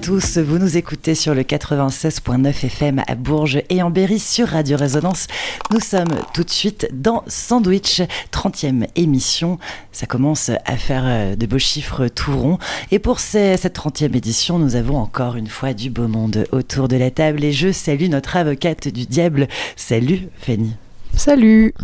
tous, 0.00 0.38
vous 0.38 0.58
nous 0.58 0.76
écoutez 0.76 1.14
sur 1.14 1.34
le 1.34 1.42
96.9 1.42 2.66
FM 2.66 3.02
à 3.06 3.14
Bourges 3.14 3.62
et 3.68 3.82
en 3.82 3.90
Berry 3.90 4.18
sur 4.18 4.48
Radio 4.48 4.76
Résonance. 4.76 5.26
Nous 5.70 5.80
sommes 5.80 6.14
tout 6.34 6.44
de 6.44 6.50
suite 6.50 6.88
dans 6.92 7.24
Sandwich, 7.26 8.02
30e 8.32 8.86
émission. 8.96 9.58
Ça 9.92 10.06
commence 10.06 10.50
à 10.64 10.76
faire 10.76 11.04
euh, 11.06 11.36
de 11.36 11.46
beaux 11.46 11.58
chiffres 11.58 12.08
tout 12.08 12.36
ronds. 12.36 12.58
Et 12.90 12.98
pour 12.98 13.18
cette 13.18 13.76
30e 13.76 14.16
édition, 14.16 14.58
nous 14.58 14.76
avons 14.76 14.98
encore 14.98 15.36
une 15.36 15.48
fois 15.48 15.74
du 15.74 15.90
beau 15.90 16.08
monde 16.08 16.46
autour 16.52 16.88
de 16.88 16.96
la 16.96 17.10
table. 17.10 17.42
Et 17.44 17.52
je 17.52 17.72
salue 17.72 18.08
notre 18.08 18.36
avocate 18.36 18.88
du 18.88 19.06
diable. 19.06 19.48
Salut 19.76 20.28
Fanny. 20.40 20.74
Salut 21.14 21.74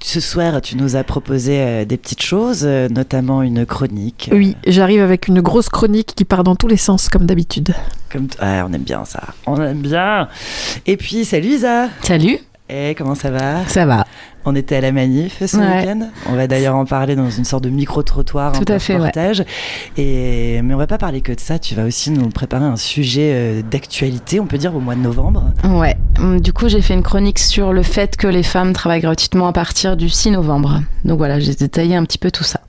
ce 0.00 0.20
soir, 0.20 0.60
tu 0.60 0.76
nous 0.76 0.96
as 0.96 1.04
proposé 1.04 1.60
euh, 1.60 1.84
des 1.84 1.96
petites 1.96 2.22
choses, 2.22 2.62
euh, 2.64 2.88
notamment 2.88 3.42
une 3.42 3.66
chronique. 3.66 4.30
Oui, 4.32 4.56
j'arrive 4.66 5.00
avec 5.00 5.28
une 5.28 5.40
grosse 5.40 5.68
chronique 5.68 6.12
qui 6.14 6.24
part 6.24 6.44
dans 6.44 6.56
tous 6.56 6.68
les 6.68 6.76
sens, 6.76 7.08
comme 7.08 7.26
d'habitude. 7.26 7.74
Comme 8.10 8.28
on 8.40 8.72
aime 8.72 8.82
bien 8.82 9.04
ça. 9.04 9.22
On 9.46 9.60
aime 9.60 9.80
bien. 9.80 10.28
Et 10.86 10.96
puis, 10.96 11.24
salut 11.24 11.48
Isa. 11.48 11.88
Salut. 12.02 12.38
Et 12.68 12.94
comment 12.96 13.14
ça 13.14 13.30
va? 13.30 13.64
Ça 13.66 13.86
va. 13.86 14.04
On 14.46 14.54
était 14.54 14.76
à 14.76 14.80
la 14.80 14.92
manif 14.92 15.44
ce 15.44 15.56
week-end. 15.56 16.08
On 16.28 16.34
va 16.34 16.46
d'ailleurs 16.46 16.76
en 16.76 16.84
parler 16.84 17.16
dans 17.16 17.28
une 17.28 17.44
sorte 17.44 17.64
de 17.64 17.68
micro-trottoir. 17.68 18.52
Tout 18.52 18.72
à 18.72 18.78
fait, 18.78 18.96
partage. 18.96 19.44
Et 19.96 20.62
Mais 20.62 20.72
on 20.72 20.78
va 20.78 20.86
pas 20.86 20.98
parler 20.98 21.20
que 21.20 21.32
de 21.32 21.40
ça. 21.40 21.58
Tu 21.58 21.74
vas 21.74 21.84
aussi 21.84 22.12
nous 22.12 22.28
préparer 22.28 22.64
un 22.64 22.76
sujet 22.76 23.32
euh, 23.34 23.62
d'actualité, 23.62 24.38
on 24.38 24.46
peut 24.46 24.58
dire, 24.58 24.74
au 24.74 24.80
mois 24.80 24.94
de 24.94 25.00
novembre. 25.00 25.50
Ouais. 25.64 25.96
Hum, 26.20 26.40
du 26.40 26.52
coup, 26.52 26.68
j'ai 26.68 26.80
fait 26.80 26.94
une 26.94 27.02
chronique 27.02 27.40
sur 27.40 27.72
le 27.72 27.82
fait 27.82 28.16
que 28.16 28.28
les 28.28 28.44
femmes 28.44 28.72
travaillent 28.72 29.00
gratuitement 29.00 29.48
à 29.48 29.52
partir 29.52 29.96
du 29.96 30.08
6 30.08 30.30
novembre. 30.30 30.80
Donc 31.04 31.18
voilà, 31.18 31.40
j'ai 31.40 31.54
détaillé 31.54 31.96
un 31.96 32.04
petit 32.04 32.18
peu 32.18 32.30
tout 32.30 32.44
ça. 32.44 32.60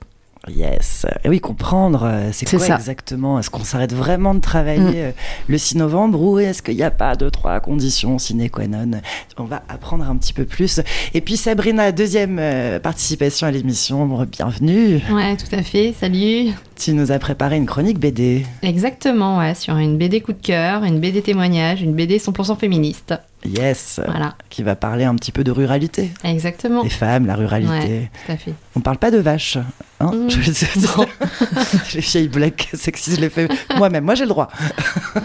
Yes. 0.54 1.06
Et 1.24 1.28
oui, 1.28 1.40
comprendre, 1.40 2.02
euh, 2.04 2.30
c'est 2.32 2.48
quoi 2.48 2.66
exactement? 2.76 3.38
Est-ce 3.38 3.50
qu'on 3.50 3.64
s'arrête 3.64 3.92
vraiment 3.92 4.34
de 4.34 4.40
travailler 4.40 4.80
mm. 4.80 5.06
euh, 5.06 5.10
le 5.48 5.58
6 5.58 5.76
novembre 5.76 6.20
ou 6.20 6.38
est-ce 6.38 6.62
qu'il 6.62 6.76
n'y 6.76 6.82
a 6.82 6.90
pas 6.90 7.16
deux, 7.16 7.30
trois 7.30 7.60
conditions 7.60 8.18
sine 8.18 8.48
qua 8.50 8.66
non? 8.66 9.00
On 9.36 9.44
va 9.44 9.62
apprendre 9.68 10.08
un 10.08 10.16
petit 10.16 10.32
peu 10.32 10.44
plus. 10.44 10.80
Et 11.14 11.20
puis 11.20 11.36
Sabrina, 11.36 11.92
deuxième 11.92 12.38
euh, 12.38 12.80
participation 12.80 13.46
à 13.46 13.50
l'émission, 13.50 14.06
bienvenue. 14.24 15.00
Ouais, 15.10 15.36
tout 15.36 15.54
à 15.54 15.62
fait, 15.62 15.94
salut. 15.98 16.52
Tu 16.76 16.92
nous 16.92 17.12
as 17.12 17.18
préparé 17.18 17.56
une 17.56 17.66
chronique 17.66 17.98
BD. 17.98 18.44
Exactement, 18.62 19.38
ouais, 19.38 19.54
sur 19.54 19.76
une 19.76 19.98
BD 19.98 20.20
coup 20.20 20.32
de 20.32 20.42
cœur, 20.42 20.84
une 20.84 21.00
BD 21.00 21.22
témoignage, 21.22 21.82
une 21.82 21.94
BD 21.94 22.18
100% 22.18 22.58
féministe. 22.58 23.14
Yes. 23.44 24.00
Voilà. 24.04 24.34
Qui 24.50 24.62
va 24.62 24.76
parler 24.76 25.04
un 25.04 25.14
petit 25.14 25.32
peu 25.32 25.44
de 25.44 25.50
ruralité. 25.50 26.10
Exactement. 26.24 26.82
Les 26.82 26.90
femmes, 26.90 27.26
la 27.26 27.36
ruralité. 27.36 27.70
Ouais, 27.72 28.10
tout 28.26 28.32
à 28.32 28.36
fait. 28.36 28.54
On 28.74 28.80
parle 28.80 28.98
pas 28.98 29.10
de 29.10 29.18
vaches. 29.18 29.58
Hein 30.00 30.12
mmh. 30.12 30.28
les 31.94 32.00
vieilles 32.00 32.28
black 32.28 32.70
sexy, 32.74 33.16
je 33.16 33.20
les 33.20 33.30
fais 33.30 33.48
moi-même. 33.76 34.04
Moi, 34.04 34.14
j'ai 34.14 34.24
le 34.24 34.28
droit. 34.28 34.48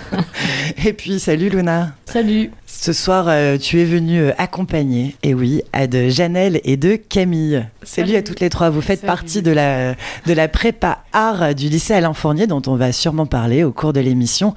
Et 0.86 0.94
puis, 0.94 1.20
salut 1.20 1.50
Luna. 1.50 1.94
Salut. 2.06 2.52
Ce 2.66 2.92
soir, 2.92 3.26
euh, 3.28 3.58
tu 3.58 3.80
es 3.80 3.86
venue 3.86 4.20
euh, 4.20 4.32
accompagner, 4.38 5.16
et 5.24 5.34
oui, 5.34 5.62
à 5.72 5.88
de 5.88 6.10
Janelle 6.10 6.60
et 6.64 6.76
de 6.76 6.96
Camille. 6.96 7.66
Salut, 7.84 8.16
à 8.16 8.24
toutes 8.24 8.40
les 8.40 8.50
trois. 8.50 8.70
Vous 8.72 8.82
faites 8.82 9.02
partie 9.02 9.42
de 9.42 9.52
la, 9.52 9.94
de 10.26 10.34
la 10.34 10.48
prépa 10.48 11.00
art 11.14 11.56
du 11.56 11.70
lycée 11.70 11.94
Alain 11.94 12.14
Fournier, 12.14 12.46
dont 12.46 12.62
on 12.68 12.76
va 12.76 12.92
sûrement 12.92 13.26
parler 13.26 13.64
au 13.64 13.72
cours 13.72 13.94
de 13.94 14.00
l'émission. 14.00 14.54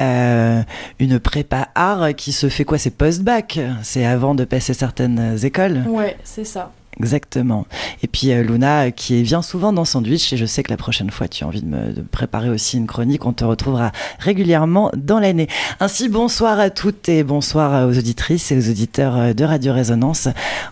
Euh, 0.00 0.62
une 1.00 1.18
prépa 1.18 1.68
art 1.74 2.14
qui 2.14 2.32
se 2.32 2.48
fait 2.48 2.64
quoi? 2.64 2.78
C'est 2.78 2.93
post-bac 2.94 3.60
C'est 3.82 4.04
avant 4.04 4.34
de 4.34 4.44
passer 4.44 4.74
certaines 4.74 5.36
écoles 5.44 5.82
Ouais, 5.86 6.16
c'est 6.24 6.44
ça. 6.44 6.72
Exactement. 7.00 7.66
Et 8.02 8.06
puis 8.06 8.32
euh, 8.32 8.42
Luna, 8.42 8.90
qui 8.92 9.22
vient 9.22 9.42
souvent 9.42 9.72
dans 9.72 9.84
Sandwich, 9.84 10.32
et 10.32 10.36
je 10.36 10.46
sais 10.46 10.62
que 10.62 10.70
la 10.70 10.76
prochaine 10.76 11.10
fois, 11.10 11.26
tu 11.26 11.42
as 11.42 11.46
envie 11.46 11.62
de 11.62 11.66
me 11.66 12.02
préparer 12.04 12.48
aussi 12.50 12.76
une 12.76 12.86
chronique, 12.86 13.26
on 13.26 13.32
te 13.32 13.44
retrouvera 13.44 13.90
régulièrement 14.20 14.92
dans 14.96 15.18
l'année. 15.18 15.48
Ainsi, 15.80 16.08
bonsoir 16.08 16.60
à 16.60 16.70
toutes 16.70 17.08
et 17.08 17.24
bonsoir 17.24 17.88
aux 17.88 17.98
auditrices 17.98 18.52
et 18.52 18.58
aux 18.58 18.70
auditeurs 18.70 19.16
euh, 19.16 19.32
de 19.32 19.44
Radio 19.44 19.72
Résonance. 19.72 20.28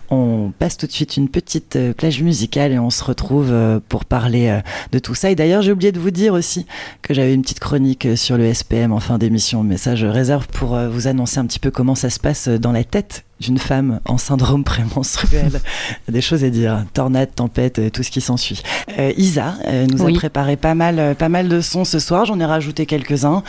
On 0.09 0.53
passe 0.57 0.77
tout 0.77 0.87
de 0.87 0.93
suite 0.93 1.17
une 1.17 1.27
petite 1.27 1.75
euh, 1.75 1.93
plage 1.93 2.21
musicale 2.21 2.71
et 2.71 2.79
on 2.79 2.89
se 2.89 3.03
retrouve 3.03 3.53
pour 3.89 4.05
parler 4.05 4.59
de 4.91 4.99
tout 4.99 5.15
ça. 5.15 5.29
Et 5.29 5.35
d'ailleurs, 5.35 5.61
j'ai 5.61 5.71
oublié 5.71 5.91
de 5.91 5.99
vous 5.99 6.11
dire 6.11 6.33
aussi 6.33 6.65
que 7.01 7.13
j'avais 7.13 7.33
une 7.33 7.41
petite 7.41 7.59
chronique 7.59 8.07
sur 8.15 8.37
le 8.37 8.53
SPM 8.53 8.91
en 8.91 8.99
fin 8.99 9.17
d'émission, 9.17 9.63
mais 9.63 9.77
ça, 9.77 9.95
je 9.95 10.05
réserve 10.05 10.47
pour 10.47 10.77
vous 10.77 11.07
annoncer 11.07 11.39
un 11.39 11.45
petit 11.45 11.59
peu 11.59 11.71
comment 11.71 11.95
ça 11.95 12.09
se 12.09 12.19
passe 12.19 12.47
dans 12.47 12.71
la 12.71 12.83
tête 12.83 13.25
d'une 13.43 13.57
femme 13.57 13.99
en 14.05 14.17
syndrome 14.17 14.63
prémenstruel. 14.63 15.61
des 16.07 16.21
choses 16.21 16.43
à 16.43 16.49
dire. 16.49 16.85
Tornade, 16.93 17.35
tempête, 17.35 17.91
tout 17.91 18.03
ce 18.03 18.11
qui 18.11 18.21
s'ensuit. 18.21 18.63
Euh, 18.97 19.11
Isa 19.17 19.55
euh, 19.67 19.85
nous 19.85 20.05
a 20.05 20.11
préparé 20.13 20.55
pas 20.55 20.75
mal, 20.75 20.99
euh, 20.99 21.13
pas 21.13 21.29
mal 21.29 21.49
de 21.49 21.61
sons 21.61 21.85
ce 21.85 21.99
soir. 21.99 22.25
J'en 22.25 22.39
ai 22.39 22.45
rajouté 22.45 22.85
quelques-uns. 22.85 23.43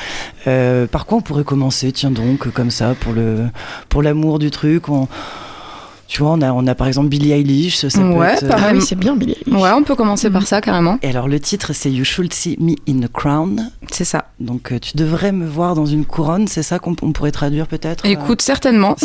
par 0.45 1.07
quoi 1.07 1.19
on 1.19 1.21
pourrait 1.21 1.45
commencer 1.45 1.93
Tiens 1.93 2.11
donc, 2.11 2.51
comme 2.51 2.71
ça, 2.71 2.95
pour 2.95 3.13
le, 3.13 3.47
pour 3.89 4.03
l'amour 4.03 4.39
du 4.39 4.51
truc. 4.51 4.89
On, 4.89 5.09
tu 6.07 6.23
vois, 6.23 6.33
on 6.33 6.43
a, 6.43 6.53
on 6.53 6.67
a 6.67 6.75
par 6.75 6.87
exemple 6.87 7.09
Billie 7.09 7.33
Eilish. 7.33 7.87
Ça, 7.87 8.01
ouais, 8.01 8.37
peut 8.39 8.47
ah 8.51 8.71
oui, 8.73 8.83
c'est 8.83 8.95
bien 8.95 9.17
Billie 9.17 9.37
Eilish. 9.47 9.55
Ouais, 9.55 9.71
on 9.71 9.83
peut 9.83 9.95
commencer 9.95 10.31
par 10.31 10.47
ça 10.47 10.61
carrément. 10.61 10.99
Et 11.03 11.09
alors 11.09 11.29
le 11.29 11.41
titre 11.41 11.73
c'est 11.73 11.91
You 11.91 12.05
Should 12.05 12.33
See 12.33 12.57
Me 12.61 12.75
in 12.89 13.03
a 13.03 13.09
Crown. 13.09 13.71
C'est 13.91 14.05
ça. 14.05 14.27
Donc 14.41 14.73
euh, 14.73 14.79
tu 14.79 14.97
devrais 14.97 15.33
me 15.33 15.47
voir 15.47 15.75
dans 15.75 15.87
une 15.87 16.05
couronne, 16.05 16.47
c'est 16.47 16.63
ça 16.63 16.79
qu'on 16.79 16.95
pourrait 16.95 17.33
traduire 17.33 17.67
peut-être 17.67 18.05
euh 18.07 18.11
Écoute, 18.11 18.43
certainement. 18.43 18.95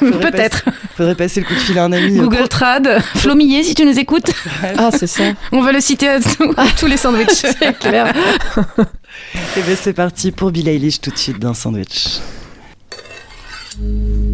peut-être. 0.00 0.64
Faudrait 0.96 1.14
passer 1.14 1.40
le 1.40 1.46
coup 1.46 1.54
de 1.54 1.58
fil 1.58 1.78
à 1.78 1.84
un 1.84 1.92
ami. 1.92 2.18
Google 2.18 2.48
Trad, 2.48 2.98
Flo 3.16 3.34
Millet, 3.34 3.62
si 3.62 3.74
tu 3.74 3.84
nous 3.84 3.98
écoutes. 3.98 4.30
ah, 4.78 4.90
c'est 4.90 5.06
ça. 5.06 5.24
On 5.52 5.62
va 5.62 5.72
le 5.72 5.80
citer 5.80 6.08
à, 6.08 6.18
tous 6.78 6.86
les 6.86 6.96
sandwichs. 6.96 7.44
c'est 7.58 7.78
clair. 7.78 8.12
Et 8.16 8.82
eh 9.58 9.62
bien 9.62 9.76
c'est 9.76 9.94
parti 9.94 10.32
pour 10.32 10.50
Billie 10.50 10.70
Eilish 10.70 11.00
tout 11.00 11.10
de 11.10 11.18
suite 11.18 11.38
dans 11.38 11.54
Sandwich. 11.54 12.20
Thank 13.78 13.90
you. 13.90 14.25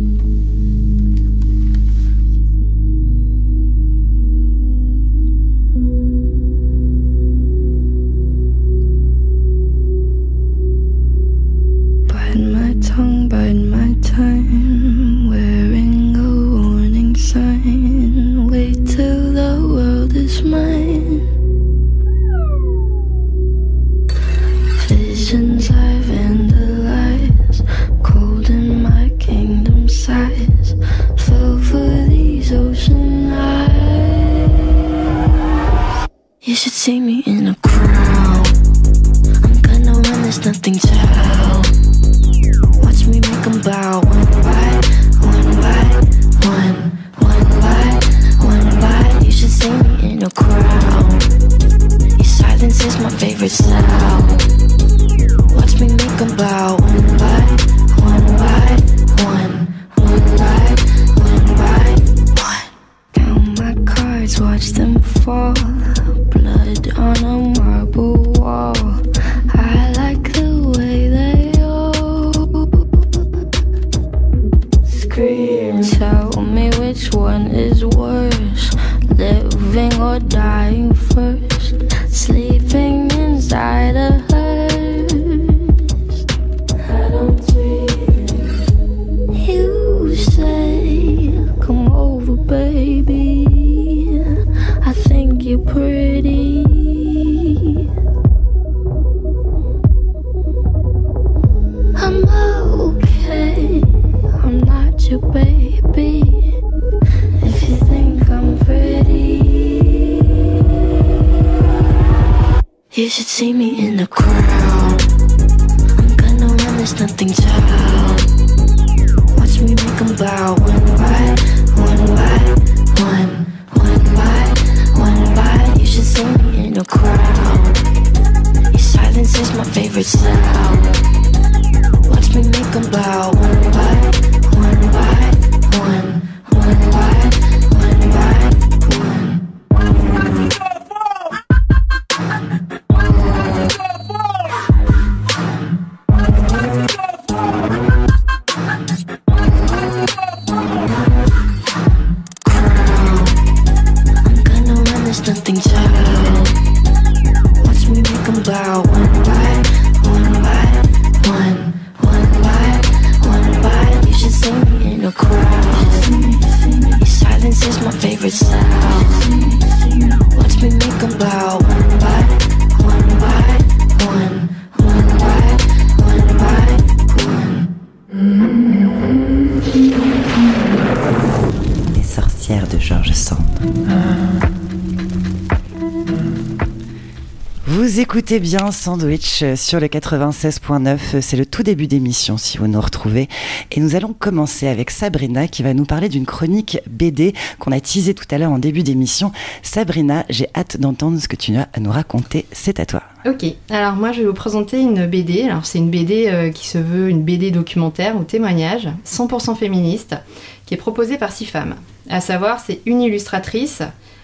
Écoutez 188.33 188.57
bien 188.57 188.73
Sandwich 188.73 189.45
sur 189.57 189.79
le 189.79 189.89
96.9, 189.89 191.21
c'est 191.21 191.37
le 191.37 191.45
tout 191.45 191.63
début 191.63 191.87
d'émission 191.87 192.39
si 192.39 192.57
vous 192.57 192.67
nous 192.67 192.81
retrouvez. 192.81 193.29
Et 193.71 193.79
nous 193.79 193.95
allons 193.95 194.15
commencer 194.15 194.69
avec 194.69 194.91
Sabrina 194.91 195.49
qui 195.49 195.63
va 195.63 195.75
nous 195.75 195.85
parler 195.85 196.09
d'une 196.09 196.25
chronique 196.25 196.79
BD 196.89 197.35
qu'on 197.59 197.73
a 197.73 197.81
teasée 197.81 198.15
tout 198.15 198.25
à 198.31 198.39
l'heure 198.39 198.51
en 198.51 198.59
début 198.59 198.83
d'émission. 198.83 199.33
Sabrina, 199.63 200.25
j'ai 200.31 200.47
hâte 200.57 200.81
d'entendre 200.81 201.21
ce 201.21 201.29
que 201.29 201.37
tu 201.37 201.55
as 201.57 201.69
à 201.75 201.81
nous 201.81 201.91
raconter, 201.91 202.47
c'est 202.53 202.81
à 202.81 202.87
toi. 202.87 203.03
Ok, 203.27 203.45
alors 203.69 203.97
moi 203.97 204.13
je 204.13 204.21
vais 204.21 204.27
vous 204.27 204.33
présenter 204.33 204.81
une 204.81 205.07
BD. 205.07 205.43
Alors 205.43 205.67
c'est 205.67 205.77
une 205.77 205.91
BD 205.91 206.29
euh, 206.29 206.51
qui 206.51 206.67
se 206.67 206.79
veut 206.79 207.11
une 207.11 207.25
BD 207.25 207.51
documentaire 207.51 208.17
ou 208.17 208.25
témoignage, 208.25 208.89
100% 209.05 209.57
féministe, 209.57 210.17
qui 210.65 210.73
est 210.73 210.79
proposée 210.79 211.19
par 211.19 211.33
six 211.33 211.45
femmes. 211.45 211.75
À 212.09 212.23
savoir, 212.23 212.61
c'est 212.61 212.81
une 212.87 213.03
illustratrice 213.03 213.83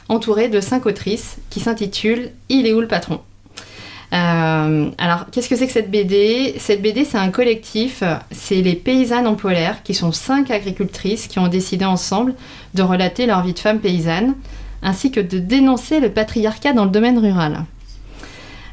entourée 0.09 0.49
de 0.49 0.63
cinq 0.63 0.87
autrices 0.87 1.37
qui 1.51 1.61
s'intitule 1.61 2.31
Il 2.49 2.67
est 2.67 2.73
où 2.73 2.81
le 2.81 2.89
patron? 2.89 3.21
Euh, 4.13 4.91
alors, 4.97 5.27
qu'est-ce 5.31 5.49
que 5.49 5.57
c'est 5.57 5.67
que 5.67 5.73
cette 5.73 5.91
BD 5.91 6.55
Cette 6.59 6.81
BD, 6.81 7.05
c'est 7.05 7.19
un 7.19 7.31
collectif, 7.31 8.03
c'est 8.31 8.63
les 8.63 8.75
paysannes 8.75 9.27
en 9.27 9.35
polaire, 9.35 9.83
qui 9.83 9.95
sont 9.95 10.13
cinq 10.13 10.51
agricultrices 10.51 11.27
qui 11.27 11.39
ont 11.39 11.49
décidé 11.49 11.85
ensemble 11.85 12.35
de 12.75 12.83
relater 12.83 13.27
leur 13.27 13.43
vie 13.43 13.53
de 13.53 13.59
femme 13.59 13.81
paysanne, 13.81 14.35
ainsi 14.83 15.11
que 15.11 15.21
de 15.21 15.39
dénoncer 15.39 16.01
le 16.01 16.11
patriarcat 16.11 16.73
dans 16.73 16.85
le 16.85 16.91
domaine 16.91 17.19
rural. 17.19 17.65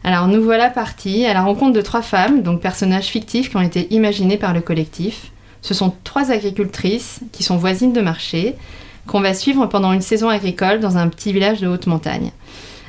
Alors, 0.04 0.28
nous 0.28 0.44
voilà 0.44 0.70
partis 0.70 1.26
à 1.26 1.34
la 1.34 1.42
rencontre 1.42 1.74
de 1.74 1.82
trois 1.82 2.04
femmes, 2.04 2.44
donc 2.44 2.62
personnages 2.62 3.08
fictifs 3.08 3.50
qui 3.50 3.58
ont 3.58 3.62
été 3.62 3.94
imaginés 3.94 4.38
par 4.38 4.54
le 4.54 4.62
collectif. 4.62 5.32
Ce 5.62 5.74
sont 5.74 5.94
trois 6.04 6.32
agricultrices 6.32 7.22
qui 7.32 7.42
sont 7.42 7.58
voisines 7.58 7.92
de 7.92 8.02
marché, 8.02 8.56
qu'on 9.08 9.22
va 9.22 9.34
suivre 9.34 9.66
pendant 9.66 9.94
une 9.94 10.02
saison 10.02 10.30
agricole 10.30 10.80
dans 10.80 10.98
un 10.98 11.08
petit 11.08 11.34
village 11.34 11.60
de 11.60 11.68
haute 11.68 11.88
montagne. 11.88 12.32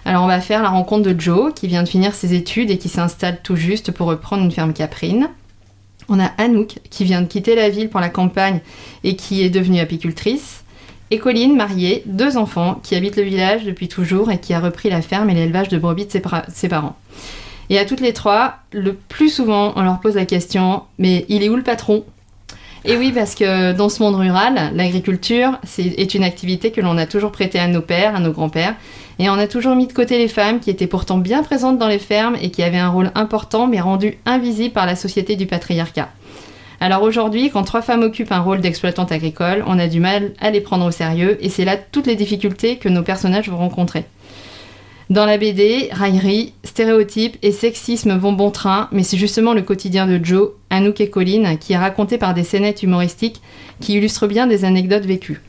Alors 0.06 0.22
on 0.22 0.28
va 0.28 0.40
faire 0.40 0.62
la 0.62 0.68
rencontre 0.68 1.02
de 1.10 1.20
Joe, 1.20 1.52
qui 1.52 1.66
vient 1.66 1.82
de 1.82 1.88
finir 1.88 2.14
ses 2.14 2.32
études 2.32 2.70
et 2.70 2.78
qui 2.78 2.88
s'installe 2.88 3.40
tout 3.42 3.56
juste 3.56 3.90
pour 3.90 4.06
reprendre 4.06 4.44
une 4.44 4.52
ferme 4.52 4.72
caprine. 4.72 5.28
On 6.08 6.20
a 6.20 6.26
Anouk, 6.38 6.78
qui 6.90 7.02
vient 7.02 7.22
de 7.22 7.26
quitter 7.26 7.56
la 7.56 7.70
ville 7.70 7.88
pour 7.88 7.98
la 7.98 8.08
campagne 8.08 8.60
et 9.02 9.16
qui 9.16 9.42
est 9.42 9.50
devenue 9.50 9.80
apicultrice. 9.80 10.62
Et 11.10 11.18
Colline, 11.18 11.56
mariée, 11.56 12.04
deux 12.06 12.36
enfants, 12.36 12.80
qui 12.84 12.94
habite 12.94 13.16
le 13.16 13.24
village 13.24 13.64
depuis 13.64 13.88
toujours 13.88 14.30
et 14.30 14.38
qui 14.38 14.54
a 14.54 14.60
repris 14.60 14.90
la 14.90 15.02
ferme 15.02 15.28
et 15.28 15.34
l'élevage 15.34 15.70
de 15.70 15.78
brebis 15.78 16.06
de 16.06 16.12
ses, 16.12 16.22
ses 16.54 16.68
parents. 16.68 16.96
Et 17.68 17.80
à 17.80 17.84
toutes 17.84 18.00
les 18.00 18.12
trois, 18.12 18.58
le 18.70 18.94
plus 18.94 19.28
souvent, 19.28 19.72
on 19.74 19.82
leur 19.82 19.98
pose 19.98 20.14
la 20.14 20.24
question 20.24 20.84
Mais 21.00 21.26
il 21.28 21.42
est 21.42 21.48
où 21.48 21.56
le 21.56 21.64
patron? 21.64 22.04
Et 22.84 22.96
oui, 22.96 23.10
parce 23.10 23.34
que 23.34 23.72
dans 23.72 23.88
ce 23.88 24.00
monde 24.00 24.14
rural, 24.14 24.70
l'agriculture 24.72 25.58
est 25.76 26.14
une 26.14 26.22
activité 26.22 26.70
que 26.70 26.80
l'on 26.80 26.96
a 26.96 27.06
toujours 27.06 27.32
prêtée 27.32 27.58
à 27.58 27.66
nos 27.66 27.80
pères, 27.80 28.14
à 28.14 28.20
nos 28.20 28.30
grands-pères, 28.30 28.76
et 29.18 29.30
on 29.30 29.34
a 29.34 29.46
toujours 29.46 29.76
mis 29.76 29.86
de 29.86 29.92
côté 29.92 30.18
les 30.18 30.28
femmes 30.28 30.60
qui 30.60 30.70
étaient 30.70 30.86
pourtant 30.86 31.18
bien 31.18 31.42
présentes 31.42 31.78
dans 31.78 31.88
les 31.88 31.98
fermes 31.98 32.36
et 32.40 32.50
qui 32.50 32.62
avaient 32.62 32.76
un 32.76 32.90
rôle 32.90 33.10
important 33.14 33.66
mais 33.66 33.80
rendu 33.80 34.18
invisible 34.26 34.74
par 34.74 34.86
la 34.86 34.96
société 34.96 35.36
du 35.36 35.46
patriarcat. 35.46 36.10
Alors 36.80 37.02
aujourd'hui, 37.02 37.50
quand 37.50 37.62
trois 37.62 37.80
femmes 37.80 38.02
occupent 38.02 38.32
un 38.32 38.40
rôle 38.40 38.60
d'exploitante 38.60 39.12
agricole, 39.12 39.64
on 39.66 39.78
a 39.78 39.88
du 39.88 40.00
mal 40.00 40.32
à 40.40 40.50
les 40.50 40.60
prendre 40.60 40.84
au 40.84 40.90
sérieux 40.90 41.38
et 41.40 41.48
c'est 41.48 41.64
là 41.64 41.76
toutes 41.76 42.06
les 42.06 42.16
difficultés 42.16 42.76
que 42.76 42.88
nos 42.90 43.02
personnages 43.02 43.48
vont 43.48 43.56
rencontrer. 43.56 44.04
Dans 45.08 45.24
la 45.24 45.38
BD, 45.38 45.88
raillerie, 45.92 46.52
stéréotypes 46.64 47.38
et 47.40 47.52
sexisme 47.52 48.18
vont 48.18 48.32
bon 48.32 48.50
train, 48.50 48.88
mais 48.90 49.04
c'est 49.04 49.16
justement 49.16 49.54
le 49.54 49.62
quotidien 49.62 50.06
de 50.06 50.22
Joe, 50.22 50.50
Anouk 50.68 51.00
et 51.00 51.08
Colline 51.08 51.58
qui 51.58 51.74
est 51.74 51.78
raconté 51.78 52.18
par 52.18 52.34
des 52.34 52.42
scénettes 52.42 52.82
humoristiques 52.82 53.40
qui 53.80 53.94
illustrent 53.94 54.26
bien 54.26 54.48
des 54.48 54.64
anecdotes 54.64 55.06
vécues. 55.06 55.40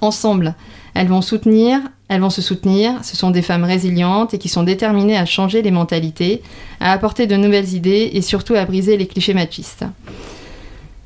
Ensemble, 0.00 0.54
elles 0.94 1.08
vont 1.08 1.22
soutenir, 1.22 1.80
elles 2.08 2.20
vont 2.20 2.30
se 2.30 2.42
soutenir, 2.42 3.04
ce 3.04 3.16
sont 3.16 3.30
des 3.30 3.42
femmes 3.42 3.64
résilientes 3.64 4.32
et 4.32 4.38
qui 4.38 4.48
sont 4.48 4.62
déterminées 4.62 5.16
à 5.16 5.26
changer 5.26 5.60
les 5.60 5.70
mentalités, 5.70 6.42
à 6.80 6.92
apporter 6.92 7.26
de 7.26 7.36
nouvelles 7.36 7.74
idées 7.74 8.10
et 8.14 8.22
surtout 8.22 8.54
à 8.54 8.64
briser 8.64 8.96
les 8.96 9.06
clichés 9.06 9.34
machistes. 9.34 9.84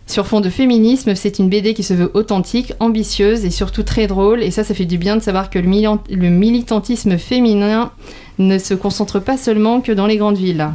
Sur 0.07 0.27
fond 0.27 0.41
de 0.41 0.51
féminisme, 0.51 1.15
c'est 1.15 1.39
une 1.39 1.49
BD 1.49 1.75
qui 1.75 1.83
se 1.83 1.95
veut 1.95 2.11
authentique, 2.15 2.75
ambitieuse 2.81 3.45
et 3.45 3.51
surtout 3.51 3.83
très 3.83 4.07
drôle. 4.07 4.43
Et 4.43 4.51
ça, 4.51 4.63
ça 4.63 4.75
fait 4.75 4.85
du 4.85 4.99
bien 4.99 5.17
de 5.17 5.23
savoir 5.23 5.49
que 5.49 5.59
le, 5.59 6.29
militantisme 6.29 7.17
féminin 7.19 7.93
ne 8.39 8.59
se 8.59 8.75
concentre 8.75 9.21
pas 9.21 9.37
seulement 9.37 9.81
que 9.81 9.91
dans 9.91 10.07
les 10.07 10.19
grandes 10.19 10.37
villes. 10.37 10.69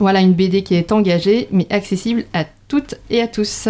Voilà 0.00 0.20
une 0.20 0.32
BD 0.32 0.62
qui 0.62 0.74
est 0.74 0.90
engagée, 0.90 1.48
mais 1.52 1.66
accessible 1.70 2.24
à 2.32 2.44
toutes 2.66 2.96
et 3.08 3.20
à 3.20 3.28
tous. 3.28 3.68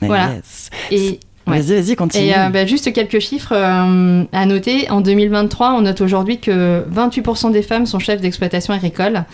Voilà. 0.00 0.34
Yes. 0.34 0.70
Et, 0.90 1.20
ouais. 1.46 1.60
Vas-y, 1.60 1.80
vas-y, 1.80 1.96
continue. 1.96 2.26
Et 2.26 2.36
euh, 2.36 2.48
bah, 2.48 2.66
juste 2.66 2.92
quelques 2.92 3.18
chiffres 3.18 3.54
euh, 3.54 4.24
à 4.32 4.46
noter. 4.46 4.90
En 4.90 5.00
2023, 5.00 5.74
on 5.74 5.82
note 5.82 6.00
aujourd'hui 6.00 6.38
que 6.38 6.84
28% 6.92 7.52
des 7.52 7.62
femmes 7.62 7.86
sont 7.86 7.98
chefs 7.98 8.20
d'exploitation 8.20 8.74
agricole. 8.74 9.24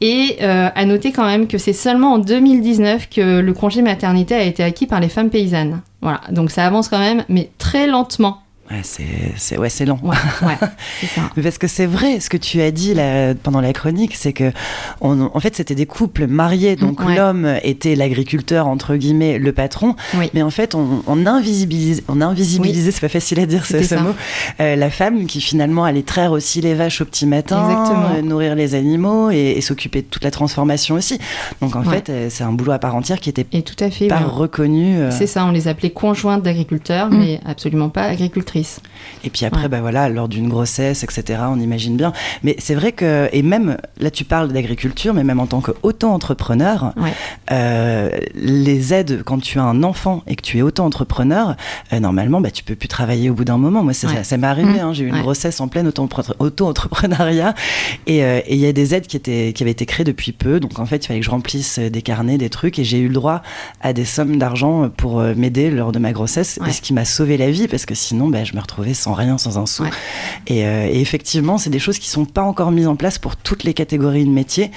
Et 0.00 0.38
euh, 0.42 0.68
à 0.74 0.84
noter 0.84 1.12
quand 1.12 1.24
même 1.24 1.46
que 1.46 1.56
c'est 1.56 1.72
seulement 1.72 2.14
en 2.14 2.18
2019 2.18 3.08
que 3.08 3.40
le 3.40 3.52
congé 3.54 3.80
maternité 3.80 4.34
a 4.34 4.42
été 4.42 4.62
acquis 4.62 4.86
par 4.86 5.00
les 5.00 5.08
femmes 5.08 5.30
paysannes. 5.30 5.80
Voilà, 6.02 6.20
donc 6.30 6.50
ça 6.50 6.66
avance 6.66 6.88
quand 6.88 6.98
même, 6.98 7.24
mais 7.28 7.50
très 7.58 7.86
lentement. 7.86 8.43
Ouais, 8.70 8.80
c'est, 8.82 9.58
ouais, 9.58 9.68
long. 9.84 9.98
Ouais, 10.02 10.16
ça. 11.14 11.20
Parce 11.42 11.58
que 11.58 11.66
c'est 11.66 11.84
vrai, 11.84 12.18
ce 12.20 12.30
que 12.30 12.38
tu 12.38 12.62
as 12.62 12.70
dit 12.70 12.94
là, 12.94 13.34
pendant 13.34 13.60
la 13.60 13.74
chronique, 13.74 14.14
c'est 14.16 14.32
que 14.32 14.52
on- 15.02 15.30
en 15.34 15.40
fait 15.40 15.54
c'était 15.54 15.74
des 15.74 15.84
couples 15.84 16.26
mariés, 16.26 16.74
donc 16.74 17.00
Ouais. 17.04 17.14
l'homme 17.14 17.46
était 17.62 17.94
l'agriculteur 17.94 18.66
entre 18.66 18.96
guillemets, 18.96 19.38
le 19.38 19.52
patron, 19.52 19.96
Oui. 20.16 20.30
mais 20.32 20.42
en 20.42 20.48
fait 20.50 20.74
on, 20.74 21.02
on 21.06 21.26
invisibilise, 21.26 22.02
on 22.08 22.22
a 22.22 22.26
invisibilisé, 22.26 22.90
c'est 22.90 23.02
pas 23.02 23.08
facile 23.10 23.38
à 23.40 23.44
dire 23.46 23.66
ce, 23.66 23.94
mot, 23.96 24.14
euh, 24.60 24.76
la 24.76 24.88
femme 24.90 25.26
qui 25.26 25.42
finalement 25.42 25.84
allait 25.84 26.02
traire 26.02 26.32
aussi 26.32 26.62
les 26.62 26.72
vaches 26.72 27.02
au 27.02 27.04
petit 27.04 27.26
matin, 27.26 28.12
euh, 28.16 28.22
nourrir 28.22 28.54
les 28.54 28.74
animaux 28.74 29.30
et, 29.30 29.54
et 29.56 29.60
s'occuper 29.60 30.00
de 30.00 30.06
toute 30.06 30.24
la 30.24 30.30
transformation 30.30 30.94
aussi. 30.94 31.18
Donc 31.60 31.76
en 31.76 31.82
fait 31.84 32.08
euh, 32.08 32.28
c'est 32.30 32.44
un 32.44 32.52
boulot 32.52 32.72
à 32.72 32.78
part 32.78 32.94
entière 32.94 33.20
qui 33.20 33.28
était 33.28 33.46
Et 33.52 33.60
tout 33.62 33.76
à 33.84 33.90
fait. 33.90 34.08
pas 34.08 34.20
reconnu. 34.20 34.96
C'est 35.10 35.26
ça, 35.26 35.44
on 35.44 35.50
les 35.50 35.68
appelait 35.68 35.90
conjointes 35.90 36.42
d'agriculteurs, 36.42 37.10
Mm. 37.10 37.18
mais 37.18 37.40
absolument 37.44 37.90
pas 37.90 38.04
agricultrices. 38.04 38.53
Et 39.24 39.30
puis 39.30 39.44
après, 39.46 39.62
Ouais. 39.62 39.68
bah 39.68 39.80
voilà, 39.80 40.08
lors 40.08 40.28
d'une 40.28 40.48
grossesse, 40.48 41.02
etc., 41.02 41.40
on 41.50 41.58
imagine 41.58 41.96
bien. 41.96 42.12
Mais 42.42 42.54
c'est 42.58 42.74
vrai 42.74 42.92
que, 42.92 43.28
et 43.32 43.42
même, 43.42 43.76
là 43.98 44.10
tu 44.10 44.24
parles 44.24 44.52
d'agriculture, 44.52 45.14
mais 45.14 45.24
même 45.24 45.40
en 45.40 45.46
tant 45.46 45.60
qu'auto-entrepreneur, 45.60 46.92
Ouais. 46.96 47.12
euh, 47.50 48.10
les 48.34 48.92
aides, 48.94 49.22
quand 49.24 49.38
tu 49.40 49.58
as 49.58 49.62
un 49.64 49.82
enfant 49.82 50.22
et 50.26 50.36
que 50.36 50.42
tu 50.42 50.58
es 50.58 50.62
auto-entrepreneur, 50.62 51.56
euh, 51.92 52.00
normalement, 52.00 52.40
bah, 52.40 52.50
tu 52.50 52.62
peux 52.64 52.74
plus 52.76 52.88
travailler 52.88 53.30
au 53.30 53.34
bout 53.34 53.44
d'un 53.44 53.58
moment. 53.58 53.82
Moi, 53.82 53.92
ça, 53.94 54.08
Ouais. 54.08 54.22
ça 54.24 54.36
m'est 54.36 54.46
arrivé, 54.46 54.74
Mmh. 54.74 54.78
hein, 54.80 54.92
j'ai 54.92 55.04
eu 55.04 55.08
une 55.08 55.20
grossesse 55.22 55.60
en 55.60 55.68
pleine 55.68 55.86
auto- 55.88 56.08
auto-entrepreneuriat, 56.38 57.54
et 58.06 58.24
euh, 58.24 58.40
et 58.46 58.54
il 58.54 58.60
y 58.60 58.66
a 58.66 58.72
des 58.72 58.94
aides 58.94 59.06
qui, 59.06 59.16
étaient, 59.16 59.52
qui 59.54 59.62
avaient 59.62 59.70
été 59.72 59.86
créées 59.86 60.04
depuis 60.04 60.32
peu, 60.32 60.60
donc 60.60 60.78
en 60.78 60.86
fait, 60.86 60.96
il 61.04 61.06
fallait 61.06 61.20
que 61.20 61.26
je 61.26 61.30
remplisse 61.30 61.78
des 61.78 62.02
carnets, 62.02 62.36
des 62.38 62.50
trucs, 62.50 62.78
et 62.78 62.84
j'ai 62.84 62.98
eu 62.98 63.08
le 63.08 63.14
droit 63.14 63.42
à 63.80 63.92
des 63.92 64.04
sommes 64.04 64.36
d'argent 64.36 64.88
pour 64.90 65.20
m'aider 65.22 65.70
lors 65.70 65.92
de 65.92 65.98
ma 65.98 66.12
grossesse, 66.12 66.58
et 66.66 66.70
ce 66.72 66.80
qui 66.82 66.92
m'a 66.92 67.04
sauvé 67.04 67.36
la 67.36 67.50
vie, 67.50 67.68
parce 67.68 67.86
que 67.86 67.94
sinon, 67.94 68.28
bah, 68.28 68.43
je 68.44 68.54
me 68.54 68.60
retrouvais 68.60 68.94
sans 68.94 69.12
rien, 69.14 69.38
sans 69.38 69.58
un 69.58 69.66
sou. 69.66 69.82
Ouais. 69.84 69.90
Et, 70.46 70.64
euh, 70.66 70.86
et 70.86 71.00
effectivement, 71.00 71.58
c'est 71.58 71.70
des 71.70 71.78
choses 71.78 71.98
qui 71.98 72.08
sont 72.08 72.24
pas 72.24 72.42
encore 72.42 72.70
mises 72.70 72.86
en 72.88 72.96
place 72.96 73.18
pour 73.18 73.36
toutes 73.36 73.64
les 73.64 73.74
catégories 73.74 74.24
de 74.24 74.30
métiers, 74.30 74.70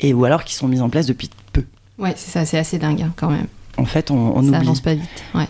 et 0.00 0.14
ou 0.14 0.24
alors 0.24 0.44
qui 0.44 0.54
sont 0.54 0.68
mises 0.68 0.82
en 0.82 0.88
place 0.90 1.06
depuis 1.06 1.30
peu. 1.52 1.64
Ouais, 1.98 2.12
c'est 2.16 2.30
ça, 2.30 2.44
c'est 2.44 2.58
assez 2.58 2.78
dingue 2.78 3.02
hein, 3.02 3.12
quand 3.16 3.30
même. 3.30 3.46
En 3.76 3.84
fait, 3.86 4.10
on, 4.10 4.14
on 4.36 4.42
ça 4.42 4.48
oublie. 4.48 4.54
avance 4.56 4.80
pas 4.80 4.94
vite. 4.94 5.08
Ouais. 5.34 5.46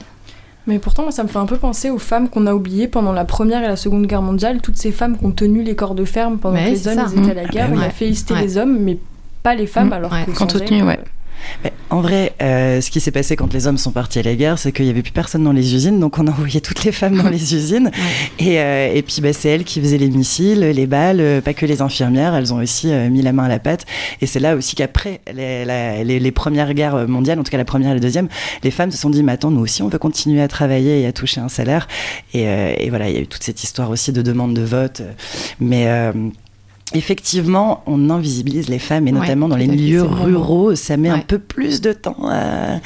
Mais 0.67 0.79
pourtant, 0.79 1.03
moi, 1.03 1.13
ça 1.13 1.23
me 1.23 1.29
fait 1.29 1.37
un 1.39 1.45
peu 1.45 1.59
penser 1.59 1.91
aux 1.91 1.99
femmes 1.99 2.31
qu'on 2.31 2.47
a 2.47 2.55
oubliées 2.55 2.89
pendant 2.89 3.13
la 3.13 3.27
Première 3.27 3.63
et 3.63 3.67
la 3.69 3.77
Seconde 3.77 4.07
Guerre 4.07 4.23
mondiale, 4.23 4.63
toutes 4.63 4.79
ces 4.79 4.93
femmes 4.93 5.19
qui 5.19 5.25
ont 5.27 5.31
tenu 5.33 5.63
les 5.63 5.75
corps 5.77 5.95
de 5.95 6.07
ferme 6.07 6.39
pendant 6.39 6.57
Ouais, 6.57 6.65
que 6.65 6.71
les 6.71 6.89
hommes 6.89 6.95
ça. 7.07 7.21
étaient 7.21 7.31
à 7.33 7.35
la 7.35 7.45
Mmh. 7.45 7.51
guerre. 7.51 7.67
Ah 7.69 7.75
bah 7.75 7.81
On 7.81 7.83
a 7.83 7.91
félicité 7.91 8.33
Ouais. 8.33 8.41
les 8.41 8.57
hommes, 8.57 8.79
mais 8.79 8.97
pas 9.43 9.55
les 9.55 9.67
femmes, 9.67 9.89
Mmh, 9.91 9.93
alors 9.93 10.13
ouais. 10.13 10.25
que 10.25 10.35
soutenu, 10.35 10.79
elles, 10.79 10.85
ouais. 10.85 11.01
Mais 11.63 11.73
en 11.91 12.01
vrai, 12.01 12.33
euh, 12.43 12.81
ce 12.81 12.91
qui 12.91 13.01
s'est 13.01 13.11
passé 13.11 13.37
quand 13.37 13.53
les 13.53 13.67
hommes 13.67 13.79
sont 13.79 13.91
partis 13.93 14.19
à 14.19 14.23
la 14.23 14.35
guerre, 14.35 14.59
c'est 14.59 14.73
qu'il 14.73 14.87
y 14.87 14.91
avait 14.91 15.03
plus 15.03 15.13
personne 15.13 15.45
dans 15.45 15.53
les 15.53 15.75
usines, 15.75 16.01
donc 16.01 16.19
on 16.19 16.27
a 16.27 16.31
envoyé 16.31 16.61
toutes 16.61 16.85
les 16.85 16.93
femmes 16.93 17.17
dans 17.23 17.29
les 17.29 17.55
usines. 17.55 17.91
Et, 18.39 18.59
euh, 18.61 18.93
et 18.93 19.03
puis 19.03 19.21
bah, 19.21 19.33
c'est 19.33 19.49
elles 19.51 19.65
qui 19.65 19.81
faisaient 19.81 19.99
les 19.99 20.09
missiles, 20.09 20.61
les 20.61 20.87
balles, 20.87 21.21
euh, 21.21 21.41
pas 21.41 21.55
que 21.55 21.67
les 21.67 21.83
infirmières, 21.83 22.35
elles 22.35 22.53
ont 22.53 22.59
aussi 22.59 22.91
euh, 22.93 23.09
mis 23.11 23.23
la 23.23 23.33
main 23.33 23.45
à 23.45 23.49
la 23.49 23.59
pâte. 23.59 23.87
Et 24.21 24.27
c'est 24.27 24.41
là 24.41 24.57
aussi 24.57 24.75
qu'après 24.75 25.21
les, 25.33 25.65
la- 25.65 26.03
les, 26.05 26.19
les 26.19 26.33
premières 26.33 26.75
guerres 26.75 27.07
mondiales, 27.09 27.39
en 27.39 27.43
tout 27.45 27.51
cas 27.51 27.59
la 27.59 27.65
première 27.65 27.91
et 27.93 27.95
la 27.95 28.01
deuxième, 28.01 28.29
les 28.63 28.71
femmes 28.71 28.91
se 28.91 28.99
sont 28.99 29.11
dit, 29.11 29.23
mais 29.23 29.33
attends, 29.33 29.51
nous 29.51 29.61
aussi 29.61 29.83
on 29.83 29.89
veut 29.89 29.99
continuer 29.99 30.43
à 30.43 30.49
travailler 30.49 31.01
et 31.03 31.07
à 31.07 31.13
toucher 31.13 31.41
un 31.41 31.49
salaire. 31.49 31.87
Et, 32.33 32.43
et 32.45 32.89
voilà, 32.91 33.09
il 33.09 33.15
y 33.15 33.19
a 33.19 33.21
eu 33.21 33.27
toute 33.27 33.43
cette 33.43 33.63
histoire 33.63 33.91
aussi 33.91 34.13
de 34.13 34.23
demande 34.23 34.55
de 34.55 34.63
vote. 34.63 35.03
Mais 35.61 35.87
Effectivement, 36.93 37.83
on 37.87 38.11
invisibilise 38.11 38.69
les 38.69 38.79
femmes 38.79 39.09
et 39.09 39.13
Ouais, 39.13 39.19
notamment 39.19 39.49
dans 39.49 39.57
les 39.57 39.67
milieux 39.67 40.03
ruraux, 40.03 40.75
ça 40.75 40.97
met 40.97 41.09
un 41.09 41.19
peu 41.19 41.39
plus 41.39 41.81
de 41.81 41.93
temps 41.93 42.17
à, 42.31 42.79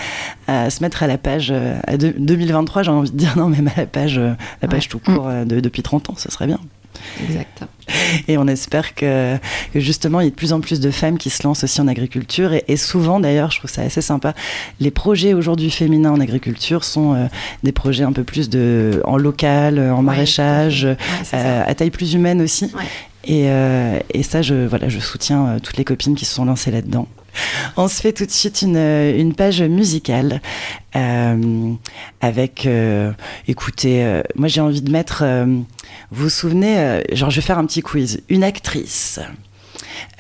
à 0.47 0.71
se 0.71 0.83
mettre 0.83 1.03
à 1.03 1.07
la 1.09 1.19
page. 1.19 1.49
euh, 1.51 1.79
À 1.87 1.97
deux- 1.97 2.15
2023, 2.17 2.85
j'ai 2.85 2.91
envie 2.91 3.11
de 3.11 3.17
dire 3.17 3.35
non, 3.37 3.49
même 3.49 3.69
à 3.75 3.81
la 3.81 3.87
page, 3.87 4.19
euh, 4.19 4.33
la 4.63 4.69
page 4.69 4.85
Ouais. 4.85 4.89
tout 4.89 4.99
court 5.01 5.27
euh, 5.29 5.45
de- 5.45 5.61
depuis 5.61 5.83
30 5.83 6.11
ans, 6.11 6.15
ce 6.17 6.31
serait 6.31 6.47
bien. 6.47 6.61
Exact. 7.29 7.65
Et 8.29 8.39
on 8.39 8.47
espère 8.49 8.95
que, 8.95 9.37
que 9.73 9.81
justement, 9.81 10.21
il 10.21 10.25
y 10.25 10.27
ait 10.27 10.31
de 10.31 10.35
plus 10.37 10.53
en 10.53 10.61
plus 10.61 10.81
de 10.81 10.91
femmes 10.91 11.19
qui 11.19 11.31
se 11.31 11.43
lancent 11.45 11.63
aussi 11.65 11.81
en 11.81 11.87
agriculture. 11.89 12.53
Et, 12.55 12.65
et 12.69 12.77
souvent, 12.77 13.21
d'ailleurs, 13.21 13.51
je 13.51 13.59
trouve 13.59 13.71
ça 13.71 13.83
assez 13.83 14.01
sympa, 14.01 14.35
les 14.81 14.91
projets 14.91 15.35
aujourd'hui 15.35 15.71
féminins 15.71 16.13
en 16.13 16.21
agriculture 16.21 16.83
sont 16.85 17.15
euh, 17.15 17.27
des 17.63 17.73
projets 17.73 18.05
un 18.05 18.13
peu 18.13 18.25
plus 18.25 18.49
de, 18.49 19.01
en 19.05 19.17
local, 19.17 19.79
euh, 19.79 19.93
en 19.95 20.03
maraîchage, 20.03 20.85
à. 20.87 20.89
Ouais, 20.89 20.97
euh, 21.35 21.75
taille 21.75 21.91
plus 21.91 22.15
humaine 22.15 22.41
aussi. 22.43 22.65
Ouais. 22.77 22.85
Et, 23.29 23.51
euh, 23.51 24.01
et 24.13 24.23
ça, 24.23 24.41
je, 24.41 24.67
voilà, 24.67 24.89
je 24.89 24.99
soutiens 24.99 25.47
euh, 25.47 25.59
toutes 25.61 25.77
les 25.77 25.85
copines 25.85 26.15
qui 26.15 26.25
se 26.25 26.35
sont 26.35 26.47
lancées 26.47 26.71
là-dedans. 26.71 27.07
On 27.77 27.87
se 27.87 28.01
fait 28.01 28.13
tout 28.13 28.25
de 28.25 28.31
suite 28.31 28.63
une, 28.63 28.79
une 28.79 29.35
page 29.35 29.63
musicale 29.63 30.41
euh, 30.97 31.73
avec, 32.21 32.67
euh, 32.67 33.13
écoutez, 33.47 34.03
euh, 34.03 34.23
moi 34.35 34.49
j'ai 34.49 34.63
envie 34.63 34.81
de 34.81 34.91
mettre, 34.91 35.21
euh, 35.23 35.45
vous 36.11 36.25
vous 36.25 36.31
souvenez, 36.31 36.79
euh, 36.79 37.03
genre 37.13 37.31
je 37.31 37.37
vais 37.37 37.47
faire 37.47 37.59
un 37.59 37.67
petit 37.67 37.83
quiz, 37.83 38.23
une 38.29 38.43
actrice 38.43 39.21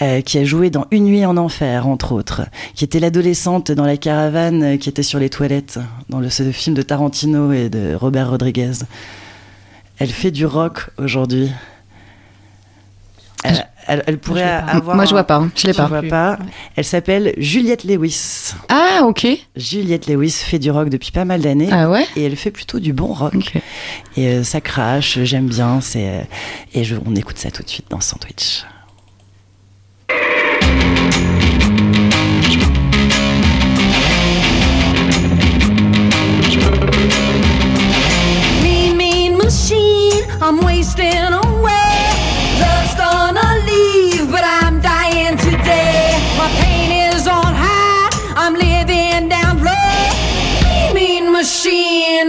euh, 0.03 0.21
qui 0.21 0.39
a 0.39 0.45
joué 0.45 0.71
dans 0.71 0.87
Une 0.93 1.05
nuit 1.05 1.25
en 1.25 1.37
enfer, 1.39 1.89
entre 1.89 2.13
autres, 2.13 2.43
qui 2.75 2.85
était 2.85 3.01
l'adolescente 3.01 3.73
dans 3.73 3.87
la 3.87 3.97
caravane 3.97 4.63
euh, 4.63 4.77
qui 4.77 4.89
était 4.89 5.03
sur 5.03 5.19
les 5.19 5.31
toilettes, 5.31 5.81
dans 6.11 6.21
le, 6.21 6.29
ce 6.31 6.53
film 6.53 6.77
de 6.77 6.83
Tarantino 6.83 7.53
et 7.53 7.69
de 7.71 7.95
Robert 7.95 8.31
Rodriguez. 8.31 8.85
Elle 9.99 10.11
fait 10.11 10.31
du 10.31 10.47
rock 10.47 10.91
aujourd'hui. 10.99 11.51
Elle, 13.49 13.65
elle- 13.87 14.03
elle 14.07 14.19
pourrait 14.19 14.43
avoir. 14.43 14.97
Moi, 14.97 15.05
je 15.07 15.11
vois 15.11 15.25
pas. 15.25 15.37
hein. 15.37 15.51
Je 15.57 15.67
l'ai 15.67 15.73
pas. 15.73 15.87
vois 15.87 16.03
pas. 16.03 16.39
Elle 16.77 16.85
s'appelle 16.85 17.33
Juliette 17.39 17.85
Lewis. 17.85 18.53
Ah, 18.69 19.01
ok. 19.05 19.27
Juliette 19.57 20.07
Lewis 20.07 20.31
fait 20.45 20.59
du 20.59 20.71
rock 20.71 20.89
depuis 20.91 21.11
pas 21.11 21.25
mal 21.25 21.41
d'années. 21.41 21.69
Ah 21.73 21.89
ouais 21.89 22.07
Et 22.17 22.25
elle 22.25 22.37
fait 22.37 22.51
plutôt 22.51 22.79
du 22.81 22.93
bon 22.93 23.07
rock. 23.13 23.35
Ok. 23.35 23.53
Et 24.17 24.29
euh, 24.29 24.45
ça 24.45 24.61
crache, 24.61 25.19
j'aime 25.23 25.47
bien. 25.49 25.81
C'est 25.81 26.09
euh, 26.09 26.21
et 26.75 26.85
je, 26.85 26.97
on 27.07 27.15
écoute 27.17 27.39
ça 27.39 27.51
tout 27.51 27.63
de 27.63 27.69
suite 27.69 27.87
dans 27.91 28.01
Sandwich. 28.01 28.65
Mean, 38.63 38.97
mean 38.97 39.37
machine, 39.39 40.25
I'm 40.41 40.59
wasting 40.65 41.33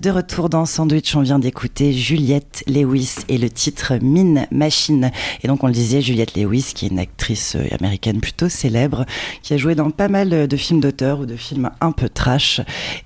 de 0.00 0.10
retour 0.10 0.48
dans 0.48 0.64
Sandwich. 0.64 1.14
On 1.14 1.20
vient 1.20 1.38
d'écouter 1.38 1.92
Juliette 1.92 2.64
Lewis 2.66 3.16
et 3.28 3.36
le 3.36 3.50
titre 3.50 3.94
Mine 4.00 4.46
Machine. 4.50 5.10
Et 5.42 5.48
donc, 5.48 5.62
on 5.62 5.66
le 5.66 5.74
disait, 5.74 6.00
Juliette 6.00 6.36
Lewis, 6.36 6.72
qui 6.74 6.86
est 6.86 6.88
une 6.88 6.98
actrice 6.98 7.54
euh, 7.56 7.66
américaine 7.78 8.20
plutôt 8.20 8.48
célèbre, 8.48 9.04
qui 9.42 9.52
a 9.52 9.58
joué 9.58 9.74
dans 9.74 9.90
pas 9.90 10.08
mal 10.08 10.48
de 10.48 10.56
films 10.56 10.80
d'auteur 10.80 11.20
ou 11.20 11.26
de 11.26 11.36
films 11.36 11.70
un 11.82 11.92
peu 11.92 12.08
trash 12.08 12.62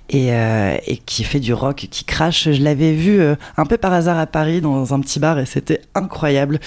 et, 0.09 0.33
euh, 0.33 0.77
qui 1.05 1.25
fait 1.25 1.41
du 1.41 1.53
rock 1.53 1.87
qui 1.91 2.05
crache. 2.05 2.49
Je 2.51 2.63
l'avais 2.63 2.93
vue 2.93 3.19
euh, 3.19 3.35
un 3.57 3.65
peu 3.65 3.77
par 3.77 3.91
hasard 3.91 4.17
à 4.17 4.25
Paris 4.25 4.61
dans 4.61 4.93
un 4.93 4.99
petit 5.01 5.19
bar 5.19 5.37
et 5.37 5.45
c'était 5.45 5.81
incroyable. 5.95 6.59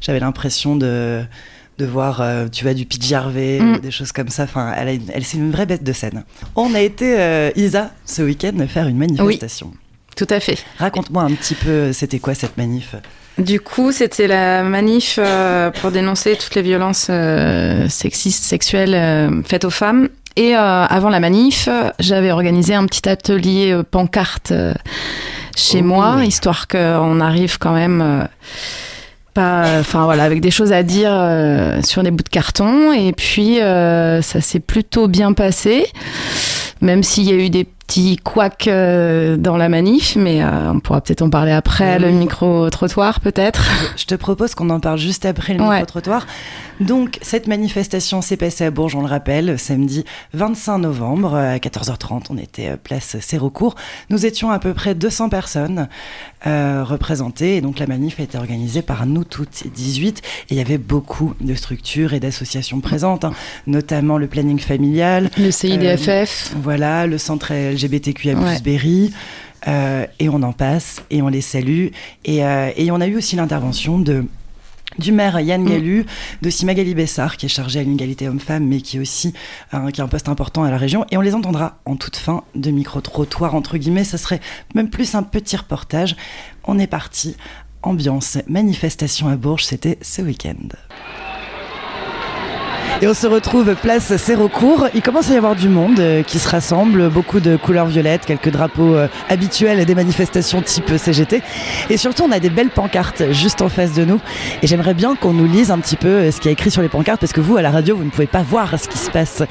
J'avais 0.00 0.20
l'impression 0.20 0.74
de 0.74 1.24
de 1.78 1.86
voir, 1.86 2.20
euh, 2.20 2.46
tu 2.50 2.64
vois, 2.64 2.74
du 2.74 2.86
Pete 2.86 3.10
Mm. 3.12 3.74
ou 3.74 3.78
des 3.78 3.90
choses 3.90 4.12
comme 4.12 4.28
ça. 4.28 4.44
Enfin, 4.44 4.72
elle, 4.76 4.88
a 4.88 4.92
une- 4.92 5.10
elle 5.12 5.24
c'est 5.24 5.36
une 5.38 5.50
vraie 5.52 5.66
bête 5.66 5.84
de 5.84 5.92
scène. 5.92 6.24
On 6.54 6.74
a 6.74 6.80
été, 6.80 7.16
euh, 7.18 7.50
Isa, 7.56 7.90
ce 8.04 8.22
week-end, 8.22 8.52
faire 8.68 8.86
une 8.88 8.96
manifestation. 8.98 9.72
Tout 10.16 10.26
à 10.30 10.40
fait. 10.40 10.58
Raconte-moi 10.78 11.22
un 11.24 11.32
petit 11.32 11.54
peu, 11.54 11.92
c'était 11.92 12.18
quoi 12.18 12.34
cette 12.34 12.56
manif? 12.56 12.94
Du 13.38 13.60
coup, 13.60 13.92
c'était 13.92 14.26
la 14.26 14.62
manif 14.62 15.18
euh, 15.22 15.70
pour 15.70 15.90
dénoncer 15.90 16.36
toutes 16.36 16.54
les 16.54 16.62
violences 16.62 17.08
euh, 17.10 17.86
sexistes, 17.90 18.42
sexuelles 18.44 18.94
euh, 18.94 19.42
faites 19.44 19.66
aux 19.66 19.70
femmes. 19.70 20.08
Et 20.36 20.54
euh, 20.56 20.58
avant 20.86 21.10
la 21.10 21.20
manif, 21.20 21.68
euh, 21.70 21.90
j'avais 21.98 22.30
organisé 22.30 22.74
un 22.74 22.86
petit 22.86 23.06
atelier 23.08 23.72
euh, 23.72 23.82
pancarte 23.82 24.52
euh, 24.52 24.72
chez 25.54 25.80
Oh. 25.82 25.84
moi, 25.84 26.24
histoire 26.24 26.66
qu'on 26.66 27.20
arrive 27.20 27.58
quand 27.58 27.72
même 27.74 28.00
euh, 28.02 28.24
pas, 29.36 29.78
enfin 29.80 30.04
voilà, 30.06 30.24
avec 30.24 30.40
des 30.40 30.50
choses 30.50 30.72
à 30.72 30.82
dire 30.82 31.10
euh, 31.12 31.82
sur 31.82 32.02
des 32.02 32.10
bouts 32.10 32.24
de 32.24 32.28
carton. 32.28 32.92
Et 32.92 33.12
puis 33.12 33.60
euh, 33.60 34.22
ça 34.22 34.40
s'est 34.40 34.60
plutôt 34.60 35.08
bien 35.08 35.34
passé, 35.34 35.86
même 36.80 37.02
s'il 37.02 37.24
y 37.24 37.32
a 37.32 37.36
eu 37.36 37.50
des 37.50 37.66
petits 37.86 38.16
couacs 38.16 38.66
euh, 38.68 39.36
dans 39.36 39.56
la 39.56 39.68
manif, 39.68 40.16
mais 40.16 40.42
euh, 40.42 40.72
on 40.72 40.80
pourra 40.80 41.00
peut-être 41.00 41.22
en 41.22 41.30
parler 41.30 41.52
après, 41.52 41.98
le 41.98 42.10
micro 42.10 42.68
trottoir 42.70 43.20
peut-être. 43.20 43.62
Je 43.96 44.04
te 44.06 44.14
propose 44.14 44.54
qu'on 44.54 44.70
en 44.70 44.80
parle 44.80 44.98
juste 44.98 45.24
après 45.24 45.54
le 45.54 45.60
Ouais. 45.62 45.76
micro-trottoir. 45.80 46.26
Donc, 46.80 47.18
cette 47.22 47.46
manifestation 47.46 48.20
s'est 48.20 48.36
passée 48.36 48.64
à 48.64 48.70
Bourges, 48.70 48.94
on 48.96 49.00
le 49.00 49.06
rappelle, 49.06 49.58
samedi 49.58 50.04
25 50.34 50.78
novembre 50.78 51.34
à 51.34 51.56
14h30. 51.56 52.24
On 52.30 52.36
était 52.38 52.68
euh, 52.70 52.76
place 52.76 53.16
Sérocourt. 53.20 53.76
Nous 54.10 54.26
étions 54.26 54.50
à 54.50 54.58
peu 54.58 54.74
près 54.74 54.94
200 54.94 55.28
personnes 55.30 55.88
euh, 56.46 56.84
représentées. 56.84 57.56
Et 57.56 57.60
donc, 57.62 57.78
la 57.78 57.86
manif 57.86 58.20
a 58.20 58.24
été 58.24 58.36
organisée 58.36 58.82
par 58.82 59.06
nous 59.06 59.24
toutes 59.24 59.64
18. 59.74 60.18
Et 60.18 60.54
il 60.54 60.56
y 60.58 60.60
avait 60.60 60.76
beaucoup 60.78 61.34
de 61.40 61.54
structures 61.54 62.12
et 62.12 62.20
d'associations 62.20 62.80
présentes, 62.80 63.24
hein, 63.24 63.32
notamment 63.66 64.18
le 64.18 64.26
planning 64.26 64.58
familial, 64.58 65.30
Le 65.38 65.50
CIDFF. 65.50 66.52
voilà, 66.62 67.06
le 67.06 67.16
centre 67.16 67.52
LGBTQIA+, 67.76 68.34
Ouais. 68.34 68.60
Berry, 68.60 69.12
euh, 69.68 70.06
et 70.18 70.28
on 70.28 70.42
en 70.42 70.52
passe, 70.52 71.02
et 71.10 71.22
on 71.22 71.28
les 71.28 71.40
salue. 71.40 71.88
Et, 72.24 72.44
euh, 72.44 72.70
et 72.76 72.90
on 72.90 73.00
a 73.00 73.06
eu 73.06 73.16
aussi 73.16 73.36
l'intervention 73.36 73.98
de 73.98 74.24
du 74.98 75.12
maire 75.12 75.38
Yann 75.40 75.62
Mm. 75.62 75.68
Gallu, 75.68 76.06
de 76.40 76.64
Magali 76.64 76.94
Bessard, 76.94 77.36
qui 77.36 77.46
est 77.46 77.50
chargée 77.50 77.80
à 77.80 77.82
l'égalité 77.82 78.28
homme-femme, 78.28 78.66
mais 78.66 78.80
qui 78.80 78.96
est 78.96 79.00
aussi 79.00 79.34
euh, 79.74 79.90
qui 79.90 80.00
a 80.00 80.04
un 80.04 80.08
poste 80.08 80.28
important 80.28 80.62
à 80.62 80.70
la 80.70 80.78
région. 80.78 81.04
Et 81.10 81.16
on 81.18 81.20
les 81.20 81.34
entendra 81.34 81.80
en 81.84 81.96
toute 81.96 82.16
fin 82.16 82.44
de 82.54 82.70
micro-trottoir, 82.70 83.54
entre 83.54 83.76
guillemets. 83.76 84.04
Ça 84.04 84.16
serait 84.16 84.40
même 84.74 84.88
plus 84.88 85.14
un 85.14 85.22
petit 85.22 85.56
reportage. 85.56 86.16
On 86.64 86.78
est 86.78 86.86
parti. 86.86 87.36
Ambiance, 87.82 88.38
manifestation 88.48 89.28
à 89.28 89.36
Bourges, 89.36 89.64
c'était 89.64 89.98
ce 90.00 90.22
week-end. 90.22 90.54
Et 93.02 93.06
on 93.06 93.12
se 93.12 93.26
retrouve 93.26 93.74
place 93.74 94.16
Sérocourt. 94.16 94.86
Il 94.94 95.02
commence 95.02 95.30
à 95.30 95.34
y 95.34 95.36
avoir 95.36 95.54
du 95.54 95.68
monde 95.68 96.00
euh, 96.00 96.22
qui 96.22 96.38
se 96.38 96.48
rassemble, 96.48 97.10
beaucoup 97.10 97.40
de 97.40 97.56
couleurs 97.56 97.84
violettes, 97.86 98.24
quelques 98.24 98.48
drapeaux 98.50 98.94
euh, 98.94 99.06
habituels 99.28 99.84
des 99.84 99.94
manifestations 99.94 100.62
type 100.62 100.96
CGT. 100.96 101.42
Et 101.90 101.98
surtout, 101.98 102.22
on 102.26 102.32
a 102.32 102.40
des 102.40 102.48
belles 102.48 102.70
pancartes 102.70 103.30
juste 103.32 103.60
en 103.60 103.68
face 103.68 103.92
de 103.92 104.06
nous. 104.06 104.18
Et 104.62 104.66
j'aimerais 104.66 104.94
bien 104.94 105.14
qu'on 105.14 105.34
nous 105.34 105.46
lise 105.46 105.70
un 105.70 105.78
petit 105.78 105.96
peu 105.96 106.08
euh, 106.08 106.30
ce 106.30 106.38
qu'il 106.38 106.46
y 106.46 106.48
a 106.48 106.52
écrit 106.52 106.70
sur 106.70 106.80
les 106.80 106.88
pancartes, 106.88 107.20
parce 107.20 107.34
que 107.34 107.40
vous, 107.42 107.58
à 107.58 107.62
la 107.62 107.70
radio, 107.70 107.96
vous 107.96 108.04
ne 108.04 108.08
pouvez 108.08 108.26
pas 108.26 108.42
voir 108.42 108.72
ce 108.80 108.88
qui 108.88 108.96
se 108.96 109.10
passe. 109.10 109.42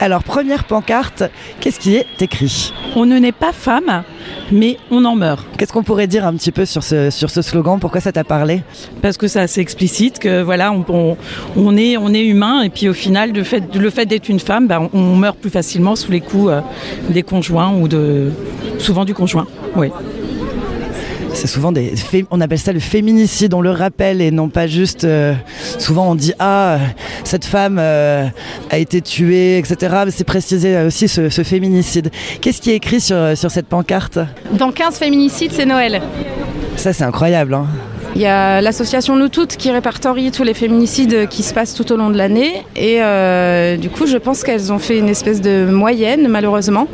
Alors, 0.00 0.22
première 0.24 0.64
pancarte, 0.64 1.24
qu'est-ce 1.60 1.78
qui 1.80 1.96
est 1.96 2.06
écrit? 2.22 2.72
On 2.96 3.04
ne 3.04 3.18
naît 3.18 3.32
pas 3.32 3.52
femme, 3.52 4.02
mais 4.50 4.78
on 4.90 5.04
en 5.04 5.14
meurt. 5.14 5.44
Qu'est-ce 5.58 5.74
qu'on 5.74 5.82
pourrait 5.82 6.06
dire 6.06 6.26
un 6.26 6.32
petit 6.36 6.52
peu 6.52 6.64
sur 6.64 6.82
ce, 6.82 7.10
sur 7.10 7.28
ce 7.28 7.42
slogan? 7.42 7.78
Pourquoi 7.80 8.00
ça 8.00 8.12
t'a 8.12 8.24
parlé? 8.24 8.62
Parce 9.02 9.18
que 9.18 9.28
c'est 9.28 9.40
assez 9.40 9.60
explicite 9.60 10.18
que 10.18 10.40
voilà, 10.42 10.72
on, 10.72 10.86
on- 10.88 11.16
on 11.56 11.76
est, 11.76 11.98
on 11.98 12.08
est 12.14 12.24
humain 12.24 12.62
et 12.62 12.70
puis 12.70 12.88
au 12.94 12.96
final, 12.96 13.32
le 13.32 13.42
fait, 13.42 13.74
le 13.74 13.90
fait 13.90 14.06
d'être 14.06 14.28
une 14.28 14.38
femme, 14.38 14.68
bah, 14.68 14.80
on, 14.80 14.96
on 14.96 15.16
meurt 15.16 15.36
plus 15.36 15.50
facilement 15.50 15.96
sous 15.96 16.12
les 16.12 16.20
coups 16.20 16.50
euh, 16.52 16.60
des 17.10 17.24
conjoints 17.24 17.72
ou 17.74 17.88
de 17.88 18.30
souvent 18.78 19.04
du 19.04 19.14
conjoint. 19.14 19.48
Oui. 19.74 19.88
C'est 21.32 21.48
souvent 21.48 21.72
des. 21.72 21.96
fé- 21.96 22.24
On 22.30 22.40
appelle 22.40 22.60
ça 22.60 22.72
le 22.72 22.78
féminicide, 22.78 23.54
on 23.54 23.60
le 23.60 23.72
rappelle, 23.72 24.20
et 24.22 24.30
non 24.30 24.48
pas 24.48 24.68
juste. 24.68 25.02
euh, 25.02 25.34
souvent 25.80 26.08
on 26.12 26.14
dit 26.14 26.32
Ah, 26.38 26.78
cette 27.24 27.44
femme 27.44 27.78
euh, 27.80 28.26
a 28.70 28.78
été 28.78 29.00
tuée, 29.00 29.58
etc. 29.58 29.96
Mais 30.04 30.12
c'est 30.12 30.22
précisé 30.22 30.78
aussi 30.86 31.08
ce, 31.08 31.30
ce 31.30 31.42
féminicide. 31.42 32.10
Qu'est-ce 32.40 32.60
qui 32.62 32.70
est 32.70 32.76
écrit 32.76 33.00
sur, 33.00 33.36
sur 33.36 33.50
cette 33.50 33.66
pancarte? 33.66 34.20
Dans 34.52 34.70
15 34.70 34.96
féminicides, 34.96 35.50
c'est 35.52 35.66
Noël. 35.66 36.00
Ça, 36.76 36.92
c'est 36.92 37.04
incroyable. 37.04 37.54
Hein. 37.54 37.66
Il 38.16 38.20
y 38.20 38.26
a 38.26 38.60
l'association 38.60 39.16
Nous 39.16 39.28
Toutes 39.28 39.56
qui 39.56 39.72
répertorie 39.72 40.30
tous 40.30 40.44
les 40.44 40.54
féminicides 40.54 41.26
qui 41.28 41.42
se 41.42 41.52
passent 41.52 41.74
tout 41.74 41.90
au 41.92 41.96
long 41.96 42.10
de 42.10 42.16
l'année. 42.16 42.64
Et 42.76 42.98
euh, 43.02 43.76
du 43.76 43.90
coup, 43.90 44.06
je 44.06 44.16
pense 44.18 44.44
qu'elles 44.44 44.72
ont 44.72 44.78
fait 44.78 44.98
une 44.98 45.08
espèce 45.08 45.40
de 45.40 45.66
moyenne, 45.68 46.28
malheureusement, 46.28 46.86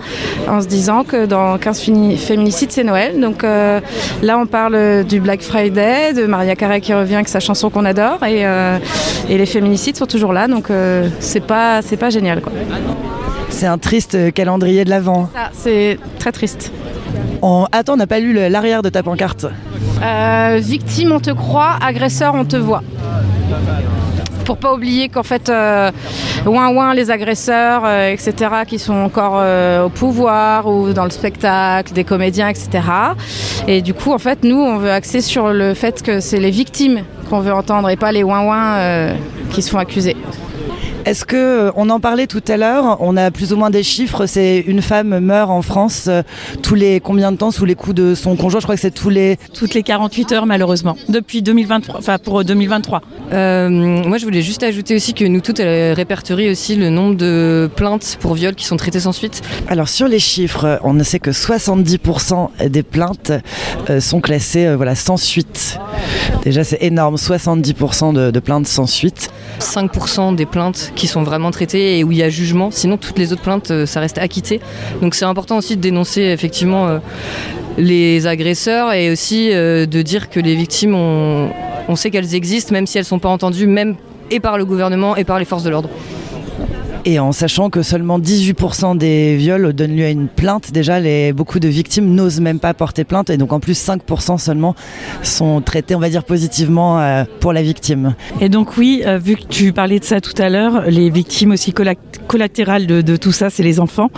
en 0.48 0.62
se 0.62 0.66
disant 0.66 1.04
que 1.04 1.26
dans 1.26 1.58
15 1.58 1.78
fini- 1.80 2.16
féminicides, 2.16 2.72
c'est 2.72 2.84
Noël. 2.84 3.20
Donc 3.20 3.44
euh, 3.44 3.80
là, 4.22 4.38
on 4.38 4.46
parle 4.46 5.04
du 5.04 5.20
Black 5.20 5.42
Friday, 5.42 6.14
de 6.14 6.24
Maria 6.24 6.56
Carey 6.56 6.80
qui 6.80 6.94
revient 6.94 7.16
avec 7.16 7.28
sa 7.28 7.40
chanson 7.40 7.68
qu'on 7.68 7.84
adore. 7.84 8.24
Et, 8.24 8.46
euh, 8.46 8.78
et 9.28 9.36
les 9.36 9.46
féminicides 9.46 9.96
sont 9.98 10.06
toujours 10.06 10.32
là. 10.32 10.48
Donc 10.48 10.68
c'est 11.20 11.44
pas, 11.44 11.80
pas 11.98 12.08
génial. 12.10 12.40
Quoi. 12.40 12.52
C'est 13.50 13.66
un 13.66 13.76
triste 13.78 14.32
calendrier 14.32 14.86
de 14.86 14.90
l'Avent. 14.90 15.28
C'est 15.52 15.98
très 16.18 16.32
triste. 16.32 16.72
Attends, 17.72 17.94
on 17.94 17.96
n'a 17.96 18.06
pas 18.06 18.20
lu 18.20 18.32
l'arrière 18.32 18.82
de 18.82 18.88
ta 18.88 19.02
pancarte. 19.02 19.46
Euh, 20.02 20.58
victime, 20.60 21.12
on 21.12 21.20
te 21.20 21.30
croit, 21.30 21.76
agresseur, 21.80 22.34
on 22.34 22.44
te 22.44 22.56
voit. 22.56 22.82
Pour 24.44 24.56
pas 24.56 24.74
oublier 24.74 25.08
qu'en 25.08 25.22
fait, 25.22 25.48
euh, 25.48 25.90
ouin 26.46 26.74
ouin, 26.74 26.94
les 26.94 27.10
agresseurs, 27.10 27.82
euh, 27.84 28.10
etc., 28.10 28.34
qui 28.66 28.78
sont 28.78 28.94
encore 28.94 29.34
euh, 29.36 29.84
au 29.84 29.88
pouvoir 29.90 30.66
ou 30.66 30.92
dans 30.92 31.04
le 31.04 31.10
spectacle, 31.10 31.92
des 31.92 32.04
comédiens, 32.04 32.48
etc. 32.48 32.68
Et 33.68 33.82
du 33.82 33.94
coup, 33.94 34.12
en 34.12 34.18
fait, 34.18 34.42
nous, 34.42 34.58
on 34.58 34.78
veut 34.78 34.90
axer 34.90 35.20
sur 35.20 35.52
le 35.52 35.74
fait 35.74 36.02
que 36.02 36.20
c'est 36.20 36.40
les 36.40 36.50
victimes 36.50 37.04
qu'on 37.28 37.40
veut 37.40 37.52
entendre 37.52 37.90
et 37.90 37.96
pas 37.96 38.10
les 38.10 38.24
ouin 38.24 38.42
ouin 38.42 39.14
qui 39.50 39.62
se 39.62 39.70
font 39.70 39.78
accuser. 39.78 40.16
Est-ce 41.04 41.24
que, 41.24 41.36
euh, 41.36 41.70
on 41.76 41.88
en 41.90 42.00
parlait 42.00 42.26
tout 42.26 42.42
à 42.48 42.56
l'heure, 42.56 42.98
on 43.00 43.16
a 43.16 43.30
plus 43.30 43.52
ou 43.52 43.56
moins 43.56 43.70
des 43.70 43.82
chiffres, 43.82 44.26
c'est 44.26 44.60
une 44.60 44.82
femme 44.82 45.18
meurt 45.20 45.50
en 45.50 45.62
France 45.62 46.06
euh, 46.08 46.22
tous 46.62 46.74
les 46.74 47.00
combien 47.00 47.32
de 47.32 47.36
temps 47.36 47.50
sous 47.50 47.64
les 47.64 47.74
coups 47.74 47.94
de 47.94 48.14
son 48.14 48.36
conjoint? 48.36 48.60
Je 48.60 48.66
crois 48.66 48.74
que 48.74 48.80
c'est 48.80 48.90
tous 48.90 49.08
les... 49.08 49.38
Toutes 49.54 49.74
les 49.74 49.82
48 49.82 50.32
heures, 50.32 50.46
malheureusement, 50.46 50.96
depuis 51.08 51.42
2023, 51.42 51.98
enfin 51.98 52.18
pour 52.18 52.44
2023. 52.44 53.00
Euh, 53.32 53.68
moi, 53.70 54.18
je 54.18 54.24
voulais 54.24 54.42
juste 54.42 54.62
ajouter 54.62 54.94
aussi 54.94 55.14
que 55.14 55.24
nous 55.24 55.40
toutes, 55.40 55.60
elle 55.60 55.94
répertorie 55.94 56.50
aussi 56.50 56.76
le 56.76 56.90
nombre 56.90 57.16
de 57.16 57.70
plaintes 57.74 58.18
pour 58.20 58.34
viol 58.34 58.54
qui 58.54 58.66
sont 58.66 58.76
traitées 58.76 59.00
sans 59.00 59.12
suite. 59.12 59.42
Alors 59.68 59.88
sur 59.88 60.08
les 60.08 60.18
chiffres, 60.18 60.80
on 60.82 61.02
sait 61.04 61.18
que 61.18 61.30
70% 61.30 62.68
des 62.68 62.82
plaintes 62.82 63.32
euh, 63.88 64.00
sont 64.00 64.20
classées 64.20 64.66
euh, 64.66 64.76
voilà, 64.76 64.94
sans 64.94 65.16
suite. 65.16 65.78
Déjà 66.44 66.64
c'est 66.64 66.82
énorme, 66.82 67.16
70% 67.16 68.12
de, 68.12 68.30
de 68.30 68.40
plaintes 68.40 68.66
sans 68.66 68.86
suite. 68.86 69.30
5% 69.60 70.34
des 70.34 70.46
plaintes 70.46 70.89
qui 70.94 71.06
sont 71.06 71.22
vraiment 71.22 71.50
traitées 71.50 71.98
et 71.98 72.04
où 72.04 72.12
il 72.12 72.18
y 72.18 72.22
a 72.22 72.28
jugement. 72.28 72.70
Sinon, 72.70 72.96
toutes 72.96 73.18
les 73.18 73.32
autres 73.32 73.42
plaintes, 73.42 73.70
euh, 73.70 73.86
ça 73.86 74.00
reste 74.00 74.18
acquitté. 74.18 74.60
Donc, 75.00 75.14
c'est 75.14 75.24
important 75.24 75.56
aussi 75.58 75.76
de 75.76 75.80
dénoncer 75.80 76.22
effectivement 76.22 76.88
euh, 76.88 76.98
les 77.78 78.26
agresseurs 78.26 78.92
et 78.92 79.10
aussi 79.10 79.50
euh, 79.52 79.86
de 79.86 80.02
dire 80.02 80.30
que 80.30 80.40
les 80.40 80.54
victimes, 80.54 80.94
on, 80.94 81.50
on 81.88 81.96
sait 81.96 82.10
qu'elles 82.10 82.34
existent, 82.34 82.72
même 82.72 82.86
si 82.86 82.98
elles 82.98 83.04
ne 83.04 83.08
sont 83.08 83.18
pas 83.18 83.28
entendues, 83.28 83.66
même 83.66 83.96
et 84.30 84.40
par 84.40 84.58
le 84.58 84.64
gouvernement 84.64 85.16
et 85.16 85.24
par 85.24 85.38
les 85.38 85.44
forces 85.44 85.64
de 85.64 85.70
l'ordre. 85.70 85.90
Et 87.06 87.18
en 87.18 87.32
sachant 87.32 87.70
que 87.70 87.82
seulement 87.82 88.18
18% 88.18 88.98
des 88.98 89.36
viols 89.36 89.72
donnent 89.72 89.96
lieu 89.96 90.04
à 90.04 90.10
une 90.10 90.28
plainte, 90.28 90.70
déjà 90.70 91.00
les, 91.00 91.32
beaucoup 91.32 91.58
de 91.58 91.68
victimes 91.68 92.14
n'osent 92.14 92.40
même 92.40 92.58
pas 92.58 92.74
porter 92.74 93.04
plainte 93.04 93.30
et 93.30 93.38
donc 93.38 93.52
en 93.52 93.60
plus 93.60 93.72
5% 93.82 94.36
seulement 94.38 94.74
sont 95.22 95.62
traités, 95.62 95.94
on 95.94 95.98
va 95.98 96.10
dire, 96.10 96.24
positivement 96.24 97.00
euh, 97.00 97.24
pour 97.40 97.54
la 97.54 97.62
victime. 97.62 98.14
Et 98.42 98.50
donc 98.50 98.76
oui, 98.76 99.02
euh, 99.06 99.18
vu 99.18 99.36
que 99.36 99.44
tu 99.48 99.72
parlais 99.72 99.98
de 99.98 100.04
ça 100.04 100.20
tout 100.20 100.34
à 100.40 100.50
l'heure, 100.50 100.82
les 100.88 101.08
victimes 101.08 101.52
aussi 101.52 101.72
colla- 101.72 101.94
collatérales 102.26 102.86
de, 102.86 103.00
de 103.00 103.16
tout 103.16 103.32
ça, 103.32 103.48
c'est 103.48 103.62
les 103.62 103.80
enfants. 103.80 104.10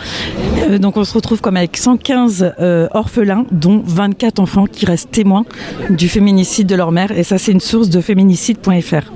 Euh, 0.68 0.78
donc 0.78 0.96
on 0.96 1.04
se 1.04 1.14
retrouve 1.14 1.40
comme 1.40 1.56
avec 1.56 1.76
115 1.76 2.54
euh, 2.58 2.88
orphelins, 2.92 3.46
dont 3.52 3.80
24 3.86 4.40
enfants 4.40 4.66
qui 4.66 4.86
restent 4.86 5.12
témoins 5.12 5.44
du 5.88 6.08
féminicide 6.08 6.66
de 6.66 6.74
leur 6.74 6.90
mère. 6.90 7.12
Et 7.12 7.22
ça, 7.22 7.38
c'est 7.38 7.52
une 7.52 7.60
source 7.60 7.90
de 7.90 8.00
féminicide.fr. 8.00 9.12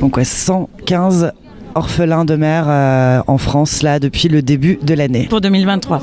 Donc 0.00 0.16
ouais, 0.16 0.24
115 0.24 1.32
orphelins 1.74 2.24
de 2.24 2.36
mère 2.36 2.64
euh, 2.68 3.20
en 3.26 3.38
France 3.38 3.82
là 3.82 3.98
depuis 3.98 4.28
le 4.28 4.42
début 4.42 4.78
de 4.82 4.94
l'année. 4.94 5.26
Pour 5.28 5.40
2023. 5.40 6.02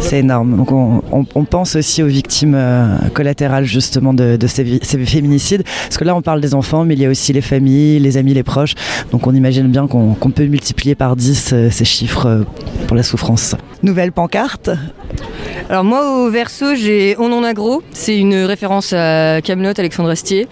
C'est 0.00 0.18
énorme. 0.20 0.56
Donc 0.56 0.72
on, 0.72 1.02
on- 1.12 1.26
on 1.34 1.44
pense 1.44 1.76
aussi 1.76 2.02
aux 2.02 2.06
victimes 2.06 2.54
euh, 2.54 2.96
collatérales 3.14 3.64
justement 3.64 4.14
de, 4.14 4.36
de 4.36 4.46
ces, 4.46 4.78
ces 4.82 4.98
féminicides. 5.04 5.62
Parce 5.84 5.98
que 5.98 6.04
là 6.04 6.14
on 6.16 6.22
parle 6.22 6.40
des 6.40 6.54
enfants, 6.54 6.84
mais 6.84 6.94
il 6.94 7.00
y 7.00 7.06
a 7.06 7.10
aussi 7.10 7.32
les 7.32 7.40
familles, 7.40 7.98
les 7.98 8.16
amis, 8.16 8.34
les 8.34 8.42
proches. 8.42 8.74
Donc 9.12 9.26
on 9.26 9.34
imagine 9.34 9.68
bien 9.68 9.86
qu'on 9.86 10.14
peut 10.14 10.46
multiplier 10.46 10.94
par 10.94 11.16
10 11.16 11.50
euh, 11.52 11.70
ces 11.70 11.84
chiffres 11.84 12.26
euh, 12.26 12.42
pour 12.86 12.96
la 12.96 13.02
souffrance. 13.02 13.54
Nouvelle 13.82 14.12
pancarte 14.12 14.70
Alors 15.70 15.84
moi 15.84 16.18
au 16.18 16.30
verso 16.30 16.74
j'ai 16.74 17.14
On 17.18 17.32
en 17.32 17.44
a 17.44 17.54
gros, 17.54 17.82
c'est 17.92 18.18
une 18.18 18.34
référence 18.34 18.92
à 18.92 19.40
Camelot, 19.42 19.72
Alexandre 19.78 20.10
Astier, 20.10 20.48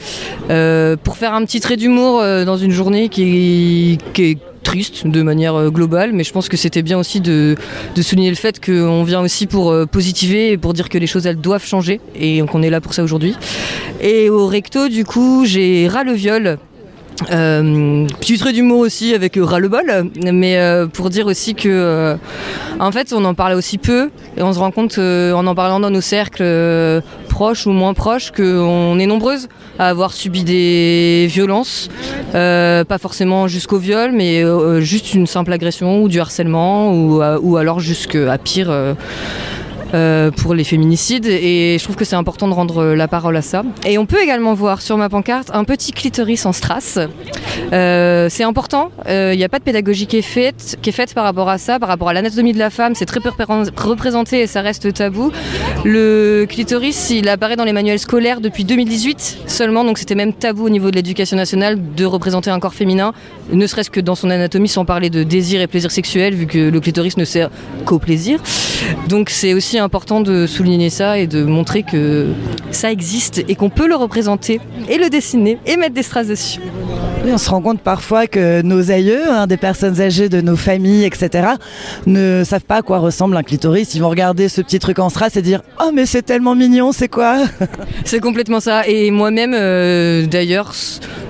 Euh, 0.48 0.96
pour 0.96 1.16
faire 1.16 1.34
un 1.34 1.44
petit 1.44 1.60
trait 1.60 1.76
d'humour 1.76 2.20
euh, 2.20 2.44
dans 2.44 2.56
une 2.56 2.70
journée 2.70 3.08
qui 3.08 3.98
est, 4.14 4.38
triste 4.62 5.06
de 5.06 5.22
manière 5.22 5.54
euh, 5.54 5.70
globale, 5.70 6.12
mais 6.12 6.24
je 6.24 6.32
pense 6.32 6.48
que 6.48 6.56
c'était 6.56 6.82
bien 6.82 6.98
aussi 6.98 7.20
de, 7.20 7.54
souligner 8.00 8.30
le 8.30 8.36
fait 8.36 8.64
qu'on 8.64 9.04
vient 9.04 9.20
aussi 9.20 9.46
pour 9.46 9.74
positiver 9.90 10.50
et 10.50 10.58
pour 10.58 10.72
dire 10.72 10.88
que 10.88 10.98
les 10.98 11.06
choses 11.06 11.26
elles 11.26 11.40
doivent 11.40 11.64
changer 11.64 12.00
et 12.18 12.42
qu'on 12.42 12.62
est 12.62 12.70
là 12.70 12.80
pour 12.80 12.94
ça 12.94 13.02
aujourd'hui. 13.02 13.34
Et 14.00 14.28
au 14.28 14.46
recto 14.46 14.88
du 14.88 15.04
coup 15.04 15.44
j'ai 15.44 15.88
ras 15.88 16.04
le 16.04 16.12
viol. 16.12 16.58
Euh, 17.30 18.06
petit 18.20 18.36
trait 18.36 18.52
d'humour 18.52 18.80
aussi 18.80 19.14
avec 19.14 19.38
euh, 19.38 19.44
ras 19.44 19.58
le 19.58 19.68
bol, 19.68 20.10
mais 20.22 20.58
euh, 20.58 20.86
pour 20.86 21.08
dire 21.08 21.26
aussi 21.26 21.54
que 21.54 21.68
euh, 21.68 22.16
en 22.78 22.92
fait 22.92 23.14
on 23.14 23.24
en 23.24 23.32
parle 23.32 23.54
aussi 23.54 23.78
peu 23.78 24.10
et 24.36 24.42
on 24.42 24.52
se 24.52 24.58
rend 24.58 24.70
compte 24.70 24.98
euh, 24.98 25.32
en 25.32 25.46
en 25.46 25.54
parlant 25.54 25.80
dans 25.80 25.88
nos 25.88 26.02
cercles 26.02 26.42
euh, 26.42 27.00
proches 27.30 27.66
ou 27.66 27.70
moins 27.70 27.94
proches 27.94 28.32
qu'on 28.32 28.98
est 28.98 29.06
nombreuses 29.06 29.48
à 29.78 29.88
avoir 29.88 30.12
subi 30.12 30.44
des 30.44 31.26
violences, 31.30 31.88
euh, 32.34 32.84
pas 32.84 32.98
forcément 32.98 33.48
jusqu'au 33.48 33.78
viol, 33.78 34.12
mais 34.12 34.44
euh, 34.44 34.80
juste 34.80 35.14
une 35.14 35.26
simple 35.26 35.52
agression 35.54 36.02
ou 36.02 36.08
du 36.08 36.20
harcèlement 36.20 36.92
ou, 36.92 37.22
ou 37.22 37.56
alors 37.56 37.80
jusqu'à 37.80 38.36
pire. 38.38 38.70
Euh, 39.96 40.16
euh, 40.16 40.30
pour 40.30 40.54
les 40.54 40.64
féminicides 40.64 41.26
et 41.26 41.76
je 41.78 41.84
trouve 41.84 41.96
que 41.96 42.04
c'est 42.04 42.16
important 42.16 42.46
de 42.48 42.52
rendre 42.54 42.84
la 42.94 43.08
parole 43.08 43.36
à 43.36 43.42
ça. 43.42 43.62
Et 43.84 43.98
on 43.98 44.06
peut 44.06 44.22
également 44.22 44.54
voir 44.54 44.80
sur 44.80 44.96
ma 44.96 45.08
pancarte 45.08 45.50
un 45.52 45.64
petit 45.64 45.92
clitoris 45.92 46.46
en 46.46 46.52
strass. 46.52 46.98
Euh, 47.72 48.28
c'est 48.30 48.44
important, 48.44 48.90
Euh, 49.08 49.30
il 49.34 49.38
n'y 49.38 49.44
a 49.44 49.48
pas 49.48 49.58
de 49.58 49.64
pédagogie 49.64 50.06
qui 50.06 50.18
est, 50.18 50.22
faite, 50.22 50.76
qui 50.82 50.90
est 50.90 50.92
faite 50.92 51.14
par 51.14 51.24
rapport 51.24 51.48
à 51.48 51.58
ça, 51.58 51.78
par 51.78 51.88
rapport 51.88 52.08
à 52.08 52.12
l'anatomie 52.12 52.52
de 52.52 52.58
la 52.58 52.70
femme, 52.70 52.94
c'est 52.94 53.06
très 53.06 53.20
peu 53.20 53.30
repré- 53.30 53.70
représenté 53.76 54.40
et 54.40 54.46
ça 54.46 54.60
reste 54.62 54.92
tabou. 54.92 55.30
Le 55.84 56.46
clitoris, 56.48 57.10
il 57.10 57.28
apparaît 57.28 57.56
dans 57.56 57.64
les 57.64 57.72
manuels 57.72 57.98
scolaires 57.98 58.40
depuis 58.40 58.64
2018 58.64 59.38
seulement, 59.46 59.84
donc 59.84 59.98
c'était 59.98 60.14
même 60.14 60.32
tabou 60.32 60.66
au 60.66 60.70
niveau 60.70 60.90
de 60.90 60.96
l'éducation 60.96 61.36
nationale 61.36 61.78
de 61.94 62.04
représenter 62.04 62.50
un 62.50 62.58
corps 62.60 62.74
féminin, 62.74 63.12
ne 63.52 63.66
serait-ce 63.66 63.90
que 63.90 64.00
dans 64.00 64.14
son 64.14 64.30
anatomie, 64.30 64.68
sans 64.68 64.84
parler 64.84 65.10
de 65.10 65.22
désir 65.22 65.60
et 65.60 65.66
plaisir 65.66 65.90
sexuel, 65.90 66.34
vu 66.34 66.46
que 66.46 66.58
le 66.70 66.80
clitoris 66.80 67.16
ne 67.16 67.24
sert 67.24 67.50
qu'au 67.84 67.98
plaisir. 67.98 68.40
Donc 69.08 69.30
c'est 69.30 69.54
aussi 69.54 69.78
important 69.86 70.20
de 70.20 70.46
souligner 70.48 70.90
ça 70.90 71.16
et 71.16 71.28
de 71.28 71.44
montrer 71.44 71.84
que 71.84 72.26
ça 72.72 72.90
existe 72.90 73.44
et 73.48 73.54
qu'on 73.54 73.70
peut 73.70 73.86
le 73.86 73.94
représenter 73.94 74.60
et 74.88 74.98
le 74.98 75.08
dessiner 75.08 75.58
et 75.64 75.76
mettre 75.76 75.94
des 75.94 76.02
strass 76.02 76.26
dessus. 76.26 76.60
On 77.28 77.38
se 77.38 77.50
rend 77.50 77.60
compte 77.60 77.80
parfois 77.80 78.26
que 78.26 78.62
nos 78.62 78.90
aïeux, 78.92 79.28
hein, 79.28 79.46
des 79.46 79.56
personnes 79.56 80.00
âgées 80.00 80.28
de 80.28 80.40
nos 80.40 80.54
familles, 80.54 81.04
etc., 81.04 81.48
ne 82.06 82.44
savent 82.44 82.64
pas 82.64 82.76
à 82.76 82.82
quoi 82.82 82.98
ressemble 82.98 83.36
un 83.36 83.42
clitoris. 83.42 83.94
Ils 83.94 84.00
vont 84.00 84.08
regarder 84.08 84.48
ce 84.48 84.60
petit 84.60 84.78
truc 84.78 85.00
en 85.00 85.08
strass 85.08 85.36
et 85.36 85.42
dire 85.42 85.62
Oh, 85.80 85.90
mais 85.92 86.06
c'est 86.06 86.22
tellement 86.22 86.54
mignon, 86.54 86.92
c'est 86.92 87.08
quoi? 87.08 87.38
C'est 88.04 88.20
complètement 88.20 88.60
ça. 88.60 88.86
Et 88.86 89.10
moi-même, 89.10 89.54
euh, 89.54 90.26
d'ailleurs, 90.26 90.72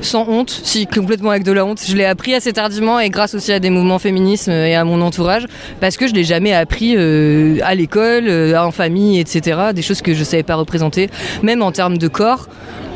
sans 0.03 0.29
honte, 0.29 0.61
si 0.63 0.87
complètement 0.87 1.31
avec 1.31 1.45
de 1.45 1.53
la 1.53 1.65
honte, 1.65 1.81
je 1.87 1.97
l'ai 1.97 2.05
appris 2.05 2.35
assez 2.35 2.53
tardivement 2.53 3.01
et 3.01 3.09
grâce 3.09 3.35
aussi 3.35 3.53
à 3.53 3.59
des 3.59 3.71
mouvements 3.71 3.99
féminisme 3.99 4.51
et 4.51 4.75
à 4.75 4.85
mon 4.85 5.01
entourage, 5.01 5.47
parce 5.81 5.97
que 5.97 6.07
je 6.07 6.13
l'ai 6.13 6.25
jamais 6.25 6.53
appris 6.53 6.95
euh, 6.97 7.59
à 7.63 7.75
l'école, 7.75 8.25
en 8.57 8.71
famille, 8.71 9.21
etc. 9.21 9.73
Des 9.75 9.83
choses 9.83 10.03
que 10.03 10.15
je 10.15 10.25
savais 10.25 10.43
pas 10.43 10.57
représenter, 10.57 11.11
même 11.43 11.63
en 11.63 11.73
termes 11.73 11.99
de 11.99 12.09
corps. 12.09 12.49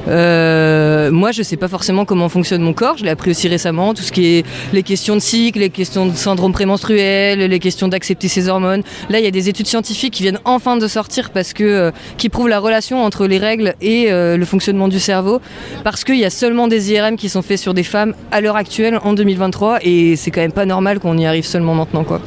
Euh, 0.08 1.10
moi, 1.10 1.32
je 1.32 1.42
sais 1.42 1.56
pas 1.56 1.68
forcément 1.68 2.04
comment 2.04 2.28
fonctionne 2.28 2.62
mon 2.62 2.72
corps. 2.72 2.96
Je 2.96 3.04
l'ai 3.04 3.10
appris 3.10 3.30
aussi 3.30 3.48
récemment. 3.48 3.94
Tout 3.94 4.02
ce 4.02 4.12
qui 4.12 4.26
est 4.26 4.46
les 4.72 4.82
questions 4.82 5.14
de 5.14 5.20
cycle, 5.20 5.58
les 5.58 5.70
questions 5.70 6.06
de 6.06 6.16
syndrome 6.16 6.52
prémenstruel, 6.52 7.38
les 7.38 7.58
questions 7.58 7.88
d'accepter 7.88 8.28
ses 8.28 8.48
hormones. 8.48 8.82
Là, 9.08 9.18
il 9.18 9.24
y 9.24 9.28
a 9.28 9.30
des 9.30 9.48
études 9.48 9.66
scientifiques 9.66 10.14
qui 10.14 10.22
viennent 10.22 10.40
enfin 10.44 10.76
de 10.76 10.88
sortir 10.88 11.30
parce 11.30 11.52
que 11.52 11.64
euh, 11.64 11.90
qui 12.16 12.28
prouvent 12.28 12.48
la 12.48 12.58
relation 12.58 13.04
entre 13.04 13.26
les 13.26 13.38
règles 13.38 13.74
et 13.80 14.10
euh, 14.10 14.36
le 14.36 14.44
fonctionnement 14.44 14.88
du 14.88 15.00
cerveau. 15.00 15.40
Parce 15.84 16.04
qu'il 16.04 16.18
y 16.18 16.24
a 16.24 16.30
seulement 16.30 16.68
des 16.68 16.92
IRM 16.92 17.16
qui 17.16 17.28
sont 17.28 17.42
faits 17.42 17.58
sur 17.58 17.74
des 17.74 17.84
femmes 17.84 18.14
à 18.30 18.40
l'heure 18.40 18.56
actuelle 18.56 18.98
en 19.04 19.12
2023 19.12 19.80
et 19.82 20.16
c'est 20.16 20.30
quand 20.30 20.40
même 20.40 20.52
pas 20.52 20.66
normal 20.66 20.98
qu'on 21.00 21.16
y 21.18 21.26
arrive 21.26 21.44
seulement 21.44 21.74
maintenant, 21.74 22.04
quoi. 22.04 22.20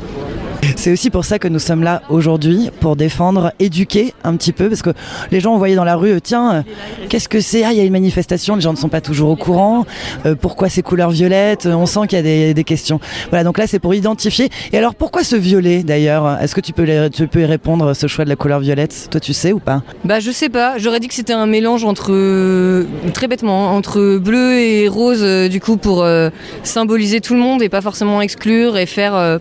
C'est 0.83 0.91
aussi 0.91 1.09
pour 1.09 1.23
ça 1.23 1.39
que 1.39 1.47
nous 1.47 1.59
sommes 1.59 1.81
là 1.81 2.01
aujourd'hui, 2.09 2.69
pour 2.81 2.97
défendre, 2.97 3.53
éduquer 3.57 4.13
un 4.25 4.35
petit 4.35 4.51
peu, 4.51 4.67
parce 4.67 4.81
que 4.81 4.89
les 5.31 5.39
gens, 5.39 5.53
on 5.53 5.57
voyait 5.57 5.77
dans 5.77 5.85
la 5.85 5.95
rue, 5.95 6.11
euh, 6.11 6.19
tiens, 6.21 6.55
euh, 6.55 6.61
qu'est-ce 7.07 7.29
que 7.29 7.39
c'est? 7.39 7.63
Ah, 7.63 7.71
il 7.71 7.77
y 7.77 7.79
a 7.79 7.85
une 7.85 7.93
manifestation, 7.93 8.55
les 8.55 8.61
gens 8.61 8.73
ne 8.73 8.77
sont 8.77 8.89
pas 8.89 8.99
toujours 8.99 9.29
au 9.29 9.37
courant. 9.37 9.85
Euh, 10.25 10.35
pourquoi 10.35 10.67
ces 10.67 10.81
couleurs 10.81 11.11
violettes? 11.11 11.67
On 11.67 11.85
sent 11.85 12.01
qu'il 12.09 12.17
y 12.17 12.49
a 12.49 12.53
des, 12.53 12.63
questions. 12.65 12.99
Voilà, 13.29 13.45
donc 13.45 13.59
là, 13.59 13.65
c'est 13.65 13.79
pour 13.79 13.95
identifier. 13.95 14.49
Et 14.73 14.77
alors, 14.77 14.93
pourquoi 14.93 15.23
ce 15.23 15.37
violet, 15.37 15.83
d'ailleurs? 15.83 16.37
Est-ce 16.41 16.53
que 16.53 16.59
tu 16.59 16.73
peux, 16.73 17.09
tu 17.09 17.29
peux 17.29 17.39
y 17.39 17.45
répondre, 17.45 17.93
ce 17.93 18.07
choix 18.07 18.25
de 18.25 18.29
la 18.29 18.35
couleur 18.35 18.59
violette? 18.59 19.07
Toi, 19.09 19.21
tu 19.21 19.31
sais 19.31 19.53
ou 19.53 19.59
pas? 19.59 19.83
Bah 20.03 20.19
je 20.19 20.31
sais 20.31 20.49
pas, 20.49 20.79
j'aurais 20.79 20.99
dit 20.99 21.07
que 21.07 21.13
c'était 21.13 21.31
un 21.31 21.45
mélange 21.45 21.85
entre, 21.85 22.11
très 23.13 23.29
bêtement, 23.29 23.69
hein, 23.69 23.71
entre 23.71 24.17
bleu 24.17 24.59
et 24.59 24.89
rose 24.89 25.23
du 25.49 25.61
coup 25.61 25.77
pour 25.77 26.05
symboliser 26.63 27.21
tout 27.21 27.35
le 27.35 27.39
monde 27.39 27.61
et 27.61 27.69
pas 27.69 27.79
forcément 27.79 28.19
exclure 28.21 28.75
et 28.75 28.85
faire, 28.85 29.39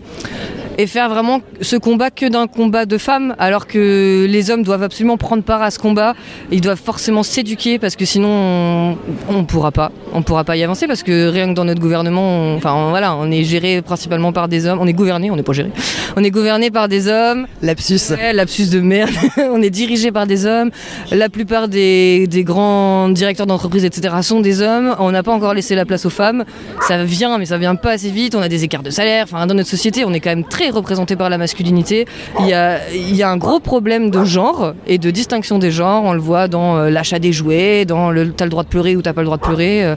et 0.82 0.86
faire 0.88 1.08
vraiment 1.08 1.40
ce 1.60 1.76
combat 1.76 2.10
que 2.10 2.26
d'un 2.26 2.46
combat 2.48 2.86
de 2.86 2.98
femmes 2.98 3.36
alors 3.38 3.66
que 3.68 4.26
les 4.28 4.50
hommes 4.50 4.64
doivent 4.64 4.82
absolument 4.82 5.16
prendre 5.16 5.44
part 5.44 5.62
à 5.62 5.70
ce 5.70 5.78
combat, 5.78 6.14
ils 6.50 6.60
doivent 6.60 6.80
forcément 6.82 7.22
s'éduquer 7.22 7.78
parce 7.78 7.94
que 7.94 8.04
sinon 8.04 8.28
on, 8.28 8.96
on 9.28 9.44
pourra 9.44 9.70
pas, 9.70 9.92
on 10.12 10.22
pourra 10.22 10.42
pas 10.42 10.56
y 10.56 10.64
avancer 10.64 10.88
parce 10.88 11.04
que 11.04 11.28
rien 11.28 11.48
que 11.48 11.54
dans 11.54 11.64
notre 11.64 11.80
gouvernement, 11.80 12.22
on- 12.22 12.56
enfin 12.56 12.74
on- 12.74 12.90
voilà, 12.90 13.14
on 13.14 13.30
est 13.30 13.44
géré 13.44 13.80
principalement 13.80 14.32
par 14.32 14.48
des 14.48 14.66
hommes, 14.66 14.78
on 14.80 14.86
est 14.88 14.92
gouverné, 14.92 15.30
on 15.30 15.36
n'est 15.36 15.44
pas 15.44 15.52
géré, 15.52 15.70
on 16.16 16.24
est 16.24 16.30
gouverné 16.30 16.70
par 16.72 16.88
des 16.88 17.06
hommes. 17.06 17.46
Lapsus. 17.62 18.00
Ouais, 18.10 18.32
lapsus 18.32 18.66
de 18.70 18.80
merde. 18.80 19.10
on 19.52 19.62
est 19.62 19.70
dirigé 19.70 20.10
par 20.10 20.26
des 20.26 20.46
hommes. 20.46 20.70
La 21.12 21.28
plupart 21.28 21.68
des, 21.68 22.26
des 22.26 22.42
grands 22.44 23.08
directeurs 23.08 23.46
d'entreprise, 23.46 23.84
etc., 23.84 24.14
sont 24.22 24.40
des 24.40 24.60
hommes. 24.62 24.96
On 24.98 25.12
n'a 25.12 25.22
pas 25.22 25.32
encore 25.32 25.54
laissé 25.54 25.74
la 25.76 25.84
place 25.84 26.04
aux 26.06 26.10
femmes. 26.10 26.44
Ça 26.88 27.04
vient, 27.04 27.38
mais 27.38 27.46
ça 27.46 27.56
vient 27.58 27.76
pas 27.76 27.92
assez 27.92 28.10
vite. 28.10 28.34
On 28.34 28.42
a 28.42 28.48
des 28.48 28.64
écarts 28.64 28.82
de 28.82 28.90
salaire. 28.90 29.24
Enfin, 29.24 29.46
dans 29.46 29.54
notre 29.54 29.68
société, 29.68 30.04
on 30.04 30.12
est 30.12 30.20
quand 30.20 30.30
même 30.30 30.44
très 30.44 30.70
représenté 30.72 31.16
par 31.16 31.30
la 31.30 31.38
masculinité. 31.38 32.06
Il 32.40 32.46
y 32.48 32.52
a, 32.54 32.78
il 32.92 33.14
y 33.14 33.22
a 33.22 33.30
un 33.30 33.36
gros 33.36 33.60
problème 33.60 34.10
de 34.10 34.24
genre 34.24 34.74
et 34.86 34.98
de 34.98 35.10
distinction 35.10 35.58
des 35.58 35.70
genres. 35.70 36.02
On 36.04 36.12
le 36.12 36.20
voit 36.20 36.48
dans 36.48 36.76
euh, 36.76 36.90
l'achat 36.90 37.18
des 37.18 37.32
jouets, 37.32 37.84
dans 37.84 38.10
le 38.10 38.32
t'as 38.32 38.44
le 38.44 38.50
droit 38.50 38.62
de 38.64 38.68
pleurer 38.68 38.96
ou 38.96 39.02
t'as 39.02 39.12
pas 39.12 39.20
le 39.22 39.26
droit 39.26 39.36
de 39.38 39.42
pleurer. 39.42 39.84
euh. 39.84 39.94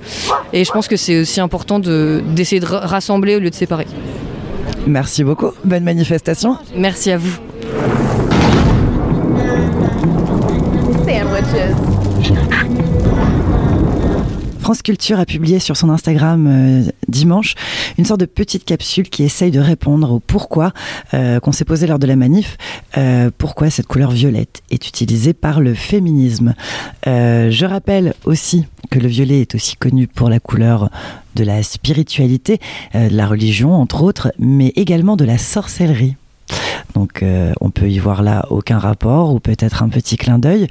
Et 0.54 0.64
je 0.64 0.72
pense 0.72 0.88
que 0.88 0.96
c'est 0.96 1.20
aussi 1.22 1.40
important 1.42 1.80
de- 1.80 2.22
d'essayer 2.36 2.60
de, 2.60 2.66
ra- 2.66 2.80
rassembler 2.82 3.36
au 3.36 3.40
lieu 3.40 3.50
de 3.50 3.56
séparer. 3.56 3.88
Merci 4.88 5.24
beaucoup. 5.24 5.52
Bonne 5.64 5.84
manifestation. 5.84 6.58
Merci 6.76 7.12
à 7.12 7.18
vous. 7.18 7.38
Sandwiches. 11.06 12.85
France 14.65 14.82
Culture 14.82 15.19
a 15.19 15.28
publié 15.28 15.60
sur 15.60 15.78
son 15.78 15.91
Instagram 15.91 16.47
euh, 16.47 16.91
dimanche 17.08 17.54
une 17.99 18.06
sorte 18.06 18.21
de 18.21 18.25
petite 18.25 18.65
capsule 18.65 19.12
qui 19.12 19.21
essaye 19.21 19.51
de 19.51 19.60
répondre 19.60 20.10
au 20.13 20.19
pourquoi 20.19 20.73
euh, 21.13 21.39
qu'on 21.39 21.51
s'est 21.51 21.65
posé 21.65 21.86
lors 21.86 21.99
de 21.99 22.08
la 22.08 22.15
manif, 22.15 22.58
euh, 22.97 23.30
pourquoi 23.38 23.69
cette 23.69 23.86
couleur 23.86 24.10
violette 24.10 24.63
est 24.71 24.88
utilisée 24.88 25.34
par 25.34 25.62
le 25.62 25.75
féminisme. 25.75 26.56
Je 27.06 27.65
rappelle 27.65 28.15
aussi 28.23 28.65
que 28.89 28.97
le 28.97 29.08
violet 29.08 29.41
est 29.41 29.54
aussi 29.54 29.75
connu 29.75 30.08
pour 30.08 30.32
la 30.32 30.39
couleur 30.39 30.89
de 31.36 31.43
la 31.43 31.62
spiritualité, 31.62 32.60
de 32.95 33.15
la 33.15 33.28
religion 33.28 33.71
entre 33.71 34.01
autres, 34.01 34.34
mais 34.39 34.73
également 34.75 35.15
de 35.15 35.25
la 35.25 35.38
sorcellerie. 35.38 36.15
Donc 36.95 37.23
on 37.62 37.69
peut 37.69 37.91
y 37.91 37.99
voir 37.99 38.23
là 38.23 38.47
aucun 38.49 38.80
rapport 38.80 39.32
ou 39.32 39.39
peut-être 39.39 39.84
un 39.84 39.89
petit 39.89 40.17
clin 40.17 40.39
d'œil. 40.39 40.67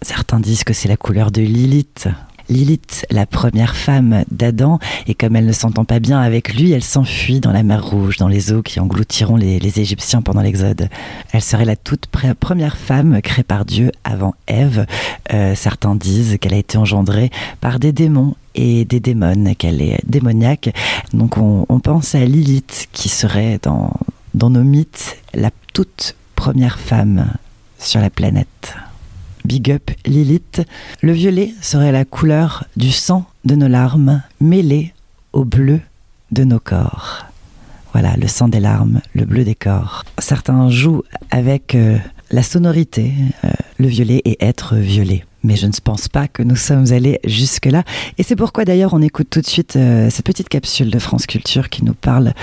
Certains 0.00 0.40
disent 0.40 0.64
que 0.64 0.72
c'est 0.72 0.88
la 0.88 0.96
couleur 0.96 1.30
de 1.30 1.42
Lilith. 1.42 2.08
Lilith, 2.48 3.06
la 3.10 3.26
première 3.26 3.76
femme 3.76 4.24
d'Adam, 4.30 4.78
et 5.06 5.14
comme 5.14 5.36
elle 5.36 5.46
ne 5.46 5.52
s'entend 5.52 5.84
pas 5.84 6.00
bien 6.00 6.20
avec 6.20 6.54
lui, 6.54 6.72
elle 6.72 6.82
s'enfuit 6.82 7.40
dans 7.40 7.52
la 7.52 7.62
mer 7.62 7.84
Rouge, 7.84 8.16
dans 8.16 8.28
les 8.28 8.52
eaux 8.52 8.62
qui 8.62 8.80
engloutiront 8.80 9.36
les, 9.36 9.58
Égyptiens 9.78 10.22
pendant 10.22 10.40
l'Exode. 10.40 10.88
Elle 11.32 11.42
serait 11.42 11.66
la 11.66 11.76
toute 11.76 12.06
première 12.06 12.76
femme 12.76 13.20
créée 13.20 13.44
par 13.44 13.64
Dieu 13.64 13.92
avant 14.02 14.34
Ève. 14.46 14.86
Euh, 15.32 15.54
certains 15.54 15.94
disent 15.94 16.38
qu'elle 16.40 16.54
a 16.54 16.58
été 16.58 16.78
engendrée 16.78 17.30
par 17.60 17.78
des 17.78 17.92
démons 17.92 18.34
et 18.54 18.84
des 18.86 18.98
démons, 18.98 19.54
qu'elle 19.54 19.82
est 19.82 20.00
démoniaque. 20.06 20.74
Donc 21.12 21.36
on, 21.36 21.80
pense 21.80 22.14
à 22.14 22.24
Lilith, 22.24 22.88
qui 22.92 23.08
serait 23.08 23.60
dans 23.62 24.50
nos 24.50 24.64
mythes 24.64 25.18
la 25.34 25.50
toute 25.74 26.16
première 26.34 26.78
femme 26.78 27.26
sur 27.78 28.00
la 28.00 28.10
planète. 28.10 28.74
Big 29.48 29.70
up 29.70 29.90
Lilith. 30.04 30.60
Le 31.00 31.12
violet 31.12 31.54
serait 31.62 31.90
la 31.90 32.04
couleur 32.04 32.64
du 32.76 32.92
sang 32.92 33.24
de 33.46 33.54
nos 33.54 33.66
larmes 33.66 34.22
mêlée 34.42 34.92
au 35.32 35.46
bleu 35.46 35.80
de 36.32 36.44
nos 36.44 36.58
corps. 36.58 37.24
Voilà, 37.94 38.14
le 38.18 38.28
sang 38.28 38.48
des 38.48 38.60
larmes, 38.60 39.00
le 39.14 39.24
bleu 39.24 39.44
des 39.44 39.54
corps. 39.54 40.04
Certains 40.18 40.68
jouent 40.68 41.02
avec 41.30 41.74
euh, 41.74 41.96
la 42.30 42.42
sonorité, 42.42 43.14
euh, 43.42 43.48
le 43.78 43.88
violet 43.88 44.20
et 44.26 44.36
être 44.44 44.76
violé. 44.76 45.24
Mais 45.42 45.56
je 45.56 45.66
ne 45.66 45.72
pense 45.82 46.08
pas 46.08 46.28
que 46.28 46.42
nous 46.42 46.56
sommes 46.56 46.92
allés 46.92 47.18
jusque-là. 47.24 47.84
Et 48.18 48.24
c'est 48.24 48.36
pourquoi 48.36 48.66
d'ailleurs 48.66 48.92
on 48.92 49.00
écoute 49.00 49.28
tout 49.30 49.40
de 49.40 49.46
suite 49.46 49.76
euh, 49.76 50.10
cette 50.10 50.26
petite 50.26 50.50
capsule 50.50 50.90
de 50.90 50.98
France 50.98 51.26
Culture 51.26 51.70
qui 51.70 51.84
nous 51.84 51.94
parle 51.94 52.34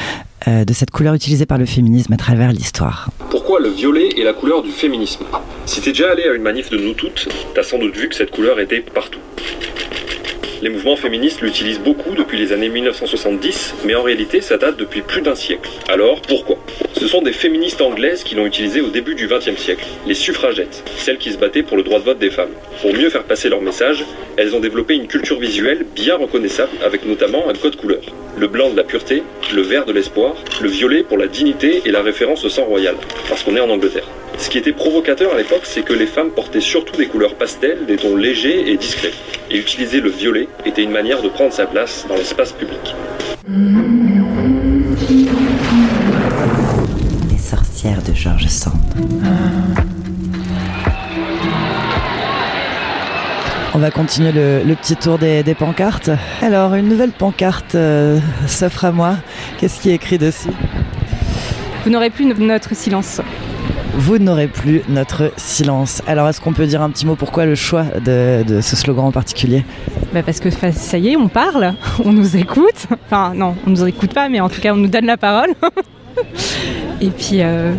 de 0.48 0.74
cette 0.74 0.92
couleur 0.92 1.16
utilisée 1.16 1.48
par 1.48 1.58
le 1.58 1.66
féminisme 1.66 2.14
à 2.14 2.18
travers 2.18 2.52
l'histoire. 2.52 3.10
Pourquoi 3.32 3.60
le 3.60 3.70
violet 3.70 4.10
est 4.16 4.24
la 4.24 4.34
couleur 4.34 4.62
du 4.62 4.70
féminisme? 4.70 5.26
Si 5.66 5.82
t'es 5.82 5.92
déjà 5.92 6.12
allé 6.12 6.24
à 6.24 6.34
une 6.34 6.44
manif 6.44 6.70
de 6.70 6.78
nous 6.78 6.94
toutes, 6.94 7.28
t'as 7.54 7.64
sans 7.64 7.80
doute 7.80 7.96
vu 7.98 8.08
que 8.08 8.16
cette 8.16 8.30
couleur 8.30 8.60
était 8.60 8.82
partout. 8.82 9.20
Les 10.62 10.70
mouvements 10.70 10.96
féministes 10.96 11.42
l'utilisent 11.42 11.82
beaucoup 11.82 12.16
depuis 12.16 12.38
les 12.38 12.54
années 12.54 12.70
1970, 12.70 13.76
mais 13.84 13.94
en 13.94 14.04
réalité 14.04 14.40
ça 14.40 14.58
date 14.58 14.78
depuis 14.78 15.02
plus 15.02 15.22
d'un 15.22 15.36
siècle. 15.36 15.70
Alors 15.90 16.22
pourquoi? 16.22 16.58
Ce 16.94 17.08
sont 17.08 17.22
des 17.22 17.34
féministes 17.34 17.82
anglaises 17.82 18.24
qui 18.24 18.36
l'ont 18.36 18.46
utilisé 18.46 18.80
au 18.80 18.88
début 18.88 19.16
du 19.16 19.28
XXe 19.28 19.58
siècle, 19.58 19.86
les 20.08 20.14
suffragettes, 20.14 20.84
celles 20.98 21.18
qui 21.18 21.34
se 21.34 21.38
battaient 21.38 21.62
pour 21.62 21.76
le 21.76 21.84
droit 21.84 22.00
de 22.00 22.06
vote 22.06 22.20
des 22.20 22.30
femmes. 22.30 22.54
Pour 22.82 22.94
mieux 22.94 23.10
faire 23.10 23.24
passer 23.24 23.50
leur 23.50 23.62
message, 23.62 24.06
elles 24.38 24.56
ont 24.56 24.62
développé 24.62 24.96
une 24.96 25.08
culture 25.08 25.40
visuelle 25.40 25.86
bien 25.94 26.16
reconnaissable 26.16 26.72
avec 26.84 27.06
notamment 27.06 27.50
un 27.50 27.54
code 27.54 27.76
couleur. 27.76 28.02
Le 28.38 28.48
blanc 28.48 28.70
de 28.70 28.78
la 28.78 28.84
pureté, 28.84 29.24
le 29.54 29.62
vert 29.62 29.86
de 29.86 29.92
l'espoir, 29.92 30.36
le 30.62 30.70
violet 30.70 31.04
pour 31.04 31.18
la 31.18 31.28
dignité 31.28 31.82
et 31.86 31.92
la 31.92 32.02
référence 32.02 32.46
au 32.46 32.50
sang 32.50 32.64
royal, 32.64 32.96
parce 33.28 33.44
qu'on 33.44 33.56
est 33.58 33.62
en 33.62 33.70
Angleterre. 33.70 34.08
Ce 34.38 34.50
qui 34.50 34.58
était 34.58 34.74
provocateur 34.74 35.34
à 35.34 35.38
l'époque, 35.38 35.62
c'est 35.64 35.84
que 35.84 35.94
les 35.94 36.06
femmes 36.06 36.32
portaient 36.32 36.60
surtout 36.60 36.98
des 36.98 37.06
couleurs 37.06 37.36
pastel, 37.36 37.86
des 37.86 37.96
tons 37.96 38.18
légers 38.18 38.70
et 38.70 38.76
discrets. 38.76 39.14
Et 39.50 39.58
utiliser 39.58 40.02
le 40.02 40.10
violet 40.10 40.45
était 40.66 40.84
une 40.84 40.92
manière 40.92 41.22
de 41.22 41.30
prendre 41.30 41.54
sa 41.54 41.66
place 41.66 42.06
dans 42.08 42.16
l'espace 42.16 42.52
public. 42.52 42.96
Les 47.30 47.38
sorcières 47.38 48.02
de 48.02 48.14
Georges 48.14 48.48
Sand. 48.48 48.74
On 53.74 53.80
va 53.80 53.92
continuer 53.92 54.32
le, 54.32 54.64
le 54.64 54.76
petit 54.76 54.96
tour 54.96 55.18
des, 55.18 55.44
des 55.44 55.54
pancartes. 55.54 56.10
Alors, 56.42 56.76
une 56.76 56.88
nouvelle 56.88 57.12
pancarte 57.12 57.76
euh, 57.76 58.20
s'offre 58.48 58.86
à 58.86 58.92
moi. 58.94 59.18
Qu'est-ce 59.58 59.82
qui 59.82 59.90
est 59.92 59.96
écrit 59.96 60.18
dessus? 60.18 60.52
Vous 61.84 61.90
n'aurez 61.92 62.10
plus 62.10 62.26
notre 62.26 62.74
silence. 62.74 63.20
Vous 63.98 64.18
n'aurez 64.18 64.48
plus 64.48 64.82
notre 64.90 65.32
silence. 65.38 66.02
Alors, 66.06 66.28
est-ce 66.28 66.42
qu'on 66.42 66.54
peut 66.54 66.68
dire 66.68 66.82
un 66.82 66.90
petit 66.90 67.06
mot 67.06 67.16
pourquoi 67.16 67.46
le 67.46 67.56
choix 67.56 67.86
de, 68.04 68.60
ce 68.62 68.76
slogan 68.76 69.06
en 69.06 69.12
particulier? 69.12 69.64
Bah 70.14 70.22
parce 70.24 70.40
que 70.40 70.50
ça 70.50 70.98
y 70.98 71.10
est, 71.10 71.16
on 71.16 71.28
parle, 71.28 71.74
on 72.04 72.12
nous 72.12 72.36
écoute. 72.36 72.88
Enfin, 73.06 73.34
non, 73.36 73.56
on 73.66 73.70
nous 73.70 73.86
écoute 73.86 74.14
pas, 74.14 74.30
mais 74.30 74.40
en 74.40 74.50
tout 74.50 74.62
cas, 74.62 74.74
on 74.74 74.78
nous 74.78 74.88
donne 74.88 75.06
la 75.06 75.18
parole. 75.18 75.50
Et 77.02 77.10
puis, 77.10 77.42
euh, 77.42 77.74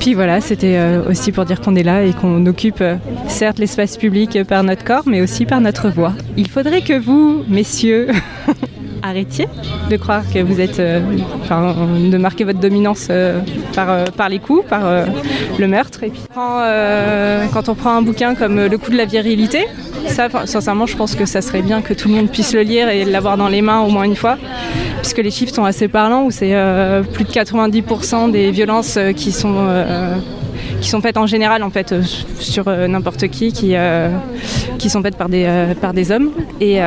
puis 0.00 0.14
voilà, 0.14 0.40
c'était 0.40 0.76
euh, 0.76 1.08
aussi 1.08 1.30
pour 1.30 1.44
dire 1.44 1.60
qu'on 1.60 1.76
est 1.76 1.82
là 1.82 2.02
et 2.04 2.12
qu'on 2.12 2.44
occupe 2.46 2.80
euh, 2.80 2.96
certes 3.28 3.58
l'espace 3.58 3.96
public 3.96 4.42
par 4.44 4.62
notre 4.62 4.84
corps, 4.84 5.04
mais 5.06 5.20
aussi 5.20 5.44
par 5.44 5.60
notre 5.60 5.90
voix. 5.90 6.14
Il 6.36 6.48
faudrait 6.48 6.80
que 6.80 6.98
vous, 6.98 7.44
messieurs, 7.48 8.08
arrêtiez 9.06 9.46
de 9.90 9.96
croire 9.96 10.22
que 10.32 10.38
vous 10.40 10.60
êtes, 10.60 10.80
euh, 10.80 11.00
de 11.00 12.16
marquer 12.18 12.44
votre 12.44 12.58
dominance 12.58 13.08
euh, 13.10 13.40
par, 13.74 13.90
euh, 13.90 14.04
par 14.04 14.28
les 14.28 14.38
coups, 14.38 14.66
par 14.68 14.82
le 15.58 15.68
meurtre. 15.68 16.02
Et 16.02 16.10
puis, 16.10 16.20
quand, 16.34 17.68
on 17.68 17.74
prend 17.74 17.96
un 17.96 18.02
bouquin 18.02 18.34
comme 18.34 18.66
Le 18.66 18.78
coup 18.78 18.90
de 18.90 18.96
la 18.96 19.04
virilité, 19.04 19.66
ça, 20.08 20.28
sincèrement, 20.46 20.86
je 20.86 20.96
pense 20.96 21.14
que 21.14 21.26
ça 21.26 21.40
serait 21.40 21.62
bien 21.62 21.82
que 21.82 21.94
tout 21.94 22.08
le 22.08 22.14
monde 22.14 22.30
puisse 22.30 22.54
le 22.54 22.62
lire 22.62 22.88
et 22.88 23.04
l'avoir 23.04 23.36
dans 23.36 23.48
les 23.48 23.62
mains 23.62 23.80
au 23.80 23.90
moins 23.90 24.04
une 24.04 24.16
fois, 24.16 24.36
puisque 24.98 25.18
les 25.18 25.30
chiffres 25.30 25.54
sont 25.54 25.64
assez 25.64 25.88
parlants, 25.88 26.24
où 26.24 26.30
c'est 26.30 26.54
plus 27.12 27.24
de 27.24 27.30
90% 27.30 28.30
des 28.30 28.50
violences 28.50 28.98
qui 29.16 29.32
sont 29.32 29.68
qui 30.80 30.88
sont 30.88 31.00
faites 31.00 31.16
en 31.16 31.26
général 31.26 31.62
en 31.62 31.70
fait 31.70 31.92
euh, 31.92 32.02
sur 32.38 32.68
euh, 32.68 32.86
n'importe 32.86 33.28
qui 33.28 33.52
qui, 33.52 33.72
euh, 33.74 34.10
qui 34.78 34.90
sont 34.90 35.02
faites 35.02 35.16
par 35.16 35.28
des, 35.28 35.46
par 35.80 35.92
des 35.92 36.10
hommes. 36.10 36.30
Et, 36.60 36.78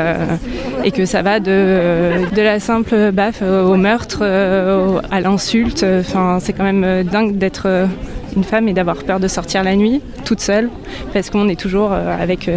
et 0.83 0.91
que 0.91 1.05
ça 1.05 1.21
va 1.21 1.39
de, 1.39 2.33
de 2.35 2.41
la 2.41 2.59
simple 2.59 3.11
baffe 3.11 3.41
au 3.41 3.75
meurtre 3.75 4.23
à 4.23 5.21
l'insulte. 5.21 5.85
Enfin 5.99 6.39
c'est 6.39 6.53
quand 6.53 6.63
même 6.63 7.03
dingue 7.03 7.37
d'être 7.37 7.87
une 8.35 8.43
femme 8.43 8.67
et 8.67 8.73
d'avoir 8.73 9.03
peur 9.03 9.19
de 9.19 9.27
sortir 9.27 9.63
la 9.63 9.75
nuit 9.75 10.01
toute 10.25 10.39
seule. 10.39 10.69
Parce 11.13 11.29
qu'on 11.29 11.49
est 11.49 11.59
toujours 11.59 11.91
avec 11.91 12.49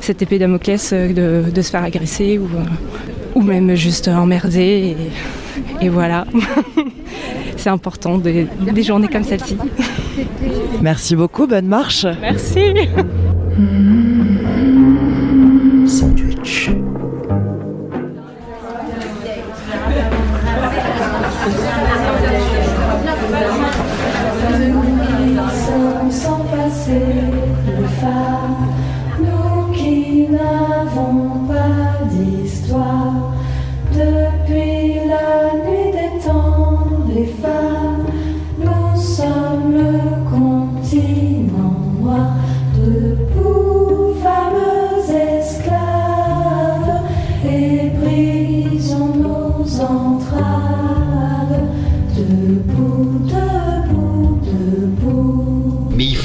cette 0.00 0.22
épée 0.22 0.38
Damoclès 0.38 0.92
de, 0.92 1.44
de 1.52 1.62
se 1.62 1.70
faire 1.70 1.84
agresser 1.84 2.38
ou, 2.38 2.48
ou 3.34 3.42
même 3.42 3.74
juste 3.74 4.08
emmerder. 4.08 4.96
Et, 5.80 5.86
et 5.86 5.88
voilà. 5.88 6.26
C'est 7.56 7.70
important 7.70 8.18
des 8.18 8.48
journées 8.82 9.08
comme 9.08 9.24
celle-ci 9.24 9.56
Merci 10.82 11.16
beaucoup, 11.16 11.46
bonne 11.46 11.66
marche. 11.66 12.06
Merci. 12.20 12.74
Sandwich. 15.86 16.70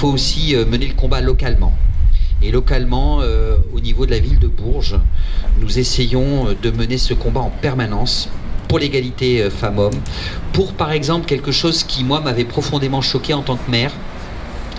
Faut 0.01 0.07
aussi 0.07 0.55
euh, 0.55 0.65
mener 0.65 0.87
le 0.87 0.95
combat 0.95 1.21
localement. 1.21 1.73
Et 2.41 2.49
localement, 2.49 3.19
euh, 3.21 3.57
au 3.71 3.79
niveau 3.79 4.07
de 4.07 4.11
la 4.11 4.17
ville 4.17 4.39
de 4.39 4.47
Bourges, 4.47 4.99
nous 5.59 5.77
essayons 5.77 6.47
euh, 6.47 6.55
de 6.59 6.71
mener 6.71 6.97
ce 6.97 7.13
combat 7.13 7.41
en 7.41 7.51
permanence 7.61 8.27
pour 8.67 8.79
l'égalité 8.79 9.47
femmes-hommes, 9.51 9.99
pour 10.53 10.73
par 10.73 10.91
exemple 10.91 11.27
quelque 11.27 11.51
chose 11.51 11.83
qui 11.83 12.03
moi 12.03 12.19
m'avait 12.19 12.45
profondément 12.45 13.01
choqué 13.01 13.33
en 13.35 13.43
tant 13.43 13.57
que 13.57 13.69
maire 13.69 13.91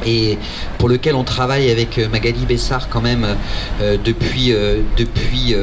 et 0.04 0.38
pour 0.78 0.88
lequel 0.88 1.14
on 1.14 1.24
travaille 1.24 1.70
avec 1.70 1.98
Magali 2.10 2.46
Bessard 2.46 2.88
quand 2.88 3.02
même 3.02 3.26
depuis, 3.80 4.54
depuis 4.96 5.54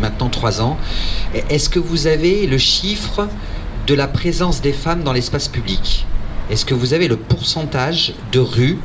maintenant 0.00 0.28
trois 0.28 0.62
ans. 0.62 0.78
Est-ce 1.50 1.68
que 1.68 1.80
vous 1.80 2.06
avez 2.06 2.46
le 2.46 2.58
chiffre 2.58 3.26
de 3.88 3.94
la 3.94 4.06
présence 4.06 4.62
des 4.62 4.72
femmes 4.72 5.02
dans 5.02 5.12
l'espace 5.12 5.48
public? 5.48 6.06
Est-ce 6.50 6.64
que 6.64 6.74
vous 6.74 6.92
avez 6.92 7.08
le 7.08 7.16
pourcentage 7.16 8.12
de 8.30 8.38
rues, 8.38 8.78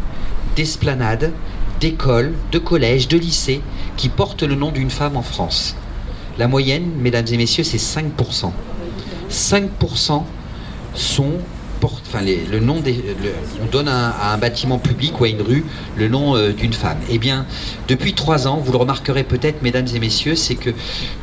d'esplanades, 0.60 1.32
d'écoles, 1.80 2.34
de 2.52 2.60
collèges, 2.60 3.08
de 3.08 3.18
lycées 3.18 3.62
qui 3.96 4.10
portent 4.10 4.44
le 4.44 4.56
nom 4.56 4.72
d'une 4.72 4.90
femme 4.90 5.16
en 5.16 5.22
France 5.22 5.78
La 6.38 6.50
moyenne, 6.50 6.92
mesdames 6.98 7.28
et 7.32 7.38
messieurs, 7.38 7.64
c'est 7.64 7.78
5%. 7.78 8.52
5% 9.32 10.24
sont 10.96 11.32
le 12.52 12.60
nom 12.60 12.82
on 13.62 13.66
donne 13.72 13.88
à 13.88 14.34
un 14.34 14.38
bâtiment 14.38 14.80
public 14.80 15.20
ou 15.20 15.24
à 15.26 15.30
une 15.30 15.42
rue 15.42 15.66
le 15.98 16.08
nom 16.08 16.36
euh, 16.36 16.52
d'une 16.52 16.74
femme. 16.74 16.98
Eh 17.10 17.18
bien, 17.18 17.46
depuis 17.88 18.14
trois 18.14 18.48
ans, 18.48 18.58
vous 18.58 18.72
le 18.72 18.78
remarquerez 18.78 19.24
peut-être, 19.24 19.62
mesdames 19.62 19.88
et 19.94 20.00
messieurs, 20.00 20.36
c'est 20.36 20.56
que 20.56 20.72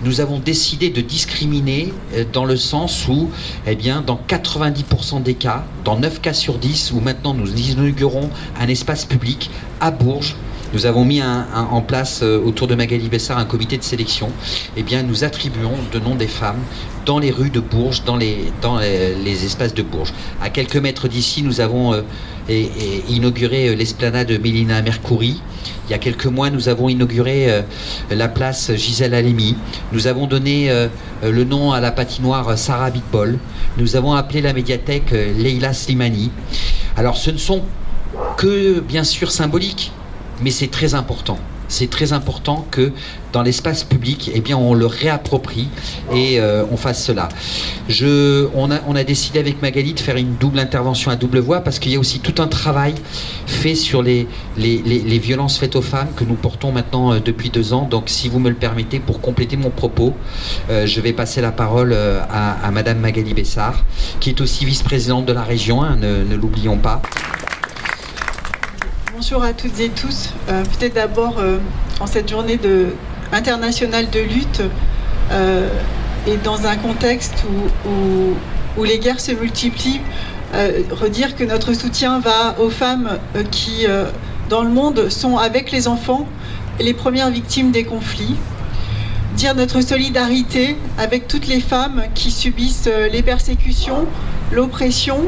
nous 0.03 0.21
avons 0.21 0.39
décidé 0.39 0.91
de 0.91 1.01
discriminer 1.01 1.93
euh, 2.15 2.25
dans 2.33 2.45
le 2.45 2.57
sens 2.57 3.09
où, 3.09 3.31
eh 3.67 3.75
bien, 3.75 4.03
dans 4.03 4.21
90% 4.29 5.23
des 5.23 5.35
cas, 5.35 5.65
dans 5.85 5.99
9 5.99 6.21
cas 6.21 6.33
sur 6.33 6.59
10, 6.59 6.93
où 6.93 7.01
maintenant 7.01 7.35
nous 7.35 7.53
inaugurons 7.55 8.31
un 8.59 8.69
espace 8.69 9.05
public 9.05 9.51
à 9.81 9.91
Bourges, 9.91 10.37
nous 10.73 10.87
avons 10.87 11.05
mis 11.05 11.23
en 11.23 11.81
place 11.81 12.21
euh, 12.23 12.41
autour 12.43 12.67
de 12.67 12.75
Magali 12.75 13.09
Bessard 13.09 13.39
un 13.39 13.45
comité 13.45 13.79
de 13.79 13.83
sélection. 13.83 14.31
Eh 14.77 14.83
bien, 14.83 15.03
nous 15.03 15.25
attribuons 15.25 15.75
de 15.93 15.99
noms 15.99 16.15
des 16.15 16.27
femmes 16.27 16.61
dans 17.05 17.19
les 17.19 17.31
rues 17.31 17.51
de 17.51 17.61
Bourges, 17.61 18.05
dans 18.05 18.17
les, 18.17 18.53
dans 18.63 18.79
les, 18.79 19.45
espaces 19.45 19.75
de 19.75 19.83
Bourges. 19.83 20.13
À 20.43 20.51
quelques 20.51 20.77
mètres 20.77 21.09
d'ici, 21.09 21.43
nous 21.43 21.61
avons 21.61 21.95
euh, 21.95 22.03
inauguré 23.09 23.69
euh, 23.69 23.75
l'esplanade 23.77 24.31
Mélina 24.43 24.83
Mercouri. 24.83 25.41
Il 25.89 25.93
y 25.93 25.95
a 25.95 25.99
quelques 25.99 26.27
mois, 26.27 26.51
nous 26.51 26.69
avons 26.69 26.89
inauguré 26.89 27.63
la 28.11 28.27
place 28.27 28.75
Gisèle 28.75 29.15
Halimi. 29.15 29.57
Nous 29.93 30.09
avons 30.09 30.27
donné 30.27 30.69
le 31.23 31.45
nom 31.45 31.71
à 31.71 31.81
la 31.81 31.93
patinoire 31.93 32.59
Sarah 32.59 32.91
Bitbol. 32.91 33.39
Nous 33.79 33.95
avons 33.95 34.13
appelé 34.13 34.41
la 34.41 34.53
médiathèque 34.53 35.13
Leila 35.13 35.73
Slimani. 35.73 36.33
Alors, 36.97 37.17
ce 37.17 37.31
ne 37.31 37.39
sont 37.39 37.63
que, 38.37 38.81
bien 38.81 39.05
sûr, 39.05 39.31
symboliques, 39.31 39.93
mais 40.43 40.51
c'est 40.51 40.71
très 40.71 40.95
important. 40.95 41.39
c'est 41.69 41.91
très 41.91 42.13
important 42.13 42.65
que 42.71 42.93
dans 43.33 43.43
l'espace 43.43 43.85
public, 43.85 44.31
eh 44.35 44.41
bien, 44.41 44.57
on 44.57 44.73
le 44.73 44.87
réapproprie 44.87 45.69
et 46.15 46.41
euh, 46.41 46.65
on 46.71 46.77
fasse 46.77 47.05
cela. 47.05 47.29
On, 48.55 48.71
a, 48.71 49.05
décidé 49.05 49.39
avec 49.39 49.61
Magali 49.63 49.93
de 49.93 50.01
faire 50.01 50.17
une 50.17 50.37
double 50.37 50.59
intervention 50.59 51.11
à 51.11 51.17
double 51.17 51.41
voix 51.41 51.61
parce 51.61 51.79
qu'il 51.79 51.93
y 51.93 51.97
a 51.97 51.99
aussi 51.99 52.21
tout 52.21 52.41
un 52.41 52.47
travail 52.47 52.95
fait 53.47 53.75
sur 53.75 54.03
les, 54.03 54.27
les, 54.57 55.19
violences 55.19 55.59
faites 55.59 55.77
aux 55.77 55.83
femmes 55.83 56.09
que 56.17 56.25
nous 56.25 56.35
portons 56.35 56.73
maintenant 56.73 57.13
euh, 57.13 57.21
depuis 57.21 57.51
deux 57.51 57.73
ans. 57.73 57.87
Donc, 57.91 58.05
si 58.07 58.29
vous 58.29 58.39
me 58.39 58.49
le 58.49 58.57
permettez, 58.57 59.01
pour 59.01 59.21
compléter 59.21 59.57
mon 59.57 59.71
propos, 59.71 60.15
euh, 60.71 60.87
je 60.87 61.01
vais 61.01 61.13
passer 61.13 61.41
la 61.41 61.53
parole 61.53 61.93
à, 61.93 62.53
à 62.53 62.71
Madame 62.71 63.01
Magali 63.01 63.35
Bessard, 63.35 63.85
qui 64.21 64.31
est 64.31 64.41
aussi 64.41 64.65
vice-présidente 64.65 65.27
de 65.27 65.33
la 65.33 65.43
région, 65.43 65.83
hein, 65.83 65.97
ne 65.97 66.37
l'oublions 66.37 66.79
pas. 66.79 67.03
Bonjour 69.17 69.43
à 69.43 69.55
toutes 69.55 69.81
et 69.81 69.89
tous. 69.89 70.35
Euh, 70.51 70.63
Peut-être 70.63 70.93
d'abord, 70.93 71.37
euh, 71.39 71.57
en 72.01 72.07
cette 72.07 72.29
journée 72.29 72.61
internationale 73.33 74.11
de 74.11 74.21
lutte, 74.21 74.61
euh, 75.33 75.71
et 76.27 76.37
dans 76.37 76.67
un 76.67 76.77
contexte 76.77 77.47
où, 77.87 78.85
les 78.85 78.99
guerres 78.99 79.21
se 79.21 79.33
multiplient, 79.33 80.03
redire 80.91 81.35
que 81.35 81.45
notre 81.45 81.73
soutien 81.73 82.21
va 82.21 82.61
aux 82.61 82.69
femmes 82.69 83.19
qui, 83.51 83.87
dans 84.51 84.63
le 84.63 84.69
monde, 84.69 85.09
sont 85.09 85.39
avec 85.39 85.73
les 85.73 85.89
enfants 85.89 86.29
les 86.79 86.93
premières 86.93 87.31
victimes 87.31 87.71
des 87.71 87.85
conflits. 87.85 88.37
Dire 89.37 89.55
notre 89.55 89.83
solidarité 89.83 90.79
avec 90.97 91.29
toutes 91.29 91.47
les 91.47 91.61
femmes 91.61 92.05
qui 92.15 92.31
subissent 92.31 92.89
euh, 92.91 93.07
les 93.11 93.23
persécutions, 93.23 94.07
l'oppression 94.51 95.19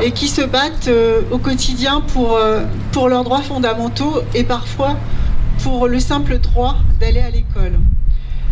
et 0.00 0.12
qui 0.12 0.28
se 0.28 0.42
battent 0.42 0.86
euh, 0.86 1.22
au 1.32 1.38
quotidien 1.38 2.00
pour, 2.00 2.36
euh, 2.36 2.62
pour 2.92 3.08
leurs 3.08 3.24
droits 3.24 3.42
fondamentaux 3.42 4.22
et 4.36 4.44
parfois 4.44 4.96
pour 5.64 5.88
le 5.88 5.98
simple 5.98 6.38
droit 6.38 6.76
d'aller 7.00 7.18
à 7.18 7.30
l'école. 7.30 7.80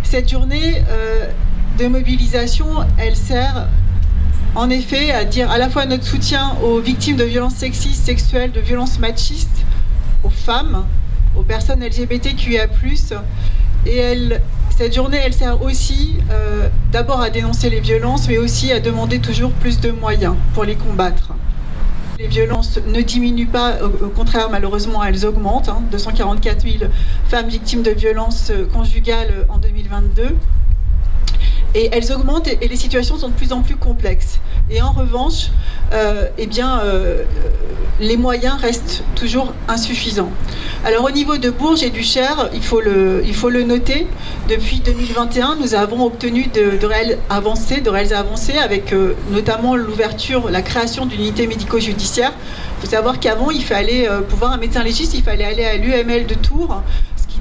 Cette 0.02 0.28
journée 0.28 0.82
de 1.78 1.87
mobilisation, 1.87 2.66
elle 2.98 3.14
sert 3.14 3.68
en 4.56 4.68
effet 4.68 5.12
à 5.12 5.24
dire 5.24 5.48
à 5.50 5.58
la 5.58 5.68
fois 5.68 5.87
notre 5.87 6.04
soutien 6.04 6.56
aux 6.64 6.80
victimes 6.80 7.16
de 7.16 7.24
violences 7.24 7.54
sexistes, 7.54 8.04
sexuelles, 8.04 8.50
de 8.50 8.61
violences 8.61 8.98
machistes, 8.98 9.64
aux 10.24 10.30
femmes, 10.30 10.87
aux 11.37 11.42
personnes 11.42 11.84
LGBTQIA+, 11.84 12.66
et 13.87 13.96
elle, 13.96 14.42
cette 14.78 14.94
journée, 14.94 15.18
elle 15.20 15.34
sert 15.34 15.60
aussi 15.60 16.14
euh, 16.30 16.68
d'abord 16.92 17.20
à 17.20 17.30
dénoncer 17.30 17.68
les 17.68 17.80
violences, 17.80 18.28
mais 18.28 18.38
aussi 18.38 18.70
à 18.70 18.78
demander 18.78 19.18
toujours 19.18 19.50
plus 19.50 19.80
de 19.80 19.90
moyens 19.90 20.36
pour 20.54 20.62
les 20.62 20.76
combattre. 20.76 21.32
Les 22.16 22.28
violences 22.28 22.78
ne 22.86 23.00
diminuent 23.00 23.48
pas, 23.48 23.78
au, 23.82 24.08
contraire, 24.08 24.50
malheureusement, 24.50 25.02
elles 25.02 25.26
augmentent. 25.26 25.68
hein. 25.68 25.82
244 25.90 26.62
000 26.62 26.90
femmes 27.26 27.48
victimes 27.48 27.82
de 27.82 27.90
violences 27.90 28.50
euh, 28.52 28.66
conjugales 28.72 29.46
en 29.48 29.58
2022. 29.58 30.36
Et 31.74 31.90
elles 31.92 32.12
augmentent 32.12 32.48
et, 32.48 32.68
les 32.68 32.76
situations 32.76 33.18
sont 33.18 33.28
de 33.28 33.35
plus 33.35 33.52
en 33.52 33.62
plus 33.62 33.76
complexes. 33.76 34.40
Et 34.70 34.83
en 34.83 34.92
revanche, 34.92 35.50
euh, 35.92 36.28
eh 36.38 36.46
bien, 36.46 36.81
euh, 36.81 37.24
les 38.00 38.16
moyens 38.16 38.61
restent 38.61 39.02
toujours 39.14 39.54
insuffisants. 39.66 40.31
Alors 40.85 41.04
au 41.04 41.11
niveau 41.11 41.37
de 41.38 41.50
Bourges 41.50 41.83
et 41.83 41.90
du 41.90 42.02
Cher, 42.02 42.50
il 42.54 42.62
faut 42.62 42.81
le, 42.81 43.22
il 43.26 43.35
faut 43.35 43.50
le 43.50 43.62
noter, 43.62 44.07
depuis 44.48 44.81
2021, 44.81 45.57
nous 45.57 45.74
avons 45.74 46.04
obtenu 46.04 46.46
de, 46.46 46.76
de 46.78 46.87
réelles 46.87 47.18
avancées, 47.31 47.81
de 47.81 47.90
réelles 47.90 48.14
avancées 48.14 48.59
avec 48.59 48.92
euh, 48.92 49.14
notamment 49.31 49.74
l'ouverture, 49.76 50.50
la 50.50 50.62
création 50.62 51.07
d'une 51.07 51.20
unité 51.20 51.46
médico-judiciaire. 51.46 52.33
Il 52.78 52.87
faut 52.87 52.90
savoir 52.90 53.18
qu'avant, 53.18 53.50
il 53.50 53.64
fallait, 53.64 54.09
pour 54.28 54.38
voir 54.38 54.52
un 54.52 54.59
médecin 54.59 54.85
légiste, 54.85 55.14
il 55.14 55.24
fallait 55.24 55.44
aller 55.44 55.64
à 55.64 55.76
l'UML 55.76 56.26
de 56.26 56.35
Tours, 56.35 56.83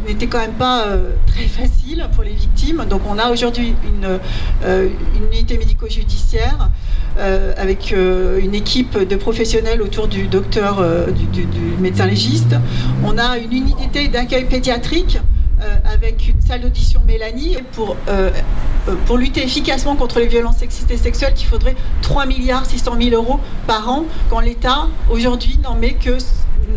n'était 0.06 0.28
quand 0.28 0.40
même 0.40 0.54
pas 0.54 0.86
euh, 0.88 1.12
très 1.26 1.46
facile 1.46 2.08
pour 2.14 2.24
les 2.24 2.34
victimes. 2.34 2.86
Donc 2.90 3.02
on 3.08 3.18
a 3.18 3.30
aujourd'hui 3.32 3.76
une, 3.86 4.20
euh, 4.64 4.90
unité 5.32 5.58
médico-judiciaire 5.58 6.70
euh, 7.18 7.54
avec 7.58 7.92
une 7.92 8.54
équipe 8.54 8.98
de 8.98 9.16
professionnels 9.16 9.82
autour 9.82 10.08
du 10.08 10.28
docteur, 10.28 10.84
du, 11.12 11.48
médecin 11.80 12.06
légiste. 12.06 12.56
On 13.04 13.18
a 13.18 13.38
une 13.38 13.54
unité 13.54 14.08
d'accueil 14.08 14.46
pédiatrique 14.46 15.20
avec 15.92 16.30
une 16.30 16.40
salle 16.40 16.62
d'audition 16.62 17.02
Mélanie 17.08 17.58
pour, 17.72 17.96
pour 19.08 19.18
lutter 19.18 19.44
efficacement 19.44 19.96
contre 19.96 20.20
les 20.20 20.28
violences 20.28 20.58
sexistes 20.58 20.92
et 20.92 20.98
sexuelles 20.98 21.34
qu'il 21.34 21.48
faudrait 21.48 21.76
3 22.04 22.28
milliards 22.28 22.68
600 22.68 22.98
000 23.02 23.16
euros 23.16 23.40
par 23.66 23.90
an 23.90 24.06
quand 24.30 24.40
l'État 24.40 24.88
aujourd'hui 25.10 25.58
n'en 25.64 25.74
met 25.74 25.94
que 25.94 26.20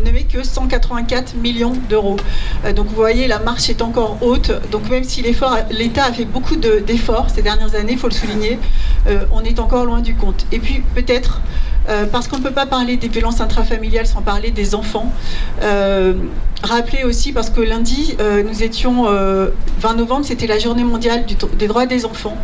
ne 0.05 0.11
met 0.11 0.23
que 0.23 0.43
184 0.43 1.35
millions 1.35 1.73
d'euros. 1.89 2.17
Euh, 2.65 2.73
donc 2.73 2.87
vous 2.87 2.95
voyez, 2.95 3.27
la 3.27 3.39
marche 3.39 3.69
est 3.69 3.81
encore 3.81 4.17
haute. 4.21 4.51
Donc 4.71 4.89
même 4.89 5.03
si 5.03 5.21
l'État 5.21 6.03
a 6.05 6.11
fait 6.13 6.25
beaucoup 6.25 6.55
de- 6.55 6.79
d'efforts 6.85 7.29
ces 7.29 7.41
dernières 7.41 7.75
années, 7.75 7.93
il 7.93 7.97
faut 7.99 8.07
le 8.07 8.13
souligner, 8.13 8.59
euh, 9.07 9.25
on 9.31 9.41
est 9.43 9.59
encore 9.59 9.85
loin 9.85 9.99
du 10.01 10.15
compte. 10.15 10.45
Et 10.51 10.59
puis 10.59 10.83
peut-être, 10.95 11.41
euh, 11.89 12.05
parce 12.05 12.27
qu'on 12.27 12.37
ne 12.37 12.43
peut 12.43 12.51
pas 12.51 12.65
parler 12.65 12.97
des 12.97 13.07
violences 13.07 13.41
intrafamiliales 13.41 14.07
sans 14.07 14.21
parler 14.21 14.51
des 14.51 14.75
enfants, 14.75 15.11
rappeler 16.63 17.03
aussi, 17.03 17.31
parce 17.33 17.49
que 17.49 17.61
lundi, 17.61 18.15
nous 18.47 18.63
étions, 18.63 19.05
euh, 19.07 19.49
20 19.79 19.95
novembre, 19.95 20.25
c'était 20.25 20.47
la 20.47 20.59
journée 20.59 20.83
mondiale 20.83 21.25
des 21.57 21.67
droits 21.67 21.85
des 21.87 22.05
enfants. 22.05 22.37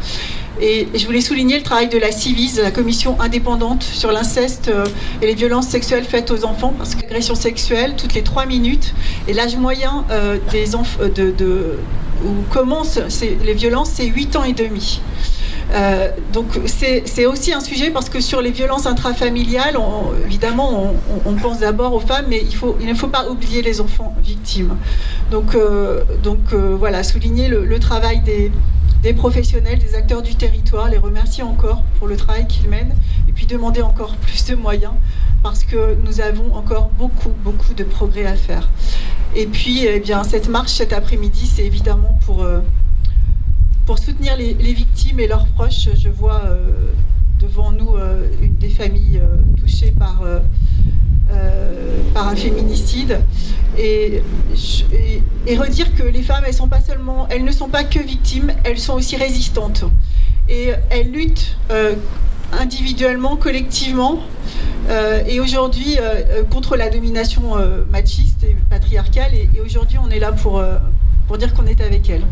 Et 0.61 0.87
je 0.95 1.05
voulais 1.05 1.21
souligner 1.21 1.57
le 1.57 1.63
travail 1.63 1.87
de 1.87 1.97
la 1.97 2.11
CIVIS, 2.11 2.59
la 2.61 2.71
commission 2.71 3.19
indépendante 3.21 3.83
sur 3.83 4.11
l'inceste 4.11 4.69
euh, 4.69 4.85
et 5.21 5.27
les 5.27 5.35
violences 5.35 5.67
sexuelles 5.67 6.03
faites 6.03 6.31
aux 6.31 6.45
enfants, 6.45 6.73
parce 6.77 6.95
que 6.95 7.01
l'agression 7.01 7.35
sexuelle, 7.35 7.95
toutes 7.95 8.13
les 8.13 8.23
trois 8.23 8.45
minutes, 8.45 8.93
et 9.27 9.33
l'âge 9.33 9.55
moyen 9.55 10.05
euh, 10.09 10.37
des 10.51 10.75
enfants 10.75 11.03
de- 11.13 11.77
où 12.25 12.31
commencent 12.51 12.99
les 13.21 13.53
violences, 13.53 13.91
c'est 13.93 14.07
8 14.07 14.35
ans 14.35 14.43
et 14.43 14.53
demi. 14.53 15.01
Euh, 15.73 16.09
donc 16.31 16.59
c'est 16.65 17.25
aussi 17.25 17.53
un 17.53 17.59
sujet 17.59 17.89
parce 17.89 18.09
que 18.09 18.21
sur 18.21 18.41
les 18.41 18.51
violences 18.51 18.85
intrafamiliales, 18.85 19.77
évidemment, 20.25 20.93
on, 21.25 21.33
pense 21.33 21.59
d'abord 21.59 21.93
aux 21.93 21.99
femmes, 21.99 22.25
mais 22.29 22.41
il, 22.79 22.87
ne 22.87 22.93
faut 22.93 23.07
pas 23.07 23.29
oublier 23.29 23.61
les 23.61 23.81
enfants 23.81 24.15
victimes. 24.23 24.75
Donc, 25.29 25.55
euh, 25.55 26.03
euh, 26.53 26.75
voilà, 26.79 27.03
souligner 27.03 27.49
le 27.49 27.79
travail 27.79 28.21
des, 28.21 28.51
des 29.07 29.13
professionnels, 29.13 29.79
des 29.79 29.95
acteurs 29.95 30.21
du 30.21 30.35
territoire, 30.35 30.89
les 30.89 30.97
remercier 30.97 31.41
encore 31.41 31.81
pour 31.97 32.09
le 32.09 32.17
travail 32.17 32.45
qu'ils 32.45 32.67
mènent, 32.67 32.93
et 33.29 33.31
puis 33.31 33.45
demander 33.45 33.81
encore 33.81 34.17
plus 34.17 34.43
de 34.47 34.55
moyens 34.55 34.91
parce 35.41 35.63
que 35.63 35.95
nous 36.03 36.19
avons 36.19 36.53
encore 36.53 36.89
beaucoup, 36.89 37.31
beaucoup 37.41 37.73
de 37.73 37.85
progrès 37.85 38.25
à 38.25 38.35
faire. 38.35 38.67
Et 39.33 39.45
puis, 39.45 39.85
eh 39.85 40.01
bien, 40.01 40.25
cette 40.25 40.49
marche 40.49 40.73
cet 40.73 40.91
après-midi, 40.91 41.47
c'est 41.47 41.65
évidemment 41.65 42.19
pour 42.25 42.43
euh, 42.43 42.59
soutenir 43.95 44.35
les, 44.35 44.53
les 44.55 44.73
victimes 44.73 45.21
et 45.21 45.27
leurs 45.27 45.47
proches, 45.47 45.87
je 45.97 46.09
vois 46.09 46.41
euh, 46.43 46.91
devant 47.39 47.71
nous 47.71 47.95
euh, 47.95 48.27
une 48.41 48.55
des 48.55 48.69
familles 48.69 49.21
euh, 49.21 49.37
touchées 49.59 49.91
par, 49.91 50.21
euh, 50.23 50.39
par 52.13 52.27
un 52.27 52.35
féminicide. 52.35 53.19
Et, 53.77 54.21
et- 55.45 55.57
redire 55.57 55.93
que 55.95 56.03
les 56.03 56.23
femmes, 56.23 56.43
elles, 56.45 56.53
sont 56.53 56.67
pas 56.67 56.81
seulement, 56.81 57.27
elles 57.29 57.43
ne 57.43 57.51
sont 57.51 57.69
pas 57.69 57.83
que 57.83 57.99
victimes, 57.99 58.51
elles 58.63 58.79
sont 58.79 58.93
aussi 58.93 59.15
résistantes. 59.15 59.83
Et 60.49 60.71
elles 60.89 61.11
luttent 61.11 61.57
individuellement, 62.53 63.35
collectivement, 63.35 64.19
et 65.27 65.39
aujourd'hui 65.39 65.97
contre 66.49 66.75
la 66.77 66.89
domination 66.89 67.55
machiste 67.89 68.43
et 68.43 68.55
patriarcale. 68.69 69.33
Et, 69.33 69.61
aujourd'hui, 69.61 69.97
on 70.03 70.09
est 70.09 70.19
là 70.19 70.31
pour, 70.31 70.63
pour 71.27 71.37
dire 71.37 71.53
qu'on 71.53 71.65
est 71.65 71.81
avec 71.81 72.09
elles. 72.09 72.25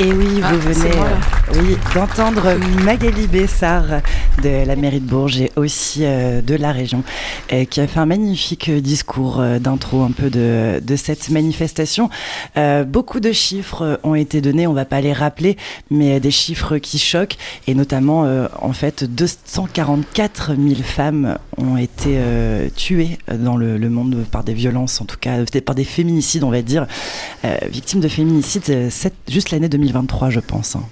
Et 0.00 0.12
oui, 0.12 0.40
Ah, 0.42 0.52
vous 0.52 0.72
c'est 0.74 0.88
venez 0.88 1.00
oui, 1.52 1.76
d'entendre 1.94 2.56
Magali 2.84 3.26
Bessard 3.26 4.00
de 4.42 4.66
la 4.66 4.76
mairie 4.76 5.00
de 5.00 5.06
Bourges 5.06 5.40
et 5.40 5.52
aussi 5.56 6.00
euh, 6.02 6.40
de 6.40 6.54
la 6.54 6.72
région, 6.72 7.04
euh, 7.52 7.64
qui 7.64 7.80
a 7.80 7.86
fait 7.86 8.00
un 8.00 8.06
magnifique 8.06 8.70
discours 8.70 9.40
euh, 9.40 9.58
d'intro 9.58 10.02
un 10.02 10.10
peu 10.10 10.30
de, 10.30 10.80
cette 10.96 11.28
manifestation. 11.30 12.08
Beaucoup 12.86 13.20
de 13.20 13.32
chiffres 13.32 13.98
ont 14.04 14.14
été 14.14 14.40
donnés, 14.40 14.66
on 14.66 14.72
va 14.72 14.84
pas 14.84 15.00
les 15.00 15.12
rappeler, 15.12 15.56
mais 15.90 16.20
des 16.20 16.30
chiffres 16.30 16.78
qui 16.78 16.98
choquent 16.98 17.36
et 17.66 17.74
notamment 17.74 18.26
en 18.60 18.72
fait 18.72 19.04
244 19.04 20.54
000 20.54 20.82
femmes 20.82 21.36
ont 21.58 21.76
été 21.76 22.18
tuées 22.76 23.18
dans 23.28 23.56
le, 23.56 23.78
monde 23.90 24.24
par 24.30 24.44
des 24.44 24.54
violences, 24.54 25.00
en 25.00 25.04
tout 25.04 25.18
cas 25.20 25.44
par 25.66 25.74
des 25.74 25.84
féminicides, 25.84 26.44
on 26.44 26.50
va 26.50 26.62
dire, 26.62 26.86
victimes 27.68 28.00
de 28.00 28.08
féminicides, 28.08 28.90
juste 29.28 29.50
l'année 29.50 29.68
2023, 29.68 30.30
je 30.30 30.40
pense, 30.40 30.76
hein, 30.76 30.84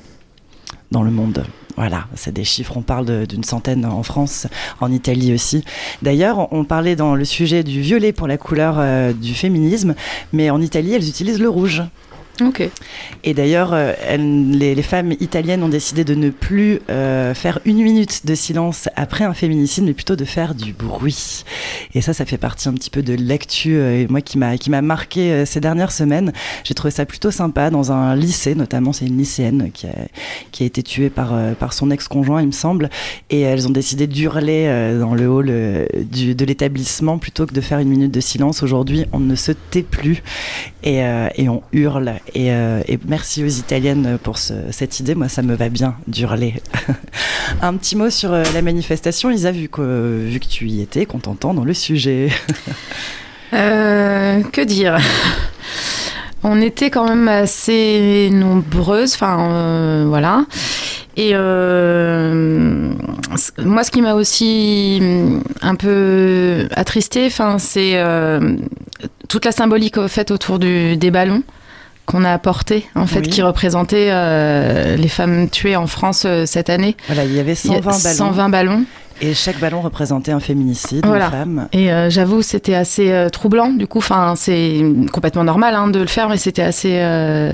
dans 0.92 1.02
le 1.02 1.10
monde. 1.10 1.44
Voilà, 1.76 2.04
c'est 2.14 2.32
des 2.32 2.44
chiffres, 2.44 2.76
on 2.76 2.82
parle 2.82 3.26
d'une 3.26 3.44
centaine 3.44 3.86
en 3.86 4.02
France, 4.02 4.46
en 4.80 4.92
Italie 4.92 5.32
aussi. 5.32 5.64
D'ailleurs, 6.02 6.52
on 6.52 6.64
parlait 6.64 6.96
dans 6.96 7.14
le 7.14 7.24
sujet 7.24 7.64
du 7.64 7.80
violet 7.80 8.12
pour 8.12 8.28
la 8.28 8.36
couleur 8.36 8.76
euh, 8.78 9.12
du 9.14 9.34
féminisme, 9.34 9.94
mais 10.32 10.50
en 10.50 10.60
Italie, 10.60 10.92
elles 10.92 11.08
utilisent 11.08 11.40
le 11.40 11.48
rouge. 11.48 11.82
Ok. 12.40 12.66
Et 13.24 13.34
d'ailleurs, 13.34 13.72
euh, 13.74 13.92
les, 14.16 14.82
femmes 14.82 15.12
italiennes 15.20 15.62
ont 15.62 15.68
décidé 15.68 16.02
de 16.02 16.14
ne 16.14 16.30
plus 16.30 16.80
euh, 16.88 17.34
faire 17.34 17.60
une 17.66 17.82
minute 17.82 18.24
de 18.24 18.34
silence 18.34 18.88
après 18.96 19.24
un 19.24 19.34
féminicide, 19.34 19.84
mais 19.84 19.92
plutôt 19.92 20.16
de 20.16 20.24
faire 20.24 20.54
du 20.54 20.72
bruit. 20.72 21.44
Et 21.94 22.00
ça, 22.00 22.14
ça 22.14 22.24
fait 22.24 22.38
partie 22.38 22.68
un 22.70 22.72
petit 22.72 22.88
peu 22.88 23.02
de 23.02 23.14
l'actu, 23.14 23.74
euh, 23.74 24.06
moi 24.08 24.22
qui 24.22 24.38
m'a 24.38 24.56
qui 24.56 24.70
m'a 24.70 24.80
marqué 24.80 25.44
ces 25.44 25.60
dernières 25.60 25.92
semaines. 25.92 26.32
J'ai 26.64 26.72
trouvé 26.72 26.90
ça 26.90 27.04
plutôt 27.04 27.30
sympa 27.30 27.68
dans 27.68 27.92
un 27.92 28.16
lycée, 28.16 28.54
notamment 28.54 28.94
c'est 28.94 29.06
une 29.06 29.18
lycéenne 29.18 29.70
qui 29.72 29.86
a, 29.86 29.94
qui 30.52 30.62
a 30.62 30.66
été 30.66 30.82
tuée 30.82 31.10
par 31.10 31.34
par 31.56 31.74
son 31.74 31.90
ex-conjoint, 31.90 32.40
il 32.40 32.46
me 32.46 32.52
semble, 32.52 32.88
et 33.28 33.40
elles 33.40 33.68
ont 33.68 33.72
décidé 33.72 34.06
d'hurler 34.06 34.96
dans 34.98 35.14
le 35.14 35.28
hall 35.28 35.52
du, 36.10 36.34
de 36.34 36.44
l'établissement 36.44 37.18
plutôt 37.18 37.46
que 37.46 37.52
de 37.52 37.60
faire 37.60 37.78
une 37.78 37.88
minute 37.88 38.12
de 38.12 38.20
silence. 38.20 38.62
Aujourd'hui, 38.62 39.04
on 39.12 39.20
ne 39.20 39.34
se 39.34 39.52
tait 39.52 39.82
plus 39.82 40.22
et, 40.82 41.02
et 41.36 41.48
on 41.48 41.62
hurle. 41.72 42.14
Et, 42.34 42.50
euh, 42.52 42.80
et 42.88 42.98
merci 43.06 43.44
aux 43.44 43.48
Italiennes 43.48 44.18
pour 44.22 44.38
ce- 44.38 44.54
cette 44.70 45.00
idée. 45.00 45.14
Moi, 45.14 45.28
ça 45.28 45.42
me 45.42 45.54
va 45.54 45.68
bien 45.68 45.96
d'hurler. 46.08 46.62
Un 47.62 47.74
petit 47.76 47.94
mot 47.94 48.08
sur 48.08 48.32
euh, 48.32 48.42
la 48.54 48.62
manifestation. 48.62 49.30
Isa, 49.30 49.52
vu 49.52 49.68
que, 49.68 50.18
vu 50.26 50.40
que 50.40 50.46
tu 50.46 50.66
y 50.66 50.80
étais, 50.80 51.04
qu'on 51.04 51.18
t'entend 51.18 51.52
dans 51.54 51.64
le 51.64 51.74
sujet. 51.74 52.28
Euh, 53.54 54.42
que 54.44 54.62
dire? 54.62 54.96
On 56.42 56.58
était 56.62 56.88
quand 56.88 57.06
même 57.06 57.28
assez 57.28 58.30
nombreuses, 58.32 59.12
enfin 59.14 60.06
voilà. 60.08 60.46
Et 61.18 61.34
moi, 61.34 61.44
ce 63.84 63.90
qui 63.90 64.00
m'a 64.00 64.14
aussi 64.14 64.98
hum, 65.02 65.42
un 65.60 65.74
peu 65.74 66.66
attristé, 66.74 67.26
enfin, 67.26 67.58
c'est 67.58 68.02
toute 69.28 69.44
la 69.44 69.52
symbolique 69.52 69.98
au 69.98 70.08
fait 70.08 70.30
autour 70.30 70.58
des 70.58 71.10
ballons 71.12 71.42
qu'on 72.06 72.24
a 72.24 72.32
apporté, 72.32 72.86
en 72.94 73.06
fait, 73.06 73.20
Oui. 73.20 73.28
qui 73.28 73.42
représentait 73.42 74.08
euh, 74.10 74.96
les 74.96 75.08
femmes 75.08 75.48
tuées 75.48 75.76
en 75.76 75.86
France 75.86 76.24
euh, 76.26 76.46
cette 76.46 76.68
année. 76.70 76.96
Voilà, 77.06 77.24
il 77.24 77.32
y 77.34 77.40
avait 77.40 77.54
Il 77.64 77.70
y 77.72 77.74
a 77.76 77.82
120 77.82 78.02
ballons. 78.02 78.16
120 78.16 78.48
ballons. 78.48 78.84
Et 79.24 79.34
chaque 79.34 79.58
ballon 79.60 79.80
représentait 79.80 80.32
un 80.32 80.40
féminicide, 80.40 81.06
Voilà. 81.06 81.26
une 81.26 81.30
femme. 81.30 81.68
Et 81.72 81.92
euh, 81.92 82.10
j'avoue, 82.10 82.42
c'était 82.42 82.74
assez 82.74 83.10
euh, 83.12 83.28
troublant. 83.28 83.70
Du 83.72 83.86
coup, 83.86 83.98
enfin, 83.98 84.34
c'est 84.36 84.82
complètement 85.12 85.44
normal 85.44 85.74
hein, 85.76 85.86
de 85.88 86.00
le 86.00 86.06
faire, 86.08 86.28
mais 86.28 86.36
c'était 86.38 86.62
assez 86.62 86.98
euh, 87.00 87.52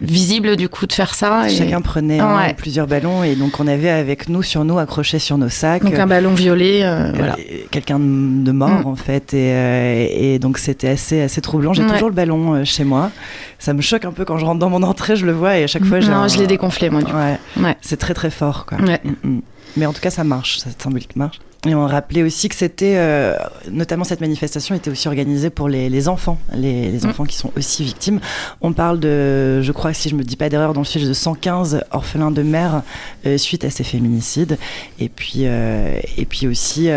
visible 0.00 0.56
du 0.56 0.68
coup 0.68 0.86
de 0.86 0.92
faire 0.92 1.14
ça. 1.14 1.48
Et... 1.48 1.54
Chacun 1.54 1.80
prenait 1.80 2.20
Ouais. 2.20 2.50
ou 2.50 2.54
plusieurs 2.54 2.86
ballons 2.88 3.22
et 3.22 3.36
donc 3.36 3.60
on 3.60 3.66
avait 3.68 3.90
avec 3.90 4.28
nous, 4.28 4.42
sur 4.42 4.64
nous, 4.64 4.78
accrochés 4.78 5.18
sur 5.20 5.38
nos 5.38 5.48
sacs. 5.48 5.84
Donc 5.84 5.98
un 5.98 6.06
ballon 6.06 6.34
violet, 6.34 6.80
voilà. 7.14 7.36
quelqu'un 7.70 7.98
de 8.00 8.52
mort 8.52 8.68
Mm. 8.68 8.86
en 8.86 8.96
fait 8.96 9.34
et, 9.34 10.34
et 10.34 10.38
donc 10.38 10.58
c'était 10.58 10.88
assez 10.88 11.22
assez 11.22 11.40
troublant 11.40 11.72
j'ai 11.72 11.82
Ouais. 11.82 11.90
toujours 11.92 12.08
le 12.08 12.14
ballon 12.14 12.64
chez 12.64 12.84
moi 12.84 13.10
ça 13.58 13.72
me 13.72 13.80
choque 13.80 14.04
un 14.04 14.12
peu 14.12 14.24
quand 14.24 14.36
je 14.36 14.44
rentre 14.44 14.58
dans 14.58 14.68
mon 14.68 14.82
entrée 14.82 15.16
je 15.16 15.24
le 15.24 15.32
vois 15.32 15.56
et 15.58 15.64
à 15.64 15.66
chaque 15.66 15.84
fois 15.84 16.00
j'ai 16.00 16.10
Non, 16.10 16.18
un- 16.18 16.28
je 16.28 16.38
l'ai 16.38 16.46
dégonflé 16.46 16.90
moi. 16.90 17.00
Du 17.00 17.06
coup. 17.10 17.16
ouais, 17.16 17.38
Ouais. 17.62 17.76
c'est 17.80 17.96
très 17.96 18.14
très 18.14 18.30
fort 18.30 18.66
quoi 18.66 18.78
Ouais. 18.78 19.00
Mm, 19.04 19.28
mm. 19.36 19.40
Mais 19.78 19.86
en 19.86 19.92
tout 19.92 20.00
cas 20.00 20.10
ça 20.10 20.24
marche 20.24 20.58
cette 20.58 20.82
symbolique 20.82 21.16
marche 21.16 21.40
et 21.68 21.74
on 21.74 21.86
rappelait 21.86 22.22
aussi 22.22 22.48
que 22.48 22.54
c'était, 22.54 22.94
euh, 22.96 23.34
notamment 23.70 24.04
cette 24.04 24.20
manifestation 24.20 24.74
était 24.74 24.90
aussi 24.90 25.08
organisée 25.08 25.50
pour 25.50 25.68
les, 25.68 25.88
les 25.88 26.08
enfants, 26.08 26.38
les, 26.54 26.90
les 26.90 26.98
Mm. 27.06 27.10
enfants 27.10 27.24
qui 27.24 27.36
sont 27.36 27.52
aussi 27.56 27.84
victimes. 27.84 28.20
On 28.60 28.72
parle 28.72 28.98
de, 29.00 29.60
je 29.62 29.72
crois, 29.72 29.92
si 29.92 30.08
je 30.08 30.14
me 30.14 30.22
dis 30.24 30.36
pas 30.36 30.48
d'erreur, 30.48 30.72
dans 30.72 30.80
le 30.80 30.86
sujet 30.86 31.06
de 31.06 31.12
115 31.12 31.84
orphelins 31.90 32.30
de 32.30 32.42
mère 32.42 32.82
euh, 33.26 33.38
suite 33.38 33.64
à 33.64 33.70
ces 33.70 33.84
féminicides. 33.84 34.58
Et 34.98 35.08
puis, 35.08 35.42
euh, 35.44 35.98
et 36.16 36.24
puis 36.24 36.46
aussi, 36.46 36.88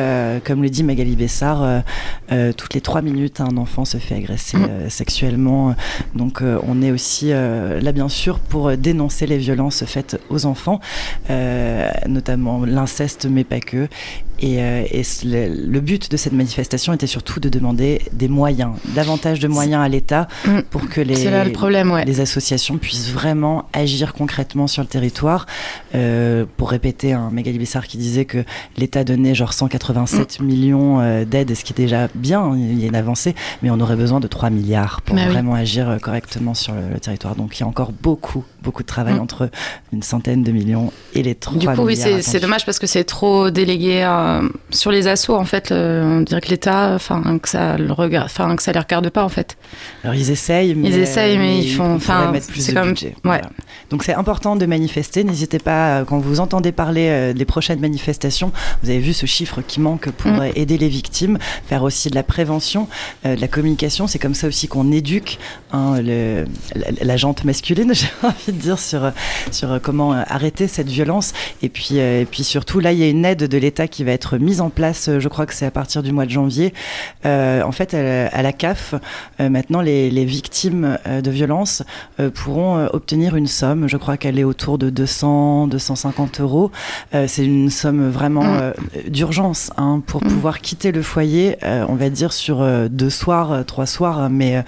comme 0.46 0.62
le 0.64 0.70
dit 0.70 0.84
Magali 0.84 1.16
Bessard, 1.16 1.84
toutes 2.58 2.74
les 2.74 2.82
trois 2.82 3.02
minutes, 3.02 3.42
un 3.42 3.58
enfant 3.58 3.86
se 3.86 3.98
fait 3.98 4.16
agresser 4.16 4.58
Mm. 4.58 4.90
sexuellement. 4.90 5.76
Donc, 6.16 6.42
on 6.68 6.82
est 6.82 6.92
aussi 6.92 7.30
là, 7.30 7.92
bien 7.92 8.10
sûr, 8.10 8.40
pour 8.40 8.76
dénoncer 8.78 9.28
les 9.28 9.38
violences 9.38 9.84
faites 9.86 10.20
aux 10.30 10.46
enfants, 10.46 10.80
notamment 12.08 12.66
l'inceste, 12.66 13.26
mais 13.30 13.44
pas 13.44 13.60
que. 13.60 13.88
Et, 14.42 14.62
euh, 14.62 14.84
et 14.90 15.04
le, 15.24 15.48
le 15.68 15.80
but 15.82 16.10
de 16.12 16.18
cette 16.18 16.34
manifestation 16.34 16.94
était 16.94 17.08
surtout 17.08 17.40
de 17.40 17.48
demander 17.48 18.02
des 18.12 18.28
moyens, 18.28 18.72
davantage 18.96 19.40
de 19.40 19.48
moyens 19.48 19.84
à 19.84 19.88
l'État 19.88 20.28
Mm. 20.46 20.62
pour 20.70 20.90
que 20.90 21.00
les, 21.02 21.16
C'est 21.16 21.30
là 21.32 21.44
le 21.44 21.52
problème, 21.52 21.92
ouais. 21.92 22.06
les 22.06 22.20
associations 22.22 22.78
puissent 22.78 23.12
vraiment 23.12 23.66
agir 23.74 24.14
concrètement 24.14 24.68
sur 24.68 24.82
le 24.82 24.88
territoire. 24.88 25.46
Euh, 25.94 26.46
pour 26.58 26.70
répéter 26.72 27.14
un 27.14 27.30
Magali 27.30 27.60
Bessard 27.60 27.86
qui 27.88 27.98
disait 27.98 28.26
que 28.26 28.44
l'État 28.78 29.04
donnait 29.04 29.36
genre 29.36 29.54
187 29.54 30.40
Mm. 30.40 30.44
millions 30.44 31.00
euh, 31.02 31.26
d'aides, 31.26 31.54
ce 31.56 31.64
qui 31.64 31.74
est 31.74 31.76
déjà 31.78 32.08
bien, 32.16 32.42
hein, 32.42 32.56
il 32.58 32.80
y 32.80 32.84
a 32.86 32.88
une 32.88 32.96
avancée, 32.96 33.36
mais 33.62 33.70
on 33.70 33.80
aurait 33.80 33.96
besoin 33.96 34.20
de 34.20 34.28
3 34.28 34.50
milliards 34.50 35.02
pour 35.02 35.16
Bah 35.16 35.24
oui. 35.28 35.32
vraiment 35.32 35.54
agir 35.54 35.90
euh, 35.90 35.98
correctement 35.98 36.54
sur 36.54 36.74
le, 36.74 36.82
le 36.94 37.00
territoire. 37.00 37.36
Donc 37.36 37.58
il 37.58 37.62
y 37.62 37.64
a 37.64 37.68
encore 37.68 37.92
beaucoup, 37.92 38.44
beaucoup 38.64 38.82
de 38.82 38.88
travail 38.88 39.16
Mm. 39.16 39.20
entre 39.22 39.50
une 39.94 40.02
centaine 40.04 40.42
de 40.44 40.52
millions 40.52 40.92
et 41.14 41.22
les 41.24 41.36
3 41.36 41.58
Du 41.60 41.68
coup, 41.68 41.74
oui, 41.84 41.96
milliards. 41.98 42.20
c'est 42.22 42.40
dommage 42.40 42.66
parce 42.66 42.80
que 42.80 42.88
c'est 42.88 43.04
trop 43.04 43.50
délégué 43.52 44.02
euh, 44.40 44.50
sur 44.70 44.92
les 44.92 45.08
assos. 45.08 45.36
En 45.36 45.46
fait, 45.46 45.72
euh, 45.72 46.04
on 46.04 46.22
dirait 46.22 46.42
que 46.42 46.50
l'État, 46.50 46.94
enfin, 46.96 47.38
que 47.42 47.50
ça 47.50 47.78
le 47.78 47.92
regarde, 47.92 48.26
enfin, 48.26 48.56
que 48.56 48.64
ça 48.64 48.72
les 48.72 48.80
regarde 48.80 49.10
pas 49.10 49.24
en 49.24 49.30
fait. 49.30 49.58
Alors 50.04 50.16
ils 50.16 50.32
essayent, 50.32 50.74
mais, 50.76 50.90
Ils 50.90 50.98
essayent, 50.98 51.38
mais 51.38 51.60
ils 51.60 51.74
font- 51.74 51.84
on 51.86 51.96
enfin, 51.96 52.20
pourrait 52.22 52.32
mettre 52.34 52.48
plus 52.48 52.62
c'est 52.62 52.74
de 52.74 52.80
comme- 52.80 52.90
budget. 52.90 53.08
ouais. 53.08 53.14
Voilà. 53.24 53.50
Donc 53.90 54.04
c'est 54.04 54.14
important 54.14 54.56
de 54.56 54.66
manifester. 54.66 55.24
N'hésitez 55.24 55.60
pas 55.60 56.00
euh, 56.00 56.06
quand 56.06 56.20
vous 56.20 56.40
entendez 56.40 56.72
parler 56.72 57.34
des 57.34 57.46
prochaines 57.46 57.80
manifestations. 57.80 58.52
Vous 58.84 58.90
avez 58.90 59.00
vu 59.00 59.14
ce 59.14 59.26
chiffre 59.26 59.62
qui 59.62 59.80
manque 59.80 60.10
pour 60.12 60.32
Mm. 60.32 60.52
aider 60.56 60.78
les 60.78 60.90
victimes, 60.90 61.38
faire 61.68 61.84
aussi 61.84 62.10
de 62.10 62.16
la 62.16 62.24
prévention, 62.24 62.88
de 63.26 63.40
la 63.40 63.48
communication. 63.48 64.08
C'est 64.08 64.20
comme 64.20 64.34
ça 64.36 64.48
aussi 64.48 64.68
qu'on 64.68 64.92
éduque 64.92 65.40
hein, 65.74 66.00
le- 66.02 66.46
la, 66.76 66.88
la 67.06 67.18
jante 67.18 67.44
masculine, 67.44 67.94
j'ai 67.94 68.08
envie 68.24 68.36
de 68.48 68.62
dire 68.62 68.80
sur 68.80 69.12
sur 69.52 69.80
comment 69.82 70.12
arrêter 70.14 70.68
cette 70.68 70.88
violence. 70.90 71.34
Et 71.62 71.70
puis 71.70 71.98
et 71.98 72.26
puis 72.30 72.44
surtout 72.44 72.80
là, 72.80 72.92
il 72.92 73.00
y 73.00 73.04
a 73.04 73.08
une 73.10 73.26
aide 73.26 73.44
de 73.48 73.58
l'État 73.58 73.88
qui 73.88 74.04
va 74.04 74.12
être 74.12 74.21
mise 74.38 74.62
en 74.62 74.70
place. 74.70 75.08
euh, 75.10 75.20
Je 75.20 75.28
crois 75.28 75.46
que 75.46 75.54
c'est 75.54 75.66
à 75.66 75.72
partir 75.72 76.04
du 76.04 76.12
mois 76.12 76.26
de 76.26 76.32
janvier. 76.32 76.74
Euh, 77.26 77.62
en 77.64 77.72
fait, 77.72 77.94
à 77.94 78.42
la, 78.42 78.54
CAF, 78.54 78.96
euh, 79.40 79.50
maintenant 79.50 79.82
les, 79.82 80.10
les 80.10 80.26
victimes 80.26 80.98
de 81.08 81.32
violences 81.32 81.84
pourront 82.36 82.86
obtenir 82.94 83.36
une 83.36 83.48
somme. 83.48 83.88
Je 83.88 83.98
crois 83.98 84.18
qu'elle 84.18 84.40
est 84.40 84.44
autour 84.44 84.78
de 84.78 84.90
200, 84.90 85.68
250 85.68 86.40
euros. 86.42 86.72
C'est 87.28 87.46
une 87.46 87.70
somme 87.70 88.10
vraiment 88.10 88.42
Mm. 88.42 89.10
d'urgence 89.10 89.72
hein, 89.78 90.02
pour 90.06 90.22
pouvoir 90.22 90.60
quitter 90.60 90.92
le 90.92 91.02
foyer. 91.02 91.58
on 91.64 91.96
va 91.96 92.10
dire 92.10 92.34
sur 92.34 92.66
deux 92.90 93.10
soirs, 93.10 93.66
trois 93.66 93.86
soirs, 93.86 94.30
mais 94.30 94.58
euh, 94.58 94.62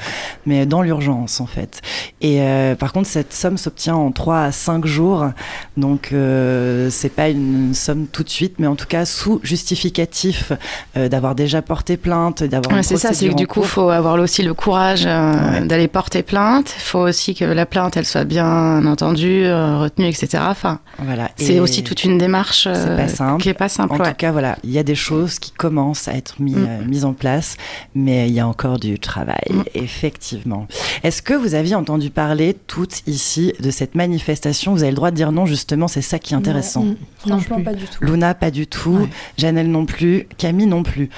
mais 0.45 0.65
dans 0.65 0.81
l'urgence 0.81 1.41
en 1.41 1.45
fait. 1.45 1.81
Et 2.21 2.39
par 2.79 2.93
contre, 2.93 3.07
cette 3.09 3.33
somme 3.33 3.57
s'obtient 3.57 3.95
en 3.95 4.11
3 4.11 4.39
à 4.41 4.51
5 4.51 4.85
jours. 4.85 5.29
Donc, 5.77 6.09
euh, 6.13 6.89
c'est 6.89 7.09
pas 7.09 7.29
une 7.29 7.73
somme 7.73 8.07
tout 8.07 8.23
de 8.23 8.29
suite, 8.29 8.55
mais 8.59 8.67
en 8.67 8.75
tout 8.75 8.85
cas 8.87 9.05
sous 9.05 9.39
justificatif 9.43 10.51
euh, 10.97 11.09
d'avoir 11.09 11.35
déjà 11.35 11.61
porté 11.61 11.97
plainte, 11.97 12.43
d'avoir 12.43 12.75
Ouais, 12.77 12.83
c'est 12.83 12.97
ça, 12.97 13.13
c'est 13.13 13.29
que 13.29 13.33
du 13.35 13.47
coup, 13.47 13.61
cours. 13.61 13.67
faut 13.67 13.89
avoir 13.89 14.19
aussi 14.19 14.41
le 14.43 14.53
courage 14.53 15.03
euh, 15.05 15.65
d'aller 15.65 15.87
porter 15.87 16.23
plainte. 16.23 16.73
Il 16.77 16.81
faut 16.81 16.99
aussi 16.99 17.35
que 17.35 17.45
la 17.45 17.65
plainte, 17.65 17.97
elle 17.97 18.05
soit 18.05 18.23
bien 18.23 18.85
entendue, 18.85 19.43
euh, 19.45 19.79
retenue, 19.79 20.07
etc. 20.07 20.43
Enfin, 20.47 20.79
Voilà. 20.99 21.29
c'est 21.35 21.59
aussi 21.59 21.83
toute 21.83 22.03
une 22.03 22.17
démarche 22.17 22.67
euh, 22.67 23.07
simple. 23.07 23.41
qui 23.41 23.49
est 23.49 23.53
pas 23.53 23.69
simple. 23.69 23.93
En 23.93 23.97
ouais. 23.99 24.09
tout 24.11 24.15
cas, 24.17 24.31
voilà, 24.31 24.57
il 24.63 24.71
y 24.71 24.79
a 24.79 24.83
des 24.83 24.95
choses 24.95 25.39
qui 25.39 25.51
commencent 25.51 26.07
à 26.07 26.13
être 26.13 26.41
mis, 26.41 26.53
Mm. 26.53 26.67
euh, 26.69 26.85
mises 26.85 27.05
en 27.05 27.13
place, 27.13 27.57
mais 27.95 28.27
il 28.29 28.33
y 28.33 28.39
a 28.39 28.47
encore 28.47 28.79
du 28.79 28.99
travail, 28.99 29.41
Mm. 29.49 29.63
effectivement. 29.75 30.67
Est-ce 31.03 31.21
que 31.21 31.33
vous 31.33 31.55
aviez 31.55 31.75
entendu 31.75 32.09
parler 32.09 32.55
toutes 32.67 33.01
ici 33.07 33.53
de 33.59 33.71
cette 33.71 33.95
manifestation? 33.95 34.73
Vous 34.73 34.83
avez 34.83 34.91
le 34.91 34.95
droit 34.95 35.11
de 35.11 35.15
dire 35.15 35.31
non, 35.31 35.45
justement, 35.45 35.87
c'est 35.87 36.01
ça 36.01 36.19
qui 36.19 36.33
est 36.33 36.37
intéressant. 36.37 36.83
Non, 36.83 36.95
franchement, 37.17 37.61
pas 37.61 37.73
du 37.73 37.85
tout. 37.85 38.03
Luna, 38.03 38.33
pas 38.33 38.51
du 38.51 38.67
tout. 38.67 39.07
Janelle 39.37 39.69
non 39.69 39.85
plus. 39.85 40.27
Camille 40.37 40.67
non 40.67 40.83
plus. 40.83 41.09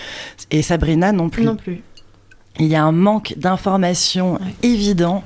Et 0.52 0.62
Sabrina 0.62 1.12
non 1.12 1.30
plus. 1.30 1.44
Non 1.44 1.56
plus. 1.56 1.82
Il 2.60 2.68
y 2.68 2.76
a 2.76 2.84
un 2.84 2.94
manque 2.94 3.34
d'informations 3.36 4.40
évident 4.64 5.24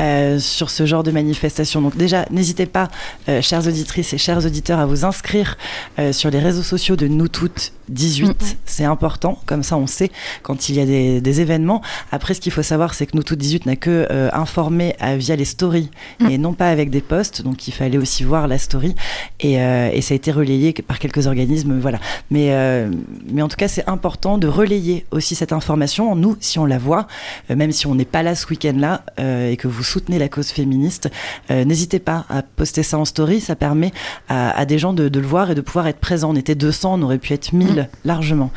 euh, 0.00 0.38
sur 0.38 0.70
ce 0.70 0.86
genre 0.86 1.02
de 1.02 1.10
manifestation. 1.10 1.82
Donc 1.82 1.98
déjà, 1.98 2.24
n'hésitez 2.30 2.64
pas, 2.64 2.88
euh, 3.28 3.42
chères 3.42 3.66
auditrices 3.66 4.14
et 4.14 4.18
chers 4.18 4.46
auditeurs, 4.46 4.78
à 4.78 4.86
vous 4.86 5.04
inscrire 5.04 5.58
euh, 5.98 6.14
sur 6.14 6.30
les 6.30 6.38
réseaux 6.38 6.62
sociaux 6.62 6.96
de 6.96 7.06
Nous 7.08 7.28
Toutes 7.28 7.72
18. 7.90 8.56
C'est 8.64 8.84
important, 8.84 9.38
comme 9.44 9.62
ça 9.62 9.76
on 9.76 9.86
sait 9.86 10.10
quand 10.42 10.70
il 10.70 10.76
y 10.76 10.80
a 10.80 10.86
des, 10.86 11.20
des 11.20 11.40
événements. 11.42 11.82
Après, 12.10 12.32
ce 12.32 12.40
qu'il 12.40 12.52
faut 12.52 12.62
savoir, 12.62 12.94
c'est 12.94 13.04
que 13.04 13.16
Nous 13.16 13.22
Toutes 13.22 13.38
18 13.38 13.66
n'a 13.66 13.76
que 13.76 14.08
informé 14.32 14.96
via 15.18 15.36
les 15.36 15.44
stories 15.44 15.90
et 16.28 16.38
non 16.38 16.54
pas 16.54 16.70
avec 16.70 16.88
des 16.88 17.02
posts. 17.02 17.42
Donc 17.42 17.68
il 17.68 17.72
fallait 17.72 17.98
aussi 17.98 18.24
voir 18.24 18.48
la 18.48 18.56
story 18.56 18.94
et, 19.40 19.54
et 19.54 20.00
ça 20.00 20.14
a 20.14 20.16
été 20.16 20.32
relayé 20.32 20.72
par 20.72 20.98
quelques 20.98 21.26
organismes. 21.26 21.78
Voilà. 21.80 21.98
Mais, 22.30 22.88
mais 23.30 23.42
en 23.42 23.48
tout 23.48 23.56
cas, 23.56 23.68
c'est 23.68 23.88
important 23.88 24.38
de 24.38 24.48
relayer 24.48 25.04
aussi 25.10 25.34
cette 25.34 25.52
information. 25.52 26.14
Nous, 26.16 26.36
si 26.40 26.58
on 26.58 26.61
la 26.66 26.78
voit, 26.78 27.06
euh, 27.50 27.56
même 27.56 27.72
si 27.72 27.86
on 27.86 27.94
n'est 27.94 28.04
pas 28.04 28.22
là 28.22 28.34
ce 28.34 28.46
week-end-là 28.48 29.04
euh, 29.18 29.50
et 29.50 29.56
que 29.56 29.68
vous 29.68 29.82
soutenez 29.82 30.18
la 30.18 30.28
cause 30.28 30.48
féministe, 30.48 31.10
euh, 31.50 31.64
n'hésitez 31.64 31.98
pas 31.98 32.24
à 32.28 32.42
poster 32.42 32.82
ça 32.82 32.98
en 32.98 33.04
story. 33.04 33.40
Ça 33.40 33.56
permet 33.56 33.92
à, 34.28 34.50
à 34.58 34.64
des 34.64 34.78
gens 34.78 34.92
de, 34.92 35.08
de 35.08 35.20
le 35.20 35.26
voir 35.26 35.50
et 35.50 35.54
de 35.54 35.60
pouvoir 35.60 35.86
être 35.88 35.98
présents. 36.00 36.30
On 36.30 36.36
était 36.36 36.54
200, 36.54 36.98
on 36.98 37.02
aurait 37.02 37.18
pu 37.18 37.32
être 37.32 37.52
1000 37.52 37.88
largement. 38.04 38.50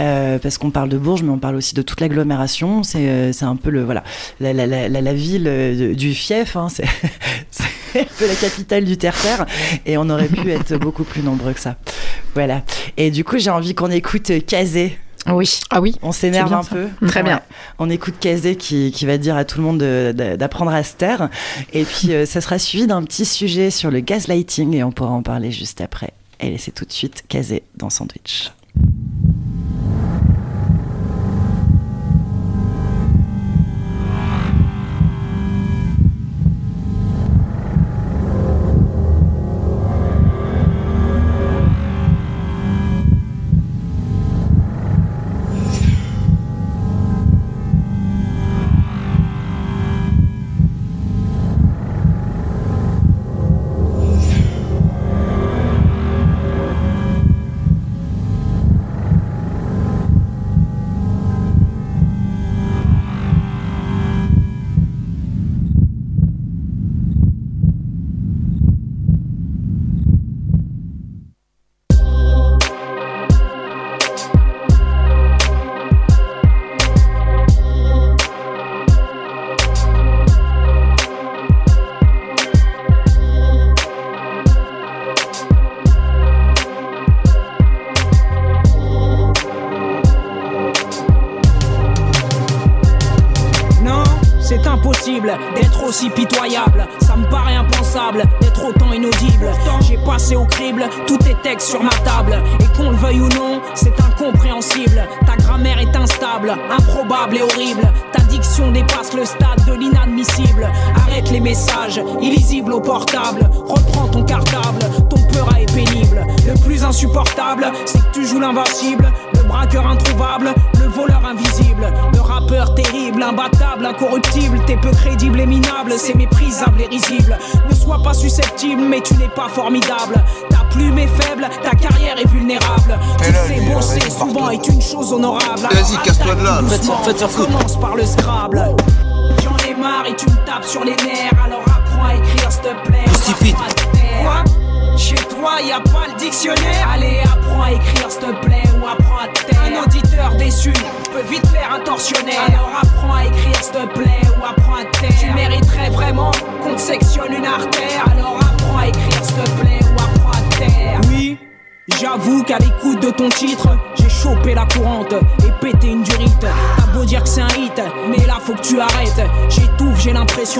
Euh, 0.00 0.38
parce 0.38 0.58
qu'on 0.58 0.70
parle 0.70 0.88
de 0.88 0.98
Bourges, 0.98 1.22
mais 1.22 1.30
on 1.30 1.38
parle 1.38 1.56
aussi 1.56 1.74
de 1.74 1.82
toute 1.82 2.00
l'agglomération. 2.00 2.82
C'est 2.82 3.42
un 3.42 3.56
peu 3.56 3.70
le 3.70 3.84
voilà 3.84 4.02
la, 4.40 4.52
la, 4.52 4.66
la, 4.66 4.88
la- 4.88 5.00
la 5.00 5.14
ville 5.14 5.94
du 5.96 6.14
fief. 6.14 6.56
hein. 6.56 6.68
c'est 7.50 8.00
un 8.00 8.04
peu 8.18 8.26
la 8.26 8.34
capitale 8.34 8.84
du 8.84 8.96
terre-terre. 8.96 9.46
Et 9.86 9.96
on 9.98 10.08
aurait 10.10 10.28
pu 10.28 10.50
être 10.50 10.76
beaucoup 10.76 11.04
plus 11.04 11.22
nombreux 11.22 11.52
que 11.52 11.60
ça. 11.60 11.76
Voilà. 12.34 12.62
Et 12.96 13.10
du 13.10 13.24
coup, 13.24 13.38
j'ai 13.38 13.50
envie 13.50 13.74
qu'on 13.74 13.90
écoute 13.90 14.30
Kazé. 14.46 14.98
Oui. 15.28 15.60
Ah 15.70 15.80
oui. 15.80 15.94
On 16.02 16.10
s'énerve 16.12 16.52
un 16.52 16.62
ça. 16.62 16.70
peu. 16.74 16.88
Très 17.06 17.22
bien. 17.22 17.40
On 17.78 17.88
écoute 17.90 18.14
Kazé 18.18 18.56
qui, 18.56 18.90
qui 18.90 19.06
va 19.06 19.18
dire 19.18 19.36
à 19.36 19.44
tout 19.44 19.58
le 19.58 19.64
monde 19.64 19.78
de- 19.78 20.12
de- 20.16 20.36
d'apprendre 20.36 20.72
à 20.72 20.82
se 20.82 20.94
taire. 20.94 21.28
Et 21.72 21.84
puis, 21.84 22.12
euh, 22.12 22.26
ça 22.26 22.40
sera 22.40 22.58
suivi 22.58 22.86
d'un 22.86 23.02
petit 23.04 23.24
sujet 23.24 23.70
sur 23.70 23.90
le 23.90 24.00
gaslighting 24.00 24.74
et 24.74 24.82
on 24.82 24.90
pourra 24.90 25.10
en 25.10 25.22
parler 25.22 25.52
juste 25.52 25.80
après. 25.80 26.12
Et 26.40 26.58
c'est 26.58 26.72
tout 26.72 26.84
de 26.84 26.92
suite 26.92 27.22
Kazé 27.28 27.62
dans 27.76 27.88
Sandwich. 27.90 28.50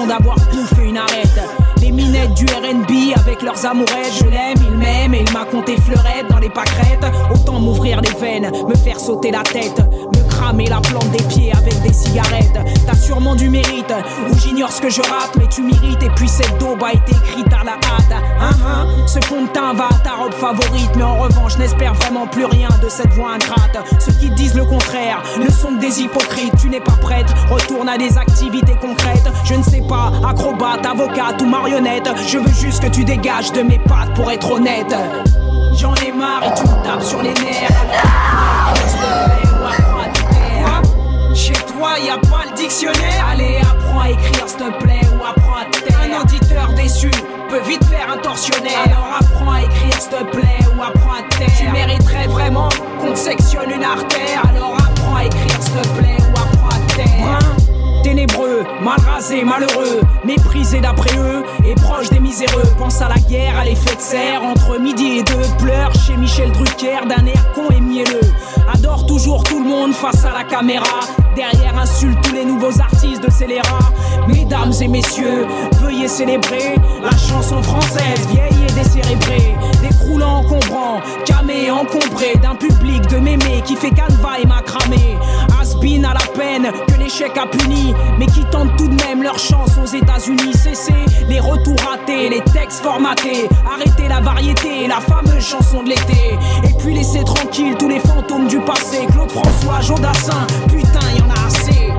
D'avoir 0.07 0.37
bouffé 0.51 0.85
une 0.85 0.99
arête. 0.99 1.41
Les 1.81 1.91
minettes 1.91 2.35
du 2.35 2.45
RB 2.45 3.17
avec 3.17 3.43
leurs 3.43 3.65
amourettes, 3.67 4.13
je 4.19 4.25
l'aime, 4.25 4.59
il 4.71 4.77
m'aime 4.77 5.15
et 5.15 5.25
il 5.27 5.33
m'a 5.33 5.45
compté 5.45 5.77
fleurette 5.81 6.27
dans 6.31 6.39
les 6.39 6.49
pâquerettes. 6.49 7.05
Autant 7.33 7.59
m'ouvrir 7.59 8.01
les 8.01 8.19
veines, 8.21 8.51
me 8.69 8.75
faire 8.75 8.99
sauter 9.01 9.31
la 9.31 9.43
tête, 9.43 9.81
cramer 10.43 10.67
la 10.67 10.81
plante 10.81 11.09
des 11.11 11.23
pieds 11.25 11.53
avec 11.53 11.81
des 11.83 11.93
cigarettes. 11.93 12.59
T'as 12.85 12.97
sûrement 12.97 13.37
du 13.37 13.49
mérite, 13.49 13.95
ou 14.29 14.37
j'ignore 14.39 14.73
ce 14.73 14.81
que 14.81 14.91
je 14.91 15.01
rappe, 15.01 15.37
mais 15.39 15.47
tu 15.47 15.63
mérites. 15.63 16.03
Et 16.03 16.11
puis 16.17 16.29
cette 16.29 16.59
daube 16.59 16.83
a 16.83 16.93
été 16.93 17.13
écrite 17.13 17.53
à 17.53 17.65
la 17.65 17.73
hâte. 17.73 18.23
Hein, 18.41 18.51
hein, 18.67 18.87
ce 19.07 19.21
fond 19.21 19.43
de 19.43 19.77
va 19.77 19.87
à 19.87 19.99
ta 20.03 20.15
robe 20.15 20.33
favorite, 20.33 20.91
mais 20.97 21.05
en 21.05 21.19
revanche, 21.19 21.57
n'espère 21.59 21.95
vraiment 21.95 22.27
plus 22.27 22.45
rien 22.45 22.69
de 22.83 22.89
cette 22.89 23.13
voix 23.13 23.35
ingrate. 23.35 23.77
Ceux 24.01 24.13
qui 24.13 24.31
disent 24.31 24.55
le 24.55 24.65
contraire 24.65 25.23
ne 25.39 25.49
sont 25.49 25.73
des 25.73 26.03
hypocrites. 26.03 26.55
Tu 26.61 26.69
n'es 26.69 26.81
pas 26.81 26.97
prête, 27.01 27.33
retourne 27.49 27.89
à 27.89 27.97
des 27.97 28.19
activités 28.19 28.77
concrètes. 28.81 29.31
Je 29.45 29.55
ne 29.55 29.63
sais 29.63 29.83
pas, 29.89 30.11
acrobate, 30.29 30.85
avocate 30.85 31.41
ou 31.41 31.47
marionnette. 31.47 32.09
Je 32.27 32.39
veux 32.39 32.53
juste 32.53 32.83
que 32.83 32.89
tu 32.89 33.05
dégages 33.05 33.53
de 33.53 33.63
mes 33.63 33.79
pattes 33.79 34.13
pour 34.15 34.31
être 34.31 34.51
honnête. 34.51 34.95
J'en 35.79 35.95
ai 35.95 36.13
marre 36.13 36.43
et 36.45 36.55
tu 36.55 36.65
me 36.65 36.85
tapes 36.85 37.03
sur 37.03 37.23
les 37.23 37.33
nerfs. 37.35 38.62
Y 42.01 42.09
a 42.09 42.19
pas 42.19 42.45
le 42.51 42.57
dictionnaire. 42.57 43.27
Allez, 43.31 43.59
apprends 43.61 44.01
à 44.01 44.11
écrire, 44.11 44.49
s'il 44.49 44.59
te 44.59 44.83
plaît, 44.83 45.01
ou 45.13 45.25
apprends 45.25 45.57
à 45.57 45.65
taire. 45.67 45.99
Un 46.03 46.21
auditeur 46.23 46.73
déçu 46.75 47.11
peut 47.49 47.61
vite 47.61 47.85
faire 47.85 48.11
un 48.11 48.19
tortionnaire. 48.19 48.81
Alors 48.87 49.19
apprends 49.21 49.53
à 49.53 49.63
écrire, 49.63 50.01
s'il 50.01 50.11
te 50.11 50.25
plaît, 50.25 50.59
ou 50.77 50.83
apprends 50.83 51.13
à 51.13 51.23
taire. 51.37 51.49
Tu 51.59 51.69
mériterais 51.69 52.27
vraiment 52.27 52.69
qu'on 53.01 53.13
te 53.13 53.19
sectionne 53.19 53.71
une 53.71 53.85
artère. 53.85 54.43
Alors 54.49 54.75
apprends 54.77 55.17
à 55.17 55.25
écrire, 55.25 55.63
s'il 55.63 55.75
te 55.75 55.89
plaît, 55.99 56.17
ou 56.19 56.31
apprends 56.33 56.77
à 56.77 56.95
taire. 56.97 57.62
Ténébreux, 58.03 58.65
mal 58.83 58.99
rasé, 59.09 59.45
malheureux, 59.45 60.01
méprisé 60.25 60.81
d'après 60.81 61.17
eux 61.17 61.45
et 61.65 61.75
proche 61.77 62.11
des 62.11 62.19
miséreux. 62.19 62.63
Pense 62.77 63.01
à 63.01 63.09
la 63.09 63.15
guerre, 63.15 63.57
à 63.59 63.65
l'effet 63.65 63.95
de 63.95 64.01
serre 64.01 64.43
entre 64.43 64.79
midi 64.81 65.19
et 65.19 65.23
deux. 65.23 65.57
Pleure 65.59 65.93
chez 65.95 66.17
Michel 66.17 66.51
Drucker 66.53 67.07
d'un 67.09 67.25
air 67.27 67.53
con 67.55 67.69
et 67.71 67.81
mielleux. 67.81 68.21
Adore 68.73 69.07
toujours 69.07 69.45
tout 69.45 69.63
le 69.63 69.69
monde 69.69 69.93
face 69.93 70.25
à 70.25 70.33
la 70.33 70.45
caméra. 70.45 71.01
Derrière 71.37 71.79
insulte 71.79 72.21
tous 72.23 72.35
les 72.35 72.45
nouveaux 72.45 72.81
artistes 72.81 73.23
de 73.23 73.31
scélérats. 73.31 73.93
Mesdames 74.29 74.73
et 74.81 74.89
messieurs, 74.89 75.47
veuillez 75.81 76.09
célébrer 76.09 76.75
la 77.03 77.17
chanson 77.17 77.63
française 77.63 78.27
vieille 78.31 78.67
et 78.69 78.73
décérébrée. 78.73 79.55
Décroulant, 79.81 80.41
encombrant, 80.41 81.01
camé, 81.25 81.71
encombré 81.71 82.35
d'un 82.43 82.55
public 82.57 83.07
de 83.09 83.19
mémés 83.19 83.63
qui 83.65 83.77
fait 83.77 83.91
canevas 83.91 84.39
et 84.43 84.47
macramé. 84.47 85.17
À 85.83 86.15
la 86.15 86.33
peine 86.33 86.71
que 86.87 86.95
l'échec 86.97 87.37
a 87.37 87.45
puni, 87.45 87.93
mais 88.17 88.27
qui 88.27 88.45
tentent 88.45 88.77
tout 88.77 88.87
de 88.87 88.95
même 89.05 89.21
leur 89.21 89.37
chance 89.37 89.71
aux 89.83 89.87
États-Unis. 89.87 90.53
Cessez 90.55 90.95
les 91.29 91.41
retours 91.41 91.77
ratés, 91.81 92.29
les 92.29 92.41
textes 92.41 92.85
formatés. 92.85 93.49
Arrêtez 93.67 94.07
la 94.09 94.21
variété, 94.21 94.87
la 94.87 95.01
fameuse 95.01 95.45
chanson 95.45 95.83
de 95.83 95.89
l'été. 95.89 96.39
Et 96.63 96.73
puis 96.79 96.95
laissez 96.95 97.25
tranquille 97.25 97.75
tous 97.77 97.89
les 97.89 97.99
fantômes 97.99 98.47
du 98.47 98.61
passé. 98.61 99.07
Claude 99.11 99.33
François, 99.33 99.81
Jodassin, 99.81 100.47
putain, 100.69 101.01
y 101.17 101.21
en 101.21 101.31
a 101.31 101.47
assez. 101.49 101.93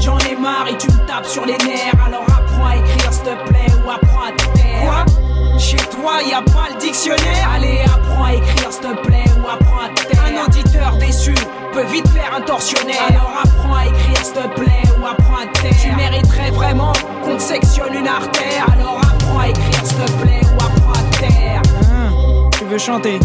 J'en 0.00 0.18
ai 0.18 0.36
marre 0.36 0.68
et 0.70 0.76
tu 0.76 0.88
me 0.88 1.06
tapes 1.06 1.26
sur 1.26 1.46
les 1.46 1.56
nerfs. 1.56 1.94
Alors 2.06 2.24
apprends 2.24 2.66
à 2.66 2.76
écrire, 2.76 3.10
s'il 3.10 3.22
te 3.22 3.48
plaît, 3.48 3.72
ou 3.86 3.90
apprends 3.90 4.26
à 4.28 4.32
te. 4.32 4.44
Quoi? 4.84 5.17
Chez 5.58 5.76
toi, 5.76 6.22
y 6.26 6.32
a 6.32 6.40
pas 6.42 6.68
le 6.72 6.80
dictionnaire. 6.80 7.48
Allez, 7.54 7.80
apprends 7.84 8.24
à 8.24 8.34
écrire, 8.34 8.70
s'il 8.72 8.80
te 8.80 9.06
plaît, 9.06 9.24
ou 9.36 9.48
apprends 9.48 9.84
à 9.84 9.88
taire. 9.88 10.22
Un 10.24 10.46
auditeur 10.46 10.96
déçu 10.98 11.34
peut 11.72 11.84
vite 11.84 12.08
faire 12.08 12.32
un 12.36 12.40
tortionnaire. 12.40 13.02
Alors 13.08 13.32
apprends 13.42 13.74
à 13.74 13.86
écrire 13.86 14.16
s'il 14.24 14.34
te 14.34 14.48
plaît 14.60 14.82
ou 15.00 15.06
apprends 15.06 15.42
à 15.42 15.46
taire. 15.60 15.72
Tu 15.82 15.92
mériterais 15.96 16.50
vraiment 16.52 16.92
qu'on 17.24 17.36
te 17.36 17.42
sectionne 17.42 17.92
une 17.94 18.08
artère. 18.08 18.66
Alors 18.72 18.98
apprends 19.02 19.38
à 19.40 19.48
écrire 19.48 19.84
s'il 19.84 19.96
te 19.98 20.12
plaît 20.22 20.40
ou 20.44 20.56
apprends 20.64 20.92
à 20.92 21.16
taire. 21.20 21.62
Hein, 21.92 22.48
tu 22.56 22.64
veux 22.64 22.78
chanter? 22.78 23.18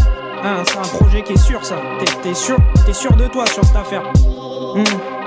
Hein, 0.43 0.63
C'est 0.67 0.77
un 0.77 0.97
projet 0.99 1.21
qui 1.21 1.33
est 1.33 1.37
sûr 1.37 1.63
ça. 1.63 1.75
T'es- 2.23 2.33
sûr, 2.33 2.57
t'es 2.85 2.93
sûr 2.93 3.13
de 3.15 3.27
toi 3.27 3.45
sur 3.47 3.63
cette 3.63 3.75
affaire? 3.77 4.01
Hmm, 4.75 4.83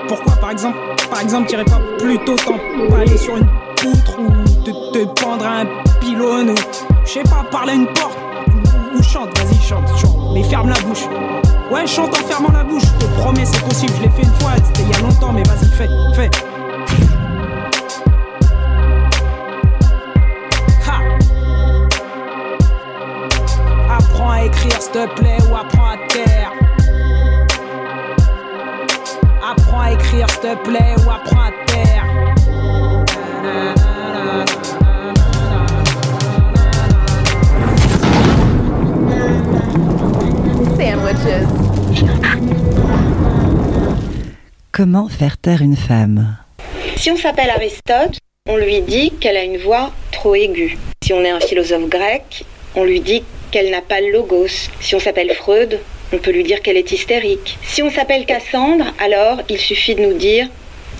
Pourquoi 0.09 0.35
par 0.37 0.51
exemple, 0.51 0.77
par 1.09 1.21
exemple, 1.21 1.47
t'irais 1.49 1.65
pas 1.65 1.81
plutôt 1.99 2.35
t'empaler 2.37 3.17
sur 3.17 3.37
une 3.37 3.47
poutre 3.77 4.19
ou 4.19 4.31
te, 4.65 4.71
te 4.93 5.05
pendre 5.21 5.47
à 5.47 5.61
un 5.61 5.67
je 6.15 7.11
sais 7.11 7.23
pas, 7.25 7.45
parler 7.51 7.73
à 7.73 7.75
une 7.75 7.87
porte 7.87 8.17
ou, 8.95 8.99
ou 8.99 9.03
chante, 9.03 9.37
vas-y 9.39 9.61
chante, 9.61 9.89
chante, 9.99 10.17
mais 10.33 10.45
ferme 10.45 10.69
la 10.69 10.79
bouche. 10.81 11.05
Ouais, 11.71 11.85
chante 11.87 12.17
en 12.17 12.27
fermant 12.27 12.53
la 12.53 12.63
bouche, 12.63 12.85
je 12.85 13.07
te 13.07 13.21
promets, 13.21 13.45
c'est 13.45 13.65
possible, 13.65 13.93
je 13.97 14.03
l'ai 14.03 14.11
fait 14.11 14.23
une 14.23 14.35
fois, 14.41 14.53
c'était 14.65 14.83
il 14.83 14.91
y 14.91 14.95
a 14.95 15.01
longtemps, 15.01 15.33
mais 15.33 15.43
vas-y, 15.43 15.67
fais, 15.67 15.89
fais. 16.15 16.31
Ha 20.87 21.01
Apprends 23.97 24.31
à 24.31 24.45
écrire 24.45 24.81
s'il 24.81 24.93
te 24.93 25.07
plaît 25.17 25.39
ou 25.51 25.57
apprends 25.57 25.91
à 25.91 25.97
taire. 26.09 26.53
Apprends 29.51 29.81
à 29.81 29.93
écrire 29.93 30.31
s'il 30.31 30.41
te 30.41 30.55
plaît 30.69 30.95
ou 31.05 31.11
apprends 31.11 31.43
à 31.43 31.51
taire. 31.67 32.05
Comment 44.73 45.09
faire 45.09 45.39
taire 45.39 45.63
une 45.63 45.77
femme? 45.77 46.37
Si 46.97 47.11
on 47.11 47.17
s'appelle 47.17 47.51
Aristote, 47.51 48.19
on 48.49 48.57
lui 48.57 48.81
dit 48.83 49.11
qu'elle 49.21 49.37
a 49.37 49.43
une 49.43 49.59
voix 49.59 49.93
trop 50.13 50.35
aiguë. 50.35 50.77
Si 51.03 51.13
on 51.13 51.25
est 51.25 51.31
un 51.31 51.41
philosophe 51.41 51.89
grec, 51.89 52.45
on 52.75 52.85
lui 52.85 53.01
dit 53.01 53.23
qu'elle 53.51 53.71
n'a 53.71 53.81
pas 53.81 54.01
le 54.01 54.13
logos. 54.13 54.69
Si 54.81 54.95
on 54.95 55.01
s'appelle 55.01 55.33
Freud, 55.35 55.81
on 56.13 56.19
peut 56.19 56.31
lui 56.31 56.45
dire 56.45 56.63
qu'elle 56.63 56.77
est 56.77 56.93
hystérique. 56.93 57.59
Si 57.63 57.83
on 57.83 57.91
s'appelle 57.91 58.27
Cassandre, 58.27 58.93
alors 58.99 59.41
il 59.49 59.59
suffit 59.59 59.95
de 59.95 60.03
nous 60.03 60.15
dire 60.15 60.49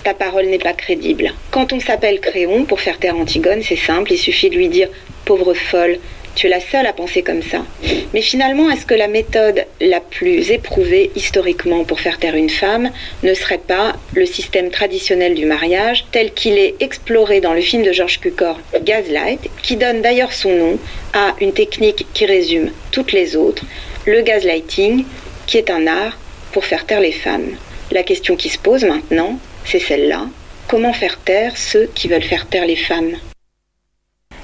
ta 0.03 0.13
parole 0.13 0.45
n'est 0.45 0.57
pas 0.57 0.73
crédible. 0.73 1.33
Quand 1.51 1.73
on 1.73 1.79
s'appelle 1.79 2.19
Créon, 2.19 2.65
pour 2.65 2.79
faire 2.79 2.97
taire 2.97 3.17
Antigone, 3.17 3.61
c'est 3.61 3.75
simple, 3.75 4.13
il 4.13 4.17
suffit 4.17 4.49
de 4.49 4.55
lui 4.55 4.69
dire 4.69 4.89
pauvre 5.25 5.53
folle, 5.53 5.99
tu 6.37 6.45
es 6.45 6.49
la 6.51 6.59
seule 6.59 6.85
à 6.85 6.93
penser 6.93 7.23
comme 7.23 7.41
ça. 7.41 7.65
Mais 8.13 8.21
finalement, 8.21 8.69
est-ce 8.69 8.85
que 8.85 8.93
la 8.93 9.07
méthode 9.07 9.65
la 9.81 9.99
plus 9.99 10.51
éprouvée 10.51 11.09
historiquement 11.15 11.83
pour 11.83 11.99
faire 11.99 12.19
taire 12.19 12.35
une 12.35 12.51
femme 12.51 12.91
ne 13.23 13.33
serait 13.33 13.57
pas 13.57 13.95
le 14.13 14.27
système 14.27 14.69
traditionnel 14.69 15.33
du 15.33 15.47
mariage 15.47 16.05
tel 16.11 16.31
qu'il 16.31 16.59
est 16.59 16.75
exploré 16.79 17.41
dans 17.41 17.53
le 17.53 17.61
film 17.61 17.81
de 17.81 17.91
George 17.91 18.19
Cukor, 18.19 18.59
Gaslight, 18.83 19.49
qui 19.63 19.77
donne 19.77 20.03
d'ailleurs 20.03 20.31
son 20.31 20.51
nom 20.51 20.79
à 21.13 21.33
une 21.41 21.53
technique 21.53 22.05
qui 22.13 22.27
résume 22.27 22.69
toutes 22.91 23.13
les 23.13 23.35
autres, 23.35 23.63
le 24.05 24.21
gaslighting, 24.21 25.05
qui 25.47 25.57
est 25.57 25.71
un 25.71 25.87
art 25.87 26.19
pour 26.51 26.65
faire 26.65 26.85
taire 26.85 27.01
les 27.01 27.11
femmes. 27.11 27.49
La 27.91 28.03
question 28.03 28.35
qui 28.35 28.49
se 28.49 28.59
pose 28.59 28.83
maintenant, 28.83 29.39
c'est 29.65 29.79
celle-là. 29.79 30.27
Comment 30.67 30.93
faire 30.93 31.17
taire 31.19 31.57
ceux 31.57 31.89
qui 31.95 32.07
veulent 32.07 32.21
faire 32.21 32.45
taire 32.45 32.67
les 32.67 32.75
femmes? 32.75 33.17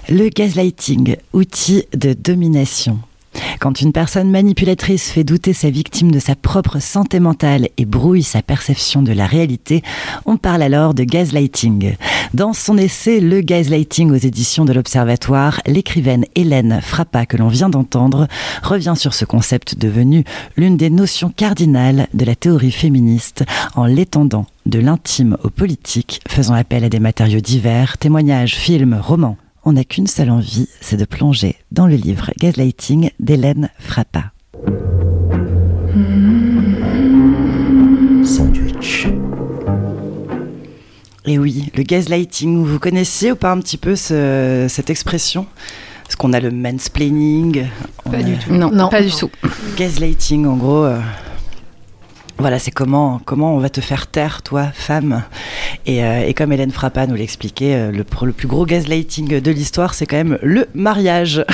Le 0.10 0.28
gaslighting, 0.28 1.16
outil 1.32 1.86
de 1.96 2.12
domination. 2.12 3.00
Quand 3.62 3.80
une 3.80 3.94
personne 3.94 4.30
manipulatrice 4.30 5.10
fait 5.10 5.24
douter 5.24 5.54
sa 5.54 5.70
victime 5.70 6.12
de 6.12 6.20
sa 6.20 6.36
propre 6.36 6.80
santé 6.80 7.22
mentale 7.22 7.70
et 7.78 7.86
brouille 7.86 8.22
sa 8.22 8.42
perception 8.42 9.02
de 9.02 9.14
la 9.14 9.26
réalité, 9.26 9.82
on 10.26 10.36
parle 10.36 10.62
alors 10.62 10.94
de 10.94 11.06
gaslighting. 11.06 11.96
Dans 12.34 12.52
son 12.52 12.78
essai 12.78 13.22
Le 13.22 13.40
gaslighting 13.40 14.12
aux 14.12 14.16
éditions 14.16 14.66
de 14.66 14.74
l'Observatoire, 14.74 15.62
l'écrivaine 15.68 16.26
Hélène 16.36 16.82
Frappa, 16.82 17.26
que 17.26 17.38
l'on 17.38 17.48
vient 17.48 17.70
d'entendre, 17.70 18.28
revient 18.62 18.96
sur 18.98 19.14
ce 19.14 19.24
concept 19.24 19.78
devenu 19.78 20.26
l'une 20.58 20.76
des 20.76 20.90
notions 20.90 21.30
cardinales 21.30 22.08
de 22.14 22.26
la 22.26 22.36
théorie 22.36 22.72
féministe 22.72 23.46
en 23.76 23.86
l'étendant 23.86 24.48
de 24.66 24.80
l'intime 24.80 25.38
au 25.46 25.50
politique, 25.50 26.20
faisant 26.28 26.56
appel 26.56 26.84
à 26.84 26.90
des 26.90 27.00
matériaux 27.00 27.40
divers, 27.40 27.98
témoignages, 27.98 28.56
films, 28.56 29.00
romans. 29.02 29.38
On 29.66 29.74
n'a 29.74 29.84
qu'une 29.84 30.08
seule 30.08 30.30
envie, 30.30 30.68
c'est 30.82 30.98
de 30.98 31.06
plonger 31.06 31.56
dans 31.72 31.88
le 31.88 31.96
livre 31.96 32.32
Gaslighting 32.40 33.12
d'Hélène 33.20 33.70
Frappa. 33.80 34.32
Sandwich. 38.24 39.08
Et 41.26 41.40
oui, 41.40 41.72
le 41.76 41.84
gaslighting, 41.84 42.66
vous 42.66 42.80
connaissiez 42.80 43.32
ou 43.32 43.36
pas 43.36 43.52
un 43.52 43.60
petit 43.60 43.78
peu 43.78 43.96
ce- 43.96 44.66
cette 44.70 44.90
expression? 44.90 45.46
Parce 46.04 46.16
qu'on 46.18 46.34
a 46.34 46.40
le 46.40 46.52
mansplaining. 46.52 47.66
Pas 48.04 48.18
a- 48.18 48.24
du 48.24 48.38
tout. 48.38 48.52
Non, 48.54 48.70
Non. 48.72 48.90
pas 48.90 49.02
du 49.02 49.12
tout. 49.12 49.30
Gaslighting, 49.78 50.46
en 50.46 50.58
gros. 50.58 50.84
euh, 50.84 51.00
voilà, 52.44 52.60
c'est 52.60 52.72
comment, 52.72 53.22
comment 53.24 53.56
on 53.56 53.60
va 53.60 53.70
te 53.70 53.80
faire 53.80 54.08
taire, 54.08 54.42
toi, 54.42 54.68
femme. 54.74 55.24
Et, 55.86 56.04
euh, 56.04 56.30
comme 56.36 56.52
Hélène 56.52 56.72
Frappa 56.72 57.08
nous 57.08 57.16
l'expliquait, 57.16 57.74
euh, 57.74 57.90
le, 57.90 58.04
plus 58.34 58.50
gros 58.50 58.66
gaslighting 58.66 59.40
de 59.40 59.52
l'histoire, 59.52 59.94
c'est 59.94 60.06
quand 60.06 60.18
même 60.18 60.38
le 60.42 60.68
mariage. 60.74 61.46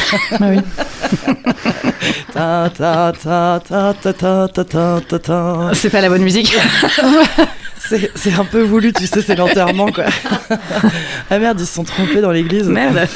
C'est 5.75 5.91
pas 5.91 6.01
la 6.01 6.09
bonne 6.09 6.23
musique. 6.23 6.57
C'est 8.15 8.33
un 8.33 8.45
peu 8.45 8.61
voulu, 8.61 8.93
tu 8.93 9.07
sais, 9.07 9.21
c'est 9.21 9.35
l'enterrement, 9.35 9.91
quoi. 9.91 10.05
ah 11.29 11.39
merde, 11.39 11.59
ils 11.59 11.65
se 11.65 11.73
sont 11.73 11.83
trompés 11.83 12.21
dans 12.21 12.31
l'église. 12.31 12.67
Merde. 12.67 13.07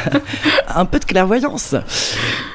un 0.74 0.84
peu 0.84 0.98
de 0.98 1.04
clairvoyance. 1.04 1.74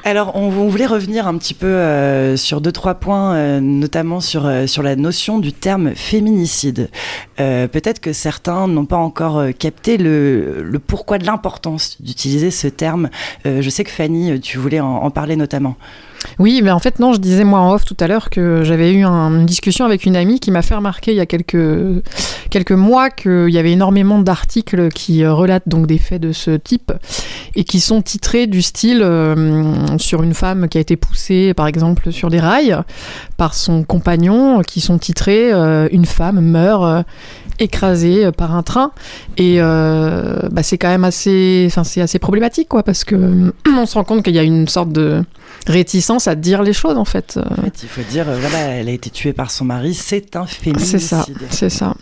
Alors, 0.04 0.36
on, 0.36 0.46
on 0.46 0.68
voulait 0.68 0.86
revenir 0.86 1.26
un 1.26 1.36
petit 1.36 1.54
peu 1.54 1.66
euh, 1.66 2.36
sur 2.36 2.60
deux, 2.60 2.72
trois 2.72 2.94
points, 2.94 3.34
euh, 3.34 3.60
notamment 3.60 4.20
sur, 4.20 4.46
euh, 4.46 4.66
sur 4.66 4.82
la 4.82 4.96
notion 4.96 5.38
du 5.38 5.52
terme 5.52 5.94
féminicide. 5.94 6.90
Peut-être 7.36 8.00
que 8.00 8.12
certains 8.12 8.66
n'ont 8.66 8.86
pas 8.86 8.96
encore 8.96 9.42
capté 9.58 9.98
le, 9.98 10.62
le 10.62 10.78
pourquoi 10.78 11.18
de 11.18 11.26
l'importance 11.26 12.00
d'utiliser 12.00 12.50
ce 12.50 12.66
terme. 12.66 13.10
Je 13.44 13.68
sais 13.68 13.84
que 13.84 13.90
Fanny, 13.90 14.40
tu 14.40 14.56
voulais 14.56 14.80
en, 14.80 14.96
en 14.96 15.10
parler 15.10 15.36
notamment. 15.36 15.76
Oui, 16.38 16.60
mais 16.62 16.70
en 16.70 16.78
fait, 16.78 16.98
non, 16.98 17.12
je 17.12 17.18
disais 17.18 17.44
moi 17.44 17.60
en 17.60 17.72
off 17.72 17.84
tout 17.84 17.96
à 18.00 18.06
l'heure 18.06 18.30
que 18.30 18.62
j'avais 18.64 18.92
eu 18.92 19.04
un- 19.04 19.30
une 19.40 19.46
discussion 19.46 19.84
avec 19.84 20.04
une 20.06 20.16
amie 20.16 20.40
qui 20.40 20.50
m'a 20.50 20.62
fait 20.62 20.74
remarquer 20.74 21.12
il 21.12 21.16
y 21.16 21.20
a 21.20 21.26
quelques, 21.26 22.02
quelques 22.50 22.72
mois 22.72 23.10
qu'il 23.10 23.48
y 23.50 23.58
avait 23.58 23.72
énormément 23.72 24.18
d'articles 24.18 24.88
qui 24.90 25.22
euh, 25.24 25.32
relatent 25.32 25.68
donc 25.68 25.86
des 25.86 25.98
faits 25.98 26.20
de 26.20 26.32
ce 26.32 26.52
type 26.52 26.92
et 27.54 27.64
qui 27.64 27.80
sont 27.80 28.02
titrés 28.02 28.46
du 28.46 28.62
style 28.62 29.00
euh, 29.02 29.98
sur 29.98 30.22
une 30.22 30.34
femme 30.34 30.68
qui 30.68 30.78
a 30.78 30.80
été 30.80 30.96
poussée, 30.96 31.54
par 31.54 31.66
exemple, 31.66 32.12
sur 32.12 32.28
les 32.28 32.40
rails 32.40 32.76
par 33.36 33.54
son 33.54 33.82
compagnon, 33.84 34.62
qui 34.62 34.80
sont 34.80 34.98
titrés 34.98 35.52
euh, 35.52 35.88
Une 35.92 36.06
femme 36.06 36.40
meurt. 36.40 37.04
écrasée 37.58 38.30
par 38.32 38.54
un 38.54 38.62
train 38.62 38.90
et 39.38 39.58
bah, 39.58 40.62
c'est 40.62 40.76
quand 40.76 40.88
même 40.88 41.04
assez 41.04 41.68
c'est 42.06 42.18
problématique 42.18 42.68
parce 42.84 43.02
que 43.04 43.16
on 43.78 43.86
se 43.86 43.94
rend 43.94 44.04
compte 44.04 44.22
qu'il 44.22 44.34
y 44.34 44.38
a 44.38 44.42
une 44.42 44.68
sorte 44.68 44.92
de 44.92 45.22
réticence 45.66 46.28
à 46.28 46.34
dire 46.34 46.62
les 46.62 46.72
choses 46.72 46.96
en 46.96 47.04
fait. 47.04 47.38
En 47.50 47.62
fait, 47.62 47.82
il 47.82 47.88
faut 47.88 48.02
dire, 48.10 48.28
euh, 48.28 48.38
voilà, 48.38 48.58
elle 48.58 48.88
a 48.88 48.92
été 48.92 49.10
tuée 49.10 49.32
par 49.32 49.50
son 49.50 49.64
mari, 49.64 49.94
c'est 49.94 50.36
un 50.36 50.46
féminicide. 50.46 50.98
C'est 51.00 51.06
ça, 51.06 51.26
c'est 51.50 51.70
ça. 51.70 51.94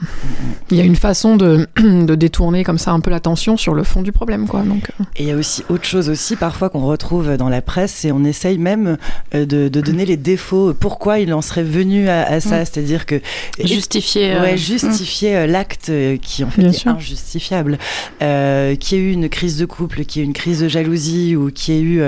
Il 0.71 0.77
y 0.77 0.81
a 0.81 0.85
une 0.85 0.97
façon 0.97 1.37
de, 1.37 1.69
de 1.77 2.15
détourner 2.15 2.65
comme 2.65 2.79
ça 2.79 2.93
un 2.93 3.01
peu 3.01 3.11
l'attention 3.11 3.57
sur 3.57 3.75
le 3.75 3.85
fond 3.85 4.03
du 4.03 4.13
problème, 4.13 4.47
quoi. 4.47 4.63
Donc, 4.63 4.91
euh, 5.01 5.05
Et 5.17 5.23
il 5.25 5.29
y 5.29 5.33
a 5.33 5.37
aussi 5.37 5.65
autre 5.69 5.85
chose 5.85 6.09
aussi 6.09 6.37
parfois 6.37 6.69
qu'on 6.71 6.85
retrouve 6.87 7.37
dans 7.37 7.49
la 7.49 7.63
presse 7.63 8.05
et 8.05 8.13
on 8.13 8.25
essaye 8.25 8.59
même 8.59 8.97
euh, 9.35 9.47
de, 9.47 9.69
de 9.69 9.81
donner 9.81 10.07
les 10.07 10.17
défauts, 10.17 10.75
pourquoi 10.75 11.19
il 11.19 11.33
en 11.35 11.43
serait 11.43 11.63
venu 11.63 12.09
à, 12.09 12.23
à 12.25 12.41
ça, 12.41 12.61
Mm. 12.61 12.65
c'est-à-dire 12.65 13.07
que 13.07 13.21
Justifier, 13.63 14.35
euh, 14.35 14.43
ouais, 14.43 14.55
mm. 14.55 14.59
justifier 14.59 15.47
l'acte 15.47 15.91
qui 16.23 16.45
en 16.45 16.51
fait 16.51 16.63
Bien 16.63 16.71
est 16.71 16.75
sûr. 16.75 16.91
injustifiable, 16.93 17.79
euh, 18.23 18.75
qui 18.77 18.97
ait 18.97 18.99
eu 18.99 19.13
une 19.13 19.29
crise 19.29 19.57
de 19.59 19.65
couple, 19.67 20.05
qui 20.05 20.21
ait 20.21 20.23
eu 20.23 20.27
une 20.27 20.33
crise 20.33 20.61
de 20.61 20.69
jalousie 20.69 21.37
ou 21.37 21.51
qui 21.51 21.73
ait 21.73 21.81
eu, 21.81 22.03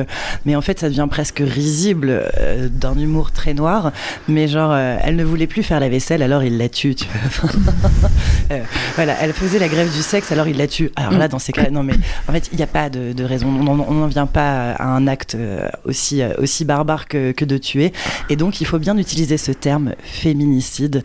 mais 0.45 0.57
en 0.57 0.61
fait 0.61 0.79
ça 0.81 0.89
devient 0.89 1.07
presque 1.11 1.43
risible 1.47 2.23
euh, 2.39 2.69
d'un 2.69 2.97
humour 2.99 3.31
très 3.33 3.55
noir, 3.55 3.93
mais 4.29 4.49
genre 4.49 4.73
euh, 4.73 4.97
elle 5.03 5.17
ne 5.17 5.25
voulait 5.25 5.47
plus 5.47 5.63
faire 5.63 5.81
la 5.81 5.89
vaisselle 5.89 6.23
alors 6.23 6.43
il 6.45 6.59
la 6.59 6.69
tue, 6.69 6.95
tu 6.95 7.07
vois. 7.41 7.51
Euh, 8.53 8.61
voilà, 8.95 9.17
elle 9.21 9.33
faisait 9.33 9.59
la 9.59 9.67
grève 9.67 9.93
du 9.93 10.03
sexe, 10.03 10.31
alors 10.31 10.47
il 10.47 10.57
la 10.57 10.69
tue. 10.69 10.93
Alors 10.95 11.11
là, 11.19 11.27
dans 11.27 11.41
ces 11.41 11.51
cas, 11.51 11.69
non 11.69 11.83
mais 11.83 11.95
en 12.29 12.33
fait, 12.33 12.49
il 12.53 12.57
n'y 12.59 12.63
a 12.63 12.69
pas 12.69 12.89
de, 12.91 13.13
de 13.13 13.25
raison. 13.25 13.49
On 13.49 13.75
n'en- 13.75 14.07
vient 14.07 14.27
pas 14.29 14.71
à 14.71 14.85
un 14.87 15.09
acte 15.09 15.37
aussi 15.85 16.23
aussi 16.39 16.65
barbare 16.65 17.09
que, 17.09 17.33
que 17.33 17.45
de 17.45 17.59
tuer. 17.59 17.93
Et 18.31 18.37
donc, 18.37 18.61
il 18.61 18.65
faut 18.69 18.79
bien 18.79 18.97
utiliser 18.99 19.37
ce 19.37 19.51
terme 19.51 19.95
féminicide, 20.01 21.03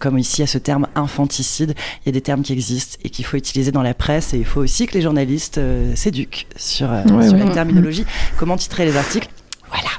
comme 0.00 0.18
ici 0.18 0.38
il 0.38 0.40
y 0.40 0.44
a 0.44 0.48
ce 0.48 0.58
terme 0.58 0.88
infanticide. 0.96 1.74
Il 2.04 2.06
y 2.06 2.08
a 2.08 2.12
des 2.12 2.20
termes 2.20 2.42
qui 2.42 2.52
existent 2.52 2.98
et 3.04 3.10
qu'il 3.10 3.24
faut 3.24 3.36
utiliser 3.36 3.70
dans 3.70 3.82
la 3.82 3.94
presse. 3.94 4.34
Et 4.34 4.38
il 4.38 4.44
faut 4.44 4.60
aussi 4.60 4.86
que 4.88 4.94
les 4.94 5.02
journalistes 5.02 5.60
s'éduquent 5.94 6.48
sur, 6.56 6.88
Ouais, 6.90 7.02
sur 7.28 7.34
ouais. 7.34 7.44
la 7.44 7.50
terminologie, 7.50 8.04
comment 8.38 8.56
titrer 8.56 8.84
les 8.86 8.96
articles? 8.96 9.28
Voilà. 9.76 9.90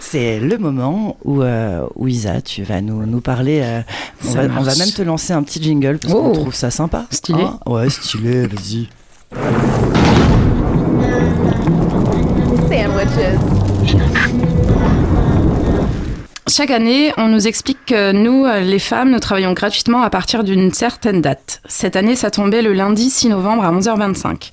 c'est 0.00 0.40
le 0.40 0.56
moment 0.58 1.16
où, 1.24 1.42
euh, 1.42 1.86
où 1.96 2.08
Isa, 2.08 2.40
tu 2.40 2.62
vas 2.62 2.80
nous, 2.80 3.04
nous 3.06 3.20
parler. 3.20 3.60
euh, 3.62 3.80
on, 4.26 4.30
va, 4.32 4.42
on 4.44 4.48
va 4.48 4.60
marche. 4.62 4.78
même 4.78 4.90
te 4.90 5.02
lancer 5.02 5.32
un 5.32 5.42
petit 5.42 5.62
jingle 5.62 5.98
parce 5.98 6.14
Oh. 6.14 6.22
qu'on 6.22 6.32
trouve 6.32 6.54
ça 6.54 6.70
sympa. 6.70 7.04
Stylé. 7.10 7.42
Hein 7.42 7.58
ouais, 7.66 7.88
stylé, 7.90 8.46
vas-y. 8.46 8.88
Sandwiches. 12.68 14.41
Chaque 16.54 16.70
année, 16.70 17.14
on 17.16 17.28
nous 17.28 17.48
explique 17.48 17.78
que 17.86 18.12
nous, 18.12 18.44
euh, 18.44 18.60
les 18.60 18.78
femmes, 18.78 19.10
nous 19.10 19.20
travaillons 19.20 19.54
gratuitement 19.54 20.02
à 20.02 20.10
partir 20.10 20.44
d'une 20.44 20.70
certaine 20.70 21.22
date. 21.22 21.62
Cette 21.66 21.96
année, 21.96 22.14
ça 22.14 22.30
tombait 22.30 22.60
le 22.60 22.74
lundi 22.74 23.08
6 23.08 23.30
novembre 23.30 23.64
à 23.64 23.72
11h25. 23.72 24.50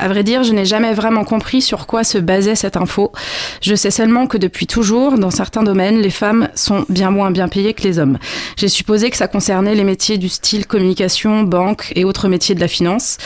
À 0.00 0.08
vrai 0.08 0.24
dire, 0.24 0.42
je 0.42 0.52
n'ai 0.52 0.64
jamais 0.64 0.92
vraiment 0.92 1.22
compris 1.22 1.62
sur 1.62 1.86
quoi 1.86 2.02
se 2.02 2.18
basait 2.18 2.56
cette 2.56 2.76
info. 2.76 3.12
Je 3.60 3.76
sais 3.76 3.92
seulement 3.92 4.26
que 4.26 4.38
depuis 4.38 4.66
toujours, 4.66 5.18
dans 5.18 5.30
certains 5.30 5.62
domaines, 5.62 6.00
les 6.00 6.10
femmes 6.10 6.48
sont 6.56 6.84
bien 6.88 7.12
moins 7.12 7.30
bien 7.30 7.46
payées 7.46 7.74
que 7.74 7.84
les 7.84 8.00
hommes. 8.00 8.18
J'ai 8.56 8.66
supposé 8.66 9.10
que 9.10 9.16
ça 9.16 9.28
concernait 9.28 9.76
les 9.76 9.84
métiers 9.84 10.18
du 10.18 10.28
style 10.28 10.66
communication, 10.66 11.44
banque 11.44 11.92
et 11.94 12.04
autres 12.04 12.26
métiers 12.26 12.56
de 12.56 12.60
la 12.60 12.66
finance. 12.66 13.18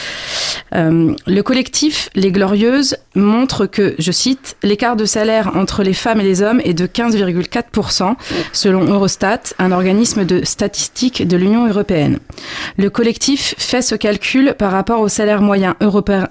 Euh, 0.75 1.15
le 1.25 1.41
collectif 1.41 2.09
Les 2.13 2.31
Glorieuses 2.31 2.97
montre 3.15 3.65
que, 3.65 3.95
je 3.97 4.11
cite, 4.11 4.57
l'écart 4.61 4.95
de 4.95 5.05
salaire 5.05 5.53
entre 5.55 5.81
les 5.81 5.93
femmes 5.93 6.21
et 6.21 6.23
les 6.23 6.43
hommes 6.43 6.61
est 6.63 6.75
de 6.75 6.85
15,4% 6.85 8.10
selon 8.53 8.83
Eurostat, 8.83 9.41
un 9.59 9.71
organisme 9.71 10.25
de 10.25 10.43
statistiques 10.43 11.27
de 11.27 11.37
l'Union 11.37 11.67
européenne. 11.67 12.19
Le 12.77 12.89
collectif 12.89 13.55
fait 13.57 13.81
ce 13.81 13.95
calcul 13.95 14.55
par 14.57 14.71
rapport 14.71 15.01
au 15.01 15.07
salaire 15.07 15.41
moyen 15.41 15.75
européen, 15.81 16.27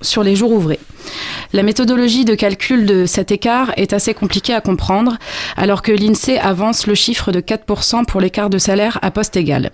sur 0.00 0.22
les 0.22 0.36
jours 0.36 0.52
ouvrés. 0.52 0.80
La 1.52 1.62
méthodologie 1.62 2.24
de 2.24 2.34
calcul 2.34 2.86
de 2.86 3.06
cet 3.06 3.30
écart 3.30 3.72
est 3.76 3.92
assez 3.92 4.14
compliquée 4.14 4.54
à 4.54 4.60
comprendre, 4.60 5.16
alors 5.56 5.82
que 5.82 5.92
l'INSEE 5.92 6.38
avance 6.38 6.86
le 6.86 6.94
chiffre 6.94 7.32
de 7.32 7.40
4% 7.40 8.04
pour 8.04 8.20
l'écart 8.20 8.50
de 8.50 8.58
salaire 8.58 8.98
à 9.02 9.10
poste 9.10 9.36
égal. 9.36 9.70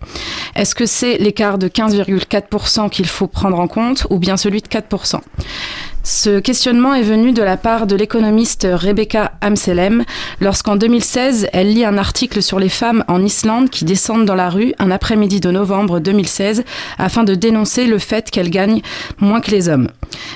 Est-ce 0.54 0.74
que 0.74 0.86
c'est 0.86 1.16
l'écart 1.18 1.58
de 1.58 1.68
15,4% 1.68 2.90
qu'il 2.90 3.06
faut 3.06 3.26
prendre 3.26 3.58
en 3.58 3.68
compte 3.68 4.06
ou 4.10 4.18
bien 4.18 4.36
celui 4.36 4.60
de 4.60 4.68
4% 4.68 5.20
ce 6.04 6.40
questionnement 6.40 6.94
est 6.94 7.02
venu 7.02 7.32
de 7.32 7.42
la 7.42 7.56
part 7.56 7.86
de 7.86 7.94
l'économiste 7.94 8.66
Rebecca 8.68 9.32
Amselem 9.40 10.04
lorsqu'en 10.40 10.74
2016, 10.74 11.46
elle 11.52 11.72
lit 11.72 11.84
un 11.84 11.96
article 11.96 12.42
sur 12.42 12.58
les 12.58 12.68
femmes 12.68 13.04
en 13.06 13.24
Islande 13.24 13.70
qui 13.70 13.84
descendent 13.84 14.24
dans 14.24 14.34
la 14.34 14.50
rue 14.50 14.74
un 14.80 14.90
après-midi 14.90 15.38
de 15.38 15.52
novembre 15.52 16.00
2016 16.00 16.64
afin 16.98 17.22
de 17.22 17.36
dénoncer 17.36 17.86
le 17.86 17.98
fait 17.98 18.30
qu'elles 18.32 18.50
gagnent 18.50 18.82
moins 19.20 19.40
que 19.40 19.52
les 19.52 19.68
hommes. 19.68 19.88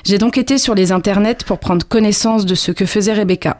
J'ai 0.04 0.18
donc 0.18 0.38
été 0.38 0.56
sur 0.56 0.76
les 0.76 0.92
internets 0.92 1.44
pour 1.44 1.58
prendre 1.58 1.86
connaissance 1.86 2.46
de 2.46 2.54
ce 2.54 2.70
que 2.70 2.86
faisait 2.86 3.12
Rebecca. 3.12 3.58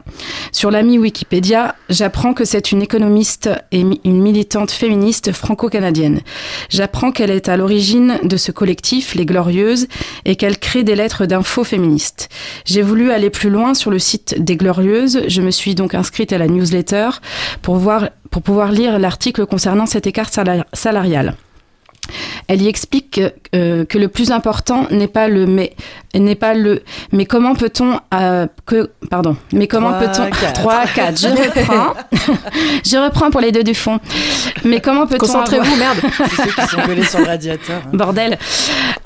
Sur 0.53 0.71
l'ami 0.71 0.97
Wikipédia, 0.97 1.75
j'apprends 1.89 2.33
que 2.33 2.45
c'est 2.45 2.71
une 2.71 2.81
économiste 2.81 3.49
et 3.73 3.81
une 3.81 4.21
militante 4.21 4.71
féministe 4.71 5.33
franco-canadienne. 5.33 6.21
J'apprends 6.69 7.11
qu'elle 7.11 7.31
est 7.31 7.49
à 7.49 7.57
l'origine 7.57 8.19
de 8.23 8.37
ce 8.37 8.53
collectif, 8.53 9.13
Les 9.13 9.25
Glorieuses, 9.25 9.87
et 10.23 10.37
qu'elle 10.37 10.57
crée 10.57 10.83
des 10.83 10.95
lettres 10.95 11.25
d'infos 11.25 11.65
féministes. 11.65 11.96
J'ai 12.65 12.81
voulu 12.81 13.11
aller 13.11 13.29
plus 13.29 13.49
loin 13.49 13.73
sur 13.73 13.91
le 13.91 13.99
site 13.99 14.35
des 14.41 14.55
Glorieuses. 14.55 15.21
Je 15.27 15.41
me 15.41 15.51
suis 15.51 15.75
donc 15.75 15.93
inscrite 15.93 16.31
à 16.33 16.37
la 16.37 16.47
newsletter 16.47 17.09
pour, 17.61 17.81
pour 18.31 18.41
pouvoir 18.41 18.71
lire 18.71 18.99
l'article 18.99 19.45
concernant 19.45 19.85
cet 19.85 20.07
écart 20.07 20.29
sala- 20.31 20.65
salarial. 20.73 21.35
Elle 22.47 22.61
y 22.61 22.67
explique 22.67 23.11
que, 23.11 23.33
euh, 23.55 23.85
que 23.85 23.97
le 23.97 24.07
plus 24.07 24.31
important 24.31 24.87
n'est 24.91 25.07
pas 25.07 25.27
le 25.27 25.45
mais, 25.45 25.73
n'est 26.15 26.35
pas 26.35 26.53
le 26.53 26.81
mais 27.11 27.25
comment 27.25 27.55
peut-on 27.55 27.99
euh, 28.13 28.47
que 28.65 28.89
pardon 29.09 29.35
mais 29.53 29.67
comment 29.67 29.93
peut-on 29.93 30.29
quatre. 30.29 30.53
3 30.61 30.83
4 30.95 31.19
je 31.19 31.27
reprends 31.27 31.93
je 32.85 32.97
reprends 32.97 33.29
pour 33.31 33.41
les 33.41 33.51
deux 33.51 33.63
du 33.63 33.73
fond 33.75 33.99
mais 34.63 34.79
comment 34.81 35.05
peut-on 35.07 35.19
Concentrez-vous, 35.19 35.73
avoir- 35.73 35.77
merde. 35.77 35.99
C'est 36.29 36.43
ceux 36.43 36.51
qui 36.61 36.67
sont 36.67 36.81
collés 36.81 37.03
sur 37.03 37.19
le 37.19 37.25
radiateur. 37.25 37.81
hein. 37.85 37.89
Bordel. 37.93 38.37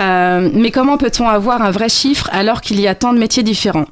Euh, 0.01 0.49
mais 0.53 0.71
comment 0.71 0.97
peut-on 0.97 1.27
avoir 1.27 1.61
un 1.61 1.71
vrai 1.71 1.89
chiffre 1.89 2.29
alors 2.31 2.61
qu'il 2.61 2.79
y 2.79 2.87
a 2.87 2.95
tant 2.95 3.13
de 3.13 3.19
métiers 3.19 3.43
différents? 3.43 3.85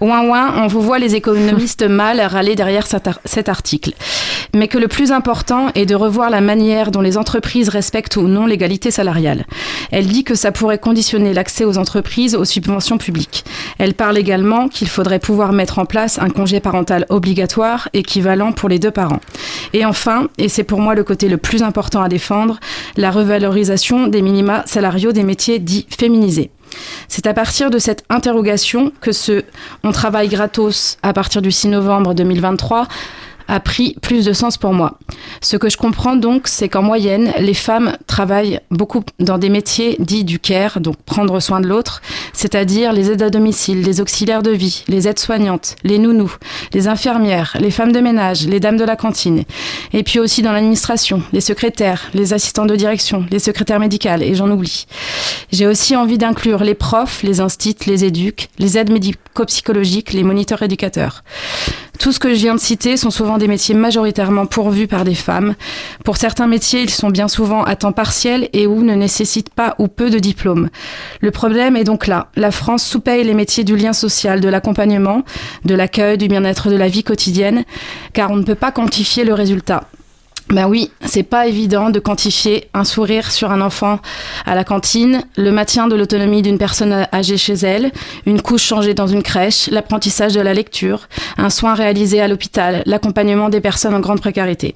Ouin 0.00 0.22
ouin, 0.26 0.54
on 0.62 0.66
vous 0.66 0.80
voit 0.80 0.98
les 0.98 1.14
économistes 1.14 1.82
mal 1.82 2.20
râler 2.20 2.54
derrière 2.56 2.86
cet, 2.86 3.06
ar- 3.08 3.20
cet 3.24 3.48
article. 3.48 3.92
Mais 4.54 4.68
que 4.68 4.78
le 4.78 4.88
plus 4.88 5.12
important 5.12 5.68
est 5.74 5.86
de 5.86 5.94
revoir 5.94 6.30
la 6.30 6.40
manière 6.40 6.90
dont 6.90 7.00
les 7.00 7.16
entreprises 7.18 7.68
respectent 7.68 8.16
ou 8.16 8.22
non 8.28 8.46
l'égalité 8.54 8.92
salariale. 8.92 9.46
Elle 9.90 10.06
dit 10.06 10.22
que 10.22 10.36
ça 10.36 10.52
pourrait 10.52 10.78
conditionner 10.78 11.34
l'accès 11.34 11.64
aux 11.64 11.76
entreprises 11.76 12.36
aux 12.36 12.44
subventions 12.44 12.98
publiques. 12.98 13.44
Elle 13.78 13.94
parle 13.94 14.16
également 14.16 14.68
qu'il 14.68 14.88
faudrait 14.88 15.18
pouvoir 15.18 15.52
mettre 15.52 15.80
en 15.80 15.86
place 15.86 16.20
un 16.20 16.30
congé 16.30 16.60
parental 16.60 17.04
obligatoire 17.08 17.88
équivalent 17.94 18.52
pour 18.52 18.68
les 18.68 18.78
deux 18.78 18.92
parents. 18.92 19.18
Et 19.72 19.84
enfin, 19.84 20.28
et 20.38 20.48
c'est 20.48 20.62
pour 20.62 20.78
moi 20.78 20.94
le 20.94 21.02
côté 21.02 21.28
le 21.28 21.36
plus 21.36 21.64
important 21.64 22.00
à 22.00 22.08
défendre, 22.08 22.60
la 22.96 23.10
revalorisation 23.10 24.06
des 24.06 24.22
minima 24.22 24.62
salariaux 24.66 25.10
des 25.10 25.24
métiers 25.24 25.58
dits 25.58 25.86
féminisés. 25.90 26.52
C'est 27.08 27.26
à 27.26 27.34
partir 27.34 27.70
de 27.70 27.78
cette 27.78 28.04
interrogation 28.08 28.92
que 29.00 29.10
ce 29.10 29.42
On 29.82 29.90
travaille 29.90 30.28
gratos 30.28 30.98
à 31.02 31.12
partir 31.12 31.42
du 31.42 31.50
6 31.50 31.68
novembre 31.68 32.14
2023 32.14 32.86
a 33.48 33.60
pris 33.60 33.96
plus 34.00 34.24
de 34.24 34.32
sens 34.32 34.56
pour 34.56 34.72
moi. 34.72 34.98
Ce 35.40 35.56
que 35.56 35.68
je 35.68 35.76
comprends 35.76 36.16
donc, 36.16 36.48
c'est 36.48 36.68
qu'en 36.68 36.82
moyenne, 36.82 37.32
les 37.38 37.54
femmes 37.54 37.96
travaillent 38.06 38.60
beaucoup 38.70 39.02
dans 39.18 39.38
des 39.38 39.48
métiers 39.48 39.96
dits 39.98 40.24
du 40.24 40.38
care, 40.38 40.80
donc 40.80 40.96
prendre 41.04 41.40
soin 41.40 41.60
de 41.60 41.66
l'autre, 41.66 42.02
c'est-à-dire 42.32 42.92
les 42.92 43.10
aides 43.10 43.22
à 43.22 43.30
domicile, 43.30 43.82
les 43.82 44.00
auxiliaires 44.00 44.42
de 44.42 44.50
vie, 44.50 44.84
les 44.88 45.08
aides-soignantes, 45.08 45.76
les 45.84 45.98
nounous, 45.98 46.36
les 46.72 46.88
infirmières, 46.88 47.56
les 47.60 47.70
femmes 47.70 47.92
de 47.92 48.00
ménage, 48.00 48.46
les 48.46 48.60
dames 48.60 48.76
de 48.76 48.84
la 48.84 48.96
cantine, 48.96 49.44
et 49.92 50.02
puis 50.02 50.18
aussi 50.18 50.42
dans 50.42 50.52
l'administration, 50.52 51.22
les 51.32 51.40
secrétaires, 51.40 52.10
les 52.14 52.32
assistants 52.32 52.66
de 52.66 52.76
direction, 52.76 53.26
les 53.30 53.38
secrétaires 53.38 53.80
médicales, 53.80 54.22
et 54.22 54.34
j'en 54.34 54.50
oublie. 54.50 54.86
J'ai 55.52 55.66
aussi 55.66 55.96
envie 55.96 56.18
d'inclure 56.18 56.64
les 56.64 56.74
profs, 56.74 57.22
les 57.22 57.40
instits, 57.40 57.76
les 57.86 58.04
éduques, 58.04 58.48
les 58.58 58.78
aides 58.78 58.90
médico-psychologiques, 58.90 60.12
les 60.12 60.22
moniteurs 60.22 60.62
éducateurs. 60.62 61.22
Tout 61.98 62.12
ce 62.12 62.18
que 62.18 62.34
je 62.34 62.40
viens 62.40 62.54
de 62.54 62.60
citer 62.60 62.96
sont 62.96 63.10
souvent 63.10 63.33
des 63.38 63.48
métiers 63.48 63.74
majoritairement 63.74 64.46
pourvus 64.46 64.86
par 64.86 65.04
des 65.04 65.14
femmes. 65.14 65.54
Pour 66.04 66.16
certains 66.16 66.46
métiers, 66.46 66.82
ils 66.82 66.90
sont 66.90 67.10
bien 67.10 67.28
souvent 67.28 67.64
à 67.64 67.76
temps 67.76 67.92
partiel 67.92 68.48
et 68.52 68.66
ou 68.66 68.82
ne 68.82 68.94
nécessitent 68.94 69.52
pas 69.52 69.74
ou 69.78 69.88
peu 69.88 70.10
de 70.10 70.18
diplômes. 70.18 70.68
Le 71.20 71.30
problème 71.30 71.76
est 71.76 71.84
donc 71.84 72.06
là. 72.06 72.28
La 72.36 72.50
France 72.50 72.84
sous-paye 72.84 73.24
les 73.24 73.34
métiers 73.34 73.64
du 73.64 73.76
lien 73.76 73.92
social, 73.92 74.40
de 74.40 74.48
l'accompagnement, 74.48 75.22
de 75.64 75.74
l'accueil, 75.74 76.18
du 76.18 76.28
bien-être 76.28 76.70
de 76.70 76.76
la 76.76 76.88
vie 76.88 77.04
quotidienne, 77.04 77.64
car 78.12 78.30
on 78.30 78.36
ne 78.36 78.44
peut 78.44 78.54
pas 78.54 78.72
quantifier 78.72 79.24
le 79.24 79.34
résultat. 79.34 79.88
Ben 80.50 80.68
oui, 80.68 80.90
c'est 81.04 81.22
pas 81.22 81.46
évident 81.48 81.88
de 81.90 81.98
quantifier 81.98 82.68
un 82.74 82.84
sourire 82.84 83.32
sur 83.32 83.50
un 83.50 83.60
enfant 83.62 83.98
à 84.44 84.54
la 84.54 84.62
cantine, 84.62 85.22
le 85.36 85.50
maintien 85.50 85.88
de 85.88 85.96
l'autonomie 85.96 86.42
d'une 86.42 86.58
personne 86.58 87.06
âgée 87.12 87.38
chez 87.38 87.54
elle, 87.54 87.90
une 88.26 88.42
couche 88.42 88.62
changée 88.62 88.92
dans 88.94 89.06
une 89.06 89.22
crèche, 89.22 89.68
l'apprentissage 89.70 90.34
de 90.34 90.40
la 90.40 90.52
lecture, 90.52 91.08
un 91.38 91.50
soin 91.50 91.74
réalisé 91.74 92.20
à 92.20 92.28
l'hôpital, 92.28 92.82
l'accompagnement 92.84 93.48
des 93.48 93.62
personnes 93.62 93.94
en 93.94 94.00
grande 94.00 94.20
précarité. 94.20 94.74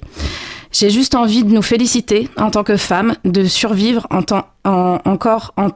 J'ai 0.71 0.89
juste 0.89 1.15
envie 1.15 1.43
de 1.43 1.53
nous 1.53 1.61
féliciter 1.61 2.29
en 2.37 2.49
tant 2.49 2.63
que 2.63 2.75
femmes 2.75 3.13
de 3.23 3.45
survivre 3.45 4.05
en 4.09 4.23
temps, 4.23 4.47
en- 4.65 4.97
encore 5.05 5.53
en, 5.55 5.69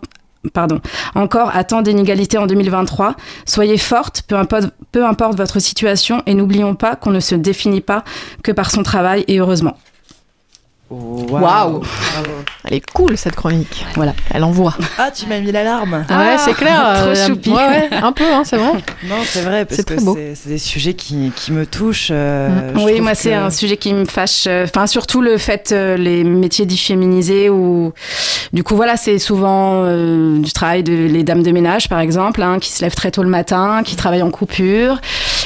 pardon, 0.51 0.79
encore 1.15 1.55
à 1.55 1.63
tant 1.63 1.81
d'inégalités 1.81 2.37
en 2.37 2.47
2023. 2.47 3.15
Soyez 3.45 3.77
fortes, 3.77 4.23
peu 4.27 4.35
importe, 4.35 4.69
peu 4.91 5.05
importe 5.05 5.37
votre 5.37 5.59
situation, 5.59 6.21
et 6.25 6.33
n'oublions 6.33 6.75
pas 6.75 6.95
qu'on 6.95 7.11
ne 7.11 7.19
se 7.19 7.35
définit 7.35 7.81
pas 7.81 8.03
que 8.43 8.51
par 8.51 8.71
son 8.71 8.83
travail, 8.83 9.23
et 9.27 9.39
heureusement. 9.39 9.77
Waouh 10.89 11.81
Elle 12.65 12.75
est 12.75 12.91
cool 12.91 13.17
cette 13.17 13.35
chronique. 13.35 13.83
Voilà. 13.95 14.13
Elle 14.31 14.43
envoie. 14.43 14.75
Ah, 14.99 15.09
tu 15.09 15.25
m'as 15.25 15.39
mis 15.39 15.51
l'alarme. 15.51 16.05
ouais, 16.07 16.37
c'est 16.37 16.53
clair. 16.53 16.93
trop 16.99 17.09
euh, 17.09 17.27
choupi. 17.27 17.49
ouais, 17.49 17.55
ouais, 17.55 17.89
un 17.99 18.11
peu, 18.11 18.25
hein, 18.31 18.43
c'est 18.45 18.57
vrai. 18.57 18.73
Non, 19.09 19.15
c'est 19.25 19.41
vrai, 19.41 19.65
parce 19.65 19.77
C'est 19.77 19.87
que 19.87 19.95
très 19.95 20.03
beau. 20.05 20.15
c'est 20.35 20.49
des 20.49 20.57
sujets 20.59 20.93
qui, 20.93 21.31
qui 21.35 21.51
me 21.51 21.65
touchent. 21.65 22.09
euh, 22.11 22.71
je 22.75 22.79
oui, 22.83 23.01
moi, 23.01 23.13
que- 23.13 23.17
c'est 23.17 23.33
un 23.33 23.49
sujet 23.49 23.77
qui 23.77 23.91
me 23.93 24.05
fâche. 24.05 24.43
euh, 24.47 24.65
Enfin, 24.65 24.85
surtout 24.85 25.21
le 25.21 25.37
fait, 25.39 25.71
euh, 25.71 25.97
les 25.97 26.23
métiers 26.23 26.65
dits 26.67 26.77
féminisés, 26.77 27.49
où, 27.49 27.91
du 28.51 28.63
coup, 28.63 28.75
voilà, 28.75 28.95
c'est 28.95 29.17
souvent 29.17 29.81
euh, 29.85 30.37
du 30.39 30.51
travail 30.53 30.83
de 30.83 30.93
les 30.93 31.23
dames 31.23 31.41
de 31.43 31.51
ménage, 31.51 31.89
par 31.89 32.01
exemple, 32.01 32.41
hein, 32.43 32.59
qui 32.59 32.69
se 32.71 32.83
lèvent 32.83 32.95
très 32.95 33.09
tôt 33.09 33.23
le 33.23 33.29
matin, 33.29 33.81
qui 33.83 33.95
travaillent 33.95 34.21
en 34.21 34.31
coupure. 34.31 34.99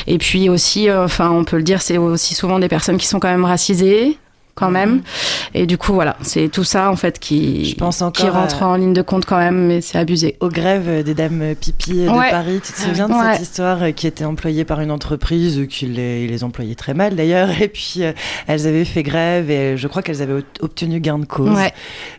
Et 0.08 0.18
puis 0.18 0.50
aussi, 0.50 0.90
euh, 0.90 1.06
enfin, 1.06 1.30
on 1.32 1.46
peut 1.46 1.58
le 1.58 1.64
dire, 1.64 1.82
c'est 1.82 1.98
aussi 1.98 2.36
souvent 2.36 2.60
des 2.60 2.68
personnes 2.68 2.98
qui 2.98 3.08
sont 3.08 3.20
quand 3.20 3.30
même 3.30 3.46
racisées. 3.46 4.18
Quand 4.58 4.72
même. 4.72 5.02
Et 5.54 5.66
du 5.66 5.78
coup, 5.78 5.94
voilà, 5.94 6.18
c'est 6.22 6.50
tout 6.50 6.64
ça 6.66 6.90
en 6.92 6.96
fait 6.96 7.20
qui, 7.20 7.66
Je 7.66 7.76
pense 7.76 7.98
qui 7.98 8.04
encore 8.04 8.32
rentre 8.34 8.64
à- 8.64 8.68
en 8.68 8.76
ligne 8.76 8.94
de 8.94 9.02
compte 9.02 9.26
quand 9.26 9.38
même, 9.38 9.68
mais 9.68 9.82
c'est 9.82 9.98
abusé. 9.98 10.36
Aux 10.42 10.50
grèves 10.50 11.04
des 11.04 11.14
dames 11.14 11.56
pipi 11.60 11.94
de 12.06 12.10
Ouais. 12.10 12.32
Paris, 12.32 12.60
tu 12.66 12.74
te 12.74 12.80
souviens 12.80 13.08
de 13.08 13.14
Ouais. 13.14 13.34
cette 13.34 13.44
histoire 13.44 13.80
qui 13.96 14.08
était 14.08 14.26
employée 14.26 14.66
par 14.66 14.82
une 14.82 14.92
entreprise 14.92 15.66
qui 15.70 15.86
les, 15.86 16.28
les 16.28 16.44
employait 16.44 16.76
très 16.76 16.94
mal 16.94 17.16
d'ailleurs, 17.16 17.50
et 17.62 17.68
puis 17.68 17.98
euh, 18.00 18.12
elles 18.48 18.66
avaient 18.68 18.84
fait 18.86 19.04
grève 19.04 19.50
et 19.52 19.78
je 19.78 19.88
crois 19.88 20.02
qu'elles 20.02 20.22
avaient 20.22 20.42
obtenu 20.62 21.00
gain 21.00 21.20
de 21.20 21.26
cause. 21.26 21.52
Ouais. 21.56 21.72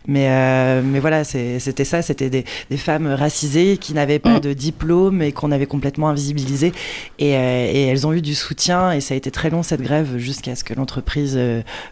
Mais, 0.07 0.27
euh, 0.29 0.81
mais 0.83 0.99
voilà, 0.99 1.23
c'était 1.23 1.83
ça, 1.85 2.01
c'était 2.01 2.29
des, 2.29 2.45
des 2.69 2.77
femmes 2.77 3.07
racisées 3.07 3.77
qui 3.77 3.93
n'avaient 3.93 4.19
pas 4.19 4.37
Mm. 4.37 4.39
de 4.41 4.53
diplôme 4.53 5.21
et 5.21 5.31
qu'on 5.31 5.51
avait 5.51 5.65
complètement 5.65 6.07
invisibilisées, 6.09 6.71
et, 7.19 7.35
euh, 7.35 7.69
et 7.71 7.87
elles 7.87 8.07
ont 8.07 8.13
eu 8.13 8.21
du 8.21 8.35
soutien 8.35 8.91
et 8.91 9.01
ça 9.01 9.13
a 9.13 9.17
été 9.17 9.31
très 9.31 9.49
long 9.49 9.63
cette 9.63 9.81
grève 9.81 10.17
jusqu'à 10.17 10.55
ce 10.55 10.63
que 10.63 10.73
l'entreprise 10.73 11.37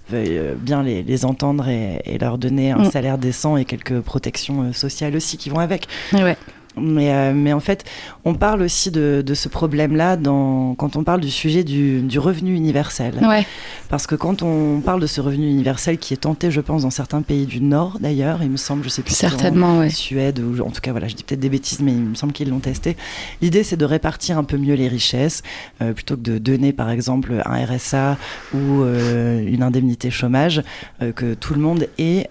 veuille 0.10 0.36
bien 0.59 0.83
les, 0.83 1.03
les 1.03 1.25
entendre 1.25 1.67
et, 1.67 2.01
et 2.05 2.17
leur 2.17 2.38
donner 2.38 2.71
un 2.71 2.79
Mm. 2.79 2.91
salaire 2.91 3.17
décent 3.17 3.57
et 3.57 3.65
quelques 3.65 3.99
protections 4.01 4.63
euh, 4.63 4.73
sociales 4.73 5.15
aussi 5.15 5.38
qui 5.38 5.49
vont 5.49 5.59
avec. 5.59 5.88
Ouais. 6.13 6.38
Mais, 6.80 7.11
euh, 7.11 7.34
mais 7.34 7.53
en 7.53 7.59
fait, 7.59 7.84
on 8.25 8.34
parle 8.34 8.61
aussi 8.61 8.91
de, 8.91 9.23
de 9.25 9.34
ce 9.34 9.49
problème-là 9.49 10.17
quand 10.78 10.95
on 10.95 11.03
parle 11.03 11.21
du 11.21 11.32
sujet 11.32 11.63
du, 11.63 12.01
du 12.01 12.19
revenu 12.19 12.55
universel. 12.55 13.15
Ouais. 13.21 13.45
Parce 13.89 14.07
que 14.07 14.15
quand 14.15 14.41
on 14.43 14.82
parle 14.82 15.01
de 15.01 15.07
ce 15.07 15.21
revenu 15.21 15.49
universel 15.49 15.97
qui 15.97 16.13
est 16.13 16.17
tenté, 16.17 16.51
je 16.51 16.61
pense, 16.61 16.84
dans 16.84 16.89
certains 16.89 17.21
pays 17.21 17.45
du 17.45 17.61
Nord 17.61 17.97
d'ailleurs, 17.99 18.39
il 18.41 18.49
me 18.49 18.57
semble, 18.57 18.84
je 18.84 18.89
sais 18.89 19.01
plus 19.01 19.15
si 19.15 19.25
en 19.25 19.80
ouais. 19.80 19.89
Suède 19.89 20.39
ou 20.39 20.61
en 20.61 20.69
tout 20.69 20.82
cas, 20.82 20.91
voilà, 20.91 21.07
je 21.07 21.15
dis 21.15 21.23
peut-être 21.23 21.39
des 21.39 21.49
bêtises, 21.49 21.80
mais 21.80 21.91
il 21.91 22.01
me 22.01 22.15
semble 22.15 22.34
qu'ils 22.34 22.49
l'ont 22.49 22.59
testé. 22.59 22.97
L'idée, 23.41 23.63
c'est 23.63 23.78
de 23.78 23.86
répartir 23.86 24.38
un 24.38 24.43
peu 24.43 24.57
mieux 24.57 24.75
les 24.75 24.88
richesses 24.88 25.41
euh, 25.82 25.93
plutôt 25.93 26.15
que 26.15 26.21
de 26.21 26.38
donner, 26.38 26.73
par 26.73 26.89
exemple, 26.89 27.41
un 27.45 27.65
RSA 27.65 28.17
ou 28.53 28.82
euh, 28.82 29.45
une 29.45 29.63
indemnité 29.63 30.09
chômage, 30.11 30.61
que 31.15 31.34
tout 31.34 31.53
le 31.53 31.59
monde 31.59 31.88
ait 31.97 32.28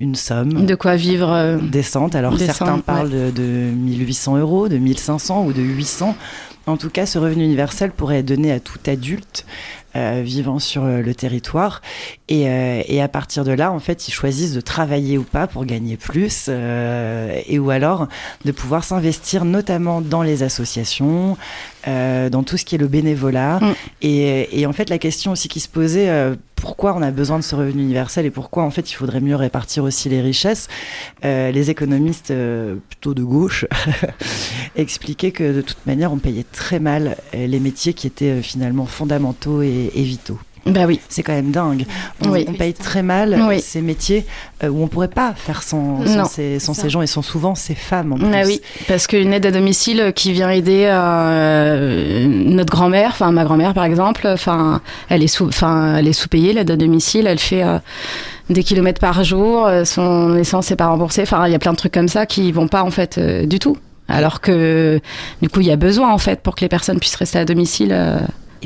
une 0.00 0.14
somme 0.14 0.66
De 0.66 0.74
quoi 0.74 0.96
vivre 0.96 1.58
décente. 1.62 2.14
Alors 2.14 2.32
Décente, 2.32 2.56
certains 2.56 2.74
ouais. 2.76 2.82
parlent 2.82 3.10
de, 3.10 3.30
de 3.30 3.70
1800 3.84 4.38
euros, 4.38 4.68
de 4.68 4.78
1500 4.78 5.44
ou 5.46 5.52
de 5.52 5.62
800. 5.62 6.16
En 6.66 6.76
tout 6.76 6.90
cas, 6.90 7.04
ce 7.04 7.18
revenu 7.18 7.44
universel 7.44 7.90
pourrait 7.90 8.18
être 8.18 8.26
donné 8.26 8.50
à 8.50 8.58
tout 8.58 8.78
adulte 8.86 9.44
euh, 9.96 10.22
vivant 10.24 10.58
sur 10.58 10.82
euh, 10.82 11.02
le 11.02 11.14
territoire. 11.14 11.82
Et, 12.28 12.48
euh, 12.48 12.82
et 12.86 13.00
à 13.00 13.06
partir 13.06 13.44
de 13.44 13.52
là, 13.52 13.70
en 13.70 13.78
fait, 13.78 14.08
ils 14.08 14.12
choisissent 14.12 14.54
de 14.54 14.60
travailler 14.60 15.18
ou 15.18 15.22
pas 15.22 15.46
pour 15.46 15.66
gagner 15.66 15.96
plus, 15.96 16.48
et 16.48 17.58
ou 17.60 17.70
alors 17.70 18.08
de 18.44 18.50
pouvoir 18.50 18.82
s'investir 18.82 19.44
notamment 19.44 20.00
dans 20.00 20.22
les 20.22 20.42
associations, 20.42 21.36
euh, 21.86 22.30
dans 22.30 22.42
tout 22.42 22.56
ce 22.56 22.64
qui 22.64 22.74
est 22.74 22.78
le 22.78 22.88
bénévolat. 22.88 23.60
Mm. 23.60 23.74
Et, 24.02 24.60
et 24.60 24.66
en 24.66 24.72
fait, 24.72 24.90
la 24.90 24.98
question 24.98 25.32
aussi 25.32 25.48
qui 25.48 25.60
se 25.60 25.68
posait, 25.68 26.08
euh, 26.08 26.34
pourquoi 26.64 26.94
on 26.96 27.02
a 27.02 27.10
besoin 27.10 27.38
de 27.38 27.44
ce 27.44 27.54
revenu 27.54 27.82
universel 27.82 28.24
et 28.24 28.30
pourquoi 28.30 28.62
en 28.62 28.70
fait 28.70 28.90
il 28.90 28.94
faudrait 28.94 29.20
mieux 29.20 29.36
répartir 29.36 29.84
aussi 29.84 30.08
les 30.08 30.22
richesses, 30.22 30.68
euh, 31.24 31.50
les 31.50 31.68
économistes 31.68 32.30
euh, 32.30 32.76
plutôt 32.88 33.12
de 33.12 33.22
gauche 33.22 33.66
expliquaient 34.76 35.30
que 35.30 35.52
de 35.52 35.60
toute 35.60 35.84
manière 35.84 36.10
on 36.10 36.16
payait 36.16 36.46
très 36.50 36.78
mal 36.78 37.18
euh, 37.34 37.46
les 37.46 37.60
métiers 37.60 37.92
qui 37.92 38.06
étaient 38.06 38.40
finalement 38.40 38.86
fondamentaux 38.86 39.60
et, 39.60 39.90
et 39.94 40.02
vitaux. 40.02 40.38
Bah 40.66 40.84
oui. 40.86 41.00
C'est 41.08 41.22
quand 41.22 41.32
même 41.34 41.50
dingue. 41.50 41.84
On, 42.24 42.30
Oui. 42.30 42.46
on 42.48 42.54
paye 42.54 42.72
très 42.72 43.02
mal 43.02 43.38
Oui. 43.48 43.60
ces 43.60 43.82
métiers 43.82 44.24
euh, 44.62 44.68
où 44.68 44.82
on 44.82 44.86
pourrait 44.88 45.08
pas 45.08 45.34
faire 45.36 45.62
sans, 45.62 46.00
ces, 46.26 46.58
sans 46.58 46.88
gens 46.88 47.02
et 47.02 47.06
sont 47.06 47.22
souvent 47.22 47.54
ces 47.54 47.74
femmes 47.74 48.12
en 48.14 48.16
plus. 48.16 48.26
Ah 48.32 48.42
oui, 48.46 48.60
parce 48.88 49.06
qu'une 49.06 49.32
aide 49.32 49.44
à 49.46 49.50
domicile 49.50 50.12
qui 50.14 50.32
vient 50.32 50.50
aider 50.50 50.86
euh, 50.88 52.26
notre 52.26 52.70
grand-mère, 52.72 53.10
enfin 53.10 53.30
ma 53.32 53.44
grand-mère 53.44 53.74
par 53.74 53.84
exemple, 53.84 54.26
enfin 54.26 54.80
elle 55.08 55.22
est 55.22 55.26
sous, 55.28 55.46
enfin 55.48 55.96
elle 55.96 56.08
est 56.08 56.12
sous-payée 56.12 56.52
l'aide 56.52 56.70
à 56.70 56.76
domicile, 56.76 57.26
elle 57.26 57.38
fait 57.38 57.62
euh, 57.62 57.78
des 58.50 58.62
kilomètres 58.62 59.00
par 59.00 59.22
jour, 59.24 59.66
euh, 59.66 59.84
son 59.84 60.36
essence 60.36 60.70
n'est 60.70 60.76
pas 60.76 60.86
remboursée, 60.88 61.22
enfin 61.22 61.46
il 61.46 61.52
y 61.52 61.54
a 61.54 61.58
plein 61.58 61.72
de 61.72 61.76
trucs 61.78 61.92
comme 61.94 62.08
ça 62.08 62.26
qui 62.26 62.52
vont 62.52 62.68
pas 62.68 62.82
en 62.82 62.90
fait 62.90 63.18
euh, 63.18 63.46
du 63.46 63.58
tout. 63.58 63.76
Alors 64.06 64.40
que 64.42 65.00
du 65.40 65.48
coup 65.48 65.60
il 65.60 65.66
y 65.66 65.70
a 65.72 65.76
besoin 65.76 66.12
en 66.12 66.18
fait 66.18 66.40
pour 66.42 66.54
que 66.54 66.60
les 66.60 66.68
personnes 66.68 67.00
puissent 67.00 67.14
rester 67.16 67.38
à 67.38 67.44
domicile 67.46 67.88
euh, 67.92 68.18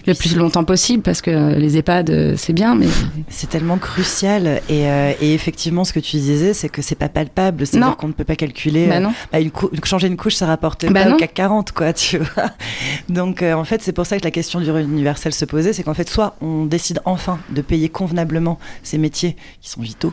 le 0.07 0.15
plus 0.15 0.37
longtemps 0.37 0.65
possible 0.65 1.03
parce 1.03 1.21
que 1.23 1.55
les 1.57 1.77
EHPAD 1.77 2.11
euh, 2.11 2.35
c'est 2.37 2.53
bien 2.53 2.75
mais 2.75 2.87
C'est 3.29 3.49
tellement 3.49 3.79
crucial 3.79 4.61
et, 4.69 4.87
euh, 4.89 5.13
et 5.21 5.35
effectivement 5.35 5.85
ce 5.85 5.93
que 5.93 6.01
tu 6.01 6.17
disais 6.17 6.55
c'est 6.55 6.69
que 6.69 6.83
c'est 6.83 6.95
pas 6.95 7.09
palpable, 7.09 7.61
Non. 7.61 7.67
c'est-à-dire 7.67 7.97
qu'on 7.97 8.09
ne 8.09 8.13
peut 8.13 8.25
pas 8.25 8.37
calculer. 8.37 8.87
Bah 8.87 9.01
non. 9.01 9.13
bah, 9.33 9.41
une 9.41 9.51
changer 9.85 10.07
une 10.09 10.17
couche 10.17 10.35
ça 10.35 10.47
rapporte 10.47 10.85
Bah 10.87 11.03
pas 11.05 11.09
non. 11.11 11.15
au 11.17 11.19
CAC 11.19 11.35
40 11.35 11.73
quoi, 11.73 11.93
tu 11.95 12.19
vois. 12.19 12.51
Donc 13.09 13.43
euh, 13.43 13.53
en 13.55 13.65
fait 13.65 13.83
c'est 13.83 13.93
pour 13.93 14.07
ça 14.07 14.19
que 14.19 14.25
la 14.25 14.31
question 14.31 14.61
du 14.61 14.71
revenu 14.71 14.93
universel 14.93 15.33
se 15.33 15.45
posait, 15.45 15.73
c'est 15.73 15.83
qu'en 15.83 15.95
fait 15.95 16.09
soit 16.09 16.37
on 16.41 16.65
décide 16.67 17.01
enfin 17.05 17.39
de 17.51 17.63
payer 17.63 17.89
convenablement 17.89 18.59
ces 18.83 18.99
métiers 18.99 19.37
qui 19.61 19.71
sont 19.71 19.81
vitaux. 19.83 20.13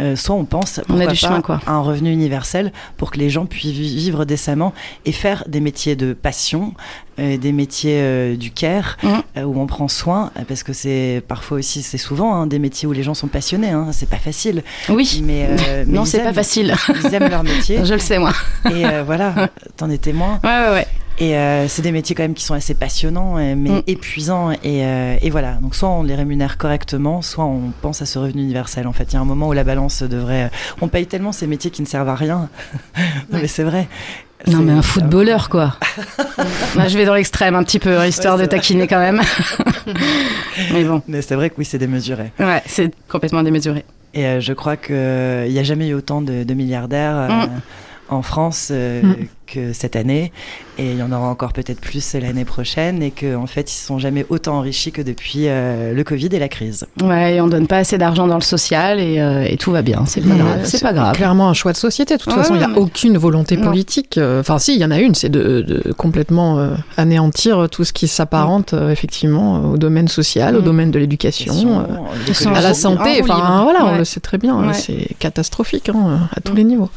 Euh, 0.00 0.16
soit 0.16 0.34
on 0.34 0.44
pense 0.44 0.80
On 0.88 0.98
a 1.00 1.06
du 1.06 1.16
chemin, 1.16 1.40
quoi. 1.42 1.60
à 1.66 1.72
un 1.72 1.80
revenu 1.80 2.10
universel 2.12 2.72
pour 2.96 3.10
que 3.10 3.18
les 3.18 3.28
gens 3.30 3.46
puissent 3.46 3.72
vi- 3.72 3.94
vivre 3.96 4.24
décemment 4.24 4.72
et 5.04 5.12
faire 5.12 5.44
des 5.48 5.60
métiers 5.60 5.96
de 5.96 6.12
passion, 6.14 6.72
euh, 7.18 7.36
des 7.36 7.52
métiers 7.52 7.98
euh, 8.00 8.36
du 8.36 8.50
care 8.50 8.96
Mmh. 9.02 9.40
où 9.44 9.60
on 9.60 9.66
prend 9.66 9.88
soin 9.88 10.30
parce 10.48 10.62
que 10.62 10.72
c'est 10.72 11.22
parfois 11.28 11.58
aussi 11.58 11.82
c'est 11.82 11.98
souvent 11.98 12.34
hein, 12.34 12.46
des 12.46 12.58
métiers 12.58 12.88
où 12.88 12.92
les 12.92 13.02
gens 13.02 13.14
sont 13.14 13.28
passionnés 13.28 13.70
hein, 13.70 13.88
c'est 13.92 14.08
pas 14.08 14.16
facile. 14.16 14.62
Oui. 14.88 15.20
Mais, 15.24 15.48
mais 15.56 15.84
non 15.86 16.04
c'est 16.04 16.22
pas 16.22 16.32
facile. 16.32 16.74
Ils 17.04 17.14
aiment 17.14 17.28
leur 17.28 17.42
métier. 17.44 17.84
Je 17.84 17.92
le 17.94 18.00
sais 18.00 18.18
moi. 18.18 18.32
Et 18.70 18.84
voilà 19.04 19.48
t'en 19.76 19.90
es 19.90 19.98
témoin. 19.98 20.40
Ouais 20.42 20.50
ouais 20.50 20.70
ouais 20.72 20.86
et 21.18 21.36
euh, 21.36 21.68
c'est 21.68 21.82
des 21.82 21.92
métiers 21.92 22.14
quand 22.14 22.22
même 22.24 22.34
qui 22.34 22.44
sont 22.44 22.54
assez 22.54 22.74
passionnants 22.74 23.36
euh, 23.38 23.54
mais 23.56 23.70
Mm. 23.70 23.82
épuisants 23.86 24.50
et, 24.52 24.58
euh, 24.84 25.16
et 25.20 25.30
voilà 25.30 25.52
donc 25.54 25.74
soit 25.74 25.88
on 25.88 26.02
les 26.02 26.14
rémunère 26.14 26.56
correctement 26.58 27.22
soit 27.22 27.44
on 27.44 27.72
pense 27.82 28.00
à 28.02 28.06
ce 28.06 28.18
revenu 28.18 28.42
universel 28.42 28.86
en 28.86 28.92
fait 28.92 29.04
il 29.10 29.14
y 29.14 29.16
a 29.16 29.20
un 29.20 29.24
moment 29.24 29.48
où 29.48 29.52
la 29.52 29.64
balance 29.64 30.02
devrait 30.02 30.50
on 30.80 30.88
paye 30.88 31.06
tellement 31.06 31.32
ces 31.32 31.46
métiers 31.46 31.70
qui 31.70 31.82
ne 31.82 31.86
servent 31.86 32.08
à 32.08 32.14
rien 32.14 32.48
non 33.30 33.38
mais 33.40 33.46
c'est 33.48 33.62
vrai 33.64 33.88
Non, 34.48 34.58
mais 34.58 34.72
un 34.72 34.82
footballeur, 34.82 35.48
quoi. 35.48 35.76
Là, 36.76 36.88
je 36.88 36.98
vais 36.98 37.04
dans 37.04 37.14
l'extrême 37.14 37.54
un 37.54 37.62
petit 37.62 37.78
peu, 37.78 37.94
histoire 38.04 38.34
Ouais, 38.34 38.42
de 38.42 38.46
taquiner 38.48 38.88
quand 38.88 38.98
même. 38.98 39.20
mais 40.72 40.82
bon. 40.82 41.00
mais 41.06 41.22
c'est 41.22 41.36
vrai 41.36 41.48
que 41.50 41.54
oui 41.58 41.64
c'est 41.64 41.78
démesuré 41.78 42.32
Ouais, 42.40 42.60
c'est 42.66 42.90
complètement 43.08 43.44
démesuré. 43.44 43.84
Et 44.14 44.26
euh, 44.26 44.40
je 44.40 44.52
crois 44.52 44.76
qu'il 44.76 44.96
n'y 44.96 45.58
a 45.58 45.62
jamais 45.62 45.88
eu 45.88 45.94
autant 45.94 46.22
de, 46.22 46.42
de 46.42 46.54
milliardaires 46.54 47.16
euh, 47.16 47.28
Mm. 47.46 47.60
En 48.12 48.22
France 48.22 48.68
euh, 48.70 49.02
Mm. 49.02 49.14
que 49.46 49.72
cette 49.74 49.96
année. 49.96 50.32
Et 50.78 50.92
il 50.92 50.96
y 50.98 51.02
en 51.02 51.12
aura 51.12 51.28
encore 51.28 51.52
peut-être 51.52 51.80
plus 51.80 52.14
l'année 52.14 52.46
prochaine. 52.46 53.02
Et 53.02 53.10
qu'en 53.10 53.42
en 53.42 53.46
fait, 53.46 53.60
ils 53.70 53.74
ne 53.74 53.78
se 53.80 53.86
sont 53.86 53.98
jamais 53.98 54.24
autant 54.30 54.56
enrichis 54.58 54.90
que 54.92 55.02
depuis 55.02 55.48
euh, 55.48 55.92
le 55.92 56.04
Covid 56.04 56.28
et 56.32 56.38
la 56.38 56.48
crise. 56.48 56.86
Ouais, 57.02 57.34
et 57.34 57.40
on 57.42 57.48
donne 57.48 57.66
pas 57.66 57.76
assez 57.78 57.98
d'argent 57.98 58.26
dans 58.26 58.36
le 58.36 58.40
social 58.42 58.98
et, 58.98 59.20
euh, 59.20 59.44
et 59.46 59.58
tout 59.58 59.70
va 59.70 59.82
bien. 59.82 60.04
C'est 60.06 60.22
pas 60.22 60.34
grave. 60.34 60.60
C'est 60.64 60.80
pas 60.82 60.94
grave. 60.94 61.14
clairement 61.14 61.48
un 61.50 61.54
choix 61.54 61.72
de 61.72 61.76
société. 61.76 62.16
De 62.16 62.22
toute 62.22 62.32
Ouais, 62.32 62.38
façon, 62.38 62.54
il 62.54 62.58
n'y 62.58 62.64
a 62.64 62.68
mais- 62.68 62.78
aucune 62.78 63.18
volonté 63.18 63.58
politique. 63.58 64.16
euh, 64.16 64.40
Enfin, 64.40 64.58
si, 64.58 64.74
il 64.74 64.80
y 64.80 64.84
en 64.86 64.90
a 64.90 64.98
une, 64.98 65.14
c'est 65.14 65.28
de, 65.28 65.60
de 65.60 65.92
complètement 65.92 66.58
euh, 66.58 66.70
anéantir 66.96 67.68
tout 67.70 67.84
ce 67.84 67.92
qui 67.92 68.08
s'apparente 68.08 68.72
euh, 68.72 68.90
effectivement 68.90 69.70
au 69.72 69.76
domaine 69.76 70.08
social, 70.08 70.56
au 70.56 70.62
Mm. 70.62 70.64
domaine 70.64 70.90
de 70.90 70.98
l'éducation, 70.98 71.80
euh, 71.80 72.54
à 72.54 72.60
la 72.62 72.72
santé. 72.72 73.20
roue 73.20 73.28
Enfin, 73.30 73.62
voilà, 73.64 73.84
on 73.84 73.98
le 73.98 74.04
sait 74.06 74.20
très 74.20 74.38
bien. 74.38 74.56
Ouais. 74.56 74.72
C'est 74.72 75.08
catastrophique 75.18 75.90
hein, 75.90 76.28
à 76.34 76.40
tous 76.40 76.54
les 76.54 76.64
niveaux. 76.64 76.88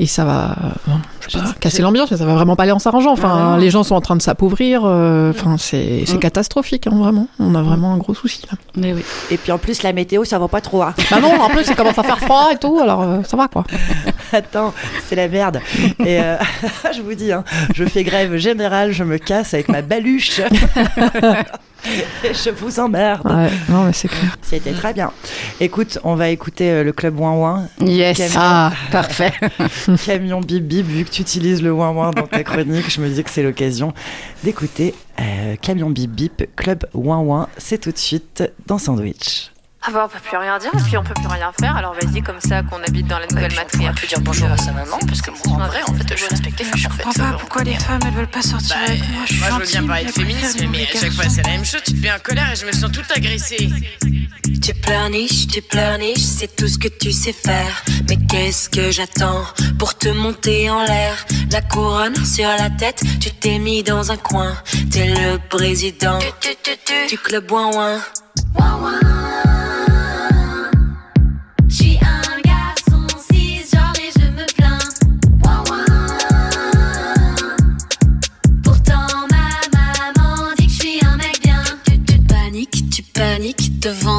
Et 0.00 0.06
ça 0.06 0.24
va, 0.24 0.50
euh, 0.88 0.92
je 1.26 1.36
sais 1.38 1.42
pas, 1.44 1.52
casser 1.58 1.82
l'ambiance, 1.82 2.10
mais 2.10 2.16
ça 2.16 2.24
va 2.24 2.34
vraiment 2.34 2.54
pas 2.54 2.62
aller 2.62 2.72
en 2.72 2.78
s'arrangeant. 2.78 3.12
Enfin, 3.12 3.54
Ah 3.54 3.58
les 3.58 3.68
gens 3.70 3.82
sont 3.82 3.96
en 3.96 4.00
train 4.00 4.14
de 4.16 4.22
s'appauvrir. 4.22 4.82
euh, 4.84 5.30
Enfin, 5.30 5.56
c'est 5.58 6.04
c'est 6.06 6.16
Mm. 6.16 6.20
catastrophique, 6.20 6.86
hein, 6.86 6.94
vraiment. 6.96 7.26
On 7.40 7.54
a 7.56 7.62
vraiment 7.62 7.92
un 7.94 7.96
gros 7.98 8.14
souci 8.14 8.42
là. 8.50 8.56
Mais 8.76 8.92
oui. 8.92 9.02
Et 9.30 9.36
puis 9.36 9.50
en 9.50 9.58
plus, 9.58 9.82
la 9.82 9.92
météo, 9.92 10.24
ça 10.24 10.38
va 10.38 10.46
pas 10.48 10.60
trop. 10.60 10.82
hein. 10.82 10.94
Bah 11.10 11.20
non, 11.20 11.40
en 11.40 11.48
plus, 11.48 11.64
ça 11.64 11.74
commence 11.74 11.98
à 11.98 12.02
faire 12.04 12.20
froid 12.20 12.48
et 12.52 12.56
tout, 12.58 12.78
alors 12.80 13.02
euh, 13.02 13.22
ça 13.24 13.36
va 13.36 13.48
quoi. 13.48 13.64
Attends, 14.32 14.72
c'est 15.08 15.16
la 15.16 15.26
merde. 15.28 15.60
Et 16.00 16.20
euh, 16.20 16.36
je 16.96 17.02
vous 17.02 17.14
dis, 17.14 17.32
hein, 17.32 17.42
je 17.74 17.84
fais 17.84 18.04
grève 18.04 18.36
générale, 18.36 18.92
je 18.92 19.02
me 19.04 19.18
casse 19.18 19.54
avec 19.54 19.68
ma 19.68 19.82
baluche. 19.82 20.40
Je 22.24 22.50
vous 22.50 22.80
emmerde. 22.80 23.26
Ouais, 23.26 23.50
non, 23.68 23.84
mais 23.84 23.92
c'est 23.92 24.08
clair. 24.08 24.36
C'était 24.42 24.72
très 24.72 24.92
bien. 24.92 25.10
Écoute, 25.60 25.98
on 26.04 26.14
va 26.16 26.28
écouter 26.30 26.70
euh, 26.70 26.84
le 26.84 26.92
club 26.92 27.18
Ouin 27.18 27.32
Ouin. 27.34 27.68
Yes. 27.80 28.18
Camion- 28.18 28.34
Ah, 28.36 28.72
parfait. 28.90 29.32
Camion 30.04 30.40
Bip 30.40 30.64
Bip, 30.64 30.86
vu 30.86 31.04
que 31.04 31.10
tu 31.10 31.22
utilises 31.22 31.62
le 31.62 31.72
Ouin 31.72 31.90
Ouin 31.90 32.10
dans 32.10 32.26
ta 32.26 32.42
chronique, 32.44 32.90
je 32.90 33.00
me 33.00 33.08
dis 33.08 33.22
que 33.22 33.30
c'est 33.30 33.42
l'occasion 33.42 33.92
d'écouter 34.44 34.94
euh, 35.20 35.56
Camion 35.60 35.90
Bip 35.90 36.10
Bip, 36.10 36.48
club 36.56 36.84
Ouin 36.94 37.18
Ouin. 37.20 37.48
C'est 37.56 37.78
tout 37.78 37.92
de 37.92 37.98
suite 37.98 38.42
dans 38.66 38.78
Sandwich. 38.78 39.50
Ah 39.88 39.90
bah 39.90 40.02
on 40.04 40.08
peut 40.08 40.18
plus 40.22 40.36
rien 40.36 40.58
dire 40.58 40.70
et 40.74 40.82
puis 40.82 40.98
on 40.98 41.02
peut 41.02 41.14
plus 41.14 41.28
rien 41.28 41.50
faire 41.58 41.74
alors 41.74 41.94
vas-y 41.94 42.20
comme 42.20 42.42
ça 42.42 42.62
qu'on 42.62 42.76
habite 42.82 43.06
dans 43.06 43.18
la 43.18 43.26
nouvelle 43.26 43.54
matriarche. 43.54 43.96
On 43.96 44.00
peut 44.02 44.06
dire 44.06 44.20
bonjour 44.20 44.50
à 44.50 44.58
sa 44.58 44.70
maman 44.72 44.98
parce 45.06 45.22
que 45.22 45.30
moi 45.30 45.64
en 45.64 45.66
vrai 45.66 45.80
en 45.88 45.94
fait 45.94 46.14
je 46.14 46.26
respecte 46.26 46.58
les 46.58 46.66
femmes 46.66 46.92
fait. 46.92 47.04
comprends 47.04 47.24
pas 47.24 47.38
pourquoi 47.38 47.64
les 47.64 47.74
femmes 47.74 48.00
elles 48.04 48.12
veulent 48.12 48.26
pas 48.26 48.42
sortir 48.42 48.76
avec 48.86 49.00
moi. 49.08 49.22
Je 49.24 49.32
suis 49.32 49.40
Moi 49.40 49.48
je 49.48 49.54
veux 49.54 49.66
bien 49.66 49.86
parler 49.86 50.04
de 50.04 50.10
féminisme 50.10 50.66
mais 50.70 50.86
à 50.94 51.00
chaque 51.00 51.12
fois 51.12 51.24
c'est 51.30 51.42
la 51.42 51.52
même 51.52 51.64
chose, 51.64 51.80
tu 51.86 51.94
te 51.94 52.02
mets 52.02 52.12
en 52.12 52.18
colère 52.18 52.52
et 52.52 52.56
je 52.56 52.66
me 52.66 52.72
sens 52.72 52.92
toute 52.92 53.10
agressée. 53.16 53.70
Tu 54.60 54.74
pleurniches, 54.74 55.46
tu 55.46 55.62
pleurniches, 55.62 56.18
c'est 56.18 56.54
tout 56.54 56.68
ce 56.68 56.76
que 56.76 56.88
tu 56.88 57.10
sais 57.10 57.32
faire. 57.32 57.82
Mais 58.10 58.18
qu'est-ce 58.28 58.68
que 58.68 58.90
j'attends 58.90 59.42
pour 59.78 59.96
te 59.96 60.10
monter 60.10 60.68
en 60.68 60.84
l'air? 60.84 61.24
La 61.50 61.62
couronne 61.62 62.22
sur 62.26 62.48
la 62.48 62.68
tête, 62.68 63.02
tu 63.20 63.30
t'es 63.30 63.58
mis 63.58 63.82
dans 63.82 64.12
un 64.12 64.18
coin. 64.18 64.52
T'es 64.90 65.06
le 65.06 65.38
président 65.48 66.18
du 67.08 67.16
club 67.16 67.50
ouin 67.50 67.70
ouin. 67.72 68.02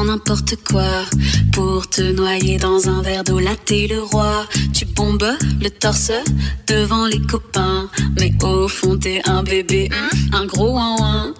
N'importe 0.04 0.56
quoi 0.64 1.04
pour 1.52 1.88
te 1.88 2.00
noyer 2.00 2.58
dans 2.58 2.88
un 2.88 3.02
verre 3.02 3.24
d'eau. 3.24 3.38
Là 3.38 3.50
t'es 3.64 3.86
le 3.88 4.02
roi, 4.02 4.46
tu 4.72 4.84
bombes 4.86 5.36
le 5.60 5.68
torse 5.68 6.12
devant 6.66 7.06
les 7.06 7.20
copains, 7.20 7.88
mais 8.18 8.32
au 8.42 8.68
fond 8.68 8.96
t'es 8.96 9.20
un 9.26 9.42
bébé, 9.42 9.90
un 10.32 10.46
gros 10.46 10.74
ouin 10.74 10.96
ouin. 10.98 11.34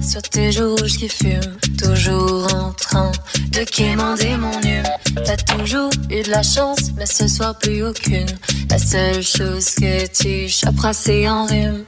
Sur 0.00 0.22
tes 0.22 0.52
joues 0.52 0.74
rouges 0.76 0.96
qui 0.96 1.08
fument. 1.08 1.58
Toujours 1.78 2.46
en 2.54 2.72
train 2.72 3.12
de 3.52 3.62
quémander 3.64 4.36
mon 4.36 4.58
hume. 4.62 4.88
T'as 5.24 5.36
toujours 5.36 5.90
eu 6.10 6.22
de 6.22 6.30
la 6.30 6.42
chance, 6.42 6.92
mais 6.96 7.04
ce 7.04 7.28
soir 7.28 7.58
plus 7.58 7.84
aucune. 7.84 8.26
La 8.70 8.78
seule 8.78 9.22
chose 9.22 9.74
que 9.74 10.06
tu 10.06 10.48
choperas, 10.48 10.94
c'est 10.94 11.28
en 11.28 11.44
rhume. 11.44 11.84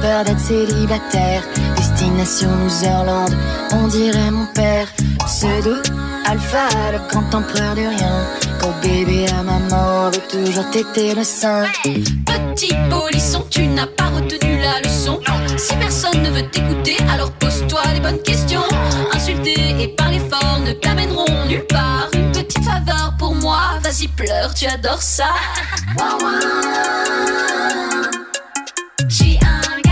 Peur 0.00 0.24
d'être 0.24 0.40
célibataire. 0.40 1.42
Destination 1.76 2.48
Loserland, 2.62 3.34
on 3.72 3.88
dirait 3.88 4.30
mon 4.30 4.46
père. 4.54 4.86
Pseudo, 5.26 5.74
alpha, 6.26 6.68
le 6.92 6.98
grand 7.08 7.34
empereur 7.34 7.74
de 7.74 7.80
rien. 7.80 8.26
Quand 8.60 8.72
bébé 8.82 9.26
à 9.28 9.42
maman 9.42 10.10
veut 10.10 10.22
toujours 10.28 10.68
téter 10.70 11.14
le 11.14 11.24
sein. 11.24 11.64
Petit 11.82 12.74
polisson, 12.90 13.44
tu 13.50 13.66
n'as 13.66 13.86
pas 13.86 14.08
retenu 14.08 14.58
la 14.60 14.80
leçon. 14.80 15.20
Si 15.56 15.74
personne 15.76 16.22
ne 16.22 16.30
veut 16.30 16.48
t'écouter, 16.48 16.96
alors 17.12 17.30
pose-toi 17.32 17.80
les 17.94 18.00
bonnes 18.00 18.22
questions. 18.22 18.62
Insulter 19.12 19.82
et 19.82 19.88
parler 19.88 20.20
fort 20.30 20.60
ne 20.64 20.72
t'amèneront 20.72 21.26
nulle 21.46 21.66
part. 21.66 22.08
Une 22.14 22.32
petite 22.32 22.64
faveur 22.64 23.14
pour 23.18 23.34
moi, 23.34 23.78
vas-y 23.82 24.08
pleure, 24.08 24.54
tu 24.54 24.66
adores 24.66 25.02
ça. 25.02 25.28
Suis 29.08 29.38
un 29.42 29.87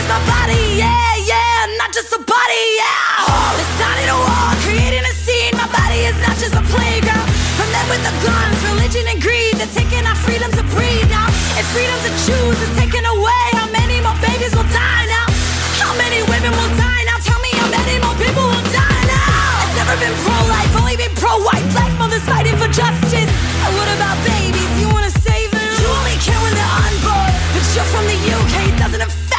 is 0.00 0.08
my 0.08 0.20
body, 0.24 0.80
yeah, 0.80 1.12
yeah, 1.28 1.68
not 1.76 1.92
just 1.92 2.08
a 2.16 2.20
body, 2.24 2.64
yeah. 2.80 3.60
It's 3.60 3.68
Deciding 3.76 4.08
a 4.08 4.16
war, 4.16 4.48
creating 4.64 5.04
a 5.04 5.12
scene. 5.12 5.52
My 5.60 5.68
body 5.68 6.08
is 6.08 6.16
not 6.24 6.36
just 6.40 6.56
a 6.56 6.64
playground. 6.72 7.28
From 7.60 7.68
them 7.68 7.86
with 7.92 8.02
the 8.04 8.14
guns, 8.24 8.56
religion 8.72 9.04
and 9.12 9.20
greed, 9.20 9.60
they're 9.60 9.74
taking 9.76 10.04
our 10.08 10.16
freedom 10.24 10.48
to 10.56 10.64
breathe 10.72 11.08
now. 11.12 11.28
And 11.56 11.64
freedom 11.72 11.96
to 12.06 12.10
choose 12.24 12.58
is 12.64 12.72
taken 12.80 13.04
away. 13.04 13.44
How 13.60 13.68
many 13.72 14.00
more 14.00 14.16
babies 14.24 14.52
will 14.56 14.68
die 14.72 15.04
now? 15.08 15.26
How 15.84 15.92
many 16.00 16.24
women 16.32 16.52
will 16.56 16.72
die 16.80 17.02
now? 17.04 17.18
Tell 17.20 17.40
me 17.44 17.52
how 17.60 17.68
many 17.68 17.96
more 18.00 18.16
people 18.16 18.44
will 18.48 18.66
die 18.72 19.04
now? 19.04 19.64
I've 19.64 19.74
never 19.80 19.96
been 20.00 20.16
pro-life, 20.24 20.72
only 20.80 20.96
been 20.96 21.12
pro-white. 21.20 21.66
Black 21.76 21.92
mothers 22.00 22.24
fighting 22.24 22.56
for 22.56 22.68
justice. 22.72 23.30
And 23.64 23.70
what 23.76 23.88
about 23.96 24.16
babies? 24.24 24.70
You 24.80 24.88
wanna 24.92 25.12
save 25.12 25.52
them? 25.52 25.72
You 25.80 25.88
only 25.92 26.16
care 26.24 26.40
when 26.40 26.52
they're 26.56 26.76
unborn. 26.88 27.32
But 27.52 27.64
you're 27.76 27.90
from 27.92 28.04
the 28.08 28.16
UK, 28.16 28.54
doesn't 28.80 29.04
affect. 29.04 29.29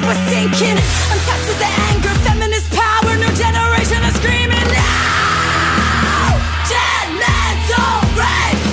Ship, 0.00 0.08
we're 0.08 0.24
sinking. 0.32 0.80
Untapped 1.12 1.44
with 1.44 1.58
the 1.60 1.68
anger, 1.92 2.14
feminist 2.24 2.72
power. 2.72 3.12
New 3.20 3.32
generation 3.36 4.00
is 4.04 4.14
screaming 4.16 4.68
now. 4.72 6.40
Don't 6.64 8.08
rape. 8.16 8.64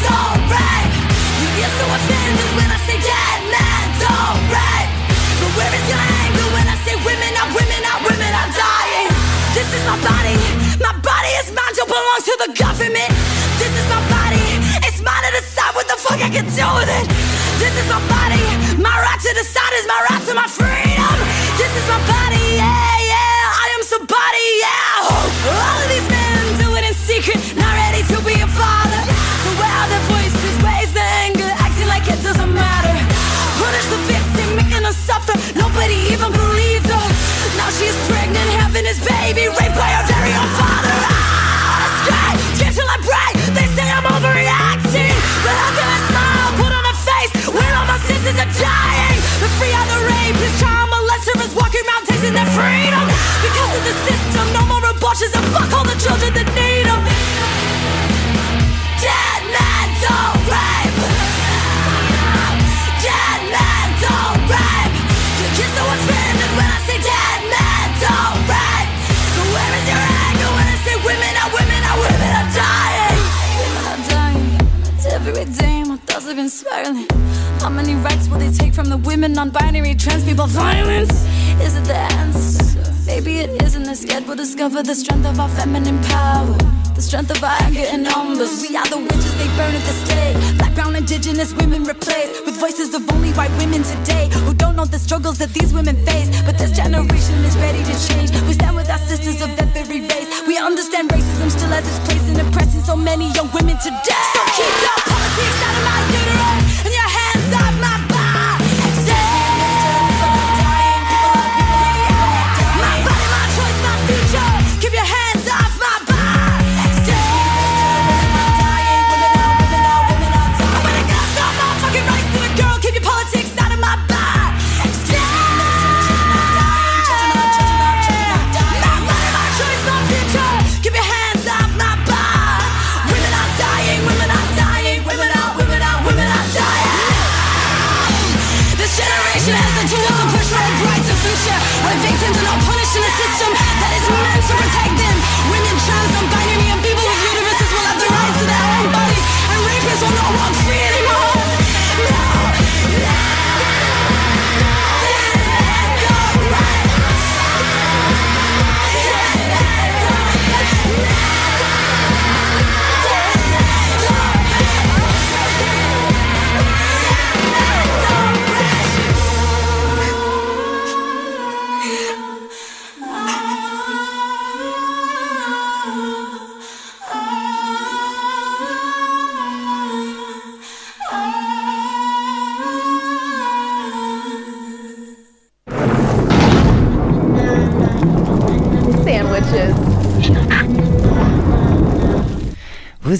Don't 0.00 0.42
rape. 0.48 0.92
You 1.40 1.48
get 1.60 1.70
so 1.76 1.84
offended 1.84 2.50
when 2.56 2.68
I 2.72 2.78
say 2.88 2.96
don't 4.00 4.40
rape. 4.48 4.90
But 5.40 5.52
where 5.52 5.72
is 5.76 5.84
your 5.92 6.00
anger 6.24 6.48
when 6.56 6.66
I 6.72 6.76
say 6.88 6.96
women 7.04 7.32
are 7.36 7.50
women 7.52 7.82
are 7.84 8.00
women 8.00 8.32
are 8.32 8.50
dying? 8.56 9.12
This 9.52 9.68
is 9.76 9.82
my 9.84 9.98
body. 10.00 10.36
My 10.80 10.96
body 11.04 11.32
is 11.42 11.52
mine. 11.52 11.74
Don't 11.76 11.88
belong 11.88 12.20
to 12.24 12.34
the 12.48 12.50
government. 12.56 13.12
This 13.60 13.72
is 13.76 13.86
my 13.92 14.00
body. 14.08 14.40
It's 14.88 15.04
mine 15.04 15.20
to 15.20 15.30
decide 15.36 15.74
what 15.74 15.86
the 15.88 16.00
fuck 16.00 16.16
I 16.22 16.30
can 16.32 16.48
do 16.48 16.66
with 16.80 16.88
it. 16.88 17.11
This 17.62 17.78
is 17.78 17.88
my 17.88 18.02
body. 18.10 18.42
My 18.82 18.90
right 18.90 19.20
to 19.20 19.32
decide 19.34 19.72
is 19.78 19.86
my 19.86 20.00
right 20.10 20.22
to 20.26 20.34
my 20.34 20.48
freedom. 20.50 21.14
This 21.56 21.70
is 21.78 21.86
my 21.88 22.06
body. 22.08 22.21
Freedom. 52.52 53.04
Because 53.40 53.72
of 53.76 53.82
the 53.88 53.94
system, 54.04 54.44
no 54.52 54.62
more 54.68 54.84
abortions 54.92 55.32
and 55.32 55.44
fuck 55.56 55.72
all 55.72 55.84
the 55.88 55.96
children 55.96 56.32
that 56.36 56.48
need 56.52 56.84
them. 56.84 57.00
Dead 59.00 59.42
men 59.56 59.88
don't 60.04 60.40
rape. 60.52 60.96
Dead 63.00 63.40
men 63.56 63.88
don't 64.04 64.42
rape. 64.52 64.96
You 65.40 65.48
get 65.56 65.70
so 65.72 65.82
offended 65.96 66.50
when 66.60 66.68
I 66.68 66.78
say 66.84 66.98
dead 67.00 67.40
men 67.48 67.88
don't 68.04 68.40
rape. 68.52 68.90
But 69.32 69.46
where 69.56 69.72
is 69.80 69.86
your 69.88 70.04
anger 70.28 70.50
when 70.52 70.66
I 70.68 70.76
say 70.84 70.94
women 71.08 71.32
are 71.40 71.50
women 71.56 71.80
are 71.88 71.98
women 72.04 72.30
are 72.36 72.50
dying? 72.52 73.20
Women 73.60 73.84
are 73.92 74.02
dying. 74.12 74.60
It's 74.92 75.06
every 75.08 75.48
day 75.56 75.84
my 75.88 75.96
thoughts 76.04 76.28
have 76.28 76.36
been 76.36 76.52
spiraling. 76.52 77.08
How 77.64 77.70
many 77.70 77.94
rights 77.94 78.28
will 78.28 78.38
they 78.38 78.50
take 78.50 78.74
from 78.74 78.88
the 78.90 78.98
women, 78.98 79.32
non-binary, 79.32 79.94
trans 79.94 80.24
people? 80.24 80.46
Violence 80.48 81.24
is 81.62 81.76
it 81.76 81.84
the 81.84 81.94
answer? 81.94 82.82
Maybe 83.06 83.38
it 83.38 83.62
isn't. 83.62 83.86
Instead, 83.86 84.26
we'll 84.26 84.36
discover 84.36 84.82
the 84.82 84.94
strength 84.94 85.26
of 85.26 85.38
our 85.38 85.48
feminine 85.48 86.00
power. 86.04 86.56
The 86.94 87.02
strength 87.02 87.30
of 87.30 87.42
our 87.42 87.56
anger 87.62 87.86
in 87.92 88.02
numbers. 88.02 88.62
We 88.62 88.76
are 88.76 88.86
the 88.86 88.98
witches 88.98 89.34
they 89.38 89.48
burn 89.58 89.74
at 89.74 89.84
the 89.86 89.96
stake. 90.04 90.36
Black, 90.58 90.74
brown, 90.74 90.96
indigenous 90.96 91.52
women 91.54 91.84
replaced 91.84 92.44
with 92.44 92.56
voices 92.58 92.94
of 92.94 93.08
only 93.12 93.32
white 93.32 93.54
women 93.58 93.82
today 93.82 94.28
who 94.44 94.54
don't 94.54 94.76
know 94.76 94.84
the 94.84 94.98
struggles 94.98 95.38
that 95.38 95.50
these 95.54 95.72
women 95.72 95.96
face. 96.04 96.28
But 96.42 96.58
this 96.58 96.72
generation 96.72 97.38
is 97.44 97.56
ready 97.56 97.82
to 97.84 97.94
change. 98.08 98.30
We 98.48 98.54
stand 98.54 98.76
with 98.76 98.90
our 98.90 99.02
sisters 99.10 99.40
of 99.42 99.50
every 99.58 100.00
race. 100.02 100.28
We 100.46 100.58
understand 100.58 101.10
racism 101.10 101.50
still 101.50 101.70
has 101.70 101.86
its 101.86 102.00
place 102.06 102.24
in 102.28 102.38
oppressing 102.40 102.82
so 102.82 102.96
many 102.96 103.30
young 103.32 103.50
women 103.52 103.76
today. 103.78 104.24
So 104.34 104.40
keep 104.56 104.74
your 104.82 104.98
politics 105.10 105.58
out 105.66 105.74
of 105.78 105.84
my 105.88 105.98
uterus 106.10 106.86
and 106.86 106.94
your 106.94 107.08
hands 107.08 107.21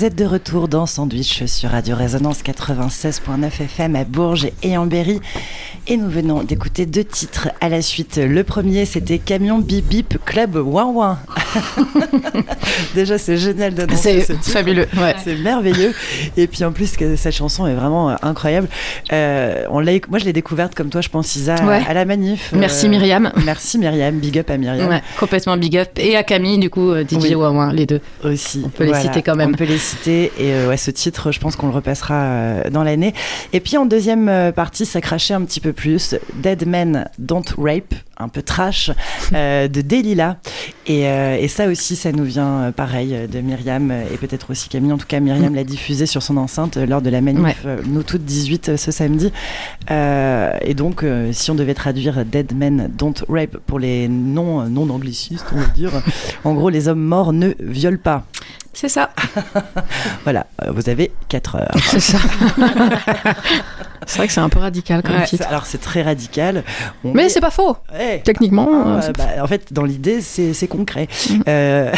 Vous 0.03 0.09
êtes 0.09 0.19
de 0.19 0.25
retour 0.25 0.67
dans 0.67 0.85
Sandwich 0.85 1.45
sur 1.45 1.71
Radio 1.71 1.95
Résonance 1.95 2.43
96.9 2.43 3.63
FM 3.63 3.95
à 3.95 4.03
Bourges 4.03 4.49
et 4.65 4.77
en 4.77 4.85
Berry. 4.85 5.21
Et 5.87 5.97
nous 5.97 6.11
venons 6.11 6.43
d'écouter 6.43 6.87
deux 6.87 7.05
titres 7.05 7.51
à 7.61 7.69
la 7.69 7.83
suite. 7.83 8.17
Le 8.17 8.43
premier, 8.43 8.85
c'était 8.85 9.21
Camion 9.21 9.61
Bip 9.61 9.87
Bip 9.87 10.19
Club 10.25 10.57
Ouin. 10.57 11.21
Déjà, 12.95 13.19
c'est 13.19 13.37
génial 13.37 13.75
d'annoncer 13.75 14.21
C'est 14.21 14.33
ce 14.33 14.33
titre. 14.35 14.51
fabuleux, 14.51 14.87
ouais. 14.97 15.15
C'est 15.23 15.37
merveilleux. 15.37 15.95
Et 16.37 16.47
puis 16.47 16.65
en 16.65 16.73
plus, 16.73 16.97
que 16.97 17.17
cette 17.17 17.35
chanson 17.35 17.67
est 17.67 17.75
vraiment 17.75 18.11
euh, 18.11 18.15
incroyable. 18.23 18.69
Euh, 19.13 19.65
on 19.71 19.81
l'a, 19.81 19.93
moi, 20.09 20.19
je 20.19 20.25
l'ai 20.25 20.33
découverte 20.33 20.75
comme 20.75 20.89
toi, 20.91 21.01
je 21.01 21.09
pense, 21.09 21.35
Isa, 21.37 21.55
Ouais. 21.65 21.83
à 21.89 21.95
la 21.95 22.05
manif. 22.05 22.51
Merci 22.55 22.87
Euh, 22.87 22.91
Myriam. 22.91 23.33
Merci 23.45 23.79
Myriam. 23.79 24.19
Big 24.19 24.39
up 24.39 24.51
à 24.51 24.57
Myriam. 24.57 24.89
Ouais, 24.89 25.03
complètement 25.19 25.57
big 25.57 25.77
up. 25.77 25.91
Et 25.97 26.17
à 26.17 26.23
Camille, 26.23 26.59
du 26.59 26.71
coup, 26.71 26.91
euh, 26.91 27.05
DJ 27.05 27.17
Oui. 27.23 27.35
Wawa, 27.35 27.73
les 27.73 27.87
deux. 27.87 28.01
aussi. 28.25 28.63
On 28.65 28.69
peut 28.69 28.85
les 28.85 28.95
citer 28.95 29.23
quand 29.23 29.37
même. 29.37 29.51
On 29.51 29.57
peut 29.57 29.65
les 29.65 29.79
citer 29.79 30.33
et 30.39 30.53
euh, 30.53 30.69
ouais, 30.69 30.77
ce 30.77 30.91
titre, 30.91 31.33
je 31.33 31.41
pense 31.41 31.57
qu'on 31.57 31.69
le 31.69 31.75
repassera 31.75 32.15
euh, 32.15 32.71
dans 32.71 32.83
l'année. 32.83 33.15
Et 33.53 33.61
puis 33.61 33.77
en 33.77 33.87
deuxième 33.87 34.29
euh, 34.29 34.53
partie, 34.53 34.87
ça 34.87 35.01
crachait 35.01 35.35
un 35.35 35.43
petit 35.43 35.61
peu 35.61 35.73
plus. 35.73 36.15
Dead 36.35 36.67
Men 36.67 37.09
Don't 37.19 37.45
Rape, 37.59 37.95
un 38.23 38.29
peu 38.29 38.43
trash, 38.43 38.91
euh, 39.35 39.69
de 39.69 39.81
Delila. 39.81 40.39
Et, 40.87 41.07
euh, 41.07 41.37
et 41.39 41.47
ça 41.47 41.69
aussi, 41.69 41.95
ça 41.95 42.11
nous 42.11 42.25
vient 42.25 42.49
euh, 42.49 42.73
pareil 42.73 43.17
de 43.31 43.41
Myriam 43.41 43.93
et 43.93 44.17
peut-être 44.17 44.51
aussi 44.51 44.69
Camille. 44.69 44.93
En 44.93 44.99
tout 44.99 45.07
cas, 45.07 45.21
Myriam 45.21 45.55
l'a 45.55 45.65
diffusé 45.65 46.07
sur 46.07 46.23
son 46.23 46.37
enceinte 46.37 46.77
lors 46.77 47.03
de 47.03 47.11
la 47.11 47.21
manif 47.21 47.43
Ouais. 47.43 47.57
Nous 47.87 48.03
Toutes 48.03 48.25
18 48.25 48.69
euh, 48.69 48.77
ce 48.77 48.91
samedi. 48.91 49.33
Et 49.91 50.75
donc, 50.75 51.05
si 51.33 51.51
on 51.51 51.55
devait 51.55 51.75
traduire 51.75 52.25
Dead 52.25 52.55
Men 52.55 52.91
Don't 52.97 53.15
Rape 53.29 53.59
pour 53.67 53.79
les 53.79 54.09
non, 54.09 54.69
non 54.69 54.89
anglicistes, 54.91 55.47
on 55.53 55.59
va 55.59 55.67
dire, 55.67 55.91
en 56.45 56.55
gros, 56.55 56.71
les 56.71 56.89
hommes 56.89 57.03
morts 57.03 57.33
ne 57.33 57.53
violent 57.61 57.99
pas. 58.03 58.25
C'est 58.73 58.89
ça. 58.89 59.11
Voilà, 60.25 60.47
euh, 60.63 60.71
vous 60.73 60.89
avez 60.89 61.11
4 61.29 61.57
heures. 61.57 61.71
C'est 61.83 62.01
ça. 62.01 62.19
c'est 64.07 64.19
vrai 64.19 64.27
que 64.27 64.33
c'est 64.33 64.41
un 64.41 64.49
peu 64.49 64.59
radical 64.59 65.03
comme 65.03 65.15
Ouais, 65.17 65.25
titre. 65.25 65.47
alors 65.49 65.65
c'est 65.67 65.81
très 65.81 66.03
radical. 66.03 66.65
On 67.05 67.13
Mais 67.13 67.27
est- 67.27 67.29
c'est 67.29 67.41
pas 67.41 67.51
faux. 67.51 67.77
Techniquement, 68.25 68.69
Ah, 68.73 69.01
euh, 69.05 69.13
bah, 69.17 69.25
en 69.43 69.47
fait, 69.47 69.73
dans 69.73 69.85
l'idée, 69.85 70.21
c'est 70.21 70.53
c'est 70.55 70.67
concret. 70.69 71.09
Mm. 71.31 71.41
Euh, 71.49 71.93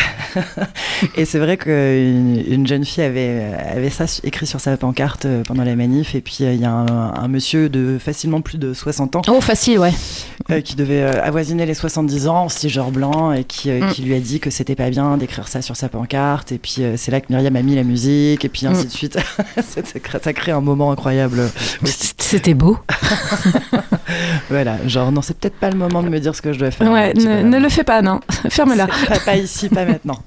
et 1.17 1.25
c'est 1.25 1.39
vrai 1.39 1.57
qu'une 1.57 2.43
une 2.47 2.67
jeune 2.67 2.85
fille 2.85 3.05
avait, 3.05 3.43
avait 3.75 3.91
ça 3.91 4.05
écrit 4.23 4.47
sur 4.47 4.61
sa 4.61 4.77
pancarte 4.77 5.27
pendant 5.47 5.65
la 5.65 5.77
manif. 5.77 6.15
Et 6.15 6.21
puis, 6.21 6.39
il 6.41 6.57
y 6.61 6.65
a 6.65 6.71
un, 6.71 7.15
un 7.15 7.29
monsieur 7.29 7.69
de 7.69 7.99
facilement 7.99 8.41
plus 8.41 8.59
de 8.59 8.73
60 8.75 9.17
ans. 9.17 9.23
Oh, 9.29 9.41
facile, 9.41 9.79
ouais. 9.79 9.93
euh, 10.51 10.61
qui 10.61 10.77
devait 10.77 11.03
avoisiner 11.03 11.67
les 11.67 11.75
70 11.75 12.27
ans, 12.29 12.49
genre 12.67 12.91
blanc, 12.91 13.33
et 13.33 13.45
qui, 13.45 13.71
euh, 13.71 13.81
Mm. 13.85 13.91
qui 13.93 14.03
lui 14.03 14.15
a 14.15 14.21
dit 14.21 14.41
que 14.41 14.51
c'était 14.51 14.75
pas 14.77 14.89
bien 14.91 15.17
d'écrire 15.17 15.49
ça 15.49 15.61
sur 15.63 15.77
sa 15.77 15.89
pancarte. 15.89 16.53
Et 16.53 16.59
puis, 16.65 16.77
euh, 16.81 16.95
c'est 16.97 17.11
là 17.11 17.21
que 17.21 17.27
Myriam 17.31 17.55
a 17.57 17.63
mis 17.63 17.75
la 17.75 17.83
musique, 17.85 18.43
et 18.45 18.49
puis 18.49 18.67
ainsi 18.67 18.85
Mm. 18.85 18.89
de 18.89 18.91
suite. 18.91 19.19
ça, 20.23 20.33
crée- 20.33 20.51
un 20.53 20.61
moment 20.63 20.91
incroyable. 20.91 21.51
C'était 22.19 22.55
beau. 22.55 22.79
Voilà, 24.51 24.77
genre, 24.87 25.11
non, 25.11 25.23
c'est 25.23 25.37
peut-être 25.39 25.57
pas 25.59 25.71
le 25.71 25.77
moment 25.79 26.03
de 26.03 26.09
me 26.09 26.19
dire 26.21 26.35
ce 26.35 26.43
que 26.43 26.53
je 26.53 26.59
dois 26.59 26.71
faire. 26.71 26.91
Ouais, 26.91 27.15
ne, 27.15 27.59
le 27.59 27.69
fais 27.69 27.85
pas, 27.85 28.03
non. 28.03 28.21
Ferme-la. 28.51 28.87
Pas 29.25 29.37
ici, 29.37 29.69
pas 29.69 29.85
maintenant. 29.85 30.19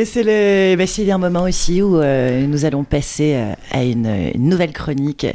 Et 0.00 0.06
c'est 0.06 0.22
le, 0.22 0.76
bah, 0.76 0.86
c'est 0.86 1.10
un 1.10 1.18
moment 1.18 1.42
aussi 1.42 1.82
où 1.82 1.98
euh, 1.98 2.46
nous 2.46 2.64
allons 2.64 2.84
passer 2.84 3.34
euh, 3.34 3.52
à 3.70 3.84
une, 3.84 4.06
une 4.34 4.48
nouvelle 4.48 4.72
chronique. 4.72 5.26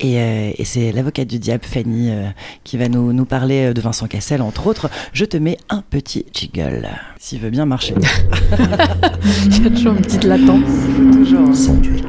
Et, 0.00 0.18
euh, 0.18 0.52
et 0.56 0.64
c'est 0.64 0.90
l'avocate 0.90 1.28
du 1.28 1.38
diable, 1.38 1.64
Fanny, 1.64 2.10
euh, 2.10 2.28
qui 2.64 2.78
va 2.78 2.88
nous, 2.88 3.12
nous 3.12 3.26
parler 3.26 3.74
de 3.74 3.80
Vincent 3.82 4.06
Cassel, 4.06 4.40
entre 4.40 4.68
autres. 4.68 4.88
Je 5.12 5.26
te 5.26 5.36
mets 5.36 5.58
un 5.68 5.82
petit 5.82 6.24
jiggle, 6.32 6.88
s'il 7.18 7.40
veut 7.40 7.50
bien 7.50 7.66
marcher. 7.66 7.94
Il 9.44 9.64
y 9.64 9.66
a 9.66 9.70
toujours 9.70 9.92
une 9.92 10.00
petite 10.00 10.24
latence. 10.24 10.64
toujours. 11.12 11.54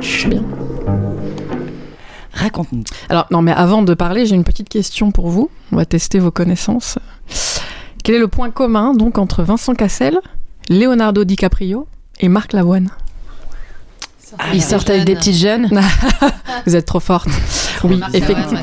C'est 0.02 0.30
bien. 0.30 0.46
Raconte-nous. 2.32 2.84
Alors, 3.10 3.28
non, 3.32 3.42
mais 3.42 3.52
avant 3.52 3.82
de 3.82 3.94
parler, 3.94 4.26
j'ai 4.26 4.36
une 4.36 4.46
petite 4.46 4.70
question 4.70 5.12
pour 5.12 5.28
vous. 5.28 5.50
On 5.74 5.76
va 5.76 5.84
tester 5.84 6.20
vos 6.20 6.32
connaissances. 6.32 7.00
Quel 8.06 8.16
est 8.16 8.20
le 8.20 8.30
point 8.30 8.50
commun 8.50 8.94
donc 8.94 9.18
entre 9.18 9.44
Vincent 9.44 9.74
Cassel, 9.74 10.22
Leonardo 10.70 11.26
DiCaprio 11.26 11.86
et 12.20 12.28
Marc 12.30 12.54
Lavoine 12.54 12.90
Ils 14.54 14.62
sortent 14.62 14.90
avec 14.90 15.06
des 15.06 15.16
petites 15.16 15.36
jeunes. 15.36 15.70
Vous 16.66 16.76
êtes 16.76 16.86
trop 16.86 17.00
forte. 17.00 17.30
Oui, 17.84 18.02
effectivement. 18.14 18.60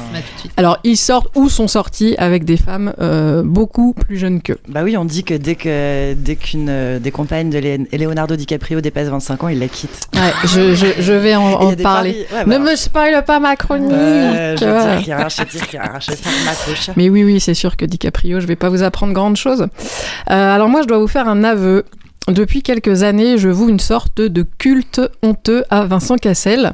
Alors, 0.57 0.79
ils 0.83 0.97
sortent 0.97 1.29
ou 1.37 1.49
sont 1.49 1.69
sortis 1.69 2.17
avec 2.19 2.45
des 2.45 2.57
femmes 2.57 2.93
euh, 3.01 3.43
beaucoup 3.45 3.93
plus 3.93 4.17
jeunes 4.17 4.41
qu'eux. 4.41 4.59
Bah 4.69 4.81
oui, 4.83 4.97
on 4.97 5.05
dit 5.05 5.25
que 5.25 5.35
dès 5.35 5.55
que 5.55 6.15
dès 6.15 6.37
qu'une 6.37 6.69
euh, 6.69 6.99
des 6.99 7.11
compagnes 7.13 7.51
de 7.51 7.87
Leonardo 7.97 8.37
DiCaprio 8.37 8.81
dépasse 8.81 9.09
25 9.09 9.45
ans, 9.45 9.49
il 9.49 9.59
la 9.59 9.69
quitte. 9.69 10.09
Ouais, 10.15 10.33
je, 10.45 10.75
je, 10.75 10.87
je 10.99 11.13
vais 11.13 11.37
en, 11.37 11.75
parler. 11.83 12.27
Ouais, 12.33 12.45
ne 12.45 12.51
bah, 12.51 12.71
me 12.71 12.77
spoil 12.77 13.25
pas 13.25 13.39
ma 13.41 13.57
chronique. 13.57 13.93
Euh, 13.93 14.57
je 14.57 15.05
dis 15.05 15.13
rien, 15.13 15.29
je 15.29 15.43
dis 15.45 15.65
rien, 15.71 15.83
je 16.01 16.11
vais 16.11 16.17
faire 16.17 16.33
ma 16.45 16.53
couche. 16.53 16.91
Mais 16.97 17.09
oui, 17.09 17.23
oui, 17.25 17.41
c'est 17.41 17.55
sûr 17.55 17.77
que 17.77 17.85
DiCaprio, 17.85 18.41
je 18.41 18.47
vais 18.47 18.57
pas 18.57 18.69
vous 18.69 18.83
apprendre 18.83 19.13
grande 19.13 19.37
chose. 19.37 19.63
Euh, 19.63 20.55
alors 20.55 20.69
moi, 20.69 20.83
je 20.83 20.89
dois 20.89 20.99
vous 20.99 21.09
faire 21.09 21.29
un 21.29 21.45
aveu. 21.45 21.85
Depuis 22.29 22.63
quelques 22.63 23.03
années, 23.03 23.37
je 23.37 23.51
voue 23.51 23.69
une 23.69 23.81
sorte 23.81 24.23
de 24.23 24.47
culte 24.59 25.03
honteux 25.23 25.63
à 25.69 25.85
Vincent 25.85 26.17
Cassel. 26.17 26.73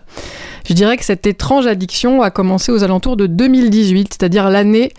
Je 0.68 0.74
dirais 0.74 0.96
que 0.96 1.04
cette 1.04 1.26
étrange 1.26 1.66
addiction 1.66 2.22
a 2.22 2.30
commencé 2.30 2.70
aux 2.70 2.84
alentours 2.84 3.16
de 3.16 3.26
2018, 3.26 4.14
c'est-à-dire 4.14 4.48
l'année 4.48 4.92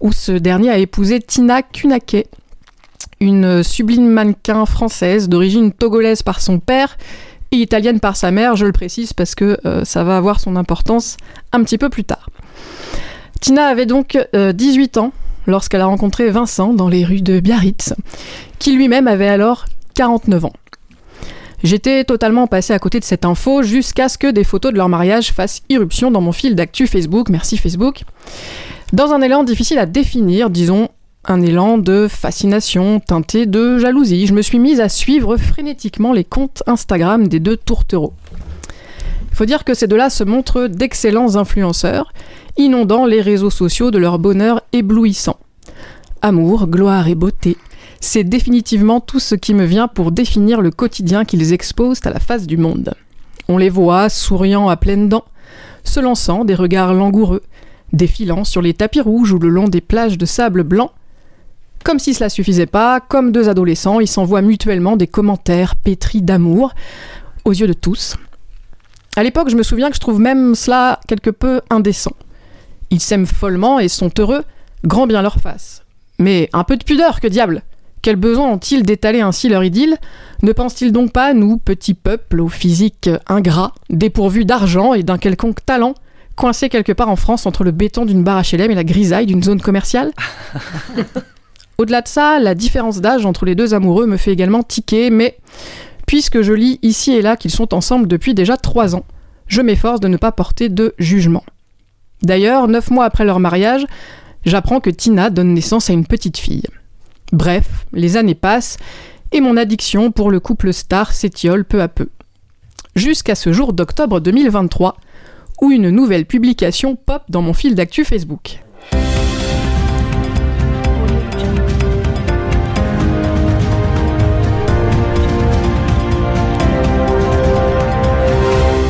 où 0.00 0.10
ce 0.10 0.32
dernier 0.32 0.70
a 0.70 0.78
épousé 0.78 1.20
Tina 1.20 1.62
Kunake, 1.62 2.26
une 3.20 3.62
sublime 3.62 4.08
mannequin 4.08 4.66
française 4.66 5.28
d'origine 5.28 5.70
togolaise 5.70 6.22
par 6.24 6.40
son 6.40 6.58
père 6.58 6.98
et 7.52 7.58
italienne 7.58 8.00
par 8.00 8.16
sa 8.16 8.32
mère, 8.32 8.56
je 8.56 8.66
le 8.66 8.72
précise 8.72 9.12
parce 9.12 9.36
que 9.36 9.56
euh, 9.64 9.84
ça 9.84 10.02
va 10.02 10.16
avoir 10.16 10.40
son 10.40 10.56
importance 10.56 11.16
un 11.52 11.62
petit 11.62 11.78
peu 11.78 11.90
plus 11.90 12.04
tard. 12.04 12.28
Tina 13.40 13.66
avait 13.66 13.86
donc 13.86 14.18
euh, 14.34 14.52
18 14.52 14.96
ans 14.96 15.12
lorsqu'elle 15.46 15.80
a 15.80 15.86
rencontré 15.86 16.28
Vincent 16.30 16.74
dans 16.74 16.88
les 16.88 17.04
rues 17.04 17.22
de 17.22 17.38
Biarritz, 17.38 17.94
qui 18.58 18.72
lui-même 18.72 19.06
avait 19.06 19.28
alors 19.28 19.66
49 19.94 20.44
ans. 20.46 20.52
J'étais 21.62 22.02
totalement 22.02 22.48
passé 22.48 22.72
à 22.72 22.78
côté 22.80 22.98
de 22.98 23.04
cette 23.04 23.24
info 23.24 23.62
jusqu'à 23.62 24.08
ce 24.08 24.18
que 24.18 24.30
des 24.30 24.42
photos 24.42 24.72
de 24.72 24.78
leur 24.78 24.88
mariage 24.88 25.32
fassent 25.32 25.62
irruption 25.68 26.10
dans 26.10 26.20
mon 26.20 26.32
fil 26.32 26.56
d'actu 26.56 26.88
Facebook. 26.88 27.28
Merci 27.28 27.56
Facebook. 27.56 28.02
Dans 28.92 29.12
un 29.12 29.22
élan 29.22 29.44
difficile 29.44 29.78
à 29.78 29.86
définir, 29.86 30.50
disons 30.50 30.88
un 31.24 31.40
élan 31.40 31.78
de 31.78 32.08
fascination 32.08 32.98
teinté 32.98 33.46
de 33.46 33.78
jalousie, 33.78 34.26
je 34.26 34.34
me 34.34 34.42
suis 34.42 34.58
mise 34.58 34.80
à 34.80 34.88
suivre 34.88 35.36
frénétiquement 35.36 36.12
les 36.12 36.24
comptes 36.24 36.64
Instagram 36.66 37.28
des 37.28 37.38
deux 37.38 37.56
tourtereaux. 37.56 38.12
Il 39.30 39.36
faut 39.36 39.44
dire 39.44 39.64
que 39.64 39.72
ces 39.72 39.86
deux-là 39.86 40.10
se 40.10 40.24
montrent 40.24 40.66
d'excellents 40.66 41.36
influenceurs, 41.36 42.12
inondant 42.56 43.06
les 43.06 43.20
réseaux 43.20 43.50
sociaux 43.50 43.92
de 43.92 43.98
leur 43.98 44.18
bonheur 44.18 44.62
éblouissant. 44.72 45.38
Amour, 46.22 46.66
gloire 46.66 47.06
et 47.08 47.14
beauté, 47.14 47.56
c'est 48.02 48.24
définitivement 48.24 49.00
tout 49.00 49.20
ce 49.20 49.36
qui 49.36 49.54
me 49.54 49.64
vient 49.64 49.86
pour 49.86 50.10
définir 50.10 50.60
le 50.60 50.72
quotidien 50.72 51.24
qu'ils 51.24 51.52
exposent 51.52 52.04
à 52.04 52.10
la 52.10 52.18
face 52.18 52.48
du 52.48 52.56
monde. 52.56 52.94
On 53.48 53.58
les 53.58 53.70
voit 53.70 54.08
souriant 54.08 54.68
à 54.68 54.76
pleines 54.76 55.08
dents, 55.08 55.24
se 55.84 56.00
lançant 56.00 56.44
des 56.44 56.56
regards 56.56 56.94
langoureux, 56.94 57.42
défilant 57.92 58.42
sur 58.42 58.60
les 58.60 58.74
tapis 58.74 59.00
rouges 59.00 59.32
ou 59.32 59.38
le 59.38 59.48
long 59.48 59.68
des 59.68 59.80
plages 59.80 60.18
de 60.18 60.26
sable 60.26 60.64
blanc. 60.64 60.90
Comme 61.84 62.00
si 62.00 62.12
cela 62.12 62.28
suffisait 62.28 62.66
pas, 62.66 62.98
comme 62.98 63.30
deux 63.30 63.48
adolescents, 63.48 64.00
ils 64.00 64.08
s'envoient 64.08 64.42
mutuellement 64.42 64.96
des 64.96 65.06
commentaires 65.06 65.76
pétris 65.76 66.22
d'amour, 66.22 66.74
aux 67.44 67.52
yeux 67.52 67.68
de 67.68 67.72
tous. 67.72 68.16
À 69.14 69.22
l'époque, 69.22 69.48
je 69.48 69.56
me 69.56 69.62
souviens 69.62 69.90
que 69.90 69.96
je 69.96 70.00
trouve 70.00 70.18
même 70.18 70.56
cela 70.56 70.98
quelque 71.06 71.30
peu 71.30 71.60
indécent. 71.70 72.16
Ils 72.90 73.00
s'aiment 73.00 73.26
follement 73.26 73.78
et 73.78 73.86
sont 73.86 74.10
heureux, 74.18 74.42
grand 74.84 75.06
bien 75.06 75.22
leur 75.22 75.36
face. 75.36 75.84
Mais 76.18 76.50
un 76.52 76.64
peu 76.64 76.76
de 76.76 76.84
pudeur, 76.84 77.20
que 77.20 77.28
diable 77.28 77.62
Quel 78.02 78.16
besoin 78.16 78.50
ont-ils 78.50 78.82
d'étaler 78.82 79.20
ainsi 79.20 79.48
leur 79.48 79.62
idylle? 79.62 79.96
Ne 80.42 80.52
pensent-ils 80.52 80.90
donc 80.90 81.12
pas, 81.12 81.34
nous, 81.34 81.56
petits 81.56 81.94
peuples 81.94 82.40
au 82.40 82.48
physique 82.48 83.08
ingrat, 83.28 83.72
dépourvus 83.90 84.44
d'argent 84.44 84.92
et 84.92 85.04
d'un 85.04 85.18
quelconque 85.18 85.64
talent, 85.64 85.94
coincés 86.34 86.68
quelque 86.68 86.92
part 86.92 87.08
en 87.08 87.16
France 87.16 87.46
entre 87.46 87.62
le 87.62 87.70
béton 87.70 88.04
d'une 88.04 88.24
barre 88.24 88.42
HLM 88.42 88.72
et 88.72 88.74
la 88.74 88.82
grisaille 88.82 89.26
d'une 89.26 89.42
zone 89.42 89.60
commerciale? 89.60 90.12
Au-delà 91.78 92.02
de 92.02 92.08
ça, 92.08 92.40
la 92.40 92.56
différence 92.56 93.00
d'âge 93.00 93.24
entre 93.24 93.44
les 93.44 93.54
deux 93.54 93.72
amoureux 93.72 94.06
me 94.06 94.16
fait 94.16 94.32
également 94.32 94.64
tiquer, 94.64 95.10
mais 95.10 95.38
puisque 96.06 96.42
je 96.42 96.52
lis 96.52 96.80
ici 96.82 97.12
et 97.12 97.22
là 97.22 97.36
qu'ils 97.36 97.52
sont 97.52 97.72
ensemble 97.72 98.08
depuis 98.08 98.34
déjà 98.34 98.56
trois 98.56 98.96
ans, 98.96 99.04
je 99.46 99.62
m'efforce 99.62 100.00
de 100.00 100.08
ne 100.08 100.16
pas 100.16 100.32
porter 100.32 100.68
de 100.68 100.92
jugement. 100.98 101.44
D'ailleurs, 102.22 102.66
neuf 102.66 102.90
mois 102.90 103.04
après 103.04 103.24
leur 103.24 103.38
mariage, 103.38 103.86
j'apprends 104.44 104.80
que 104.80 104.90
Tina 104.90 105.30
donne 105.30 105.54
naissance 105.54 105.88
à 105.88 105.92
une 105.92 106.06
petite 106.06 106.38
fille. 106.38 106.64
Bref, 107.32 107.86
les 107.94 108.18
années 108.18 108.34
passent 108.34 108.76
et 109.32 109.40
mon 109.40 109.56
addiction 109.56 110.12
pour 110.12 110.30
le 110.30 110.38
couple 110.38 110.74
star 110.74 111.12
s'étiole 111.12 111.64
peu 111.64 111.80
à 111.80 111.88
peu. 111.88 112.08
Jusqu'à 112.94 113.34
ce 113.34 113.54
jour 113.54 113.72
d'octobre 113.72 114.20
2023, 114.20 114.98
où 115.62 115.70
une 115.70 115.88
nouvelle 115.88 116.26
publication 116.26 116.94
pop 116.94 117.22
dans 117.30 117.40
mon 117.40 117.54
fil 117.54 117.74
d'actu 117.74 118.04
Facebook. 118.04 118.60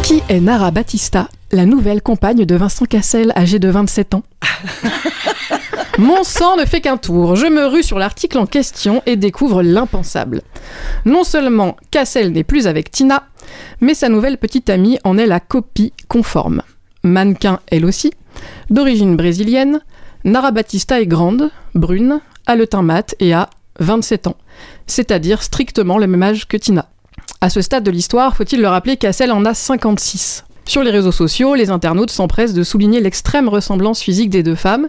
Qui 0.02 0.20
est 0.28 0.40
Nara 0.40 0.72
Batista, 0.72 1.28
la 1.52 1.64
nouvelle 1.64 2.02
compagne 2.02 2.44
de 2.44 2.54
Vincent 2.56 2.86
Cassel, 2.86 3.32
âgée 3.36 3.60
de 3.60 3.68
27 3.68 4.14
ans? 4.14 4.24
Mon 5.98 6.24
sang 6.24 6.56
ne 6.56 6.64
fait 6.64 6.80
qu'un 6.80 6.96
tour. 6.96 7.36
Je 7.36 7.46
me 7.46 7.66
rue 7.66 7.82
sur 7.82 7.98
l'article 7.98 8.38
en 8.38 8.46
question 8.46 9.02
et 9.04 9.16
découvre 9.16 9.62
l'impensable. 9.62 10.40
Non 11.04 11.22
seulement 11.22 11.76
Cassel 11.90 12.32
n'est 12.32 12.44
plus 12.44 12.66
avec 12.66 12.90
Tina, 12.90 13.24
mais 13.80 13.92
sa 13.92 14.08
nouvelle 14.08 14.38
petite 14.38 14.70
amie 14.70 14.98
en 15.04 15.18
est 15.18 15.26
la 15.26 15.38
copie 15.38 15.92
conforme. 16.08 16.62
Mannequin 17.02 17.60
elle 17.70 17.84
aussi, 17.84 18.10
d'origine 18.70 19.16
brésilienne, 19.16 19.80
Nara 20.24 20.50
Batista 20.50 21.00
est 21.00 21.06
grande, 21.06 21.50
brune, 21.74 22.20
a 22.46 22.56
le 22.56 22.66
teint 22.66 22.82
mat 22.82 23.14
et 23.20 23.34
a 23.34 23.50
27 23.80 24.28
ans, 24.28 24.36
c'est-à-dire 24.86 25.42
strictement 25.42 25.98
le 25.98 26.06
même 26.06 26.22
âge 26.22 26.48
que 26.48 26.56
Tina. 26.56 26.88
À 27.42 27.50
ce 27.50 27.60
stade 27.60 27.84
de 27.84 27.90
l'histoire, 27.90 28.34
faut-il 28.34 28.62
le 28.62 28.68
rappeler 28.68 28.96
qu'Assel 28.96 29.30
en 29.30 29.44
a 29.44 29.52
56. 29.52 30.44
Sur 30.64 30.84
les 30.84 30.90
réseaux 30.90 31.12
sociaux, 31.12 31.54
les 31.54 31.70
internautes 31.70 32.10
s'empressent 32.10 32.54
de 32.54 32.62
souligner 32.62 33.00
l'extrême 33.00 33.48
ressemblance 33.48 34.00
physique 34.00 34.30
des 34.30 34.44
deux 34.44 34.54
femmes, 34.54 34.88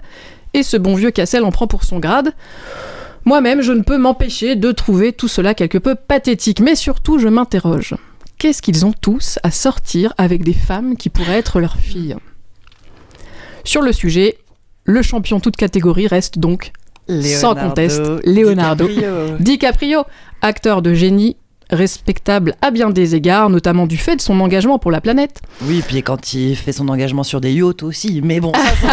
et 0.54 0.64
ce 0.64 0.78
bon 0.78 0.96
vieux 0.96 1.12
Cassel 1.12 1.44
en 1.44 1.52
prend 1.52 1.68
pour 1.68 1.84
son 1.84 2.00
grade. 2.00 2.34
Moi-même, 3.26 3.62
je 3.62 3.72
ne 3.72 3.82
peux 3.82 3.98
m'empêcher 3.98 4.56
de 4.56 4.72
trouver 4.72 5.14
tout 5.14 5.28
cela 5.28 5.54
quelque 5.54 5.78
peu 5.78 5.96
pathétique, 5.96 6.60
mais 6.60 6.76
surtout, 6.76 7.20
je 7.20 7.28
m'interroge. 7.28 7.96
Qu'est-ce 8.38 8.62
qu'ils 8.62 8.86
ont 8.86 8.94
tous 8.94 9.40
à 9.44 9.52
sortir 9.52 10.14
avec 10.18 10.44
des 10.44 10.54
femmes 10.54 10.98
qui 10.98 11.10
pourraient 11.10 11.40
être 11.40 11.62
leurs 11.62 11.78
filles? 11.78 12.18
Sur 13.64 13.82
le 13.82 13.94
sujet, 13.94 14.38
le 14.84 15.02
champion 15.02 15.40
toute 15.40 15.56
catégorie 15.56 16.08
reste 16.08 16.40
donc, 16.40 16.74
sans 17.08 17.56
conteste, 17.56 18.02
Leonardo 18.26 18.88
DiCaprio. 18.88 19.38
DiCaprio, 19.40 20.04
acteur 20.42 20.82
de 20.82 20.94
génie, 20.94 21.38
respectable 21.74 22.56
à 22.62 22.72
bien 22.72 22.90
des 22.90 23.16
égards, 23.16 23.50
notamment 23.50 23.88
du 23.88 23.98
fait 23.98 24.16
de 24.16 24.22
son 24.22 24.40
engagement 24.40 24.80
pour 24.80 24.92
la 24.92 25.02
planète. 25.02 25.42
Oui, 25.64 25.84
puis 25.88 26.02
quand 26.04 26.34
il 26.34 26.56
fait 26.56 26.72
son 26.72 26.88
engagement 26.90 27.24
sur 27.24 27.42
des 27.42 27.52
yachts 27.54 27.84
aussi. 27.84 28.22
Mais 28.24 28.40
bon, 28.40 28.52
ça, 28.54 28.90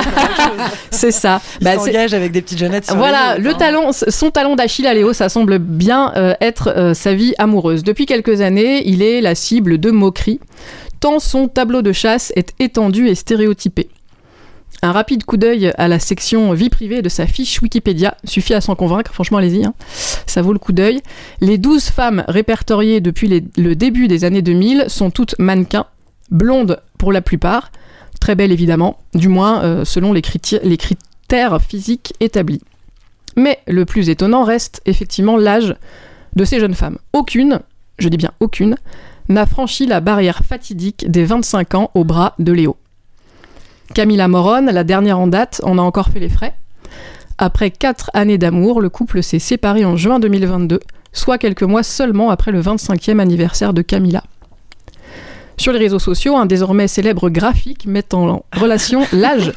c'est 0.90 1.10
ça. 1.12 1.40
Il 1.60 1.64
Bah, 1.64 1.76
s'engage 1.76 2.14
avec 2.14 2.32
des 2.32 2.42
petites 2.42 2.58
jeunettes 2.58 2.86
sur 2.86 2.96
Voilà, 2.96 3.36
les 3.36 3.42
le 3.42 3.50
hein. 3.50 3.56
talon, 3.58 3.90
son 3.92 4.30
talon 4.30 4.56
d'Achille 4.56 4.86
à 4.86 4.94
Léo, 4.94 5.12
ça 5.12 5.28
semble 5.28 5.58
bien 5.58 6.12
euh, 6.16 6.34
être 6.40 6.72
euh, 6.76 6.94
sa 6.94 7.14
vie 7.14 7.34
amoureuse. 7.38 7.82
Depuis 7.84 8.06
quelques 8.06 8.40
années, 8.40 8.82
il 8.88 9.02
est 9.02 9.20
la 9.20 9.34
cible 9.34 9.78
de 9.78 9.90
moqueries, 9.90 10.40
tant 11.00 11.18
son 11.18 11.48
tableau 11.48 11.82
de 11.82 11.92
chasse 11.92 12.32
est 12.36 12.52
étendu 12.60 13.08
et 13.08 13.14
stéréotypé. 13.14 13.88
Un 14.82 14.92
rapide 14.92 15.24
coup 15.24 15.36
d'œil 15.36 15.72
à 15.76 15.88
la 15.88 15.98
section 15.98 16.52
vie 16.54 16.70
privée 16.70 17.02
de 17.02 17.10
sa 17.10 17.26
fiche 17.26 17.60
Wikipédia 17.60 18.16
suffit 18.24 18.54
à 18.54 18.62
s'en 18.62 18.74
convaincre, 18.74 19.12
franchement 19.12 19.38
allez-y, 19.38 19.64
hein. 19.64 19.74
ça 20.26 20.40
vaut 20.40 20.54
le 20.54 20.58
coup 20.58 20.72
d'œil. 20.72 21.00
Les 21.40 21.58
12 21.58 21.90
femmes 21.90 22.24
répertoriées 22.28 23.00
depuis 23.00 23.44
le 23.56 23.76
début 23.76 24.08
des 24.08 24.24
années 24.24 24.40
2000 24.40 24.86
sont 24.88 25.10
toutes 25.10 25.38
mannequins, 25.38 25.86
blondes 26.30 26.80
pour 26.96 27.12
la 27.12 27.20
plupart, 27.20 27.70
très 28.20 28.34
belles 28.34 28.52
évidemment, 28.52 28.98
du 29.14 29.28
moins 29.28 29.62
euh, 29.64 29.84
selon 29.84 30.14
les 30.14 30.22
critères 30.22 31.60
physiques 31.60 32.14
établis. 32.20 32.62
Mais 33.36 33.58
le 33.66 33.84
plus 33.84 34.08
étonnant 34.08 34.44
reste 34.44 34.80
effectivement 34.86 35.36
l'âge 35.36 35.76
de 36.36 36.44
ces 36.44 36.58
jeunes 36.58 36.74
femmes. 36.74 36.98
Aucune, 37.12 37.60
je 37.98 38.08
dis 38.08 38.16
bien 38.16 38.32
aucune, 38.40 38.76
n'a 39.28 39.46
franchi 39.46 39.86
la 39.86 40.00
barrière 40.00 40.42
fatidique 40.44 41.10
des 41.10 41.24
25 41.24 41.74
ans 41.74 41.90
au 41.94 42.04
bras 42.04 42.34
de 42.38 42.52
Léo. 42.52 42.76
Camilla 43.94 44.28
Moron, 44.28 44.66
la 44.72 44.84
dernière 44.84 45.18
en 45.18 45.26
date, 45.26 45.60
en 45.64 45.76
a 45.76 45.82
encore 45.82 46.08
fait 46.10 46.20
les 46.20 46.28
frais. 46.28 46.54
Après 47.38 47.70
4 47.70 48.10
années 48.14 48.38
d'amour, 48.38 48.80
le 48.80 48.88
couple 48.88 49.22
s'est 49.22 49.38
séparé 49.40 49.84
en 49.84 49.96
juin 49.96 50.20
2022, 50.20 50.80
soit 51.12 51.38
quelques 51.38 51.64
mois 51.64 51.82
seulement 51.82 52.30
après 52.30 52.52
le 52.52 52.62
25e 52.62 53.18
anniversaire 53.18 53.74
de 53.74 53.82
Camilla. 53.82 54.22
Sur 55.60 55.72
les 55.74 55.78
réseaux 55.78 55.98
sociaux, 55.98 56.36
un 56.36 56.46
désormais 56.46 56.88
célèbre 56.88 57.28
graphique 57.28 57.84
met 57.86 58.14
en 58.14 58.42
relation 58.58 59.02
l'âge 59.12 59.52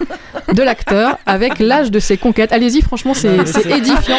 de 0.54 0.62
l'acteur 0.62 1.18
avec 1.26 1.60
l'âge 1.60 1.92
de 1.92 2.00
ses 2.00 2.18
conquêtes. 2.18 2.52
Allez-y, 2.52 2.82
franchement, 2.82 3.14
c'est 3.14 3.30
Non, 3.30 3.38
mais 3.38 3.46
c'est 3.46 3.62
c'est- 3.64 3.78
édifiant. 3.78 4.18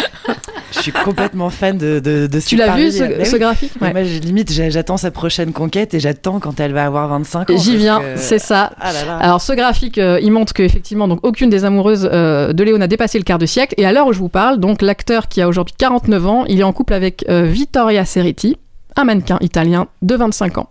Je 0.72 0.80
suis 0.80 0.92
complètement 0.92 1.50
fan 1.50 1.76
de, 1.76 2.00
de, 2.00 2.26
de 2.26 2.40
Tu 2.40 2.56
l'as 2.56 2.74
vu, 2.74 2.90
ce- 2.90 3.24
ce 3.24 3.36
graphique? 3.36 3.72
Ouais. 3.82 3.92
Moi, 3.92 4.00
limite, 4.02 4.50
j'attends 4.50 4.96
sa 4.96 5.10
prochaine 5.10 5.52
conquête 5.52 5.92
et 5.94 6.00
j'attends 6.00 6.40
quand 6.40 6.58
elle 6.58 6.72
va 6.72 6.86
avoir 6.86 7.06
25 7.08 7.50
ans. 7.50 7.56
J'y 7.58 7.76
viens, 7.76 8.00
que- 8.00 8.16
c'est 8.16 8.38
ça. 8.38 8.72
Ah 8.80 8.92
là 8.92 9.04
là. 9.04 9.16
Alors 9.18 9.40
ce 9.42 9.52
graphique, 9.52 9.98
euh, 9.98 10.18
il 10.22 10.32
montre 10.32 10.52
qu'effectivement, 10.54 11.06
donc 11.06 11.20
aucune 11.22 11.50
des 11.50 11.64
amoureuses 11.66 12.08
euh, 12.10 12.52
de 12.54 12.64
Léo 12.64 12.78
n'a 12.78 12.86
dépassé 12.88 13.18
le 13.18 13.24
quart 13.24 13.38
de 13.38 13.46
siècle. 13.46 13.74
Et 13.76 13.84
à 13.86 13.92
l'heure 13.92 14.06
où 14.06 14.12
je 14.14 14.18
vous 14.18 14.28
parle, 14.30 14.58
donc 14.58 14.80
l'acteur 14.82 15.28
qui 15.28 15.42
a 15.42 15.48
aujourd'hui 15.48 15.74
49 15.78 16.26
ans, 16.26 16.44
il 16.48 16.60
est 16.60 16.64
en 16.64 16.72
couple 16.72 16.94
avec 16.94 17.24
euh, 17.28 17.42
Vittoria 17.44 18.04
Ceretti, 18.06 18.56
un 18.96 19.04
mannequin 19.04 19.36
italien 19.42 19.86
de 20.02 20.14
25 20.16 20.58
ans. 20.58 20.68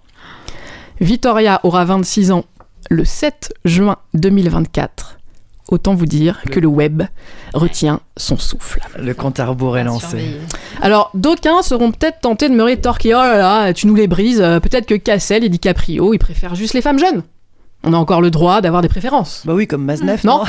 Vittoria 1.01 1.59
aura 1.63 1.85
26 1.85 2.31
ans 2.31 2.45
le 2.89 3.05
7 3.05 3.53
juin 3.65 3.97
2024. 4.13 5.17
Autant 5.69 5.95
vous 5.95 6.05
dire 6.05 6.41
que 6.51 6.59
le 6.59 6.67
web 6.67 7.03
retient 7.53 8.01
son 8.17 8.37
souffle. 8.37 8.81
Le 8.99 9.13
compte 9.13 9.39
à 9.39 9.45
rebours 9.45 9.77
est 9.77 9.83
lancé. 9.83 10.37
Alors, 10.81 11.09
d'aucuns 11.13 11.61
seront 11.61 11.91
peut-être 11.91 12.19
tentés 12.19 12.49
de 12.49 12.53
me 12.53 12.63
rétorquer 12.63 13.15
Oh 13.15 13.19
là 13.19 13.37
là, 13.37 13.73
tu 13.73 13.87
nous 13.87 13.95
les 13.95 14.07
brises, 14.07 14.41
euh, 14.41 14.59
peut-être 14.59 14.85
que 14.85 14.95
Cassel 14.95 15.43
et 15.43 15.49
DiCaprio, 15.49 16.13
ils 16.13 16.19
préfèrent 16.19 16.55
juste 16.55 16.73
les 16.73 16.81
femmes 16.81 16.99
jeunes. 16.99 17.23
On 17.83 17.93
a 17.93 17.97
encore 17.97 18.21
le 18.21 18.31
droit 18.31 18.61
d'avoir 18.61 18.81
des 18.81 18.87
préférences. 18.87 19.43
Bah 19.45 19.53
oui, 19.53 19.67
comme 19.67 19.83
Maznev. 19.83 20.21
Non 20.25 20.43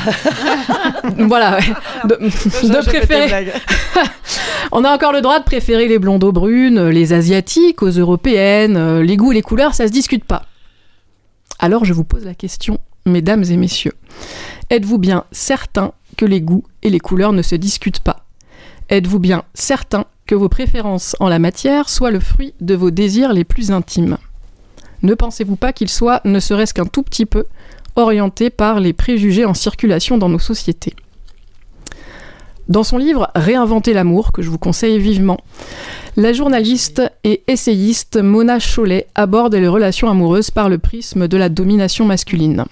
Voilà, 1.27 1.57
ouais. 1.57 1.73
de, 2.05 2.85
préférer. 2.85 3.51
On 4.71 4.83
a 4.83 4.93
encore 4.93 5.11
le 5.11 5.21
droit 5.21 5.39
de 5.39 5.43
préférer 5.43 5.87
les 5.87 5.99
blondes 5.99 6.23
aux 6.23 6.31
brunes, 6.31 6.89
les 6.89 7.13
asiatiques 7.13 7.81
aux 7.83 7.89
européennes, 7.89 8.77
euh, 8.77 9.03
les 9.03 9.17
goûts 9.17 9.31
et 9.31 9.35
les 9.35 9.41
couleurs, 9.41 9.75
ça 9.75 9.87
se 9.87 9.91
discute 9.91 10.23
pas. 10.23 10.43
Alors 11.59 11.85
je 11.85 11.93
vous 11.93 12.03
pose 12.03 12.25
la 12.25 12.33
question, 12.33 12.79
mesdames 13.05 13.43
et 13.43 13.57
messieurs. 13.57 13.93
Êtes-vous 14.69 14.97
bien 14.97 15.25
certain 15.31 15.91
que 16.17 16.25
les 16.25 16.41
goûts 16.41 16.63
et 16.81 16.89
les 16.89 16.99
couleurs 16.99 17.33
ne 17.33 17.41
se 17.41 17.55
discutent 17.55 17.99
pas? 17.99 18.25
Êtes-vous 18.89 19.19
bien 19.19 19.43
certain 19.53 20.05
que 20.25 20.35
vos 20.35 20.49
préférences 20.49 21.15
en 21.19 21.29
la 21.29 21.39
matière 21.39 21.89
soient 21.89 22.11
le 22.11 22.19
fruit 22.19 22.53
de 22.61 22.75
vos 22.75 22.91
désirs 22.91 23.33
les 23.33 23.43
plus 23.43 23.71
intimes? 23.71 24.17
Ne 25.03 25.13
pensez-vous 25.13 25.55
pas 25.55 25.73
qu'ils 25.73 25.89
soient, 25.89 26.21
ne 26.25 26.39
serait-ce 26.39 26.73
qu'un 26.73 26.85
tout 26.85 27.03
petit 27.03 27.25
peu, 27.25 27.45
orientés 27.95 28.49
par 28.49 28.79
les 28.79 28.93
préjugés 28.93 29.45
en 29.45 29.53
circulation 29.53 30.17
dans 30.17 30.29
nos 30.29 30.39
sociétés? 30.39 30.95
Dans 32.67 32.83
son 32.83 32.97
livre 32.97 33.29
Réinventer 33.35 33.93
l'amour, 33.93 34.31
que 34.31 34.41
je 34.41 34.49
vous 34.49 34.57
conseille 34.57 34.99
vivement, 34.99 35.39
la 36.17 36.33
journaliste 36.33 37.01
et 37.23 37.43
essayiste 37.47 38.17
Mona 38.17 38.59
Chollet 38.59 39.07
aborde 39.13 39.53
les 39.53 39.67
relations 39.67 40.09
amoureuses 40.09 40.49
par 40.49 40.69
le 40.69 40.77
prisme 40.77 41.27
de 41.27 41.37
la 41.37 41.49
domination 41.49 42.05
masculine. 42.05 42.65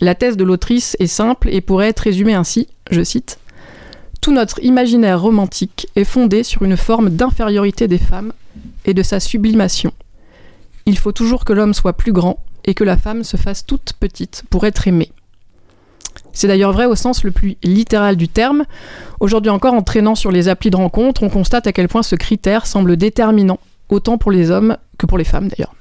La 0.00 0.14
thèse 0.14 0.36
de 0.36 0.44
l'autrice 0.44 0.96
est 1.00 1.06
simple 1.06 1.48
et 1.50 1.60
pourrait 1.60 1.88
être 1.88 2.00
résumée 2.00 2.34
ainsi, 2.34 2.68
je 2.90 3.02
cite, 3.02 3.38
Tout 4.20 4.32
notre 4.32 4.62
imaginaire 4.62 5.20
romantique 5.20 5.88
est 5.96 6.04
fondé 6.04 6.42
sur 6.42 6.62
une 6.62 6.76
forme 6.76 7.10
d'infériorité 7.10 7.88
des 7.88 7.98
femmes 7.98 8.32
et 8.84 8.94
de 8.94 9.02
sa 9.02 9.18
sublimation. 9.18 9.92
Il 10.86 10.98
faut 10.98 11.12
toujours 11.12 11.44
que 11.44 11.52
l'homme 11.52 11.74
soit 11.74 11.92
plus 11.92 12.12
grand 12.12 12.42
et 12.64 12.74
que 12.74 12.84
la 12.84 12.96
femme 12.96 13.24
se 13.24 13.36
fasse 13.36 13.66
toute 13.66 13.94
petite 13.98 14.44
pour 14.50 14.66
être 14.66 14.88
aimée. 14.88 15.10
C'est 16.32 16.48
d'ailleurs 16.48 16.72
vrai 16.72 16.86
au 16.86 16.96
sens 16.96 17.24
le 17.24 17.30
plus 17.30 17.56
littéral 17.62 18.16
du 18.16 18.28
terme. 18.28 18.64
Aujourd'hui 19.20 19.50
encore, 19.50 19.74
en 19.74 19.82
traînant 19.82 20.14
sur 20.14 20.30
les 20.30 20.48
applis 20.48 20.70
de 20.70 20.76
rencontres, 20.76 21.22
on 21.22 21.28
constate 21.28 21.66
à 21.66 21.72
quel 21.72 21.88
point 21.88 22.02
ce 22.02 22.16
critère 22.16 22.66
semble 22.66 22.96
déterminant, 22.96 23.58
autant 23.88 24.18
pour 24.18 24.30
les 24.30 24.50
hommes 24.50 24.76
que 24.98 25.06
pour 25.06 25.18
les 25.18 25.24
femmes 25.24 25.48
d'ailleurs. 25.48 25.74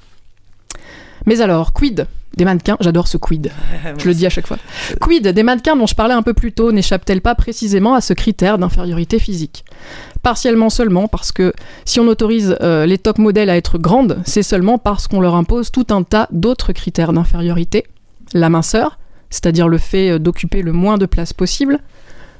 Mais 1.25 1.41
alors, 1.41 1.73
quid 1.73 2.07
des 2.35 2.45
mannequins? 2.45 2.77
J'adore 2.79 3.07
ce 3.07 3.17
quid. 3.17 3.51
Je 3.97 4.07
le 4.07 4.13
dis 4.13 4.25
à 4.25 4.29
chaque 4.29 4.47
fois. 4.47 4.57
Quid 4.99 5.27
des 5.27 5.43
mannequins 5.43 5.75
dont 5.75 5.85
je 5.85 5.95
parlais 5.95 6.13
un 6.13 6.21
peu 6.21 6.33
plus 6.33 6.53
tôt 6.53 6.71
n'échappent-elles 6.71 7.21
pas 7.21 7.35
précisément 7.35 7.93
à 7.93 8.01
ce 8.01 8.13
critère 8.13 8.57
d'infériorité 8.57 9.19
physique? 9.19 9.65
Partiellement 10.23 10.69
seulement 10.69 11.07
parce 11.07 11.31
que 11.31 11.51
si 11.83 11.99
on 11.99 12.07
autorise 12.07 12.55
euh, 12.61 12.85
les 12.85 12.99
top 12.99 13.17
modèles 13.17 13.49
à 13.49 13.57
être 13.57 13.79
grandes, 13.79 14.21
c'est 14.23 14.43
seulement 14.43 14.77
parce 14.77 15.07
qu'on 15.07 15.19
leur 15.19 15.35
impose 15.35 15.71
tout 15.71 15.87
un 15.89 16.03
tas 16.03 16.27
d'autres 16.31 16.73
critères 16.73 17.11
d'infériorité. 17.11 17.85
La 18.33 18.49
minceur, 18.49 18.99
c'est-à-dire 19.31 19.67
le 19.67 19.79
fait 19.79 20.11
euh, 20.11 20.19
d'occuper 20.19 20.61
le 20.61 20.73
moins 20.73 20.99
de 20.99 21.07
place 21.07 21.33
possible, 21.33 21.79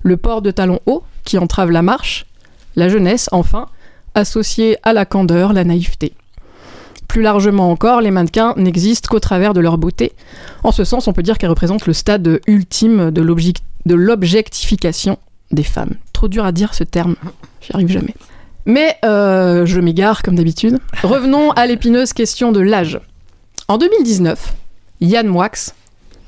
le 0.03 0.15
port 0.17 0.41
de 0.43 0.51
talons 0.51 0.79
hauts 0.85 1.03
qui 1.23 1.37
entrave 1.39 1.71
la 1.71 1.81
marche, 1.81 2.25
la 2.75 2.87
jeunesse, 2.87 3.29
enfin, 3.31 3.67
associée 4.13 4.77
à 4.83 4.93
la 4.93 5.05
candeur, 5.05 5.53
la 5.53 5.63
naïveté. 5.63 6.13
Plus 7.07 7.21
largement 7.23 7.71
encore, 7.71 8.01
les 8.01 8.11
mannequins 8.11 8.53
n'existent 8.57 9.09
qu'au 9.09 9.19
travers 9.19 9.53
de 9.53 9.59
leur 9.59 9.77
beauté. 9.77 10.13
En 10.63 10.71
ce 10.71 10.83
sens, 10.83 11.07
on 11.07 11.13
peut 11.13 11.23
dire 11.23 11.37
qu'elles 11.37 11.49
représentent 11.49 11.87
le 11.87 11.93
stade 11.93 12.39
ultime 12.47 13.11
de 13.11 13.21
l'objec- 13.21 13.63
de 13.85 13.95
l'objectification 13.95 15.17
des 15.51 15.63
femmes. 15.63 15.95
Trop 16.13 16.27
dur 16.27 16.45
à 16.45 16.51
dire 16.51 16.73
ce 16.73 16.83
terme, 16.85 17.15
j'y 17.61 17.73
arrive 17.73 17.89
jamais. 17.89 18.13
Mais 18.65 18.97
euh, 19.05 19.65
je 19.65 19.79
m'égare 19.79 20.21
comme 20.21 20.35
d'habitude. 20.35 20.79
Revenons 21.03 21.51
à 21.51 21.65
l'épineuse 21.65 22.13
question 22.13 22.51
de 22.51 22.59
l'âge. 22.59 22.99
En 23.67 23.77
2019, 23.77 24.53
Yann 25.01 25.27
Moix, 25.27 25.73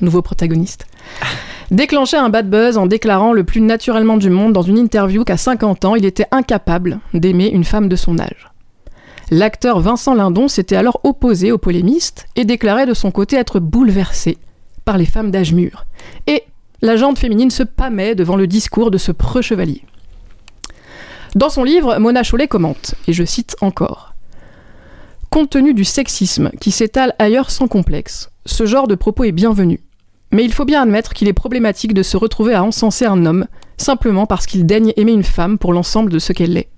nouveau 0.01 0.21
protagoniste, 0.21 0.85
déclenchait 1.71 2.17
un 2.17 2.29
bad 2.29 2.49
buzz 2.49 2.77
en 2.77 2.87
déclarant 2.87 3.33
le 3.33 3.43
plus 3.43 3.61
naturellement 3.61 4.17
du 4.17 4.29
monde 4.29 4.53
dans 4.53 4.61
une 4.61 4.77
interview 4.77 5.23
qu'à 5.23 5.37
50 5.37 5.85
ans, 5.85 5.95
il 5.95 6.05
était 6.05 6.27
incapable 6.31 6.99
d'aimer 7.13 7.49
une 7.49 7.63
femme 7.63 7.89
de 7.89 7.95
son 7.95 8.19
âge. 8.19 8.49
L'acteur 9.31 9.79
Vincent 9.79 10.13
Lindon 10.13 10.47
s'était 10.47 10.75
alors 10.75 10.99
opposé 11.03 11.51
aux 11.51 11.57
polémistes 11.57 12.27
et 12.35 12.45
déclarait 12.45 12.85
de 12.85 12.93
son 12.93 13.11
côté 13.11 13.35
être 13.35 13.59
bouleversé 13.59 14.37
par 14.85 14.97
les 14.97 15.05
femmes 15.05 15.31
d'âge 15.31 15.53
mûr. 15.53 15.85
Et 16.27 16.43
la 16.81 16.97
jante 16.97 17.17
féminine 17.17 17.49
se 17.49 17.63
pâmait 17.63 18.15
devant 18.15 18.35
le 18.35 18.47
discours 18.47 18.91
de 18.91 18.97
ce 18.97 19.11
preux 19.11 19.41
chevalier. 19.41 19.83
Dans 21.35 21.49
son 21.49 21.63
livre, 21.63 21.97
Mona 21.97 22.21
Chollet 22.21 22.47
commente, 22.47 22.93
et 23.07 23.13
je 23.13 23.23
cite 23.23 23.55
encore 23.61 24.13
Compte 25.31 25.49
tenu 25.49 25.73
du 25.73 25.83
sexisme 25.83 26.51
qui 26.61 26.69
s'étale 26.69 27.15
ailleurs 27.17 27.49
sans 27.49 27.67
complexe, 27.67 28.29
ce 28.45 28.67
genre 28.67 28.87
de 28.87 28.93
propos 28.93 29.23
est 29.23 29.31
bienvenu. 29.31 29.79
Mais 30.31 30.43
il 30.43 30.53
faut 30.53 30.65
bien 30.65 30.83
admettre 30.83 31.13
qu'il 31.13 31.27
est 31.27 31.33
problématique 31.33 31.95
de 31.95 32.03
se 32.03 32.17
retrouver 32.17 32.53
à 32.53 32.63
encenser 32.63 33.05
un 33.05 33.25
homme 33.25 33.47
simplement 33.77 34.27
parce 34.27 34.45
qu'il 34.45 34.67
daigne 34.67 34.93
aimer 34.95 35.11
une 35.11 35.23
femme 35.23 35.57
pour 35.57 35.73
l'ensemble 35.73 36.11
de 36.11 36.19
ce 36.19 36.33
qu'elle 36.33 36.55
est. 36.55 36.69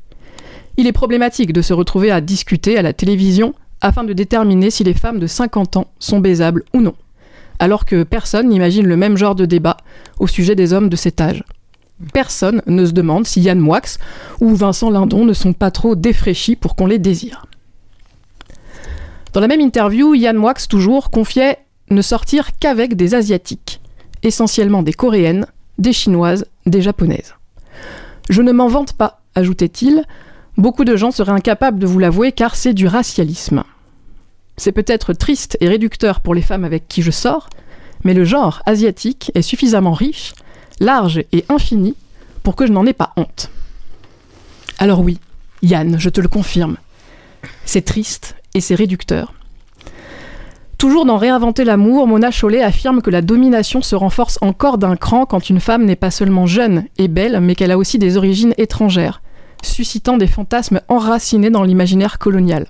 Il 0.77 0.87
est 0.87 0.93
problématique 0.93 1.51
de 1.51 1.61
se 1.61 1.73
retrouver 1.73 2.09
à 2.09 2.21
discuter 2.21 2.77
à 2.77 2.81
la 2.81 2.93
télévision 2.93 3.53
afin 3.81 4.05
de 4.05 4.13
déterminer 4.13 4.69
si 4.69 4.85
les 4.85 4.93
femmes 4.93 5.19
de 5.19 5.27
50 5.27 5.75
ans 5.75 5.87
sont 5.99 6.19
baisables 6.19 6.63
ou 6.73 6.79
non, 6.79 6.95
alors 7.59 7.83
que 7.83 8.03
personne 8.03 8.47
n'imagine 8.47 8.87
le 8.87 8.95
même 8.95 9.17
genre 9.17 9.35
de 9.35 9.45
débat 9.45 9.75
au 10.17 10.27
sujet 10.27 10.55
des 10.55 10.71
hommes 10.71 10.87
de 10.87 10.95
cet 10.95 11.19
âge. 11.19 11.43
Personne 12.13 12.61
ne 12.67 12.85
se 12.85 12.91
demande 12.91 13.25
si 13.25 13.41
Yann 13.41 13.59
Moix 13.59 13.97
ou 14.41 14.53
Vincent 14.55 14.89
Lindon 14.89 15.25
ne 15.25 15.33
sont 15.33 15.53
pas 15.53 15.71
trop 15.71 15.95
défraîchis 15.95 16.55
pour 16.55 16.75
qu'on 16.75 16.87
les 16.87 16.99
désire. 16.99 17.45
Dans 19.33 19.39
la 19.39 19.47
même 19.47 19.61
interview, 19.61 20.13
Yann 20.13 20.37
Moix, 20.37 20.53
toujours, 20.69 21.09
confiait 21.09 21.59
ne 21.89 22.01
sortir 22.01 22.57
qu'avec 22.59 22.95
des 22.95 23.15
Asiatiques, 23.15 23.81
essentiellement 24.23 24.83
des 24.83 24.93
Coréennes, 24.93 25.45
des 25.77 25.93
Chinoises, 25.93 26.45
des 26.65 26.81
Japonaises. 26.81 27.35
Je 28.29 28.41
ne 28.41 28.51
m'en 28.51 28.67
vante 28.67 28.93
pas, 28.93 29.21
ajoutait-il, 29.35 30.03
beaucoup 30.57 30.83
de 30.83 30.95
gens 30.95 31.11
seraient 31.11 31.31
incapables 31.31 31.79
de 31.79 31.85
vous 31.85 31.99
l'avouer 31.99 32.31
car 32.31 32.55
c'est 32.55 32.73
du 32.73 32.87
racialisme. 32.87 33.63
C'est 34.57 34.71
peut-être 34.71 35.13
triste 35.13 35.57
et 35.59 35.67
réducteur 35.67 36.21
pour 36.21 36.33
les 36.33 36.41
femmes 36.41 36.63
avec 36.63 36.87
qui 36.87 37.01
je 37.01 37.11
sors, 37.11 37.49
mais 38.03 38.13
le 38.13 38.23
genre 38.23 38.61
asiatique 38.65 39.31
est 39.35 39.41
suffisamment 39.41 39.93
riche, 39.93 40.33
large 40.79 41.23
et 41.31 41.45
infini 41.49 41.95
pour 42.43 42.55
que 42.55 42.65
je 42.65 42.71
n'en 42.71 42.85
ai 42.85 42.93
pas 42.93 43.13
honte. 43.17 43.49
Alors 44.77 45.01
oui, 45.01 45.19
Yann, 45.61 45.97
je 45.99 46.09
te 46.09 46.21
le 46.21 46.27
confirme, 46.27 46.77
c'est 47.65 47.85
triste 47.85 48.35
et 48.53 48.61
c'est 48.61 48.75
réducteur. 48.75 49.33
Toujours 50.77 51.05
dans 51.05 51.17
Réinventer 51.17 51.63
l'amour, 51.63 52.05
Mona 52.05 52.31
Chollet 52.31 52.61
affirme 52.61 53.01
que 53.01 53.09
la 53.09 53.21
domination 53.21 53.81
se 53.81 53.95
renforce 53.95 54.37
encore 54.41 54.77
d'un 54.77 54.97
cran 54.97 55.25
quand 55.25 55.49
une 55.49 55.61
femme 55.61 55.85
n'est 55.85 55.95
pas 55.95 56.11
seulement 56.11 56.45
jeune 56.45 56.85
et 56.97 57.07
belle, 57.07 57.39
mais 57.39 57.55
qu'elle 57.55 57.71
a 57.71 57.77
aussi 57.77 57.97
des 57.97 58.17
origines 58.17 58.53
étrangères, 58.57 59.21
suscitant 59.63 60.17
des 60.17 60.27
fantasmes 60.27 60.81
enracinés 60.89 61.49
dans 61.49 61.63
l'imaginaire 61.63 62.19
colonial. 62.19 62.67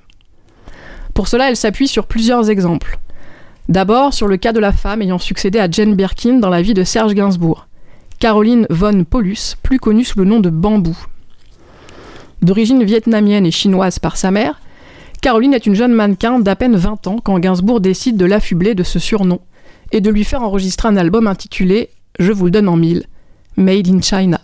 Pour 1.16 1.28
cela, 1.28 1.50
elle 1.50 1.58
s'appuie 1.58 1.88
sur 1.88 2.06
plusieurs 2.06 2.50
exemples. 2.50 3.00
D'abord, 3.70 4.14
sur 4.14 4.28
le 4.28 4.38
cas 4.38 4.54
de 4.54 4.60
la 4.60 4.72
femme 4.72 5.02
ayant 5.02 5.18
succédé 5.18 5.60
à 5.60 5.70
Jane 5.70 5.96
Birkin 5.96 6.36
dans 6.36 6.50
la 6.50 6.62
vie 6.62 6.76
de 6.76 6.84
Serge 6.84 7.16
Gainsbourg, 7.16 7.68
Caroline 8.26 8.66
von 8.72 9.04
Paulus, 9.04 9.54
plus 9.62 9.78
connue 9.78 10.04
sous 10.04 10.18
le 10.18 10.26
nom 10.26 10.40
de 10.40 10.50
Bambou. 10.50 10.98
D'origine 12.42 12.84
vietnamienne 12.84 13.46
et 13.46 13.52
chinoise 13.52 14.00
par 14.00 14.18
sa 14.18 14.32
mère, 14.32 14.60
Caroline 15.22 15.54
est 15.54 15.68
une 15.68 15.76
jeune 15.76 15.94
mannequin 15.94 16.40
d'à 16.40 16.56
peine 16.56 16.76
20 16.76 17.06
ans 17.06 17.18
quand 17.24 17.38
Gainsbourg 17.38 17.82
décide 17.82 18.18
de 18.18 18.26
l'affubler 18.26 18.74
de 18.74 18.82
ce 18.82 18.98
surnom 18.98 19.42
et 19.92 20.02
de 20.02 20.10
lui 20.10 20.24
faire 20.24 20.42
enregistrer 20.42 20.88
un 20.88 20.98
album 20.98 21.28
intitulé 21.28 21.92
Je 22.18 22.32
vous 22.32 22.46
le 22.46 22.50
donne 22.50 22.68
en 22.68 22.78
mille, 22.78 23.04
Made 23.58 23.88
in 23.88 24.02
China. 24.02 24.42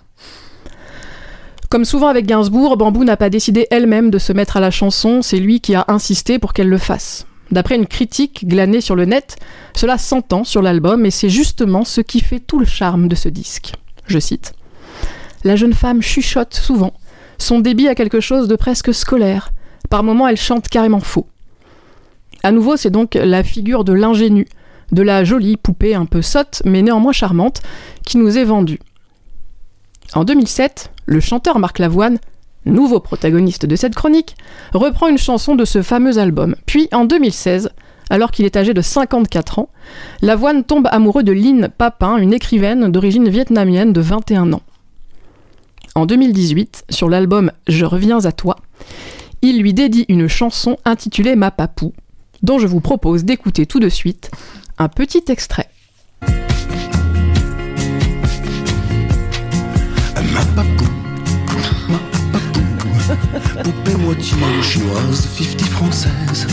Comme 1.67 1.83
souvent 1.83 2.09
avec 2.09 2.27
Gainsbourg, 2.27 2.77
Bambou 2.77 3.03
n'a 3.03 3.17
pas 3.17 3.31
décidé 3.31 3.65
elle-même 3.71 4.11
de 4.11 4.19
se 4.19 4.31
mettre 4.31 4.57
à 4.57 4.59
la 4.59 4.69
chanson, 4.69 5.23
c'est 5.23 5.39
lui 5.39 5.59
qui 5.59 5.73
a 5.73 5.85
insisté 5.87 6.37
pour 6.37 6.53
qu'elle 6.53 6.69
le 6.69 6.77
fasse. 6.77 7.25
D'après 7.51 7.75
une 7.75 7.87
critique 7.87 8.47
glanée 8.47 8.81
sur 8.81 8.95
le 8.95 9.05
net, 9.05 9.37
cela 9.75 9.97
s'entend 9.97 10.43
sur 10.43 10.61
l'album 10.61 11.05
et 11.05 11.11
c'est 11.11 11.29
justement 11.29 11.83
ce 11.83 12.01
qui 12.01 12.21
fait 12.21 12.39
tout 12.39 12.59
le 12.59 12.65
charme 12.65 13.07
de 13.07 13.15
ce 13.15 13.29
disque. 13.29 13.73
Je 14.07 14.19
cite 14.19 14.53
La 15.43 15.55
jeune 15.55 15.73
femme 15.73 16.01
chuchote 16.01 16.53
souvent, 16.53 16.93
son 17.37 17.59
débit 17.59 17.87
a 17.87 17.95
quelque 17.95 18.19
chose 18.19 18.47
de 18.47 18.55
presque 18.55 18.93
scolaire, 18.93 19.51
par 19.89 20.03
moments 20.03 20.27
elle 20.27 20.37
chante 20.37 20.69
carrément 20.69 20.99
faux. 20.99 21.27
À 22.43 22.51
nouveau, 22.51 22.77
c'est 22.77 22.89
donc 22.89 23.15
la 23.15 23.43
figure 23.43 23.83
de 23.83 23.93
l'ingénue, 23.93 24.47
de 24.91 25.01
la 25.01 25.23
jolie 25.23 25.57
poupée 25.57 25.95
un 25.95 26.05
peu 26.05 26.21
sotte 26.21 26.61
mais 26.65 26.81
néanmoins 26.81 27.11
charmante, 27.11 27.61
qui 28.05 28.17
nous 28.17 28.37
est 28.37 28.43
vendue. 28.43 28.79
En 30.13 30.23
2007, 30.23 30.91
le 31.05 31.19
chanteur 31.19 31.59
Marc 31.59 31.79
Lavoine, 31.79 32.19
nouveau 32.65 32.99
protagoniste 32.99 33.65
de 33.65 33.75
cette 33.75 33.95
chronique, 33.95 34.35
reprend 34.73 35.07
une 35.07 35.17
chanson 35.17 35.55
de 35.55 35.65
ce 35.65 35.81
fameux 35.81 36.17
album. 36.17 36.55
Puis 36.65 36.87
en 36.91 37.05
2016, 37.05 37.71
alors 38.09 38.31
qu'il 38.31 38.45
est 38.45 38.57
âgé 38.57 38.73
de 38.73 38.81
54 38.81 39.59
ans, 39.59 39.69
Lavoine 40.21 40.63
tombe 40.63 40.87
amoureux 40.91 41.23
de 41.23 41.31
Lynn 41.31 41.69
Papin, 41.75 42.17
une 42.17 42.33
écrivaine 42.33 42.91
d'origine 42.91 43.29
vietnamienne 43.29 43.93
de 43.93 44.01
21 44.01 44.53
ans. 44.53 44.63
En 45.95 46.05
2018, 46.05 46.85
sur 46.89 47.09
l'album 47.09 47.51
Je 47.67 47.85
reviens 47.85 48.25
à 48.25 48.31
toi, 48.31 48.57
il 49.41 49.61
lui 49.61 49.73
dédie 49.73 50.05
une 50.07 50.27
chanson 50.27 50.77
intitulée 50.85 51.35
Ma 51.35 51.51
Papou, 51.51 51.93
dont 52.43 52.59
je 52.59 52.67
vous 52.67 52.79
propose 52.79 53.23
d'écouter 53.23 53.65
tout 53.65 53.79
de 53.79 53.89
suite 53.89 54.31
un 54.77 54.87
petit 54.87 55.23
extrait. 55.29 55.67
Poupée 63.63 63.95
moitié 63.95 64.35
chinoise, 64.61 65.27
50 65.37 65.61
française. 65.69 66.47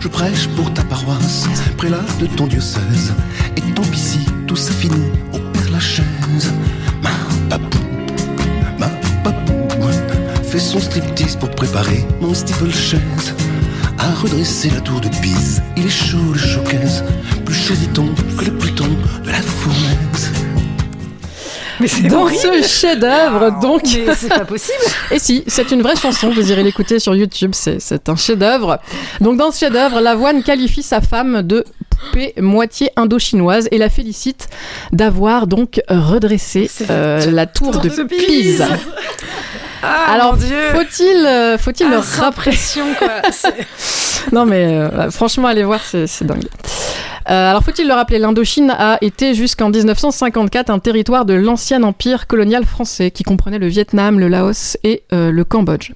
Je 0.00 0.08
prêche 0.08 0.48
pour 0.56 0.72
ta 0.72 0.82
paroisse, 0.84 1.46
prélat 1.76 2.04
de 2.18 2.26
ton 2.26 2.46
diocèse. 2.46 3.12
Et 3.56 3.60
tant 3.72 3.82
pis 3.82 3.98
si 3.98 4.18
tout 4.46 4.56
ça 4.56 4.72
finit 4.72 5.10
au 5.32 5.38
Père 5.38 5.70
Lachaise. 5.70 6.52
Ma 7.02 7.10
papou, 7.48 7.78
ma 8.78 8.88
papou, 9.22 9.68
fait 10.42 10.58
son 10.58 10.80
striptease 10.80 11.36
pour 11.36 11.50
préparer 11.50 12.04
mon 12.20 12.34
steeple-chaise. 12.34 13.34
À 13.98 14.14
redresser 14.22 14.70
la 14.70 14.80
tour 14.80 15.00
de 15.00 15.08
Pise, 15.08 15.62
il 15.76 15.86
est 15.86 15.90
chaud 15.90 16.32
le 16.32 16.38
showcase. 16.38 17.04
Plus 17.44 17.54
chaud 17.54 17.74
dit-on 17.74 18.08
que 18.36 18.46
le 18.46 18.56
Dans 22.08 22.28
ce 22.28 22.62
chef-d'œuvre, 22.62 23.60
donc. 23.60 23.82
Mais 23.84 24.14
c'est 24.14 24.28
pas 24.28 24.44
possible. 24.44 24.78
Et 25.10 25.18
si, 25.18 25.44
c'est 25.46 25.70
une 25.70 25.82
vraie 25.82 25.96
chanson, 25.96 26.30
vous 26.30 26.50
irez 26.50 26.62
l'écouter 26.62 26.98
sur 26.98 27.14
YouTube, 27.14 27.52
c'est 27.54 28.08
un 28.08 28.16
chef-d'œuvre. 28.16 28.80
Donc 29.20 29.36
dans 29.36 29.50
ce 29.50 29.60
chef-d'œuvre, 29.60 30.00
Lavoine 30.00 30.42
qualifie 30.42 30.82
sa 30.82 31.00
femme 31.00 31.42
de 31.42 31.64
poupée 31.90 32.34
moitié 32.40 32.90
indo-chinoise 32.96 33.68
et 33.70 33.78
la 33.78 33.88
félicite 33.88 34.48
d'avoir 34.92 35.46
donc 35.46 35.80
redressé 35.88 36.70
euh, 36.90 37.30
la 37.30 37.46
tour, 37.46 37.78
de, 37.78 37.88
Pise. 38.04 38.64
Alors, 39.82 40.36
faut-il 40.36 41.26
euh, 41.26 41.58
faut-il 41.58 41.86
Ah, 41.90 41.96
le 41.96 42.02
sans 42.02 42.22
rappeler 42.22 42.50
pression, 42.50 42.84
quoi. 42.98 43.08
C'est- 43.30 43.66
Non 44.32 44.44
mais 44.44 44.64
euh, 44.66 45.10
franchement, 45.10 45.48
allez 45.48 45.64
voir, 45.64 45.80
c'est 45.82 46.06
c'est 46.06 46.24
dingue. 46.26 46.44
Euh, 47.28 47.50
alors 47.50 47.62
faut-il 47.62 47.86
le 47.86 47.92
rappeler, 47.94 48.18
l'Indochine 48.18 48.70
a 48.76 48.98
été 49.02 49.34
jusqu'en 49.34 49.70
1954 49.70 50.70
un 50.70 50.78
territoire 50.78 51.24
de 51.26 51.34
l'ancien 51.34 51.82
empire 51.82 52.26
colonial 52.26 52.64
français 52.64 53.10
qui 53.10 53.22
comprenait 53.22 53.58
le 53.58 53.68
Vietnam, 53.68 54.18
le 54.18 54.26
Laos 54.28 54.76
et 54.84 55.04
euh, 55.12 55.30
le 55.30 55.44
Cambodge. 55.44 55.92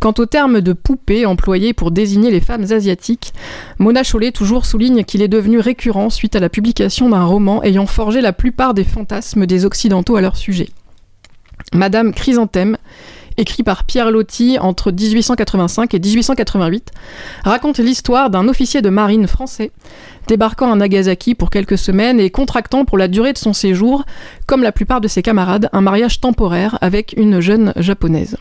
Quant 0.00 0.14
au 0.18 0.26
terme 0.26 0.60
de 0.60 0.72
poupée 0.72 1.26
employé 1.26 1.74
pour 1.74 1.90
désigner 1.90 2.30
les 2.30 2.40
femmes 2.40 2.64
asiatiques, 2.70 3.32
Mona 3.78 4.02
Chollet 4.04 4.30
toujours 4.32 4.64
souligne 4.64 5.04
qu'il 5.04 5.22
est 5.22 5.28
devenu 5.28 5.58
récurrent 5.58 6.08
suite 6.08 6.34
à 6.36 6.40
la 6.40 6.48
publication 6.48 7.10
d'un 7.10 7.24
roman 7.24 7.62
ayant 7.62 7.86
forgé 7.86 8.20
la 8.20 8.32
plupart 8.32 8.72
des 8.72 8.84
fantasmes 8.84 9.46
des 9.46 9.64
Occidentaux 9.66 10.16
à 10.16 10.20
leur 10.20 10.36
sujet. 10.36 10.68
Madame 11.74 12.14
Chrysanthème, 12.14 12.78
écrit 13.36 13.62
par 13.62 13.84
Pierre 13.84 14.10
Loti 14.10 14.58
entre 14.58 14.92
1885 14.92 15.94
et 15.94 15.98
1888, 15.98 16.90
raconte 17.44 17.78
l'histoire 17.78 18.30
d'un 18.30 18.48
officier 18.48 18.82
de 18.82 18.90
marine 18.90 19.26
français 19.26 19.72
débarquant 20.28 20.72
à 20.72 20.76
Nagasaki 20.76 21.34
pour 21.34 21.50
quelques 21.50 21.78
semaines 21.78 22.20
et 22.20 22.30
contractant 22.30 22.84
pour 22.84 22.98
la 22.98 23.08
durée 23.08 23.32
de 23.32 23.38
son 23.38 23.52
séjour, 23.52 24.04
comme 24.46 24.62
la 24.62 24.72
plupart 24.72 25.00
de 25.00 25.08
ses 25.08 25.22
camarades, 25.22 25.68
un 25.72 25.80
mariage 25.80 26.20
temporaire 26.20 26.78
avec 26.80 27.14
une 27.16 27.40
jeune 27.40 27.72
japonaise. 27.76 28.36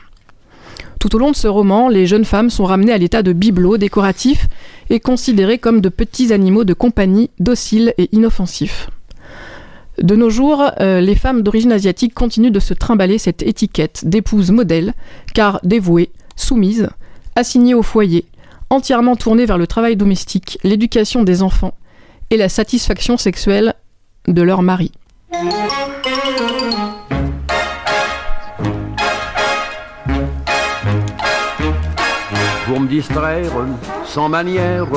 Tout 0.99 1.15
au 1.15 1.19
long 1.19 1.31
de 1.31 1.35
ce 1.35 1.47
roman, 1.47 1.87
les 1.87 2.05
jeunes 2.05 2.25
femmes 2.25 2.49
sont 2.49 2.65
ramenées 2.65 2.91
à 2.91 2.97
l'état 2.97 3.23
de 3.23 3.31
bibelots 3.31 3.77
décoratifs 3.77 4.47
et 4.89 4.99
considérées 4.99 5.57
comme 5.57 5.79
de 5.79 5.89
petits 5.89 6.33
animaux 6.33 6.65
de 6.65 6.73
compagnie 6.73 7.29
dociles 7.39 7.93
et 7.97 8.09
inoffensifs. 8.11 8.89
De 10.01 10.15
nos 10.15 10.29
jours, 10.29 10.63
euh, 10.79 11.01
les 11.01 11.15
femmes 11.15 11.41
d'origine 11.41 11.73
asiatique 11.73 12.13
continuent 12.13 12.51
de 12.51 12.59
se 12.61 12.73
trimballer 12.73 13.17
cette 13.17 13.43
étiquette 13.43 14.03
d'épouse 14.05 14.49
modèle, 14.49 14.93
car 15.33 15.59
dévouées, 15.63 16.11
soumises, 16.37 16.89
assignées 17.35 17.73
au 17.73 17.83
foyer, 17.83 18.25
entièrement 18.69 19.17
tournées 19.17 19.45
vers 19.45 19.57
le 19.57 19.67
travail 19.67 19.97
domestique, 19.97 20.57
l'éducation 20.63 21.23
des 21.23 21.41
enfants 21.43 21.73
et 22.29 22.37
la 22.37 22.47
satisfaction 22.47 23.17
sexuelle 23.17 23.73
de 24.27 24.41
leur 24.41 24.61
mari. 24.61 24.91
Pour 32.67 32.79
me 32.79 32.87
distraire, 32.87 33.51
sans 34.05 34.29
manière, 34.29 34.87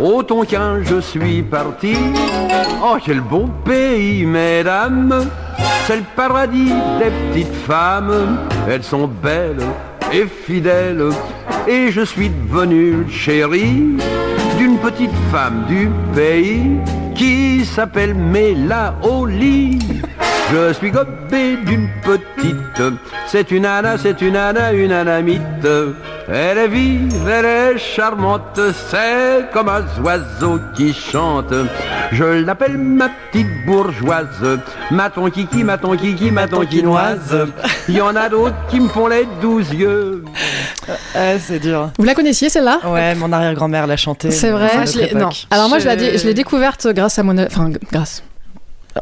au 0.00 0.22
Tonkin 0.22 0.82
je 0.82 1.00
suis 1.00 1.42
parti. 1.42 1.96
Oh, 2.82 2.96
quel 3.04 3.20
bon 3.20 3.48
pays, 3.64 4.24
mesdames, 4.24 5.26
c'est 5.86 5.96
le 5.96 6.04
paradis 6.14 6.72
des 6.98 7.10
petites 7.30 7.54
femmes. 7.66 8.38
Elles 8.68 8.82
sont 8.82 9.08
belles 9.08 9.64
et 10.12 10.26
fidèles, 10.26 11.10
et 11.66 11.90
je 11.90 12.02
suis 12.02 12.30
devenu 12.30 13.06
chéri 13.10 13.96
d'une 14.58 14.78
petite 14.78 15.14
femme 15.30 15.64
du 15.68 15.88
pays 16.14 16.76
qui 17.14 17.64
s'appelle 17.64 18.14
Mélaoli. 18.14 19.78
Je 20.52 20.72
suis 20.74 20.90
gobé 20.92 21.56
d'une 21.66 21.88
petite, 22.02 22.82
c'est 23.26 23.50
une 23.50 23.66
Anna, 23.66 23.98
c'est 23.98 24.20
une 24.22 24.36
Anna, 24.36 24.72
une 24.72 24.92
Anamite. 24.92 25.42
Elle 26.28 26.58
est 26.58 26.68
vive, 26.68 27.28
elle 27.28 27.44
est 27.44 27.78
charmante, 27.78 28.60
c'est 28.90 29.50
comme 29.52 29.68
un 29.68 29.84
oiseau 30.02 30.60
qui 30.76 30.92
chante. 30.92 31.52
Je 32.12 32.24
l'appelle 32.44 32.78
ma 32.78 33.08
petite 33.32 33.46
bourgeoise, 33.66 34.58
ma 34.92 35.10
ton 35.10 35.30
kiki, 35.30 35.64
ma 35.64 35.78
ton 35.78 35.96
kiki, 35.96 36.30
ma 36.30 36.46
ton 36.46 36.64
quinoise. 36.64 37.46
Il 37.88 37.96
y 37.96 38.00
en 38.00 38.14
a 38.14 38.28
d'autres 38.28 38.54
qui 38.70 38.78
me 38.80 38.88
font 38.88 39.08
les 39.08 39.26
douze 39.42 39.72
yeux. 39.72 40.24
C'est 41.40 41.58
dur. 41.58 41.90
Vous 41.98 42.04
la 42.04 42.14
connaissiez 42.14 42.48
celle-là? 42.48 42.80
Ouais, 42.86 43.14
mon 43.16 43.32
arrière-grand-mère 43.32 43.86
l'a 43.88 43.96
chanté. 43.96 44.30
C'est 44.30 44.50
vrai. 44.50 44.70
je 44.86 45.16
non. 45.16 45.30
Alors 45.50 45.68
moi, 45.68 45.80
je, 45.80 45.88
l'ai- 45.88 46.18
je 46.18 46.24
l'ai 46.24 46.34
découverte 46.34 46.86
grâce 46.94 47.18
à 47.18 47.22
Mona. 47.24 47.46
Enfin, 47.46 47.70
grâce. 47.92 48.22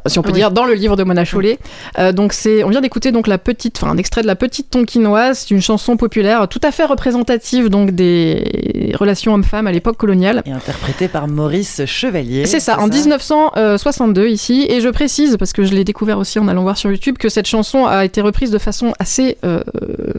Si 0.06 0.18
on 0.18 0.22
peut 0.22 0.30
Oui. 0.30 0.34
dire 0.38 0.50
dans 0.50 0.64
le 0.64 0.74
livre 0.74 0.96
de 0.96 1.04
Mona 1.04 1.24
Chollet. 1.24 1.58
Euh, 1.98 2.12
donc 2.12 2.32
c'est, 2.32 2.64
on 2.64 2.68
vient 2.68 2.80
d'écouter 2.80 3.12
donc 3.12 3.26
la 3.26 3.38
petite, 3.38 3.78
enfin 3.80 3.92
un 3.92 3.96
extrait 3.96 4.22
de 4.22 4.26
la 4.26 4.36
petite 4.36 4.70
tonkinoise. 4.70 5.38
C'est 5.40 5.50
une 5.54 5.62
chanson 5.62 5.96
populaire 5.96 6.48
tout 6.48 6.60
à 6.62 6.70
fait 6.72 6.84
représentative 6.84 7.68
donc 7.68 7.90
des 7.92 8.92
relations 8.98 9.34
hommes-femmes 9.34 9.66
à 9.66 9.72
l'époque 9.72 9.96
coloniale. 9.96 10.42
Et 10.46 10.50
interprété 10.52 11.08
par 11.08 11.28
Maurice 11.28 11.84
Chevalier. 11.86 12.46
C'est 12.46 12.60
ça, 12.60 12.78
en 12.80 12.88
1962 12.88 14.28
ici. 14.28 14.66
Et 14.68 14.80
je 14.80 14.88
précise, 14.88 15.36
parce 15.36 15.52
que 15.52 15.64
je 15.64 15.72
l'ai 15.74 15.84
découvert 15.84 16.18
aussi 16.18 16.38
en 16.38 16.48
allant 16.48 16.62
voir 16.62 16.76
sur 16.76 16.90
YouTube, 16.90 17.16
que 17.18 17.28
cette 17.28 17.46
chanson 17.46 17.86
a 17.86 18.04
été 18.04 18.20
reprise 18.20 18.50
de 18.50 18.58
façon 18.58 18.92
assez 18.98 19.38
euh, 19.44 19.60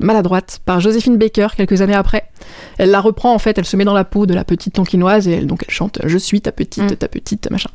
maladroite 0.01 0.59
par 0.65 0.79
Joséphine 0.79 1.17
Baker 1.17 1.47
quelques 1.55 1.81
années 1.81 1.93
après. 1.95 2.25
Elle 2.77 2.91
la 2.91 3.01
reprend 3.01 3.33
en 3.33 3.39
fait, 3.39 3.57
elle 3.57 3.65
se 3.65 3.75
met 3.77 3.85
dans 3.85 3.93
la 3.93 4.03
peau 4.03 4.25
de 4.25 4.33
la 4.33 4.43
petite 4.43 4.73
tonkinoise 4.73 5.27
et 5.27 5.33
elle, 5.33 5.47
donc 5.47 5.63
elle 5.67 5.73
chante 5.73 5.99
Je 6.05 6.17
suis 6.17 6.41
ta 6.41 6.51
petite, 6.51 6.99
ta 6.99 7.07
petite, 7.07 7.49
machin. 7.49 7.69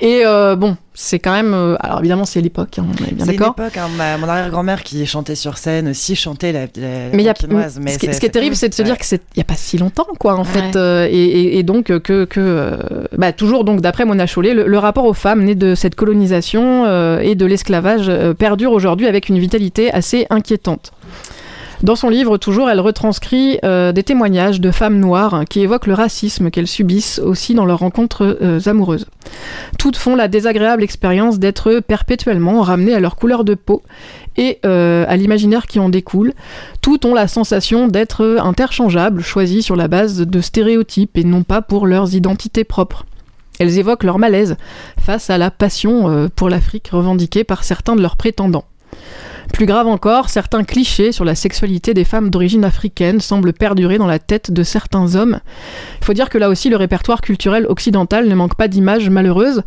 Et 0.00 0.22
euh, 0.24 0.56
bon, 0.56 0.76
c'est 0.94 1.18
quand 1.18 1.32
même. 1.32 1.54
euh, 1.54 1.76
alors 1.80 2.00
évidemment, 2.00 2.24
c'est 2.24 2.40
l'époque, 2.40 2.78
hein, 2.78 2.86
on 2.88 3.04
est 3.06 3.12
bien 3.14 3.24
C'est 3.24 3.32
d'accord. 3.32 3.54
époque, 3.58 3.76
hein, 3.76 3.88
ma- 3.96 4.18
mon 4.18 4.28
arrière-grand-mère 4.28 4.82
qui 4.82 5.04
chantait 5.06 5.34
sur 5.34 5.56
scène 5.58 5.88
aussi 5.88 6.16
chantait 6.16 6.52
la, 6.52 6.60
la, 6.76 7.08
la 7.08 7.16
Mais, 7.16 7.22
il 7.22 7.26
y 7.26 7.28
a, 7.28 7.34
tonkinoise, 7.34 7.80
ce, 7.86 7.98
qui, 7.98 8.12
ce 8.12 8.20
qui 8.20 8.26
est 8.26 8.30
terrible, 8.30 8.54
c'est 8.56 8.68
de 8.68 8.74
se 8.74 8.82
dire 8.82 8.98
que 8.98 9.04
c'est 9.06 9.22
il 9.34 9.38
y 9.38 9.40
a 9.40 9.44
pas 9.44 9.54
si 9.54 9.78
longtemps, 9.78 10.06
quoi, 10.18 10.34
en 10.34 10.40
Ouais. 10.42 10.44
fait, 10.44 10.76
euh, 10.76 11.06
et, 11.10 11.14
et- 11.14 11.58
et 11.58 11.62
donc 11.62 11.90
euh, 11.90 11.98
que, 12.00 12.24
que 12.24 12.40
euh, 12.40 12.76
bah, 13.16 13.32
toujours 13.32 13.64
donc 13.64 13.80
d'après 13.80 14.04
Mona 14.04 14.26
Chollet, 14.26 14.54
le, 14.54 14.66
le 14.66 14.78
rapport 14.78 15.04
aux 15.06 15.14
femmes 15.14 15.44
né 15.44 15.54
de 15.54 15.74
cette 15.74 15.94
colonisation 15.94 16.84
euh, 16.86 17.20
et 17.20 17.34
de 17.34 17.46
l'esclavage 17.46 18.06
euh, 18.08 18.34
perdure 18.34 18.72
aujourd'hui 18.72 19.06
avec 19.06 19.28
une 19.28 19.38
vitalité 19.38 19.92
assez 19.92 20.26
inquiétante. 20.30 20.92
Dans 21.82 21.96
son 21.96 22.10
livre, 22.10 22.36
toujours, 22.36 22.70
elle 22.70 22.78
retranscrit 22.78 23.58
euh, 23.64 23.90
des 23.90 24.04
témoignages 24.04 24.60
de 24.60 24.70
femmes 24.70 25.00
noires 25.00 25.42
qui 25.50 25.60
évoquent 25.60 25.88
le 25.88 25.94
racisme 25.94 26.52
qu'elles 26.52 26.68
subissent 26.68 27.18
aussi 27.18 27.54
dans 27.54 27.64
leurs 27.64 27.80
rencontres 27.80 28.38
euh, 28.40 28.60
amoureuses. 28.66 29.06
Toutes 29.80 29.96
font 29.96 30.14
la 30.14 30.28
désagréable 30.28 30.84
expérience 30.84 31.40
d'être 31.40 31.80
perpétuellement 31.80 32.60
ramenées 32.60 32.94
à 32.94 33.00
leur 33.00 33.16
couleur 33.16 33.42
de 33.42 33.54
peau 33.54 33.82
et 34.36 34.60
euh, 34.64 35.04
à 35.08 35.16
l'imaginaire 35.16 35.66
qui 35.66 35.80
en 35.80 35.88
découle. 35.88 36.34
Toutes 36.82 37.04
ont 37.04 37.14
la 37.14 37.26
sensation 37.26 37.88
d'être 37.88 38.38
interchangeables, 38.40 39.20
choisies 39.20 39.62
sur 39.62 39.74
la 39.74 39.88
base 39.88 40.18
de 40.18 40.40
stéréotypes 40.40 41.18
et 41.18 41.24
non 41.24 41.42
pas 41.42 41.62
pour 41.62 41.88
leurs 41.88 42.14
identités 42.14 42.62
propres. 42.62 43.06
Elles 43.58 43.78
évoquent 43.78 44.04
leur 44.04 44.20
malaise 44.20 44.56
face 45.00 45.30
à 45.30 45.38
la 45.38 45.50
passion 45.50 46.28
pour 46.36 46.48
l'Afrique 46.48 46.88
revendiquée 46.92 47.44
par 47.44 47.64
certains 47.64 47.96
de 47.96 48.02
leurs 48.02 48.16
prétendants. 48.16 48.64
Plus 49.52 49.66
grave 49.66 49.86
encore, 49.86 50.28
certains 50.28 50.64
clichés 50.64 51.12
sur 51.12 51.24
la 51.24 51.34
sexualité 51.34 51.94
des 51.94 52.04
femmes 52.04 52.30
d'origine 52.30 52.64
africaine 52.64 53.20
semblent 53.20 53.52
perdurer 53.52 53.98
dans 53.98 54.06
la 54.06 54.18
tête 54.18 54.50
de 54.50 54.62
certains 54.62 55.14
hommes. 55.14 55.40
Il 56.00 56.04
faut 56.04 56.12
dire 56.12 56.28
que 56.28 56.38
là 56.38 56.48
aussi, 56.48 56.68
le 56.68 56.76
répertoire 56.76 57.20
culturel 57.20 57.66
occidental 57.68 58.28
ne 58.28 58.34
manque 58.34 58.54
pas 58.54 58.68
d'images 58.68 59.10
malheureuses. 59.10 59.62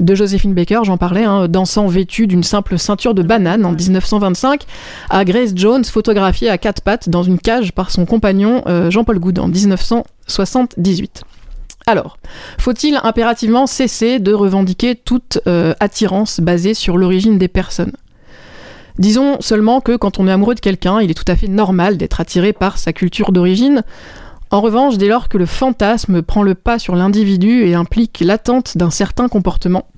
De 0.00 0.14
Joséphine 0.14 0.54
Baker, 0.54 0.80
j'en 0.84 0.96
parlais, 0.96 1.24
hein, 1.24 1.46
dansant 1.48 1.86
vêtue 1.86 2.26
d'une 2.26 2.42
simple 2.42 2.78
ceinture 2.78 3.14
de 3.14 3.22
banane 3.22 3.64
en 3.64 3.72
1925, 3.72 4.62
à 5.08 5.24
Grace 5.24 5.52
Jones, 5.54 5.84
photographiée 5.84 6.48
à 6.48 6.58
quatre 6.58 6.82
pattes 6.82 7.08
dans 7.08 7.22
une 7.22 7.38
cage 7.38 7.72
par 7.72 7.90
son 7.90 8.04
compagnon 8.04 8.62
euh, 8.66 8.90
Jean-Paul 8.90 9.20
Goud 9.20 9.38
en 9.38 9.48
1978. 9.48 11.22
Alors, 11.86 12.16
faut-il 12.58 12.98
impérativement 13.02 13.66
cesser 13.66 14.18
de 14.18 14.32
revendiquer 14.32 14.96
toute 14.96 15.38
euh, 15.46 15.74
attirance 15.80 16.40
basée 16.40 16.74
sur 16.74 16.96
l'origine 16.96 17.38
des 17.38 17.48
personnes? 17.48 17.92
Disons 18.98 19.38
seulement 19.40 19.80
que 19.80 19.96
quand 19.96 20.18
on 20.18 20.28
est 20.28 20.32
amoureux 20.32 20.54
de 20.54 20.60
quelqu'un, 20.60 21.00
il 21.00 21.10
est 21.10 21.14
tout 21.14 21.30
à 21.30 21.36
fait 21.36 21.48
normal 21.48 21.96
d'être 21.96 22.20
attiré 22.20 22.52
par 22.52 22.78
sa 22.78 22.92
culture 22.92 23.32
d'origine. 23.32 23.82
En 24.50 24.60
revanche, 24.60 24.98
dès 24.98 25.08
lors 25.08 25.28
que 25.28 25.36
le 25.36 25.46
fantasme 25.46 26.22
prend 26.22 26.42
le 26.44 26.54
pas 26.54 26.78
sur 26.78 26.94
l'individu 26.94 27.64
et 27.64 27.74
implique 27.74 28.22
l'attente 28.24 28.76
d'un 28.76 28.90
certain 28.90 29.28
comportement, 29.28 29.88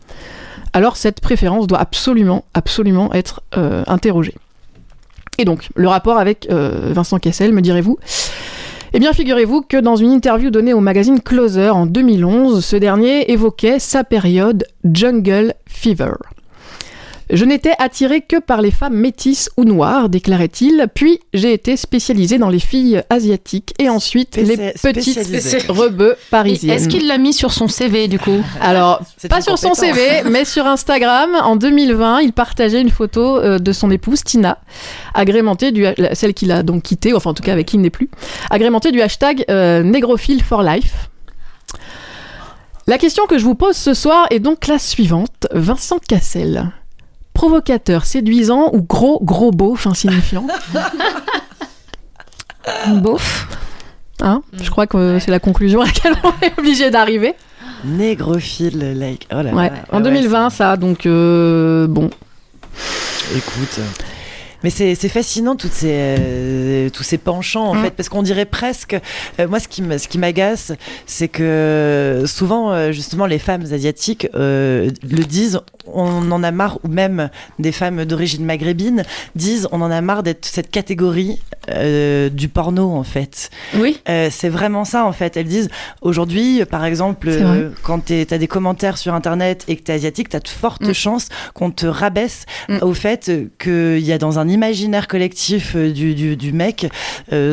alors 0.73 0.97
cette 0.97 1.21
préférence 1.21 1.67
doit 1.67 1.79
absolument, 1.79 2.45
absolument 2.55 3.13
être 3.13 3.43
euh, 3.57 3.85
interrogée. 3.87 4.35
Et 5.39 5.45
donc, 5.45 5.69
le 5.75 5.89
rapport 5.89 6.17
avec 6.17 6.49
euh, 6.51 6.93
Vincent 6.93 7.19
Kessel, 7.19 7.53
me 7.53 7.61
direz-vous? 7.61 7.99
Eh 8.95 8.99
bien, 8.99 9.13
figurez-vous 9.13 9.63
que 9.63 9.77
dans 9.77 9.97
une 9.97 10.11
interview 10.11 10.51
donnée 10.51 10.73
au 10.73 10.81
magazine 10.81 11.21
Closer 11.21 11.69
en 11.69 11.85
2011, 11.85 12.65
ce 12.65 12.77
dernier 12.77 13.31
évoquait 13.31 13.79
sa 13.79 14.05
période 14.05 14.67
Jungle 14.85 15.53
Fever. 15.67 16.15
Je 17.31 17.45
n'étais 17.45 17.73
attiré 17.79 18.21
que 18.21 18.39
par 18.39 18.63
les 18.63 18.71
femmes 18.71 18.95
métisses 18.95 19.51
ou 19.57 19.65
noires, 19.65 20.09
déclarait-il. 20.09 20.87
Puis 20.95 21.21
j'ai 21.35 21.53
été 21.53 21.77
spécialisé 21.77 22.39
dans 22.39 22.49
les 22.49 22.61
filles 22.61 23.03
asiatiques 23.11 23.75
et 23.79 23.89
ensuite 23.89 24.37
les 24.37 24.73
petites 24.73 25.67
rebeux 25.69 26.17
parisiennes. 26.31 26.77
Est-ce 26.77 26.89
qu'il 26.89 27.07
l'a 27.09 27.19
mis 27.19 27.33
sur 27.33 27.53
son 27.53 27.67
CV 27.69 28.07
du 28.07 28.19
coup? 28.19 28.43
Alors, 28.61 29.01
pas 29.29 29.41
sur 29.41 29.59
son. 29.59 29.75
CV, 29.75 30.23
mais 30.31 30.47
sur 30.47 30.67
Instagram, 30.67 31.31
en 31.43 31.57
2020, 31.57 32.23
il 32.23 32.33
partageait 32.33 32.81
une 32.81 32.91
photo 32.91 33.37
euh, 33.37 33.59
de 33.59 33.73
son 33.73 33.91
épouse 33.91 34.25
Tina, 34.25 34.59
agrémentée 35.13 35.71
du 35.71 35.85
celle 36.15 36.33
qu'il 36.33 36.51
a 36.51 36.63
donc 36.63 36.83
quittée, 36.85 37.13
enfin 37.13 37.31
en 37.31 37.35
tout 37.35 37.43
cas 37.43 37.53
avec 37.53 37.67
qui 37.67 37.77
il 37.77 37.83
n'est 37.83 37.91
plus, 37.91 38.09
agrémentée 38.49 38.91
du 38.91 39.03
hashtag 39.03 39.45
euh, 39.51 39.83
négrophile 39.83 40.43
for 40.43 40.63
life. 40.63 41.11
La 42.87 42.97
question 42.99 43.27
que 43.27 43.37
je 43.37 43.45
vous 43.45 43.55
pose 43.55 43.77
ce 43.77 43.93
soir 43.93 44.27
est 44.31 44.39
donc 44.39 44.67
la 44.67 44.79
suivante. 44.79 45.47
Vincent 45.53 45.99
Cassel, 45.99 46.71
provocateur, 47.37 48.05
séduisant 48.07 48.71
ou 48.73 48.81
gros 48.83 49.21
gros 49.23 49.51
beauf 49.51 49.87
insignifiant 49.87 50.47
Beauf. 53.03 53.47
Hein 54.23 54.41
Je 54.63 54.71
crois 54.71 54.87
que 54.87 55.19
c'est 55.21 55.31
la 55.31 55.39
conclusion 55.41 55.83
à 55.83 55.85
laquelle 55.85 56.15
on 56.25 56.33
est 56.41 56.59
obligé 56.59 56.91
d'arriver. 56.91 57.35
Négrophile, 57.85 58.99
like. 58.99 59.29
Oh 59.31 59.43
là 59.43 59.53
Ouais, 59.53 59.69
là. 59.69 59.75
en 59.93 59.97
Ah 59.97 59.97
ouais, 59.99 60.03
2020, 60.05 60.49
ça, 60.49 60.77
donc 60.79 61.05
euh, 61.05 61.87
bon. 61.87 62.09
Écoute. 63.37 63.81
Mais 64.67 64.71
c'est 64.71 64.97
c'est 64.97 65.09
fascinant 65.09 65.55
toutes 65.55 65.71
ces, 65.75 65.93
euh, 65.93 66.91
tous 66.91 67.05
ces 67.05 67.19
penchants 67.19 67.69
en 67.69 67.75
Mm. 67.77 67.83
fait 67.85 67.91
parce 67.93 68.09
qu'on 68.09 68.25
dirait 68.25 68.47
presque 68.47 68.97
euh, 69.39 69.47
moi 69.47 69.61
ce 69.61 69.69
qui 69.69 69.81
me- 69.81 69.97
ce 69.97 70.09
qui 70.09 70.19
m'agace 70.19 70.73
c'est 71.07 71.29
que 71.29 72.25
souvent 72.27 72.73
euh, 72.73 72.91
justement 72.91 73.27
les 73.27 73.39
femmes 73.39 73.63
asiatiques 73.71 74.27
euh, 74.35 74.91
le 75.09 75.23
disent 75.25 75.61
on 75.87 76.33
en 76.33 76.43
a 76.43 76.51
marre 76.51 76.81
ou 76.83 76.89
même 76.89 77.31
des 77.61 77.71
femmes 77.71 78.05
d'origine 78.07 78.45
maghrébine 78.45 79.05
disent 79.37 79.69
on 79.71 79.81
en 79.83 79.91
a 79.93 80.01
marre 80.01 80.25
d'être 80.25 80.45
cette 80.47 80.73
catégorie 80.73 81.39
euh, 81.71 82.29
du 82.29 82.49
porno 82.49 82.93
en 82.93 83.03
fait 83.03 83.51
Oui. 83.77 84.01
Euh, 84.09 84.29
c'est 84.31 84.49
vraiment 84.49 84.85
ça 84.85 85.05
en 85.07 85.13
fait. 85.13 85.37
Elles 85.37 85.47
disent 85.47 85.69
aujourd'hui, 86.03 86.65
par 86.65 86.85
exemple, 86.85 87.29
euh, 87.31 87.71
quand 87.83 88.07
tu 88.07 88.27
as 88.31 88.39
des 88.39 88.47
commentaires 88.49 88.99
sur 88.99 89.15
internet 89.15 89.65
et 89.69 89.77
que 89.77 89.83
tu 89.83 89.91
es 89.91 89.95
asiatique, 89.95 90.29
tu 90.29 90.37
as 90.37 90.41
de 90.41 90.49
fortes 90.49 90.83
Mm. 90.87 90.93
chances 90.95 91.29
qu'on 91.55 91.71
te 91.71 91.87
rabaisse 91.87 92.47
Mm. 92.69 92.79
au 92.83 92.95
fait 92.95 93.31
qu'il 93.59 93.99
y 94.01 94.13
a 94.13 94.19
dans 94.19 94.39
un 94.39 94.49
imaginaire 94.49 95.09
collectif 95.09 95.77
du, 95.77 96.15
du, 96.15 96.37
du 96.37 96.53
mec 96.53 96.89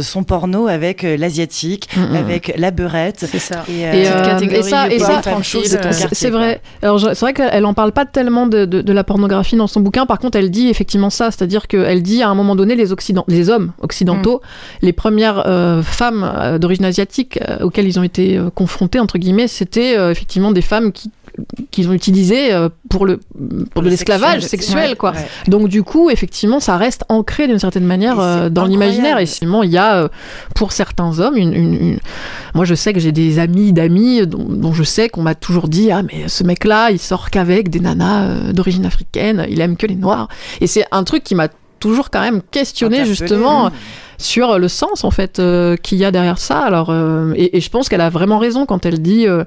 son 0.01 0.23
porno 0.23 0.67
avec 0.67 1.03
l'asiatique, 1.03 1.89
Mm, 1.95 2.15
avec 2.15 2.53
la 2.57 2.71
beurette. 2.71 3.25
C'est 3.29 3.39
ça. 3.39 3.63
Et, 3.69 3.81
Et, 3.81 4.03
catégorie 4.03 4.59
et 4.59 4.63
ça, 4.63 4.87
et 4.89 4.99
c'est- 6.13 6.29
vrai. 6.29 6.61
Alors 6.81 6.99
c'est 6.99 7.19
vrai 7.19 7.33
qu'elle 7.33 7.65
en 7.65 7.73
parle 7.73 7.91
pas 7.91 8.05
tellement 8.05 8.47
de, 8.47 8.65
de- 8.65 8.81
de 8.81 8.93
la 8.93 9.03
pornographie 9.03 9.55
dans 9.55 9.67
son 9.67 9.81
bouquin. 9.81 10.05
Par 10.05 10.19
contre, 10.19 10.37
elle 10.37 10.49
dit 10.51 10.69
effectivement 10.69 11.09
ça, 11.09 11.31
c'est-à-dire 11.31 11.67
qu'elle 11.67 12.01
dit 12.03 12.21
à 12.23 12.29
un 12.29 12.35
moment 12.35 12.55
donné 12.55 12.75
les 12.75 12.91
occident, 12.91 13.23
les 13.27 13.49
hommes 13.49 13.71
occidentaux, 13.81 14.02
Mm. 14.03 14.39
les 14.81 14.93
premières 14.93 15.43
euh, 15.47 15.81
femmes 15.83 16.23
euh, 16.35 16.57
d'origine 16.57 16.85
asiatique 16.85 17.39
euh, 17.47 17.59
auxquelles 17.63 17.87
ils 17.87 17.99
ont 17.99 18.03
été 18.03 18.39
confrontés 18.55 18.99
entre 18.99 19.17
guillemets, 19.17 19.47
c'était 19.47 19.95
effectivement 20.11 20.51
des 20.51 20.61
femmes 20.61 20.91
qui 20.91 21.11
qu'ils 21.71 21.89
ont 21.89 21.93
utilisées 21.93 22.53
euh, 22.53 22.69
pour 22.91 23.07
le 23.07 23.19
pour 23.73 23.81
de 23.81 23.87
le 23.87 23.89
l'esclavage 23.89 24.41
sexuel, 24.41 24.59
sexuel, 24.59 24.89
ouais, 24.91 24.95
quoi. 24.95 25.11
ouais. 25.13 25.27
Donc 25.47 25.67
du 25.67 25.81
coup, 25.81 26.11
effectivement, 26.11 26.59
ça 26.59 26.77
reste 26.77 27.05
ancré 27.09 27.47
d'une 27.47 27.57
certaine 27.57 27.85
manière 27.85 28.19
euh, 28.19 28.49
dans 28.49 28.65
l'imaginaire. 28.65 29.17
Et 29.17 29.25
sinon, 29.25 29.63
il 29.63 29.71
y 29.71 29.79
a 29.79 30.09
pour 30.53 30.71
certains 30.73 31.19
hommes 31.19 31.35
une, 31.35 31.53
une- 31.55 31.73
une- 31.73 31.99
Moi, 32.53 32.65
je 32.65 32.75
sais 32.75 32.93
que 32.93 32.99
j'ai 32.99 33.11
des 33.11 33.39
amis 33.39 33.73
d'amis 33.73 34.27
dont, 34.27 34.45
dont 34.47 34.73
je 34.73 34.83
sais 34.83 35.09
qu'on 35.09 35.23
m'a 35.23 35.33
toujours 35.33 35.67
dit 35.69 35.89
ah 35.91 36.03
mais 36.03 36.27
ce 36.27 36.43
mec-là, 36.43 36.91
il 36.91 36.99
sort 36.99 37.31
qu'avec 37.31 37.69
des 37.69 37.79
nanas 37.79 38.51
d'origine 38.53 38.85
africaine, 38.85 39.47
il 39.49 39.59
aime 39.59 39.75
que 39.75 39.87
les 39.87 39.95
noirs. 39.95 40.27
Et 40.61 40.67
c'est 40.67 40.85
un 40.91 41.03
truc 41.03 41.23
qui 41.23 41.33
m'a 41.33 41.47
toujours 41.83 42.09
quand 42.09 42.21
même 42.21 42.41
questionné 42.41 43.01
Interpellé, 43.01 43.15
justement 43.15 43.71
sur 44.17 44.57
le 44.57 44.69
sens 44.69 45.03
en 45.03 45.11
fait 45.11 45.39
euh, 45.39 45.75
qu'il 45.75 45.97
y 45.97 46.05
a 46.05 46.11
derrière 46.11 46.37
ça. 46.37 46.59
Alors 46.59 46.89
euh, 46.89 47.33
et, 47.35 47.57
et 47.57 47.61
je 47.61 47.69
pense 47.69 47.89
qu'elle 47.89 48.01
a 48.01 48.09
vraiment 48.09 48.39
raison 48.39 48.65
quand 48.65 48.85
elle 48.85 49.01
dit 49.01 49.27
euh, 49.27 49.43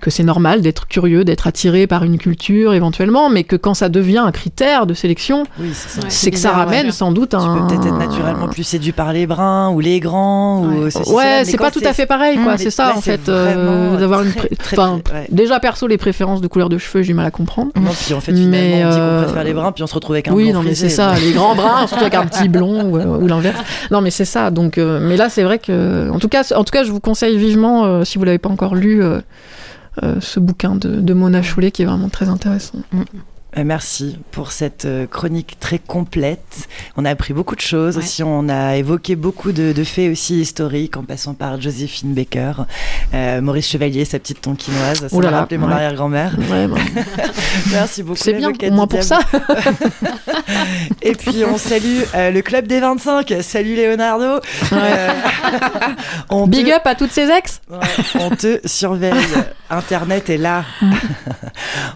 que 0.00 0.10
c'est 0.10 0.22
normal 0.22 0.60
d'être 0.62 0.86
curieux, 0.86 1.24
d'être 1.24 1.46
attiré 1.46 1.86
par 1.86 2.04
une 2.04 2.18
culture 2.18 2.74
éventuellement, 2.74 3.28
mais 3.30 3.44
que 3.44 3.56
quand 3.56 3.74
ça 3.74 3.88
devient 3.88 4.18
un 4.18 4.32
critère 4.32 4.86
de 4.86 4.94
sélection, 4.94 5.44
Oui, 5.60 5.70
c'est 6.08 6.30
que 6.30 6.38
ça 6.38 6.52
ramène 6.52 6.86
ouais. 6.86 6.92
sans 6.92 7.12
doute 7.12 7.30
Tu 7.30 7.36
un. 7.36 7.58
peux 7.58 7.66
peut-être 7.68 7.86
être 7.86 7.98
naturellement 7.98 8.48
plus 8.48 8.62
séduit 8.64 8.92
par 8.92 9.12
les 9.12 9.26
bruns 9.26 9.70
ou 9.70 9.80
les 9.80 10.00
grands 10.00 10.62
ou 10.64 10.90
ceci, 10.90 11.04
cela, 11.04 11.16
Ouais, 11.16 11.42
c'est 11.44 11.56
pas 11.58 11.70
tout 11.70 11.80
à 11.84 11.92
fait 11.92 12.06
pareil, 12.06 12.38
quoi. 12.38 12.54
Mmh, 12.54 12.58
c'est 12.58 12.70
ça, 12.70 12.94
en 12.96 13.00
fait, 13.00 13.28
euh, 13.28 13.96
d'avoir 13.96 14.22
une. 14.22 14.32
pré- 14.32 14.48
très, 14.58 14.78
enfin, 14.78 15.00
ouais. 15.12 15.26
déjà 15.30 15.60
perso, 15.60 15.86
les 15.86 15.98
préférences 15.98 16.40
de 16.40 16.46
couleur 16.48 16.68
de 16.68 16.78
cheveux, 16.78 17.02
j'ai 17.02 17.08
du 17.08 17.14
mal 17.14 17.26
à 17.26 17.30
comprendre. 17.30 17.70
Non, 17.76 17.90
puis 18.04 18.14
en 18.14 18.20
fait, 18.20 18.32
finalement, 18.32 18.50
Mais, 18.50 18.84
on 18.84 18.90
dit 18.90 18.96
qu'on 18.96 19.02
euh, 19.02 19.22
préfère 19.24 19.44
les 19.44 19.54
bruns, 19.54 19.72
puis 19.72 19.82
on 19.82 19.86
se 19.86 19.94
retrouve 19.94 20.14
avec 20.14 20.28
un 20.28 20.32
oui, 20.32 20.50
blond 20.50 20.60
non, 20.60 20.62
mais 20.68 20.74
c'est 20.74 20.88
ça, 20.88 21.14
les 21.14 21.32
grands 21.32 21.54
bruns, 21.54 21.86
surtout 21.86 22.04
avec 22.04 22.14
un 22.14 22.26
petit 22.26 22.48
blond 22.48 22.84
ou, 22.84 22.98
ou 23.22 23.26
l'inverse. 23.26 23.58
Non, 23.90 24.00
mais 24.00 24.10
c'est 24.10 24.24
ça. 24.24 24.50
Donc, 24.50 24.78
euh, 24.78 25.00
mais 25.02 25.16
là, 25.16 25.28
c'est 25.28 25.42
vrai 25.42 25.58
que, 25.58 26.10
en 26.10 26.18
tout 26.18 26.28
cas, 26.28 26.42
en 26.54 26.64
tout 26.64 26.72
cas, 26.72 26.84
je 26.84 26.90
vous 26.92 27.00
conseille 27.00 27.36
vivement, 27.38 27.84
euh, 27.84 28.04
si 28.04 28.18
vous 28.18 28.24
l'avez 28.24 28.38
pas 28.38 28.48
encore 28.50 28.74
lu, 28.74 29.02
euh, 29.02 29.06
euh, 29.08 29.20
ce 30.20 30.40
bouquin 30.40 30.74
de, 30.74 31.00
de 31.00 31.14
Mona 31.14 31.42
Choulet 31.42 31.70
qui 31.70 31.82
est 31.82 31.86
vraiment 31.86 32.08
très 32.08 32.28
intéressant. 32.28 32.78
Euh, 32.94 32.98
Merci 33.56 34.18
pour 34.30 34.52
cette 34.52 34.84
euh, 34.84 35.06
chronique 35.06 35.56
très 35.58 35.78
complète. 35.78 36.68
On 36.96 37.04
a 37.04 37.10
appris 37.10 37.32
beaucoup 37.32 37.56
de 37.56 37.60
choses 37.60 37.96
aussi. 37.96 38.22
On 38.22 38.48
a 38.48 38.76
évoqué 38.76 39.16
beaucoup 39.16 39.52
de, 39.52 39.72
de 39.72 39.84
faits 39.84 40.12
aussi 40.12 40.40
historiques 40.40 40.96
en 40.96 41.02
passant 41.02 41.32
par 41.34 41.60
Joséphine 41.60 42.12
Baker, 42.14 42.52
euh, 43.14 43.40
Maurice 43.40 43.68
Chevalier, 43.68 44.04
sa 44.04 44.18
petite 44.18 44.42
tonkinoise. 44.42 44.98
Ça 45.00 45.06
Oh 45.12 45.20
là 45.22 45.30
m'a 45.30 45.38
rappelé 45.40 45.58
mon 45.58 45.66
ouais. 45.68 45.72
arrière-grand-mère. 45.72 46.36
Ouais, 46.50 46.68
bah, 46.68 46.76
Merci 47.72 48.02
beaucoup. 48.02 48.18
c'est 48.18 48.34
bien, 48.34 48.52
au 48.52 48.70
moins 48.70 48.86
pour 48.86 49.02
ça. 49.02 49.18
Et 51.02 51.12
puis 51.12 51.42
on 51.44 51.56
salue 51.58 52.02
euh, 52.14 52.30
le 52.30 52.42
club 52.42 52.66
des 52.66 52.80
25. 52.80 53.34
Salut 53.40 53.76
Leonardo. 53.76 54.40
Euh, 54.72 55.08
on 56.30 56.46
Big 56.46 56.66
te- 56.66 56.72
up 56.76 56.82
à 56.84 56.94
toutes 56.94 57.12
ces 57.12 57.28
ex. 57.30 57.60
Ouais, 57.70 57.78
on 58.20 58.30
te 58.30 58.60
surveille. 58.66 59.14
Internet 59.70 60.30
est 60.30 60.38
là. 60.38 60.64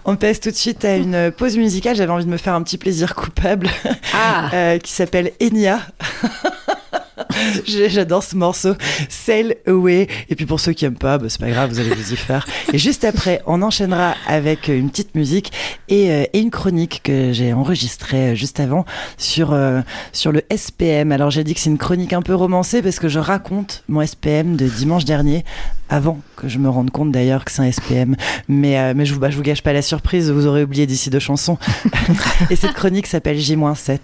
on 0.05 0.15
passe 0.15 0.39
tout 0.39 0.51
de 0.51 0.55
suite 0.55 0.83
à 0.85 0.95
une 0.95 1.31
pause 1.43 1.57
musicale. 1.57 1.93
J'avais 1.97 2.11
envie 2.11 2.23
de 2.23 2.29
me 2.29 2.37
faire 2.37 2.53
un 2.53 2.63
petit 2.63 2.77
plaisir 2.77 3.15
coupable 3.15 3.67
Ah. 4.13 4.49
euh, 4.53 4.77
qui 4.79 4.93
s'appelle 4.93 5.33
Enya. 5.41 5.81
J'adore 7.65 8.23
ce 8.23 8.35
morceau, 8.35 8.73
Sail 9.09 9.55
Away. 9.67 10.07
Et 10.29 10.35
puis 10.35 10.45
pour 10.45 10.59
ceux 10.59 10.73
qui 10.73 10.85
aiment 10.85 10.97
pas, 10.97 11.17
bah, 11.17 11.27
c'est 11.29 11.39
pas 11.39 11.49
grave, 11.49 11.69
vous 11.69 11.79
allez 11.79 11.93
vous 11.93 12.13
y 12.13 12.15
faire. 12.15 12.45
Et 12.71 12.77
juste 12.77 13.03
après, 13.03 13.41
on 13.45 13.61
enchaînera 13.61 14.15
avec 14.27 14.67
une 14.67 14.89
petite 14.89 15.15
musique 15.15 15.51
et, 15.89 16.11
euh, 16.11 16.25
et 16.33 16.39
une 16.39 16.51
chronique 16.51 17.01
que 17.03 17.31
j'ai 17.33 17.53
enregistrée 17.53 18.31
euh, 18.31 18.35
juste 18.35 18.59
avant 18.59 18.85
sur, 19.17 19.53
euh, 19.53 19.81
sur 20.11 20.31
le 20.31 20.41
SPM. 20.55 21.11
Alors 21.11 21.31
j'ai 21.31 21.43
dit 21.43 21.53
que 21.53 21.59
c'est 21.59 21.69
une 21.69 21.77
chronique 21.77 22.13
un 22.13 22.21
peu 22.21 22.35
romancée 22.35 22.81
parce 22.81 22.99
que 22.99 23.07
je 23.07 23.19
raconte 23.19 23.83
mon 23.87 24.05
SPM 24.05 24.55
de 24.55 24.67
dimanche 24.67 25.05
dernier, 25.05 25.43
avant 25.89 26.19
que 26.35 26.47
je 26.47 26.57
me 26.57 26.69
rende 26.69 26.91
compte 26.91 27.11
d'ailleurs 27.11 27.45
que 27.45 27.51
c'est 27.51 27.61
un 27.61 27.71
SPM. 27.71 28.15
Mais, 28.47 28.79
euh, 28.79 28.93
mais 28.95 29.05
je, 29.05 29.13
vous, 29.13 29.19
bah, 29.19 29.29
je 29.29 29.37
vous 29.37 29.43
gâche 29.43 29.61
pas 29.61 29.73
la 29.73 29.81
surprise, 29.81 30.31
vous 30.31 30.47
aurez 30.47 30.63
oublié 30.63 30.85
d'ici 30.87 31.09
deux 31.09 31.19
chansons. 31.19 31.57
et 32.49 32.55
cette 32.55 32.73
chronique 32.73 33.07
s'appelle 33.07 33.37
J-7. 33.37 33.99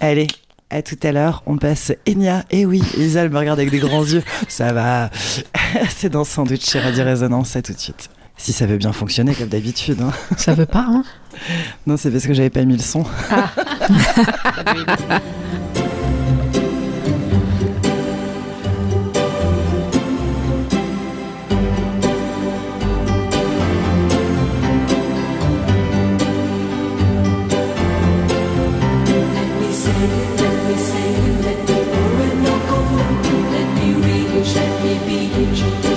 Allez. 0.00 0.26
À 0.70 0.82
tout 0.82 0.98
à 1.02 1.12
l'heure, 1.12 1.42
on 1.46 1.56
passe 1.56 1.92
Enya. 2.06 2.44
Et 2.50 2.66
oui, 2.66 2.82
elle 3.16 3.30
me 3.30 3.38
regarde 3.38 3.58
avec 3.58 3.70
des 3.70 3.78
grands 3.78 4.04
yeux. 4.04 4.22
Ça 4.48 4.72
va. 4.74 5.08
C'est 5.96 6.10
dans 6.10 6.24
Sandwich 6.24 6.68
chez 6.68 6.78
Radio 6.78 7.04
Résonance. 7.04 7.56
À 7.56 7.62
tout 7.62 7.72
de 7.72 7.78
suite. 7.78 8.10
Si 8.36 8.52
ça 8.52 8.66
veut 8.66 8.76
bien 8.76 8.92
fonctionner 8.92 9.34
comme 9.34 9.48
d'habitude. 9.48 10.00
hein. 10.02 10.12
Ça 10.36 10.54
veut 10.54 10.66
pas, 10.66 10.86
hein 10.88 11.02
Non, 11.86 11.96
c'est 11.96 12.10
parce 12.10 12.24
que 12.26 12.34
j'avais 12.34 12.50
pas 12.50 12.64
mis 12.64 12.76
le 12.76 12.82
son. 12.82 13.02
Let 14.74 14.84
me 35.38 35.87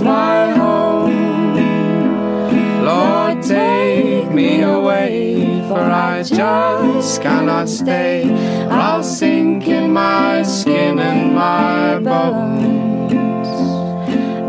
my 0.00 0.50
home. 0.50 1.54
Lord, 2.84 3.42
take 3.42 4.30
me 4.30 4.62
away, 4.62 5.62
for 5.68 5.80
I 5.80 6.22
just 6.22 7.22
cannot 7.22 7.68
stay. 7.68 8.24
I'll 8.70 9.02
sink 9.02 9.66
in 9.66 9.92
my 9.92 10.42
skin 10.42 10.98
and 10.98 11.34
my 11.34 11.98
bones. 11.98 13.12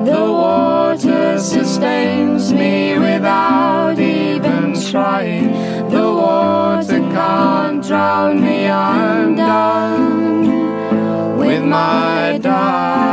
The 0.09 0.21
water 0.21 1.39
sustains 1.39 2.53
me 2.53 2.97
without 2.97 3.99
even 3.99 4.73
trying. 4.91 5.51
The 5.89 6.03
water 6.03 6.99
can't 6.99 7.83
drown 7.83 8.41
me, 8.41 8.69
I'm 8.69 9.35
done 9.35 11.37
with 11.37 11.63
my 11.63 12.39
dying. 12.41 13.06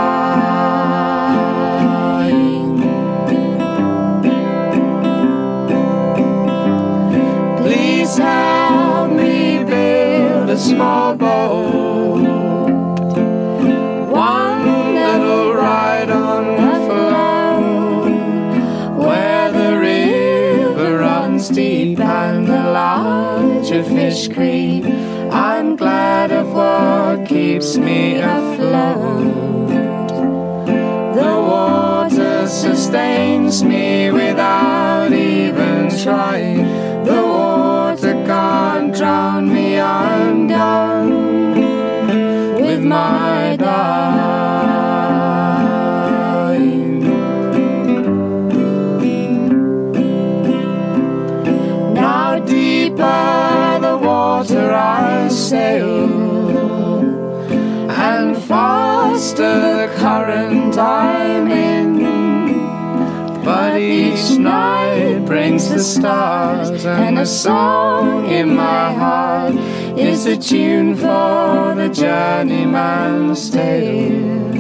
Small 10.75 11.15
boat. 11.15 12.21
One 14.11 14.95
that'll 14.97 15.55
ride 15.55 16.11
on 16.11 16.45
the 16.63 16.75
flow 16.87 17.57
where 19.07 19.53
the 19.53 19.79
river 19.79 20.99
runs 20.99 21.49
deep 21.49 22.01
and 22.01 22.47
the 22.47 22.65
larger 22.81 23.85
fish 23.85 24.27
creep. 24.29 24.85
I'm 25.33 25.77
glad 25.77 26.33
of 26.33 26.53
what 26.53 27.29
keeps 27.29 27.77
me 27.77 28.17
afloat. 28.17 29.69
The 31.19 31.35
water 31.51 32.49
sustains 32.49 33.63
me 33.63 34.11
without 34.11 35.13
even 35.13 35.97
trying. 36.03 36.94
Can't 38.27 38.95
drown 38.95 39.53
me, 39.53 39.79
I'm 39.79 40.47
done 40.47 41.11
with 42.63 42.83
my 42.83 43.57
dying. 43.57 44.55
Now 51.95 52.39
deeper 52.39 53.79
the 53.83 53.97
water 53.99 54.73
I 54.73 55.29
sail, 55.29 56.09
and 57.91 58.37
faster 58.43 59.61
the 59.61 59.89
current 59.99 60.79
I'm 60.79 61.51
in. 61.51 61.85
But 63.45 63.79
each 63.79 64.39
night 64.39 64.94
brings 65.27 65.69
the 65.71 65.81
stars, 65.81 66.85
and 66.85 67.19
a 67.19 67.27
song 67.27 68.27
in 68.27 68.55
my 68.55 68.93
heart 68.93 69.55
is 69.99 70.27
a 70.27 70.37
tune 70.37 70.95
for 70.95 71.75
the 71.75 71.89
journeyman's 71.89 73.49
tale. 73.51 74.53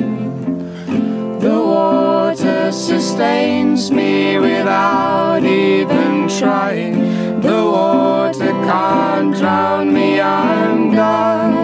The 1.41 1.62
water 1.62 2.73
sustains 2.73 3.91
me 3.91 4.39
without 4.39 5.45
even 5.45 6.28
trying. 6.28 7.41
The 7.41 7.65
water 7.65 8.53
can't 8.69 9.36
drown 9.36 9.93
me, 9.93 10.20
I'm 10.20 10.95
done 10.95 11.55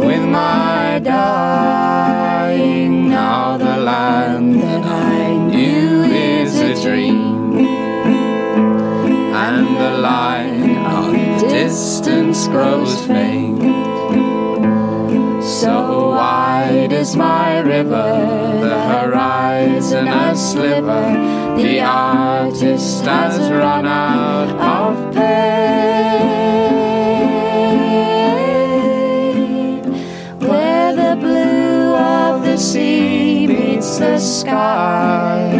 with 0.00 0.24
my 0.24 1.00
dying. 1.04 3.08
Now 3.10 3.58
the 3.58 3.76
land 3.76 4.62
that 4.62 4.84
I 4.86 5.36
knew 5.36 6.04
is 6.04 6.58
a 6.60 6.74
dream, 6.82 7.27
distance 11.68 12.48
grows 12.48 12.98
faint. 13.06 13.60
So 15.44 16.12
wide 16.16 16.92
is 16.92 17.14
my 17.14 17.58
river, 17.60 18.10
the 18.62 18.78
horizon 18.92 20.08
a 20.08 20.34
sliver. 20.34 21.06
The 21.58 21.80
artist 21.80 23.04
has 23.04 23.50
run 23.50 23.84
out 23.84 24.48
of 24.76 25.14
pain. 25.14 25.58
Where 30.48 30.94
the 31.02 31.16
blue 31.20 31.94
of 31.94 32.44
the 32.44 32.56
sea 32.56 33.46
meets 33.46 33.98
the 33.98 34.18
sky, 34.18 35.50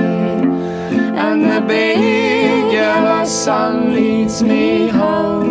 and 1.24 1.44
the 1.52 1.60
big 1.60 2.72
yellow 2.72 3.26
sun 3.26 3.92
leads 3.92 4.42
me 4.42 4.88
home. 4.88 5.47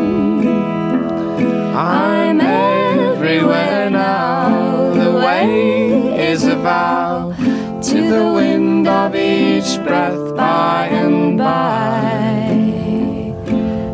I'm 1.80 2.42
everywhere 2.42 3.92
now. 3.92 4.96
The 4.96 5.12
way 5.12 6.32
is 6.32 6.44
a 6.44 6.56
vow 6.56 7.36
to 7.38 8.10
the 8.10 8.32
wind 8.34 8.88
of 8.88 9.16
each 9.16 9.78
breath 9.84 10.36
by 10.36 10.88
and 10.88 11.38
by. 11.38 12.56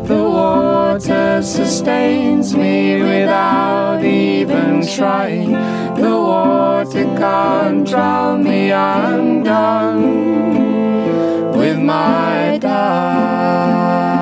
The 0.08 0.24
water 0.24 1.42
sustains 1.42 2.56
me 2.56 3.02
without 3.02 4.02
even 4.02 4.86
trying. 4.86 5.52
The 5.52 6.16
water 6.16 7.04
can't 7.18 7.86
drown 7.86 8.44
me, 8.44 8.72
I'm 8.72 9.42
done 9.42 10.02
with 11.52 11.78
my 11.78 12.56
dying. 12.62 14.13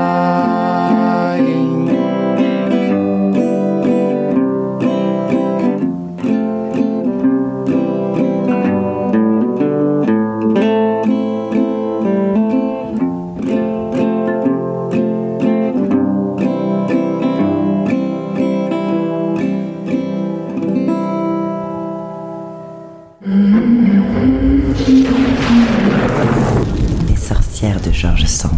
Les 27.08 27.16
sorcières 27.16 27.78
de 27.82 27.92
Georges 27.92 28.24
Sand. 28.24 28.50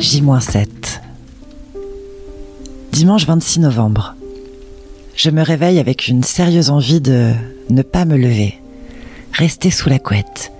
J-7. 0.00 0.66
Dimanche 2.90 3.24
26 3.26 3.60
novembre. 3.60 4.16
Je 5.14 5.30
me 5.30 5.42
réveille 5.42 5.78
avec 5.78 6.08
une 6.08 6.24
sérieuse 6.24 6.70
envie 6.70 7.00
de 7.00 7.32
ne 7.70 7.82
pas 7.82 8.04
me 8.04 8.16
lever, 8.16 8.58
rester 9.32 9.70
sous 9.70 9.88
la 9.88 10.00
couette, 10.00 10.50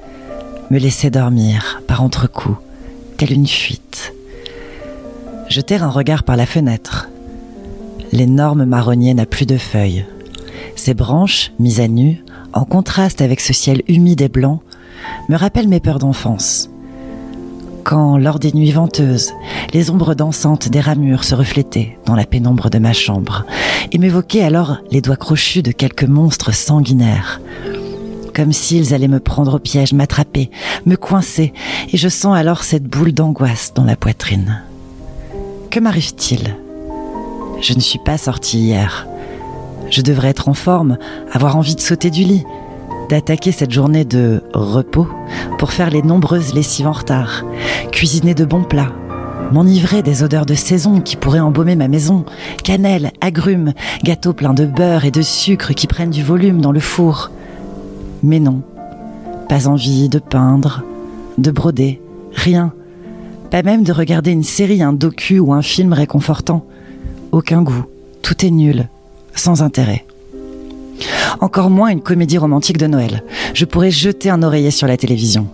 me 0.70 0.78
laisser 0.78 1.10
dormir 1.10 1.82
par 1.88 2.04
entre-coups, 2.04 2.58
telle 3.16 3.32
une 3.32 3.48
fuite. 3.48 4.14
Jeter 5.48 5.76
un 5.76 5.90
regard 5.90 6.22
par 6.22 6.36
la 6.36 6.46
fenêtre. 6.46 7.08
L'énorme 8.12 8.64
marronnier 8.64 9.12
n'a 9.14 9.26
plus 9.26 9.46
de 9.46 9.58
feuilles. 9.58 10.06
Ses 10.76 10.94
branches, 10.94 11.50
mises 11.58 11.80
à 11.80 11.88
nu, 11.88 12.22
en 12.56 12.64
contraste 12.64 13.20
avec 13.20 13.40
ce 13.40 13.52
ciel 13.52 13.82
humide 13.86 14.22
et 14.22 14.28
blanc, 14.28 14.60
me 15.28 15.36
rappellent 15.36 15.68
mes 15.68 15.80
peurs 15.80 15.98
d'enfance. 15.98 16.70
Quand, 17.84 18.16
lors 18.16 18.40
des 18.40 18.52
nuits 18.52 18.72
venteuses, 18.72 19.32
les 19.72 19.90
ombres 19.90 20.14
dansantes 20.14 20.68
des 20.68 20.80
ramures 20.80 21.22
se 21.22 21.34
reflétaient 21.34 21.98
dans 22.06 22.16
la 22.16 22.24
pénombre 22.24 22.70
de 22.70 22.78
ma 22.78 22.92
chambre 22.92 23.44
et 23.92 23.98
m'évoquaient 23.98 24.42
alors 24.42 24.78
les 24.90 25.00
doigts 25.00 25.16
crochus 25.16 25.62
de 25.62 25.70
quelques 25.70 26.04
monstres 26.04 26.52
sanguinaires. 26.52 27.40
Comme 28.34 28.52
s'ils 28.52 28.92
allaient 28.92 29.06
me 29.06 29.20
prendre 29.20 29.54
au 29.54 29.58
piège, 29.58 29.92
m'attraper, 29.92 30.50
me 30.84 30.96
coincer, 30.96 31.52
et 31.92 31.96
je 31.96 32.08
sens 32.08 32.36
alors 32.36 32.64
cette 32.64 32.84
boule 32.84 33.12
d'angoisse 33.12 33.72
dans 33.74 33.84
la 33.84 33.96
poitrine. 33.96 34.62
Que 35.70 35.78
m'arrive-t-il? 35.78 36.56
Je 37.60 37.74
ne 37.74 37.80
suis 37.80 38.00
pas 38.04 38.18
sortie 38.18 38.58
hier. 38.58 39.06
Je 39.90 40.02
devrais 40.02 40.28
être 40.28 40.48
en 40.48 40.54
forme, 40.54 40.98
avoir 41.32 41.56
envie 41.56 41.74
de 41.74 41.80
sauter 41.80 42.10
du 42.10 42.24
lit. 42.24 42.44
d'attaquer 43.08 43.52
cette 43.52 43.70
journée 43.70 44.04
de 44.04 44.42
repos 44.52 45.06
pour 45.58 45.72
faire 45.72 45.90
les 45.90 46.02
nombreuses 46.02 46.54
lessives 46.54 46.86
en 46.86 46.92
retard, 46.92 47.44
cuisiner 47.92 48.34
de 48.34 48.44
bons 48.44 48.64
plats, 48.64 48.92
m'enivrer 49.52 50.02
des 50.02 50.22
odeurs 50.22 50.46
de 50.46 50.54
saison 50.54 51.00
qui 51.00 51.16
pourraient 51.16 51.40
embaumer 51.40 51.76
ma 51.76 51.88
maison, 51.88 52.24
cannelle, 52.64 53.12
agrumes, 53.20 53.72
gâteaux 54.02 54.32
pleins 54.32 54.54
de 54.54 54.66
beurre 54.66 55.04
et 55.04 55.10
de 55.10 55.22
sucre 55.22 55.72
qui 55.72 55.86
prennent 55.86 56.10
du 56.10 56.22
volume 56.22 56.60
dans 56.60 56.72
le 56.72 56.80
four. 56.80 57.30
Mais 58.22 58.40
non, 58.40 58.62
pas 59.48 59.68
envie 59.68 60.08
de 60.08 60.18
peindre, 60.18 60.82
de 61.38 61.50
broder, 61.50 62.00
rien. 62.32 62.72
Pas 63.50 63.62
même 63.62 63.84
de 63.84 63.92
regarder 63.92 64.32
une 64.32 64.42
série, 64.42 64.82
un 64.82 64.92
docu 64.92 65.38
ou 65.38 65.52
un 65.52 65.62
film 65.62 65.92
réconfortant. 65.92 66.66
Aucun 67.30 67.62
goût, 67.62 67.84
tout 68.22 68.44
est 68.44 68.50
nul, 68.50 68.88
sans 69.36 69.62
intérêt. 69.62 70.04
Encore 71.40 71.70
moins 71.70 71.88
une 71.88 72.00
comédie 72.00 72.38
romantique 72.38 72.78
de 72.78 72.86
Noël. 72.86 73.22
Je 73.54 73.64
pourrais 73.64 73.90
jeter 73.90 74.30
un 74.30 74.42
oreiller 74.42 74.70
sur 74.70 74.86
la 74.86 74.96
télévision. 74.96 75.46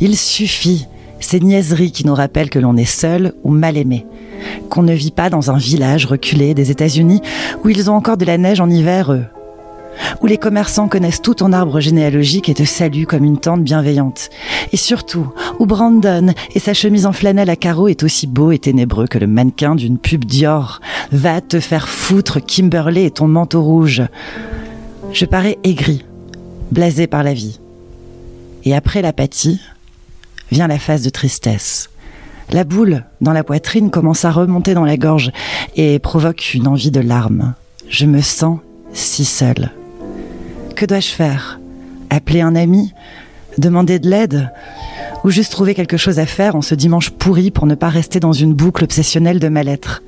Il 0.00 0.16
suffit, 0.16 0.86
ces 1.20 1.40
niaiseries 1.40 1.92
qui 1.92 2.06
nous 2.06 2.14
rappellent 2.14 2.50
que 2.50 2.58
l'on 2.58 2.76
est 2.76 2.84
seul 2.84 3.32
ou 3.44 3.50
mal 3.50 3.76
aimé, 3.76 4.06
qu'on 4.68 4.82
ne 4.82 4.92
vit 4.92 5.12
pas 5.12 5.30
dans 5.30 5.50
un 5.50 5.56
village 5.56 6.06
reculé 6.06 6.54
des 6.54 6.70
États-Unis 6.70 7.20
où 7.64 7.68
ils 7.68 7.90
ont 7.90 7.94
encore 7.94 8.16
de 8.16 8.24
la 8.24 8.38
neige 8.38 8.60
en 8.60 8.68
hiver, 8.68 9.12
eux. 9.12 9.24
Où 10.20 10.26
les 10.26 10.38
commerçants 10.38 10.88
connaissent 10.88 11.22
tout 11.22 11.34
ton 11.34 11.52
arbre 11.52 11.80
généalogique 11.80 12.48
et 12.48 12.54
te 12.54 12.64
saluent 12.64 13.06
comme 13.06 13.24
une 13.24 13.38
tante 13.38 13.62
bienveillante. 13.62 14.30
Et 14.72 14.76
surtout, 14.76 15.32
où 15.58 15.66
Brandon 15.66 16.32
et 16.54 16.58
sa 16.58 16.74
chemise 16.74 17.06
en 17.06 17.12
flanelle 17.12 17.50
à 17.50 17.56
carreaux 17.56 17.88
est 17.88 18.02
aussi 18.02 18.26
beau 18.26 18.52
et 18.52 18.58
ténébreux 18.58 19.06
que 19.06 19.18
le 19.18 19.26
mannequin 19.26 19.74
d'une 19.74 19.98
pub 19.98 20.24
Dior. 20.24 20.80
Va 21.12 21.40
te 21.40 21.60
faire 21.60 21.88
foutre 21.88 22.44
Kimberley 22.44 23.04
et 23.04 23.10
ton 23.10 23.28
manteau 23.28 23.62
rouge. 23.62 24.02
Je 25.12 25.24
parais 25.26 25.58
aigri, 25.64 26.04
blasé 26.70 27.06
par 27.06 27.22
la 27.22 27.34
vie. 27.34 27.60
Et 28.64 28.74
après 28.74 29.02
l'apathie, 29.02 29.60
vient 30.50 30.66
la 30.66 30.78
phase 30.78 31.02
de 31.02 31.10
tristesse. 31.10 31.90
La 32.50 32.64
boule 32.64 33.04
dans 33.20 33.32
la 33.32 33.44
poitrine 33.44 33.90
commence 33.90 34.24
à 34.24 34.30
remonter 34.30 34.74
dans 34.74 34.84
la 34.84 34.96
gorge 34.96 35.32
et 35.76 35.98
provoque 35.98 36.54
une 36.54 36.68
envie 36.68 36.90
de 36.90 37.00
larmes. 37.00 37.54
Je 37.88 38.06
me 38.06 38.20
sens 38.20 38.58
si 38.92 39.24
seule. 39.24 39.70
Que 40.74 40.86
dois-je 40.86 41.10
faire? 41.10 41.60
Appeler 42.10 42.40
un 42.40 42.56
ami? 42.56 42.92
Demander 43.58 44.00
de 44.00 44.10
l'aide? 44.10 44.50
Ou 45.22 45.30
juste 45.30 45.52
trouver 45.52 45.74
quelque 45.74 45.96
chose 45.96 46.18
à 46.18 46.26
faire 46.26 46.56
en 46.56 46.62
ce 46.62 46.74
dimanche 46.74 47.10
pourri 47.10 47.52
pour 47.52 47.66
ne 47.66 47.76
pas 47.76 47.88
rester 47.88 48.18
dans 48.18 48.32
une 48.32 48.54
boucle 48.54 48.82
obsessionnelle 48.82 49.38
de 49.38 49.48
mal-être? 49.48 50.02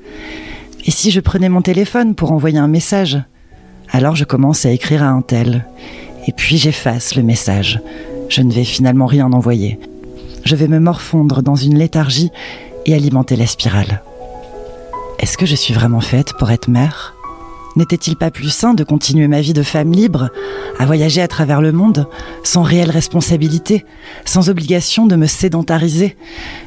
Et 0.85 0.91
si 0.91 1.09
je 1.11 1.21
prenais 1.21 1.47
mon 1.47 1.61
téléphone 1.61 2.15
pour 2.15 2.33
envoyer 2.33 2.59
un 2.59 2.67
message? 2.67 3.17
Alors 3.91 4.17
je 4.17 4.25
commence 4.25 4.65
à 4.65 4.71
écrire 4.71 5.03
à 5.03 5.07
un 5.07 5.21
tel. 5.21 5.65
Et 6.27 6.33
puis 6.33 6.57
j'efface 6.57 7.15
le 7.15 7.23
message. 7.23 7.79
Je 8.27 8.41
ne 8.41 8.51
vais 8.51 8.65
finalement 8.65 9.05
rien 9.05 9.31
envoyer. 9.31 9.79
Je 10.43 10.55
vais 10.55 10.67
me 10.67 10.79
morfondre 10.79 11.41
dans 11.41 11.55
une 11.55 11.77
léthargie 11.77 12.29
et 12.85 12.93
alimenter 12.93 13.37
la 13.37 13.47
spirale. 13.47 14.01
Est-ce 15.19 15.37
que 15.37 15.45
je 15.45 15.55
suis 15.55 15.73
vraiment 15.73 16.01
faite 16.01 16.33
pour 16.37 16.51
être 16.51 16.67
mère? 16.67 17.16
N'était-il 17.77 18.15
pas 18.15 18.31
plus 18.31 18.49
sain 18.49 18.73
de 18.73 18.83
continuer 18.83 19.27
ma 19.27 19.39
vie 19.39 19.53
de 19.53 19.61
femme 19.61 19.91
libre, 19.91 20.31
à 20.79 20.87
voyager 20.87 21.21
à 21.21 21.27
travers 21.27 21.61
le 21.61 21.71
monde, 21.71 22.07
sans 22.41 22.63
réelle 22.63 22.89
responsabilité, 22.89 23.85
sans 24.25 24.49
obligation 24.49 25.05
de 25.05 25.15
me 25.15 25.27
sédentariser? 25.27 26.17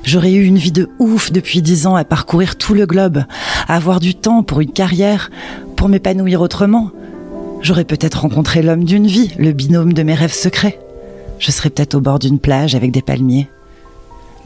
J'aurais 0.05 0.31
eu 0.31 0.45
une 0.45 0.57
vie 0.57 0.71
de 0.71 0.89
ouf 1.01 1.33
depuis 1.33 1.63
dix 1.63 1.89
ans 1.89 1.97
à 1.97 2.05
parcourir 2.05 2.55
tout 2.55 2.75
le 2.75 2.87
globe, 2.87 3.25
à 3.67 3.75
avoir 3.75 3.99
du 3.99 4.15
temps 4.15 4.45
pour 4.45 4.61
une 4.61 4.71
carrière, 4.71 5.33
pour 5.75 5.89
m'épanouir 5.89 6.43
autrement. 6.43 6.93
J'aurais 7.61 7.85
peut-être 7.85 8.21
rencontré 8.21 8.63
l'homme 8.63 8.85
d'une 8.85 9.09
vie, 9.09 9.33
le 9.37 9.51
binôme 9.51 9.93
de 9.93 10.05
mes 10.05 10.15
rêves 10.15 10.33
secrets. 10.33 10.79
Je 11.41 11.51
serais 11.51 11.71
peut-être 11.71 11.97
au 11.97 12.01
bord 12.01 12.21
d'une 12.21 12.39
plage 12.39 12.77
avec 12.77 12.93
des 12.93 13.03
palmiers. 13.03 13.49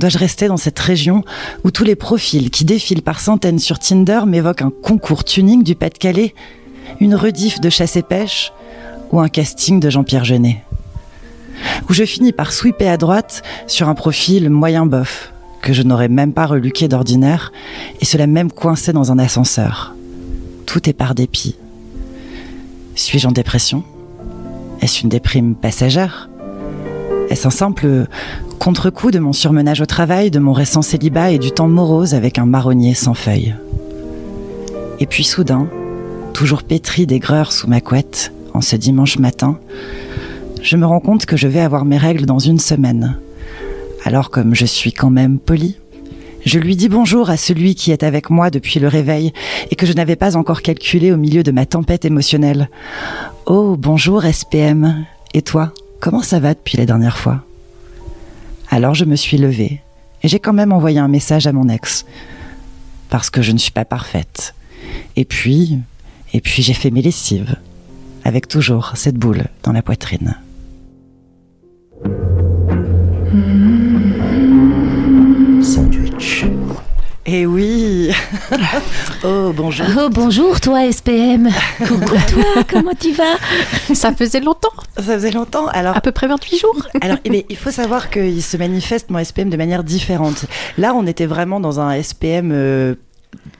Dois-je 0.01 0.19
rester 0.19 0.49
dans 0.49 0.57
cette 0.57 0.79
région 0.79 1.25
où 1.62 1.71
tous 1.71 1.85
les 1.85 1.95
profils 1.95 2.51
qui 2.51 2.65
défilent 2.65 3.03
par 3.03 3.21
centaines 3.21 3.59
sur 3.59 3.79
Tinder 3.79 4.23
m'évoquent 4.27 4.62
un 4.62 4.73
concours 4.83 5.25
tuning 5.25 5.62
du 5.62 5.75
Pas-de-Calais, 5.75 6.35
une 7.01 7.15
rediff 7.15 7.61
de 7.61 7.71
chasse 7.71 7.97
et 7.97 8.03
pêche 8.03 8.53
ou 9.12 9.21
un 9.21 9.29
casting 9.29 9.81
de 9.81 9.91
Jean-Pierre 9.91 10.25
Jeunet? 10.25 10.62
Où 11.89 11.93
je 11.93 12.05
finis 12.05 12.33
par 12.33 12.53
sweeper 12.53 12.93
à 12.93 12.97
droite 12.97 13.43
sur 13.66 13.89
un 13.89 13.95
profil 13.95 14.51
moyen 14.51 14.87
bof 14.87 15.33
que 15.62 15.73
je 15.73 15.83
n'aurais 15.83 16.09
même 16.09 16.35
pas 16.35 16.45
reluqué 16.45 16.89
d'ordinaire 16.89 17.51
et 18.01 18.05
cela 18.05 18.27
même 18.27 18.53
coincé 18.53 18.93
dans 18.93 19.12
un 19.12 19.19
ascenseur. 19.19 19.95
Tout 20.66 20.91
est 20.91 20.93
par 20.93 21.15
dépit. 21.15 21.57
Suis-je 22.97 23.27
en 23.27 23.33
dépression? 23.33 23.83
Est-ce 24.83 25.03
une 25.03 25.09
déprime 25.09 25.55
passagère? 25.55 26.29
Est-ce 27.30 27.46
un 27.46 27.51
simple 27.51 28.06
contre-coup 28.59 29.10
de 29.10 29.18
mon 29.18 29.32
surmenage 29.32 29.80
au 29.80 29.86
travail, 29.86 30.30
de 30.30 30.38
mon 30.38 30.52
récent 30.52 30.82
célibat 30.82 31.30
et 31.30 31.38
du 31.38 31.51
temps 31.51 31.68
morose 31.68 32.14
avec 32.14 32.38
un 32.38 32.46
marronnier 32.46 32.94
sans 32.94 33.14
feuilles? 33.14 33.55
Et 35.01 35.06
puis 35.06 35.24
soudain, 35.24 35.68
toujours 36.32 36.62
pétri 36.62 37.06
d'aigreur 37.06 37.52
sous 37.52 37.66
ma 37.66 37.80
couette, 37.80 38.32
en 38.52 38.60
ce 38.60 38.76
dimanche 38.76 39.18
matin, 39.18 39.59
je 40.62 40.76
me 40.76 40.86
rends 40.86 41.01
compte 41.01 41.26
que 41.26 41.36
je 41.36 41.48
vais 41.48 41.60
avoir 41.60 41.84
mes 41.84 41.98
règles 41.98 42.26
dans 42.26 42.38
une 42.38 42.59
semaine. 42.59 43.18
Alors 44.05 44.30
comme 44.30 44.55
je 44.55 44.66
suis 44.66 44.92
quand 44.92 45.10
même 45.10 45.38
poli, 45.38 45.76
je 46.44 46.59
lui 46.59 46.76
dis 46.76 46.88
bonjour 46.88 47.30
à 47.30 47.36
celui 47.36 47.74
qui 47.74 47.90
est 47.90 48.02
avec 48.02 48.28
moi 48.28 48.51
depuis 48.51 48.80
le 48.80 48.88
réveil 48.88 49.32
et 49.70 49.76
que 49.76 49.86
je 49.86 49.94
n'avais 49.94 50.16
pas 50.16 50.36
encore 50.36 50.62
calculé 50.62 51.10
au 51.10 51.16
milieu 51.16 51.42
de 51.42 51.52
ma 51.52 51.64
tempête 51.64 52.05
émotionnelle. 52.05 52.68
Oh, 53.46 53.76
bonjour 53.78 54.22
SPM. 54.22 55.05
Et 55.32 55.42
toi, 55.42 55.72
comment 56.01 56.23
ça 56.23 56.41
va 56.41 56.55
depuis 56.55 56.77
la 56.77 56.87
dernière 56.87 57.19
fois? 57.19 57.45
Alors 58.71 58.95
je 58.95 59.05
me 59.05 59.16
suis 59.16 59.39
levée 59.39 59.81
et 60.23 60.29
j'ai 60.29 60.39
quand 60.39 60.53
même 60.53 60.73
envoyé 60.73 60.99
un 60.99 61.09
message 61.09 61.47
à 61.47 61.53
mon 61.53 61.69
ex 61.69 62.05
parce 63.11 63.31
que 63.31 63.43
je 63.43 63.53
ne 63.53 63.59
suis 63.59 63.71
pas 63.71 63.85
parfaite. 63.85 64.55
Et 65.16 65.25
puis, 65.25 65.79
et 66.33 66.41
puis 66.41 66.62
j'ai 66.62 66.75
fait 66.75 66.91
mes 66.91 67.03
lessives 67.03 67.57
avec 68.25 68.49
toujours 68.49 68.93
cette 68.95 69.16
boule 69.16 69.45
dans 69.62 69.73
la 69.73 69.83
poitrine. 69.83 70.37
Sandwich. 75.62 76.45
Eh 77.26 77.46
oui. 77.46 78.10
Oh, 79.26 79.52
bonjour. 79.56 79.86
Oh, 79.98 80.10
bonjour, 80.10 80.60
toi, 80.60 80.92
SPM 80.92 81.48
Coucou, 81.78 82.05
toi, 82.30 82.62
comment 82.68 82.92
tu 82.98 83.12
vas? 83.12 83.36
Ça 83.94 84.12
faisait 84.12 84.40
longtemps. 84.40 84.68
Ça 84.96 85.14
faisait 85.14 85.30
longtemps, 85.30 85.66
alors... 85.68 85.96
À 85.96 86.02
peu 86.02 86.12
près 86.12 86.26
28 86.26 86.59
jours. 86.59 86.86
Alors, 87.01 87.16
eh 87.24 87.30
bien, 87.30 87.40
il 87.48 87.56
faut 87.56 87.70
savoir 87.70 88.10
qu'il 88.10 88.42
se 88.42 88.59
manifeste, 88.59 89.09
mon 89.09 89.24
SPM, 89.24 89.48
de 89.48 89.56
manière 89.56 89.82
différente. 89.82 90.44
Là, 90.76 90.92
on 90.94 91.06
était 91.06 91.24
vraiment 91.24 91.59
dans 91.60 91.80
un 91.80 92.02
SPM... 92.02 92.51
euh, 92.52 92.94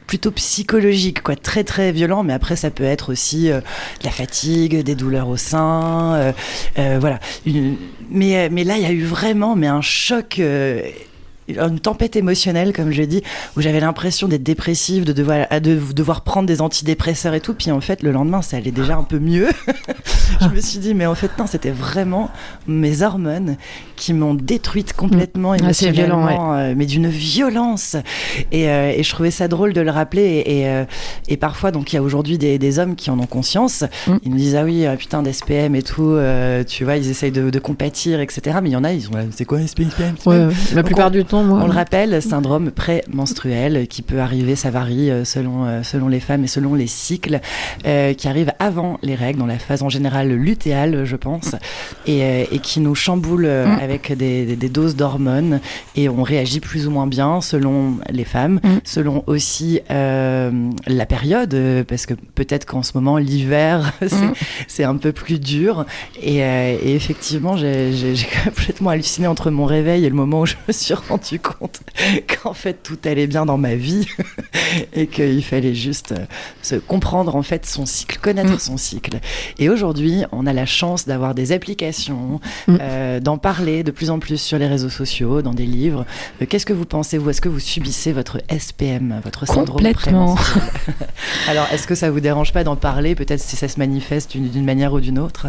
plutôt 0.07 0.31
psychologique, 0.33 1.23
quoi, 1.23 1.35
très 1.35 1.65
très 1.65 1.91
violent, 1.91 2.23
mais 2.23 2.33
après 2.35 2.55
ça 2.57 2.71
peut 2.71 2.85
être 2.85 3.11
aussi 3.11 3.51
euh, 3.51 3.59
de 3.61 4.05
la 4.05 4.11
fatigue, 4.13 4.83
des 4.85 4.95
douleurs 4.95 5.29
au 5.29 5.37
sein, 5.39 6.15
euh, 6.15 6.33
euh, 6.79 6.99
voilà. 7.01 7.19
Une- 7.47 7.77
mais, 8.11 8.51
mais 8.51 8.63
là, 8.65 8.77
il 8.77 8.83
y 8.83 8.87
a 8.87 8.93
eu 8.93 9.03
vraiment 9.03 9.57
mais 9.57 9.67
un 9.67 9.81
choc, 9.81 10.37
euh, 10.39 10.83
une 11.49 11.81
tempête 11.81 12.17
émotionnelle, 12.17 12.73
comme 12.73 12.93
je 12.93 13.03
dis, 13.03 13.23
où 13.57 13.61
j'avais 13.61 13.81
l'impression 13.81 14.29
d'être 14.29 14.43
dépressive, 14.43 15.05
de 15.05 15.13
devoir, 15.13 15.47
de 15.61 15.79
devoir 15.93 16.23
prendre 16.23 16.47
des 16.47 16.61
antidépresseurs 16.61 17.35
et 17.35 17.41
tout, 17.41 17.55
puis 17.55 17.71
en 17.71 17.81
fait 17.81 18.03
le 18.03 18.13
lendemain 18.13 18.43
ça 18.43 18.57
allait 18.57 18.71
déjà 18.71 18.97
un 18.97 19.03
peu 19.03 19.19
mieux. 19.19 19.49
je 20.41 20.49
me 20.49 20.61
suis 20.61 20.79
dit, 20.79 20.95
mais 20.95 21.07
en 21.07 21.15
fait 21.15 21.31
non, 21.39 21.47
c'était 21.47 21.71
vraiment 21.71 22.31
mes 22.67 23.03
hormones 23.03 23.57
qui 23.97 24.13
m'ont 24.13 24.35
détruite 24.35 24.93
complètement 24.93 25.25
Mm. 25.35 25.67
Ah, 25.67 25.73
c'est 25.73 25.91
violent, 25.91 26.21
émotionnellement, 26.21 26.55
euh, 26.55 26.75
mais 26.77 26.87
d'une 26.87 27.09
violence. 27.09 27.97
Et, 28.53 28.69
euh, 28.69 28.93
et 28.97 29.03
je 29.03 29.11
trouvais 29.11 29.31
ça 29.31 29.49
drôle 29.49 29.73
de 29.73 29.81
le 29.81 29.91
rappeler. 29.91 30.23
Et, 30.23 30.61
et, 30.61 30.69
euh, 30.69 30.85
et 31.29 31.37
parfois, 31.37 31.71
donc, 31.71 31.93
il 31.93 31.97
y 31.97 31.99
a 31.99 32.03
aujourd'hui 32.03 32.39
des, 32.39 32.59
des 32.59 32.79
hommes 32.79 32.95
qui 32.95 33.11
en 33.11 33.19
ont 33.19 33.27
conscience. 33.27 33.85
Mm. 34.07 34.17
Ils 34.25 34.31
me 34.33 34.37
disent, 34.37 34.57
ah 34.57 34.65
oui, 34.65 34.87
euh, 34.87 34.97
putain, 34.97 35.23
d'SPM 35.23 35.75
et 35.75 35.83
tout, 35.83 36.11
euh, 36.11 36.65
tu 36.65 36.85
vois, 36.85 36.97
ils 36.97 37.11
essayent 37.11 37.33
de, 37.33 37.51
de 37.51 37.59
compatir, 37.59 38.21
etc. 38.21 38.59
Mais 38.63 38.71
il 38.71 38.73
y 38.73 38.77
en 38.77 38.85
a, 38.85 38.93
ils 38.93 39.03
sont 39.03 39.15
là, 39.15 39.23
c'est 39.31 39.45
quoi 39.45 39.59
SPM 39.67 39.89
Ouais, 40.27 40.49
la 40.75 40.83
plupart 40.83 41.11
du 41.11 41.25
temps, 41.25 41.34
moi. 41.43 41.61
On 41.63 41.67
le 41.67 41.73
rappelle, 41.73 42.23
syndrome 42.23 42.71
prémenstruel 42.71 43.87
qui 43.89 44.03
peut 44.03 44.21
arriver, 44.21 44.57
ça 44.57 44.71
varie 44.71 45.11
euh, 45.11 45.25
selon, 45.25 45.65
euh, 45.65 45.83
selon 45.83 46.09
les 46.09 46.21
femmes 46.21 46.45
et 46.45 46.47
selon 46.49 46.75
les 46.75 46.87
cycles, 46.87 47.41
euh, 47.87 48.13
qui 48.15 48.29
arrive 48.29 48.53
avant 48.59 48.99
les 49.03 49.15
règles, 49.15 49.39
dans 49.39 49.47
la 49.47 49.59
phase 49.59 49.83
en 49.83 49.89
général 49.89 50.29
lutéale, 50.33 51.05
je 51.05 51.17
pense, 51.17 51.55
et, 52.07 52.43
et 52.55 52.59
qui 52.59 52.81
nous 52.81 52.95
chamboule 52.95 53.45
Mm. 53.47 53.79
avec 53.83 54.13
des, 54.17 54.45
des- 54.47 54.57
des 54.57 54.69
doses 54.69 54.97
d'hormones 54.97 55.61
et 55.97 56.09
on 56.09 56.23
réagit 56.23 56.61
plus 56.61 56.87
ou 56.87 56.91
moins 56.91 57.07
bien 57.07 57.41
selon 57.41 57.97
les 58.11 58.25
femmes, 58.25 58.61
Mm. 58.63 58.69
selon 58.85 59.25
aussi 59.27 59.81
euh, 59.91 60.51
la 60.87 61.07
période, 61.07 61.57
parce 61.89 62.07
que 62.07 62.15
peut-être 62.35 62.65
qu'en 62.67 62.83
ce 62.83 62.93
moment, 62.95 63.17
l'hiver, 63.19 63.93
c'est 64.07 64.15
Mm. 64.15 64.33
c'est 64.69 64.85
un 64.85 64.97
peu 64.97 65.13
plus 65.13 65.41
dur. 65.41 65.85
Et, 66.23 66.43
euh, 66.45 66.77
et 66.83 66.95
effectivement, 66.95 67.57
j'ai 67.57 67.91
complètement 68.45 68.91
halluciné 68.91 69.27
entre 69.27 69.51
mon 69.51 69.65
réveil 69.65 70.05
et 70.05 70.09
le 70.09 70.15
moment 70.15 70.41
où 70.43 70.47
je 70.47 70.55
me 70.69 70.73
suis 70.73 70.95
rendu 71.25 71.41
compte 71.41 71.81
qu'en 72.43 72.53
fait 72.53 72.83
tout 72.83 72.99
allait 73.05 73.27
bien 73.27 73.47
dans 73.47 73.57
ma 73.57 73.75
vie 73.75 74.07
et 74.93 75.07
qu'il 75.07 75.43
fallait 75.43 75.75
juste 75.75 76.13
euh, 76.13 76.25
se 76.63 76.77
comprendre 76.77 77.37
en 77.37 77.43
fait 77.43 77.67
son 77.67 77.87
cycle, 77.87 78.19
connaître 78.21 78.61
son 78.61 78.77
cycle. 78.77 79.19
Et 79.59 79.69
aujourd'hui, 79.69 80.25
on 80.33 80.47
a 80.47 80.53
la 80.53 80.67
chance 80.67 81.07
d'avoir 81.07 81.35
des 81.35 81.53
applications, 81.53 82.41
euh, 82.69 83.21
d'en 83.21 83.39
parler 83.39 83.83
de 83.83 83.91
plus 83.91 84.11
en 84.11 84.19
plus 84.19 84.41
sur 84.41 84.59
les 84.59 84.67
réseaux 84.67 84.91
sociaux, 84.91 85.43
dans 85.43 85.55
des 85.55 85.67
livres. 85.67 86.05
Euh, 86.43 86.47
Qu'est-ce 86.49 86.67
que 86.67 86.73
vous 86.73 86.85
pensez 86.85 87.19
vous? 87.19 87.31
Est-ce 87.31 87.41
que 87.41 87.49
vous 87.49 87.61
subissez 87.61 88.13
votre 88.13 88.39
SPM, 88.49 89.21
votre 89.25 89.47
syndrome 89.47 89.77
Complètement. 89.77 90.37
Alors, 91.49 91.67
est-ce 91.73 91.87
que 91.87 91.95
ça 91.95 92.11
vous 92.11 92.21
dérange 92.21 92.53
pas 92.53 92.65
d'en 92.65 92.77
parler 92.77 93.15
Peut-être 93.15 93.41
si 93.41 93.57
ça 93.57 93.69
se 93.69 93.79
manifeste 93.79 94.37
d'une 94.37 94.65
manière 94.65 94.93
ou 94.93 95.01
d'une 95.01 95.19
autre? 95.19 95.47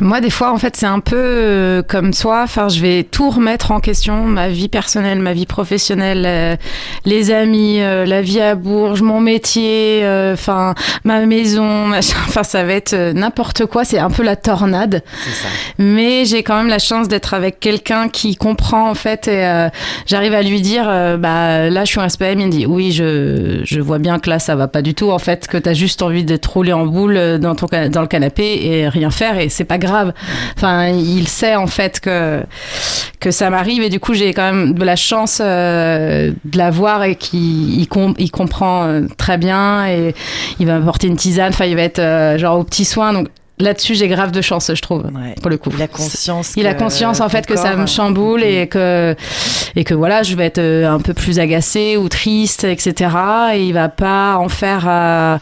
Moi, 0.00 0.20
des 0.20 0.30
fois, 0.30 0.52
en 0.52 0.58
fait, 0.58 0.76
c'est 0.76 0.86
un 0.86 1.00
peu 1.00 1.84
comme 1.88 2.12
toi. 2.12 2.42
Enfin, 2.42 2.68
je 2.68 2.80
vais 2.80 3.04
tout 3.04 3.30
remettre 3.30 3.70
en 3.70 3.80
question 3.80 4.24
ma 4.24 4.48
vie 4.48 4.68
personnelle, 4.68 5.11
ma 5.20 5.32
vie 5.32 5.46
professionnelle, 5.46 6.24
euh, 6.26 6.56
les 7.04 7.30
amis, 7.30 7.80
euh, 7.80 8.04
la 8.06 8.22
vie 8.22 8.40
à 8.40 8.54
Bourges, 8.54 9.02
mon 9.02 9.20
métier, 9.20 10.00
euh, 10.02 10.34
enfin, 10.34 10.74
ma 11.04 11.24
maison, 11.26 11.86
machin. 11.86 12.16
Enfin, 12.26 12.42
ça 12.42 12.64
va 12.64 12.72
être 12.72 12.94
n'importe 13.12 13.66
quoi. 13.66 13.84
C'est 13.84 13.98
un 13.98 14.10
peu 14.10 14.22
la 14.22 14.36
tornade. 14.36 15.02
Ça. 15.24 15.48
Mais 15.78 16.24
j'ai 16.24 16.42
quand 16.42 16.56
même 16.56 16.68
la 16.68 16.78
chance 16.78 17.08
d'être 17.08 17.34
avec 17.34 17.60
quelqu'un 17.60 18.08
qui 18.08 18.36
comprend, 18.36 18.88
en 18.88 18.94
fait, 18.94 19.28
et 19.28 19.68
j'arrive 20.06 20.34
à 20.34 20.42
lui 20.42 20.60
dire, 20.60 20.84
bah, 21.18 21.68
là, 21.68 21.84
je 21.84 21.90
suis 21.90 22.00
un 22.00 22.08
SPM. 22.08 22.40
Il 22.40 22.46
me 22.46 22.52
dit, 22.52 22.66
oui, 22.66 22.92
je, 22.92 23.60
je 23.64 23.80
vois 23.80 23.98
bien 23.98 24.18
que 24.18 24.30
là, 24.30 24.38
ça 24.38 24.54
va 24.54 24.68
pas 24.68 24.82
du 24.82 24.94
tout. 24.94 25.10
En 25.10 25.18
fait, 25.18 25.46
que 25.46 25.56
t'as 25.56 25.74
juste 25.74 26.02
envie 26.02 26.24
d'être 26.24 26.46
roulé 26.46 26.72
en 26.72 26.86
boule 26.86 27.38
dans 27.38 27.54
ton, 27.54 27.66
dans 27.88 28.00
le 28.00 28.06
canapé 28.06 28.60
et 28.64 28.88
rien 28.88 29.10
faire 29.10 29.38
et 29.38 29.48
c'est 29.48 29.64
pas 29.64 29.78
grave. 29.78 30.12
Enfin, 30.56 30.88
il 30.88 31.28
sait, 31.28 31.56
en 31.56 31.66
fait, 31.66 32.00
que, 32.00 32.42
que 33.20 33.30
ça 33.30 33.50
m'arrive 33.50 33.82
et 33.82 33.88
du 33.88 34.00
coup, 34.00 34.14
j'ai 34.14 34.32
quand 34.32 34.52
même 34.52 34.74
de 34.74 34.84
la 34.84 34.96
chance 35.02 35.40
euh, 35.44 36.32
de 36.44 36.58
l'avoir 36.58 37.04
et 37.04 37.16
qu'il 37.16 37.80
il 37.80 37.88
com- 37.88 38.14
il 38.18 38.30
comprend 38.30 38.84
euh, 38.84 39.02
très 39.18 39.36
bien 39.38 39.86
et 39.86 40.14
il 40.60 40.66
va 40.66 40.78
m'apporter 40.78 41.08
une 41.08 41.16
tisane. 41.16 41.50
Enfin, 41.50 41.66
il 41.66 41.76
va 41.76 41.82
être 41.82 41.98
euh, 41.98 42.38
genre 42.38 42.58
au 42.58 42.64
petit 42.64 42.84
soin. 42.84 43.24
Là-dessus, 43.62 43.94
j'ai 43.94 44.08
grave 44.08 44.32
de 44.32 44.40
chance, 44.40 44.70
je 44.74 44.80
trouve, 44.82 45.04
pour 45.40 45.50
le 45.50 45.56
coup. 45.56 45.70
Il 45.72 45.80
a 45.82 45.88
conscience. 45.88 46.54
Il 46.56 46.66
a 46.66 46.74
conscience 46.74 47.20
en 47.20 47.28
fait 47.28 47.46
que 47.46 47.56
ça 47.56 47.76
me 47.76 47.86
chamboule 47.86 48.42
et 48.42 48.66
que 48.66 49.14
et 49.76 49.84
que 49.84 49.94
voilà, 49.94 50.22
je 50.22 50.34
vais 50.34 50.46
être 50.46 50.58
euh, 50.58 50.90
un 50.90 50.98
peu 50.98 51.14
plus 51.14 51.38
agacée 51.38 51.96
ou 51.96 52.08
triste, 52.08 52.64
etc. 52.64 53.10
Et 53.54 53.64
il 53.64 53.72
va 53.72 53.88
pas 53.88 54.36
en 54.36 54.48
faire 54.48 54.84
euh, 54.88 55.38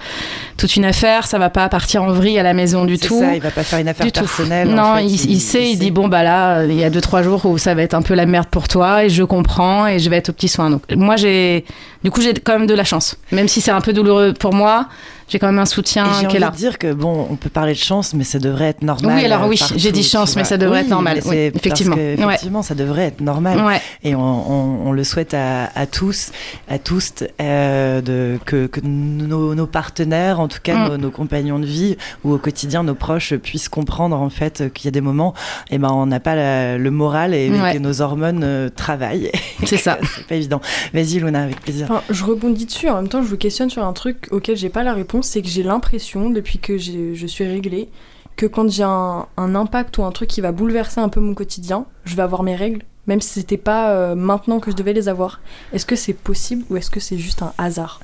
toute 0.56 0.76
une 0.76 0.84
affaire. 0.84 1.26
Ça 1.26 1.38
va 1.38 1.51
pas 1.51 1.68
partir 1.68 2.02
en 2.02 2.12
vrille 2.12 2.38
à 2.38 2.42
la 2.42 2.52
maison 2.55 2.84
du 2.84 2.98
tout. 2.98 3.18
ça, 3.18 3.34
il 3.34 3.40
va 3.42 3.51
pas 3.51 3.62
faire 3.64 3.78
une 3.80 3.88
affaire 3.88 4.05
Du 4.06 4.12
tout. 4.12 4.20
personnelle. 4.20 4.68
en 4.68 4.72
Non, 4.74 4.94
fait, 4.97 5.05
il, 5.06 5.30
il 5.32 5.40
sait, 5.40 5.70
il, 5.70 5.78
dit 5.78 5.90
bon 5.90 6.06
bah 6.09 6.22
là, 6.22 6.64
il 6.64 6.74
y 6.74 6.84
a 6.84 6.90
deux 6.90 7.01
trois 7.01 7.22
jours 7.22 7.47
où 7.47 7.56
ça 7.59 7.74
va 7.74 7.82
être 7.82 7.94
un 7.94 8.02
peu 8.02 8.14
la 8.14 8.26
merde 8.26 8.47
pour 8.51 8.68
toi 8.68 9.05
et 9.05 9.09
je 9.09 9.22
comprends 9.24 9.86
et 9.86 9.98
je 9.98 10.10
vais 10.10 10.16
être 10.18 10.28
au 10.28 10.32
petit 10.32 10.48
soin. 10.48 10.68
Donc 10.70 10.82
moi 10.94 11.16
j'ai, 11.16 11.64
du 12.05 12.10
coup 12.10 12.20
j'ai 12.20 12.34
quand 12.34 12.52
même 12.59 12.66
de 12.66 12.74
la 12.74 12.84
chance, 12.84 13.16
même 13.32 13.48
si 13.48 13.60
c'est 13.60 13.70
un 13.70 13.80
peu 13.80 13.92
douloureux 13.92 14.34
pour 14.38 14.52
moi, 14.55 14.88
j'ai 15.31 15.39
quand 15.39 15.47
même 15.47 15.59
un 15.59 15.65
soutien 15.65 16.05
Et 16.05 16.09
j'ai 16.15 16.20
qui 16.20 16.27
envie 16.27 16.36
est 16.36 16.40
là. 16.40 16.51
de 16.51 16.57
dire 16.57 16.77
que 16.78 16.93
bon, 16.93 17.27
on 17.31 17.36
peut 17.36 17.48
parler 17.48 17.73
de 17.73 17.78
chance, 17.78 18.12
mais 18.12 18.24
ça 18.24 18.39
devrait 18.39 18.66
être 18.66 18.82
normal. 18.82 19.16
Oui, 19.16 19.24
alors 19.24 19.44
euh, 19.44 19.48
oui, 19.48 19.57
partout, 19.59 19.74
j'ai 19.78 19.93
dit 19.93 20.02
chance, 20.02 20.36
mais 20.36 20.44
ça 20.44 20.59
devrait 20.59 20.81
Oui, 20.81 20.85
être 20.85 20.90
normal. 20.90 21.20
Oui, 21.24 21.51
parce 21.51 21.65
effectivement. 21.65 21.97
Ouais. 21.97 22.15
effectivement, 22.19 22.62
ça 22.62 22.74
devrait 22.74 23.05
être 23.07 23.20
normal. 23.23 23.65
Ouais. 23.65 23.81
Et 24.02 24.15
on, 24.15 24.20
on- 24.20 24.89
on 24.89 24.93
le 24.93 25.05
souhaite 25.05 25.32
à, 25.35 25.70
à 25.74 25.86
tous, 25.86 26.32
à 26.69 26.78
tous, 26.78 27.12
euh, 27.40 28.01
de, 28.02 28.39
que, 28.44 28.66
que 28.66 28.81
nos, 28.82 29.55
nos 29.55 29.66
partenaires, 29.66 30.40
en 30.40 30.48
tout 30.48 30.59
cas 30.62 30.74
Mm. 30.74 30.89
nos, 30.89 30.97
nos 30.98 31.11
compagnons 31.11 31.59
de 31.59 31.66
vie 31.66 31.97
ou 32.24 32.32
au 32.35 32.39
quotidien, 32.39 32.82
nos 32.82 32.94
proches 32.94 33.35
puissent 33.36 33.69
comprendre 33.69 34.16
en 34.16 34.31
fait 34.31 34.73
qu'il 34.74 34.86
y 34.86 34.89
a 34.89 34.90
des 34.93 35.01
moments, 35.01 35.35
et 35.70 35.78
ben 35.78 35.90
on 35.90 36.07
n'a 36.07 36.20
pas 36.20 36.35
la- 36.35 36.77
le 36.78 36.90
moral 36.90 37.35
et 37.35 37.51
Ouais. 37.51 37.74
que 37.74 37.78
nos 37.78 38.01
hormones 38.01 38.43
euh, 38.44 38.69
travaillent. 38.74 39.31
C'est 39.65 39.77
ça. 39.77 39.98
c'est 40.16 40.27
pas 40.27 40.35
évident. 40.36 40.61
Vas-y, 40.94 41.19
Luna, 41.20 41.43
avec 41.43 41.61
plaisir. 41.61 41.86
Enfin, 41.90 42.02
je 42.11 42.24
rebondis 42.24 42.66
dessus, 42.66 42.89
en 42.89 42.97
même 42.97 43.09
temps 43.09 43.23
je 43.23 43.28
vous 43.28 43.36
questionne 43.36 43.69
sur 43.70 43.85
un 43.85 43.93
truc 43.93 44.27
auquel 44.31 44.57
j'ai 44.57 44.69
pas 44.70 44.82
la 44.82 44.94
réponse, 44.94 45.19
c'est 45.22 45.42
que 45.42 45.48
j'ai 45.48 45.62
l'impression, 45.62 46.30
depuis 46.30 46.59
que 46.59 46.78
je 46.78 47.26
suis 47.26 47.47
réglée, 47.47 47.88
que 48.36 48.47
quand 48.47 48.70
j'ai 48.70 48.84
un, 48.84 49.26
un 49.36 49.55
impact 49.55 49.98
ou 49.98 50.05
un 50.05 50.12
truc 50.12 50.28
qui 50.28 50.40
va 50.40 50.51
bouleverser 50.51 51.01
un 51.01 51.10
peu 51.10 51.20
mon 51.20 51.34
quotidien, 51.34 51.84
je 52.05 52.16
vais 52.16 52.22
avoir 52.22 52.42
mes 52.42 52.56
règles, 52.56 52.82
même 53.06 53.20
si 53.20 53.40
c'était 53.40 53.56
pas 53.56 53.90
euh, 53.90 54.14
maintenant 54.14 54.60
que 54.60 54.70
je 54.70 54.76
devais 54.76 54.92
les 54.92 55.09
avoir. 55.09 55.40
Est-ce 55.72 55.84
que 55.84 55.97
c'est 55.97 56.14
possible 56.14 56.64
ou 56.70 56.76
est-ce 56.76 56.90
que 56.90 57.01
c'est 57.01 57.18
juste 57.18 57.42
un 57.42 57.52
hasard? 57.59 58.01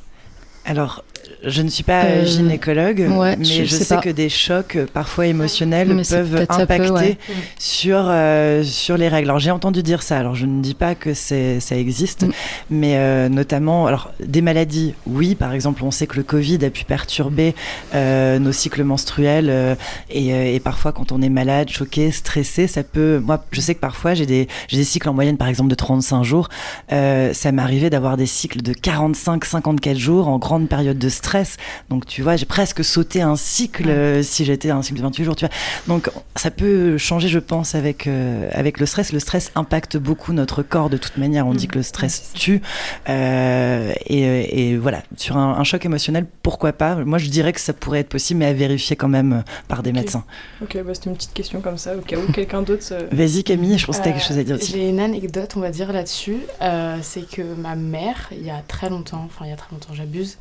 Alors, 0.67 1.05
je 1.45 1.63
ne 1.63 1.69
suis 1.69 1.83
pas 1.83 2.05
Euh, 2.05 2.25
gynécologue, 2.25 3.07
ouais, 3.11 3.37
mais 3.37 3.45
je 3.45 3.65
je, 3.65 3.77
sais 3.77 3.97
que 3.99 4.09
des 4.11 4.29
chocs 4.29 4.77
euh, 4.77 4.87
parfois 4.93 5.27
émotionnels 5.27 5.93
Mais 5.95 6.03
peuvent 6.09 6.47
impacter 6.49 6.91
ouais. 6.91 7.19
sur, 7.59 8.05
euh, 8.09 8.63
sur 8.63 8.97
les 8.97 9.09
règles. 9.09 9.29
Alors 9.31 9.39
j'ai 9.39 9.51
entendu 9.51 9.83
dire 9.83 10.03
ça, 10.03 10.19
alors 10.19 10.35
je 10.35 10.47
ne 10.47 10.61
dis 10.63 10.75
pas 10.75 10.95
que 10.95 11.15
ça 11.15 11.35
existe, 11.77 12.23
Mm. 12.23 12.31
mais 12.71 12.97
euh, 12.97 13.29
notamment, 13.29 13.87
alors 13.87 14.13
des 14.25 14.41
maladies, 14.41 14.95
oui, 15.07 15.35
par 15.35 15.53
exemple 15.53 15.83
on 15.85 15.91
sait 15.91 16.07
que 16.07 16.17
le 16.17 16.23
Covid 16.23 16.65
a 16.65 16.71
pu 16.71 16.85
perturber 16.85 17.55
euh, 17.95 18.39
nos 18.39 18.53
cycles 18.53 18.83
menstruels 18.85 19.49
euh, 19.51 19.75
et, 20.11 20.33
euh, 20.33 20.55
et 20.55 20.61
parfois 20.61 20.93
quand 20.93 21.13
on 21.13 21.23
est 21.23 21.29
malade, 21.29 21.69
choqué, 21.69 22.11
stressé, 22.11 22.67
ça 22.67 22.83
peut... 22.83 23.21
Moi 23.25 23.45
je 23.51 23.61
sais 23.61 23.75
que 23.75 23.81
parfois 23.81 24.15
j'ai 24.15 24.27
des, 24.27 24.49
des 24.71 24.85
cycles 24.85 25.09
en 25.09 25.15
moyenne 25.15 25.37
par 25.37 25.49
exemple 25.49 25.71
de 25.71 25.75
35 25.75 26.23
jours, 26.23 26.49
euh, 26.93 27.33
ça 27.33 27.53
m'est 27.53 27.63
arrivé 27.63 27.91
d'avoir 27.91 28.17
des 28.17 28.27
cycles 28.27 28.63
de 28.63 28.73
45-54 28.73 29.97
jours 29.97 30.29
en 30.29 30.39
grande 30.39 30.69
période 30.69 30.99
de 30.99 31.09
stress. 31.17 31.57
Donc 31.91 32.07
tu 32.07 32.23
vois, 32.23 32.37
j'ai 32.37 32.47
presque 32.47 32.85
sauté 32.85 33.23
un 33.23 33.37
cycle 33.37 33.89
euh, 33.89 34.23
si 34.23 34.45
j'étais 34.45 34.71
un 34.71 34.83
cycle 34.83 34.99
de 34.99 35.03
28 35.03 35.25
jours, 35.25 35.37
tu 35.37 35.47
vois. 35.47 35.55
Donc 35.89 36.11
ça 36.37 36.51
peut 36.51 36.99
changer, 36.99 37.29
je 37.29 37.39
pense, 37.39 37.75
avec, 37.75 38.07
euh, 38.07 38.49
avec 38.53 38.79
le 38.79 38.87
stress. 38.87 39.13
Le 39.13 39.21
stress 39.21 39.51
impacte 39.55 39.97
beaucoup 39.97 40.33
notre 40.33 40.63
corps 40.63 40.91
de 40.91 40.97
toute 40.97 41.17
manière. 41.17 41.47
On 41.47 41.55
dit 41.55 41.69
que 41.69 41.77
le 41.77 41.83
stress 41.83 42.33
tue. 42.35 42.61
Euh, 43.09 43.93
et, 44.07 44.71
et 44.71 44.77
voilà, 44.77 45.03
sur 45.17 45.37
un, 45.37 45.55
un 45.59 45.65
choc 45.65 45.85
émotionnel, 45.85 46.27
pourquoi 46.43 46.73
pas? 46.73 46.97
Moi, 46.97 47.19
je 47.19 47.29
dirais 47.29 47.53
que 47.53 47.61
ça 47.61 47.73
pourrait 47.73 48.01
être 48.01 48.09
possible, 48.09 48.41
mais 48.41 48.47
à 48.47 48.53
vérifier 48.53 48.97
quand 48.97 49.09
même 49.09 49.43
par 49.69 49.83
des 49.83 49.93
médecins. 49.93 50.25
Ok, 50.63 50.77
bah 50.85 50.95
c'était 50.95 51.11
une 51.11 51.17
petite 51.17 51.35
question 51.35 51.61
comme 51.61 51.79
ça, 51.79 51.97
au 51.97 52.01
cas 52.01 52.17
où 52.17 52.31
quelqu'un 52.33 52.63
d'autre 52.63 52.83
se... 52.83 52.95
Vas-y 53.15 53.45
Camille, 53.45 53.79
je 53.79 53.87
pense 53.87 53.99
que 53.99 54.03
tu 54.03 54.09
as 54.09 54.13
quelque 54.13 54.27
chose 54.27 54.39
à 54.39 54.45
dire 54.45 54.57
aussi. 54.57 54.73
J'ai 54.73 54.89
une 54.89 55.01
anecdote, 55.01 55.55
on 55.57 55.61
va 55.61 55.71
dire, 55.71 55.93
là-dessus. 55.93 56.39
Euh, 56.63 56.99
c'est 57.03 57.29
que 57.29 57.43
ma 57.43 57.77
mère, 57.77 58.29
il 58.33 58.45
y 58.45 58.51
a 58.51 58.63
très 58.67 58.91
longtemps, 58.91 59.23
enfin 59.25 59.45
il 59.47 59.51
y 59.51 59.53
a 59.53 59.57
très 59.57 59.73
longtemps, 59.73 59.95
j'abuse, 59.95 60.39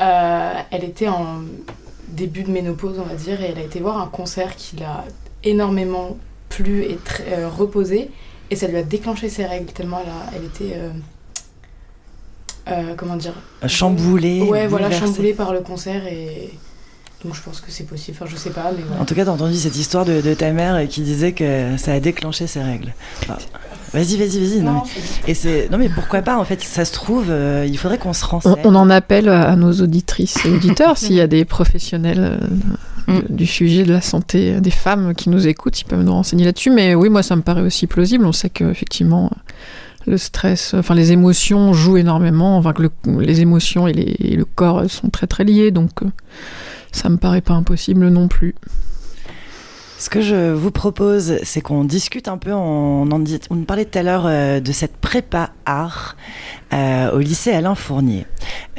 euh, 0.00 0.52
elle 0.70 0.84
était 0.84 1.08
en 1.08 1.40
début 2.08 2.42
de 2.42 2.50
ménopause, 2.50 2.98
on 2.98 3.08
va 3.08 3.14
dire, 3.14 3.40
et 3.40 3.50
elle 3.50 3.58
a 3.58 3.62
été 3.62 3.80
voir 3.80 3.98
un 4.00 4.06
concert 4.06 4.56
qui 4.56 4.76
l'a 4.76 5.04
énormément 5.44 6.16
plu 6.48 6.82
et 6.82 6.96
très, 7.04 7.24
euh, 7.32 7.48
reposé, 7.48 8.10
et 8.50 8.56
ça 8.56 8.66
lui 8.68 8.76
a 8.76 8.82
déclenché 8.82 9.28
ses 9.28 9.46
règles, 9.46 9.72
tellement 9.72 10.00
elle, 10.02 10.10
a- 10.10 10.36
elle 10.36 10.44
était... 10.44 10.76
euh, 10.76 10.90
euh, 12.68 12.94
comment 12.96 13.16
dire 13.16 13.34
Chamboulée, 13.66 14.42
Ouais, 14.42 14.66
voilà, 14.66 14.90
chamboulée 14.90 15.34
par 15.34 15.52
le 15.52 15.60
concert, 15.60 16.06
et... 16.06 16.50
Donc 17.24 17.34
je 17.36 17.40
pense 17.42 17.60
que 17.60 17.70
c'est 17.70 17.84
possible, 17.84 18.18
enfin 18.20 18.28
je 18.28 18.36
sais 18.36 18.50
pas, 18.50 18.72
mais. 18.72 18.82
En 19.00 19.04
tout 19.04 19.14
cas, 19.14 19.24
t'as 19.24 19.30
entendu 19.30 19.54
cette 19.54 19.76
histoire 19.76 20.04
de, 20.04 20.20
de 20.20 20.34
ta 20.34 20.50
mère 20.50 20.88
qui 20.88 21.02
disait 21.02 21.30
que 21.30 21.76
ça 21.78 21.92
a 21.92 22.00
déclenché 22.00 22.48
ses 22.48 22.60
règles. 22.60 22.92
Vas-y, 23.94 24.16
vas-y, 24.16 24.38
vas-y. 24.40 24.60
Non, 24.62 24.72
Non, 24.72 24.82
mais, 24.84 25.30
et 25.30 25.34
c'est 25.34 25.68
non 25.70 25.76
mais 25.78 25.88
pourquoi 25.90 26.22
pas 26.22 26.38
en 26.38 26.44
fait 26.44 26.62
Ça 26.62 26.84
se 26.84 26.92
trouve, 26.92 27.26
euh, 27.28 27.66
il 27.68 27.76
faudrait 27.76 27.98
qu'on 27.98 28.12
se 28.14 28.24
On, 28.24 28.28
renseigne. 28.28 28.54
on 28.64 28.74
en 28.74 28.88
appelle 28.88 29.28
à 29.28 29.54
nos 29.56 29.72
auditrices 29.72 30.44
et 30.46 30.50
auditeurs 30.50 30.96
s'il 30.98 31.14
y 31.14 31.20
a 31.20 31.26
des 31.26 31.44
professionnels 31.44 32.38
euh, 33.08 33.18
de- 33.20 33.26
du 33.34 33.46
sujet 33.46 33.82
de 33.84 33.92
la 33.92 34.00
santé 34.00 34.54
euh, 34.54 34.60
des 34.60 34.70
femmes 34.70 35.14
qui 35.14 35.28
nous 35.28 35.46
écoutent, 35.46 35.78
ils 35.80 35.84
peuvent 35.84 36.02
nous 36.02 36.12
renseigner 36.12 36.44
là-dessus. 36.46 36.70
Mais 36.70 36.94
oui, 36.94 37.10
moi, 37.10 37.22
ça 37.22 37.36
me 37.36 37.42
paraît 37.42 37.60
aussi 37.62 37.86
plausible. 37.86 38.24
On 38.24 38.32
sait 38.32 38.48
qu'effectivement, 38.48 39.30
le 40.06 40.16
stress, 40.16 40.72
enfin 40.74 40.94
les 40.94 41.12
émotions 41.12 41.72
jouent 41.74 41.98
énormément, 41.98 42.56
enfin 42.56 42.72
que 42.72 42.82
le- 42.82 43.20
les 43.20 43.40
émotions 43.42 43.86
et, 43.88 43.92
les- 43.92 44.16
et 44.20 44.36
le 44.36 44.44
corps 44.46 44.88
sont 44.90 45.10
très 45.10 45.26
très 45.26 45.44
liés, 45.44 45.70
donc 45.70 46.02
euh, 46.02 46.06
ça 46.92 47.08
me 47.10 47.18
paraît 47.18 47.40
pas 47.42 47.54
impossible 47.54 48.08
non 48.08 48.26
plus. 48.28 48.54
Ce 50.02 50.10
que 50.10 50.20
je 50.20 50.50
vous 50.52 50.72
propose, 50.72 51.36
c'est 51.44 51.60
qu'on 51.60 51.84
discute 51.84 52.26
un 52.26 52.36
peu. 52.36 52.52
On, 52.52 53.08
en 53.08 53.18
dit, 53.20 53.38
on 53.50 53.58
parlait 53.58 53.84
tout 53.84 53.96
à 54.00 54.02
l'heure 54.02 54.24
euh, 54.26 54.58
de 54.58 54.72
cette 54.72 54.96
prépa 54.96 55.50
art 55.64 56.16
euh, 56.72 57.12
au 57.12 57.18
lycée 57.20 57.52
Alain 57.52 57.76
Fournier. 57.76 58.26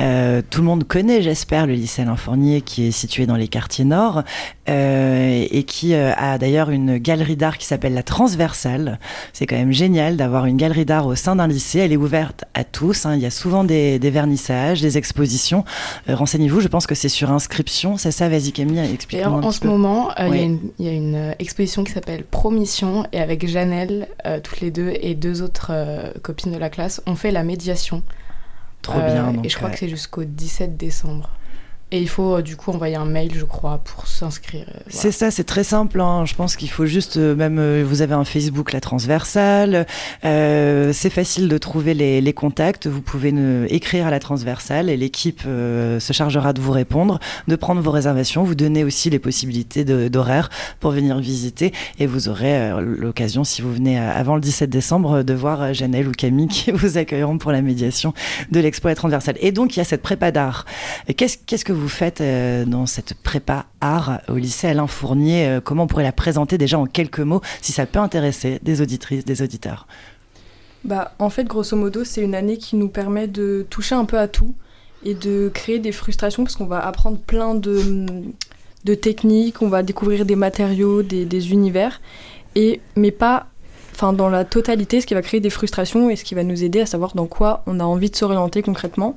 Euh, 0.02 0.42
tout 0.50 0.60
le 0.60 0.66
monde 0.68 0.84
connaît, 0.86 1.22
j'espère, 1.22 1.66
le 1.66 1.76
lycée 1.76 2.02
Alain 2.02 2.18
Fournier 2.18 2.60
qui 2.60 2.88
est 2.88 2.92
situé 2.92 3.26
dans 3.26 3.38
les 3.38 3.48
quartiers 3.48 3.86
nord 3.86 4.24
et 4.68 5.64
qui 5.68 5.94
a 5.94 6.38
d'ailleurs 6.38 6.70
une 6.72 6.98
galerie 6.98 7.36
d'art 7.36 7.58
qui 7.58 7.66
s'appelle 7.68 7.94
la 7.94 8.04
Transversale. 8.04 8.98
C'est 9.34 9.46
quand 9.46 9.56
même 9.58 9.72
génial 9.74 10.18
d'avoir 10.18 10.46
une 10.46 10.58
galerie 10.58 10.86
d'art 10.86 11.06
au 11.08 11.16
sein 11.16 11.36
d'un 11.38 11.48
lycée. 11.48 11.80
Elle 11.80 11.92
est 11.94 11.98
ouverte 11.98 12.44
à 12.54 12.64
tous. 12.66 13.06
hein. 13.06 13.16
Il 13.16 13.22
y 13.22 13.26
a 13.26 13.30
souvent 13.30 13.64
des, 13.64 13.98
des 14.00 14.10
vernissages, 14.10 14.82
des 14.82 14.98
expositions. 14.98 15.64
Renseignez-vous. 16.08 16.60
Je 16.62 16.68
pense 16.70 16.88
que 16.88 16.96
c'est 16.96 17.10
sur 17.10 17.32
inscription. 17.32 17.98
C'est 17.98 18.12
ça, 18.12 18.28
vas-y 18.30 18.52
Camille, 18.52 18.80
Et 18.80 18.94
explique-nous 18.94 19.32
en, 19.32 19.52
ce 19.52 19.60
peu. 19.62 19.68
moment, 19.70 20.10
il 20.18 20.24
y 20.24 20.28
a 20.28 20.30
Ouais. 20.30 20.44
une- 20.44 20.60
il 20.80 20.86
y, 20.86 20.90
a 20.90 20.94
une 20.94 21.13
euh, 21.16 21.34
exposition 21.40 21.84
qui 21.84 21.92
s'appelle 21.92 22.24
Promission 22.24 23.06
et 23.12 23.20
avec 23.20 23.48
Janelle, 23.48 24.08
euh, 24.26 24.40
toutes 24.40 24.62
les 24.62 24.72
deux, 24.72 24.94
et 25.00 25.16
deux 25.16 25.42
autres 25.42 25.68
euh, 25.72 26.12
copines 26.22 26.52
de 26.52 26.58
la 26.58 26.70
classe, 26.70 27.02
on 27.06 27.16
fait 27.16 27.32
la 27.32 27.44
médiation. 27.44 28.04
Trop 28.82 29.00
bien, 29.00 29.32
donc, 29.32 29.46
et 29.46 29.50
je 29.50 29.58
crois 29.58 29.70
que 29.70 29.78
c'est 29.78 29.90
jusqu'au 29.90 30.24
17 30.24 30.76
décembre. 30.76 31.30
Et 31.96 32.00
il 32.02 32.10
faut 32.10 32.38
euh, 32.38 32.42
du 32.42 32.56
coup 32.56 32.72
envoyer 32.72 32.96
un 32.96 33.06
mail, 33.06 33.30
je 33.36 33.46
crois, 33.46 33.78
pour 33.86 34.08
s'inscrire. 34.08 34.66
euh, 34.68 34.80
C'est 34.88 35.12
ça, 35.12 35.30
c'est 35.30 35.44
très 35.44 35.64
simple. 35.64 36.02
hein. 36.02 36.26
Je 36.26 36.34
pense 36.34 36.56
qu'il 36.56 36.72
faut 36.72 36.88
juste, 36.88 37.18
euh, 37.18 37.36
même, 37.36 37.84
vous 37.84 38.02
avez 38.02 38.16
un 38.16 38.24
Facebook, 38.24 38.74
la 38.74 38.82
transversale. 38.82 39.86
c'est 40.24 41.10
facile 41.12 41.48
de 41.48 41.58
trouver 41.60 41.94
les, 41.94 42.34
contacts. 42.34 42.88
Vous 42.88 43.02
pouvez 43.02 43.32
ne- 43.32 43.68
écrire 43.70 44.08
à 44.08 44.10
la 44.12 44.20
transversale 44.20 44.90
et 44.90 44.98
l'équipe 44.98 45.44
se 45.44 46.14
chargera 46.14 46.52
de 46.54 46.62
vous 46.62 46.72
répondre, 46.72 47.20
de 47.48 47.56
prendre 47.56 47.80
vos 47.80 47.92
réservations, 47.92 48.44
vous 48.44 48.56
donner 48.56 48.84
aussi 48.84 49.12
les 49.12 49.20
possibilités 49.20 49.86
d'horaire 49.86 50.50
pour 50.80 50.90
venir 50.92 51.20
visiter. 51.20 51.74
Et 52.00 52.08
vous 52.08 52.28
aurez 52.28 52.72
l'occasion, 52.82 53.44
si 53.44 53.62
vous 53.62 53.72
venez 53.72 54.00
avant 54.00 54.34
le 54.34 54.42
17 54.42 54.68
décembre, 54.68 55.22
de 55.22 55.34
voir 55.36 55.76
Janelle 55.76 56.08
ou 56.08 56.12
Camille 56.12 56.48
qui 56.50 56.72
vous 56.72 56.98
accueilleront 56.98 57.38
pour 57.38 57.52
la 57.52 57.62
médiation 57.62 58.16
de 58.52 58.60
l'expo 58.60 58.88
La 58.88 58.96
transversale. 58.96 59.36
Et 59.42 59.52
donc, 59.52 59.76
il 59.76 59.80
y 59.80 59.82
a 59.82 59.86
cette 59.86 60.02
prépa 60.02 60.32
d'art. 60.32 60.66
Qu'est-ce 61.16 61.66
que 61.66 61.74
vous 61.74 61.83
faites 61.88 62.22
euh, 62.22 62.66
dans 62.66 62.86
cette 62.86 63.14
prépa 63.14 63.66
art 63.82 64.22
au 64.30 64.36
lycée 64.36 64.68
Alain 64.68 64.88
Fournier 64.88 65.48
Euh, 65.48 65.62
Comment 65.62 65.84
on 65.84 65.88
pourrait 65.88 66.04
la 66.04 66.12
présenter 66.12 66.58
déjà 66.58 66.78
en 66.80 66.86
quelques 66.86 67.20
mots, 67.20 67.42
si 67.62 67.72
ça 67.72 67.86
peut 67.86 68.00
intéresser 68.00 68.60
des 68.64 68.82
auditrices, 68.82 69.26
des 69.26 69.42
auditeurs 69.42 69.88
Bah, 70.84 71.14
en 71.20 71.30
fait, 71.30 71.46
grosso 71.46 71.76
modo, 71.78 72.04
c'est 72.04 72.22
une 72.22 72.36
année 72.36 72.58
qui 72.58 72.76
nous 72.76 72.90
permet 72.90 73.28
de 73.28 73.66
toucher 73.70 73.96
un 73.96 74.06
peu 74.06 74.18
à 74.20 74.28
tout 74.28 74.54
et 75.06 75.14
de 75.14 75.50
créer 75.54 75.80
des 75.80 75.92
frustrations 75.92 76.44
parce 76.44 76.56
qu'on 76.56 76.66
va 76.66 76.86
apprendre 76.86 77.18
plein 77.18 77.56
de, 77.56 78.06
de 78.84 78.96
techniques, 78.96 79.62
on 79.62 79.68
va 79.70 79.84
découvrir 79.84 80.26
des 80.26 80.36
matériaux, 80.36 81.04
des, 81.04 81.26
des 81.26 81.52
univers, 81.52 82.02
et, 82.56 82.80
mais 82.96 83.12
pas 83.12 83.48
enfin, 83.94 84.14
dans 84.14 84.30
la 84.30 84.44
totalité, 84.46 85.02
ce 85.02 85.06
qui 85.06 85.14
va 85.14 85.22
créer 85.22 85.40
des 85.40 85.50
frustrations 85.50 86.10
et 86.10 86.16
ce 86.16 86.24
qui 86.24 86.36
va 86.36 86.44
nous 86.44 86.64
aider 86.64 86.82
à 86.82 86.86
savoir 86.86 87.14
dans 87.16 87.28
quoi 87.28 87.64
on 87.68 87.80
a 87.80 87.84
envie 87.84 88.10
de 88.10 88.16
s'orienter 88.16 88.62
concrètement. 88.62 89.16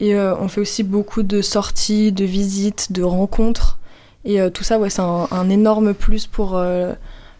Et 0.00 0.14
euh, 0.14 0.36
on 0.36 0.48
fait 0.48 0.60
aussi 0.60 0.82
beaucoup 0.82 1.22
de 1.22 1.40
sorties, 1.40 2.12
de 2.12 2.24
visites, 2.24 2.92
de 2.92 3.02
rencontres. 3.02 3.78
Et 4.24 4.40
euh, 4.40 4.50
tout 4.50 4.64
ça, 4.64 4.78
ouais, 4.78 4.90
c'est 4.90 5.02
un, 5.02 5.50
énorme 5.50 5.94
plus 5.94 6.26
pour 6.26 6.56
euh, 6.56 6.94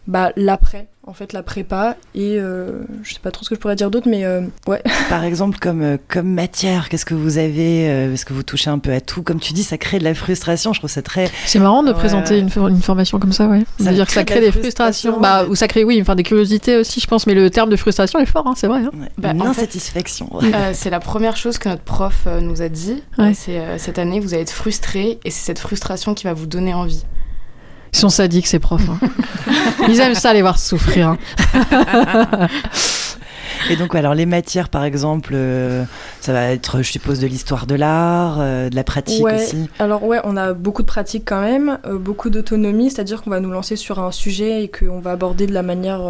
bah, 0.07 0.33
l'après, 0.37 0.89
en 1.07 1.13
fait, 1.13 1.33
la 1.33 1.43
prépa. 1.43 1.97
Et 2.15 2.39
euh, 2.39 2.83
je 3.03 3.13
sais 3.15 3.21
pas 3.21 3.31
trop 3.31 3.45
ce 3.45 3.51
que 3.51 3.55
je 3.55 3.61
pourrais 3.61 3.77
dire 3.77 3.91
d'autre, 3.91 4.09
mais 4.09 4.25
euh, 4.25 4.41
ouais. 4.67 4.83
Par 5.11 5.23
exemple, 5.25 5.59
comme, 5.61 5.83
euh, 5.83 5.97
comme 6.09 6.29
matière, 6.33 6.89
qu'est-ce 6.89 7.05
que 7.05 7.15
vous 7.15 7.39
avez 7.39 7.89
euh, 7.91 8.15
Est-ce 8.15 8.25
que 8.25 8.33
vous 8.33 8.43
touchez 8.43 8.71
un 8.71 8.79
peu 8.79 8.93
à 8.93 9.01
tout 9.01 9.23
Comme 9.23 9.39
tu 9.41 9.53
dis, 9.53 9.63
ça 9.65 9.77
crée 9.79 9.99
de 9.99 10.05
la 10.05 10.15
frustration. 10.15 10.73
Je 10.73 10.81
trouve 10.81 10.91
ça 10.91 11.03
très. 11.03 11.31
C'est 11.47 11.59
marrant 11.59 11.83
de 11.83 11.89
Ouais. 11.89 11.95
présenter 11.95 12.39
une, 12.39 12.49
une 12.69 12.81
formation 12.83 13.19
comme 13.19 13.33
ça, 13.33 13.47
ouais. 13.47 13.61
Ça 13.61 13.85
C'est-à-dire 13.85 14.07
que 14.07 14.13
ça 14.13 14.25
crée 14.25 14.41
de 14.41 14.47
des 14.47 14.53
frustrations, 14.53 15.13
frustration. 15.13 15.21
bah, 15.21 15.47
ou 15.51 15.55
ça 15.55 15.69
crée, 15.69 15.85
oui, 15.85 15.99
enfin 16.01 16.15
des 16.15 16.23
curiosités 16.23 16.77
aussi, 16.79 17.01
je 17.01 17.07
pense, 17.07 17.27
mais 17.27 17.35
le 17.35 17.51
terme 17.51 17.69
de 17.71 17.77
frustration 17.77 18.19
est 18.19 18.27
fort, 18.27 18.47
hein, 18.47 18.55
c'est 18.57 18.67
vrai. 18.67 18.81
hein. 18.81 18.91
Bah, 19.19 19.31
une 19.33 19.43
en 19.43 19.53
fait, 19.53 19.63
insatisfaction. 19.63 20.31
Euh, 20.43 20.71
c'est 20.73 20.91
la 20.91 21.01
première 21.01 21.37
chose 21.37 21.59
que 21.59 21.69
notre 21.69 21.83
prof 21.83 22.23
euh, 22.27 22.41
nous 22.41 22.63
a 22.63 22.69
dit. 22.69 23.03
Ouais. 23.19 23.35
C'est 23.35 23.59
euh, 23.59 23.79
cette 23.79 23.99
année, 23.99 24.21
vous 24.21 24.33
allez 24.35 24.43
être 24.43 24.51
frustré 24.53 25.19
et 25.25 25.31
c'est 25.31 25.45
cette 25.45 25.59
frustration 25.59 26.15
qui 26.15 26.25
va 26.25 26.33
vous 26.33 26.47
donner 26.47 26.73
envie. 26.75 27.05
Ils 27.95 27.99
sont 27.99 28.09
sadiques, 28.11 28.47
ces 28.49 28.59
profs. 28.59 28.89
hein. 28.91 28.99
Ils 29.89 30.01
aiment 30.01 30.15
ça, 30.17 30.33
les 30.35 30.43
voir 30.43 30.59
souffrir. 30.59 31.09
hein. 31.11 31.19
Et 33.71 33.77
donc, 33.77 33.95
alors 33.95 34.15
les 34.15 34.27
matières, 34.27 34.69
par 34.69 34.85
exemple, 34.85 35.33
euh, 35.35 35.85
ça 36.21 36.33
va 36.35 36.51
être, 36.51 36.83
je 36.83 36.91
suppose, 36.91 37.21
de 37.21 37.27
l'histoire 37.27 37.67
de 37.67 37.75
l'art, 37.75 38.37
euh, 38.41 38.69
de 38.69 38.75
la 38.77 38.85
pratique 38.85 39.25
Ouais, 39.25 39.37
aussi. 39.43 39.71
alors 39.79 40.05
ouais, 40.05 40.21
on 40.25 40.37
a 40.37 40.53
beaucoup 40.53 40.83
de 40.83 40.87
pratiques 40.87 41.23
quand 41.27 41.41
même, 41.41 41.79
euh, 41.87 41.97
beaucoup 41.97 42.29
d'autonomie, 42.31 42.91
c'est-à-dire 42.91 43.23
qu'on 43.23 43.31
va 43.31 43.41
nous 43.41 43.51
lancer 43.51 43.77
sur 43.77 44.01
un 44.01 44.11
sujet 44.11 44.65
et 44.65 44.69
qu'on 44.69 45.01
va 45.01 45.13
aborder 45.13 45.47
de 45.47 45.55
la 45.55 45.63
manière, 45.63 46.01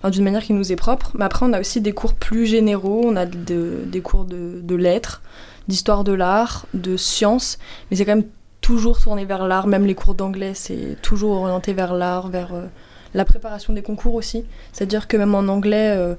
enfin, 0.00 0.10
d'une 0.10 0.24
manière 0.24 0.42
qui 0.42 0.54
nous 0.54 0.72
est 0.72 0.76
propre. 0.76 1.12
Mais 1.14 1.24
après, 1.24 1.46
on 1.46 1.52
a 1.52 1.60
aussi 1.60 1.80
des 1.80 1.92
cours 1.92 2.14
plus 2.14 2.46
généraux, 2.46 3.02
on 3.04 3.14
a 3.16 3.26
de- 3.26 3.84
des 3.86 4.00
cours 4.00 4.24
de, 4.24 4.60
de 4.62 4.74
lettres, 4.74 5.20
d'histoire 5.68 6.02
de 6.02 6.12
l'art, 6.12 6.66
de 6.74 6.96
sciences, 6.96 7.58
mais 7.90 7.96
c'est 7.96 8.06
quand 8.06 8.16
même 8.16 8.24
toujours 8.68 9.00
tourné 9.00 9.24
vers 9.24 9.46
l'art, 9.46 9.66
même 9.66 9.86
les 9.86 9.94
cours 9.94 10.14
d'anglais, 10.14 10.52
c'est 10.52 10.98
toujours 11.00 11.40
orienté 11.40 11.72
vers 11.72 11.94
l'art, 11.94 12.28
vers 12.28 12.52
euh, 12.52 12.66
la 13.14 13.24
préparation 13.24 13.72
des 13.72 13.80
concours 13.80 14.14
aussi. 14.14 14.44
C'est-à-dire 14.74 15.08
que 15.08 15.16
même 15.16 15.34
en 15.34 15.48
anglais, 15.48 15.94
euh, 15.96 16.14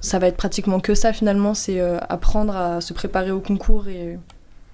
ça 0.00 0.20
va 0.20 0.28
être 0.28 0.36
pratiquement 0.36 0.78
que 0.78 0.94
ça 0.94 1.12
finalement, 1.12 1.54
c'est 1.54 1.80
euh, 1.80 1.98
apprendre 2.08 2.56
à 2.56 2.80
se 2.80 2.92
préparer 2.92 3.32
au 3.32 3.40
concours 3.40 3.88
et... 3.88 4.16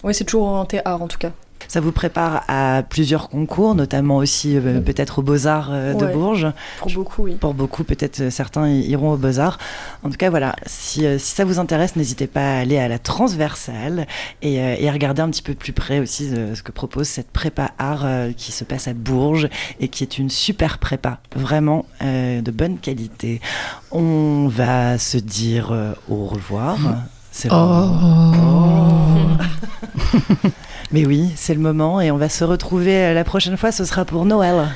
Ouais, 0.03 0.13
c'est 0.13 0.25
toujours 0.25 0.49
orienté 0.49 0.83
art 0.85 1.01
en 1.01 1.09
tout 1.09 1.17
cas. 1.17 1.33
Ça 1.69 1.81
vous 1.81 1.93
prépare 1.93 2.43
à 2.49 2.83
plusieurs 2.89 3.29
concours, 3.29 3.75
notamment 3.75 4.17
aussi 4.17 4.57
euh, 4.57 4.81
peut-être 4.81 5.19
aux 5.19 5.23
Beaux-Arts 5.23 5.69
euh, 5.73 5.95
de 5.95 6.05
Ouais. 6.05 6.13
Bourges. 6.13 6.47
Pour 6.79 6.91
beaucoup, 6.93 7.23
oui. 7.23 7.35
Pour 7.37 7.55
beaucoup, 7.55 7.85
peut-être 7.85 8.21
euh, 8.21 8.31
certains 8.31 8.69
iront 8.69 9.13
aux 9.13 9.17
Beaux-Arts. 9.17 9.59
En 10.03 10.11
tout 10.11 10.17
cas, 10.17 10.31
voilà, 10.31 10.55
si, 10.67 11.07
euh, 11.07 11.19
si 11.19 11.35
ça 11.35 11.45
vous 11.45 11.59
intéresse, 11.59 11.97
n'hésitez 11.97 12.27
pas 12.27 12.57
à 12.57 12.59
aller 12.61 12.79
à 12.79 12.89
la 12.89 12.99
transversale 12.99 14.07
et, 14.43 14.55
et 14.55 14.89
à 14.89 14.93
regarder 14.93 15.23
un 15.23 15.31
petit 15.31 15.43
peu 15.43 15.55
plus 15.55 15.73
près 15.73 15.99
aussi 16.01 16.31
ce 16.55 16.63
que 16.63 16.73
propose 16.73 17.09
cette 17.09 17.31
prépa 17.31 17.71
art 17.79 18.07
qui 18.37 18.53
se 18.53 18.65
passe 18.65 18.89
à 18.89 18.95
Bourges 18.95 19.49
et 19.81 19.89
qui 19.89 20.05
est 20.05 20.19
une 20.19 20.31
super 20.31 20.79
prépa, 20.79 21.19
vraiment 21.35 21.87
de 22.03 22.51
bonne 22.51 22.79
qualité. 22.79 23.41
On 23.91 24.49
va 24.49 24.99
se 24.99 25.19
dire 25.19 25.73
au 26.09 26.27
revoir. 26.27 26.77
C'est 27.33 27.49
le 27.49 27.55
moment. 27.57 28.33
Oh. 29.43 30.49
Mais 30.93 31.07
oui, 31.07 31.33
c'est 31.35 31.55
le 31.55 31.61
moment 31.61 32.01
et 32.01 32.11
on 32.11 32.17
va 32.17 32.29
se 32.29 32.45
retrouver 32.45 32.97
euh, 32.97 33.15
la 33.15 33.25
prochaine 33.25 33.57
fois, 33.57 33.73
ce 33.73 33.85
sera 33.85 34.05
pour 34.05 34.25
Noël. 34.27 34.69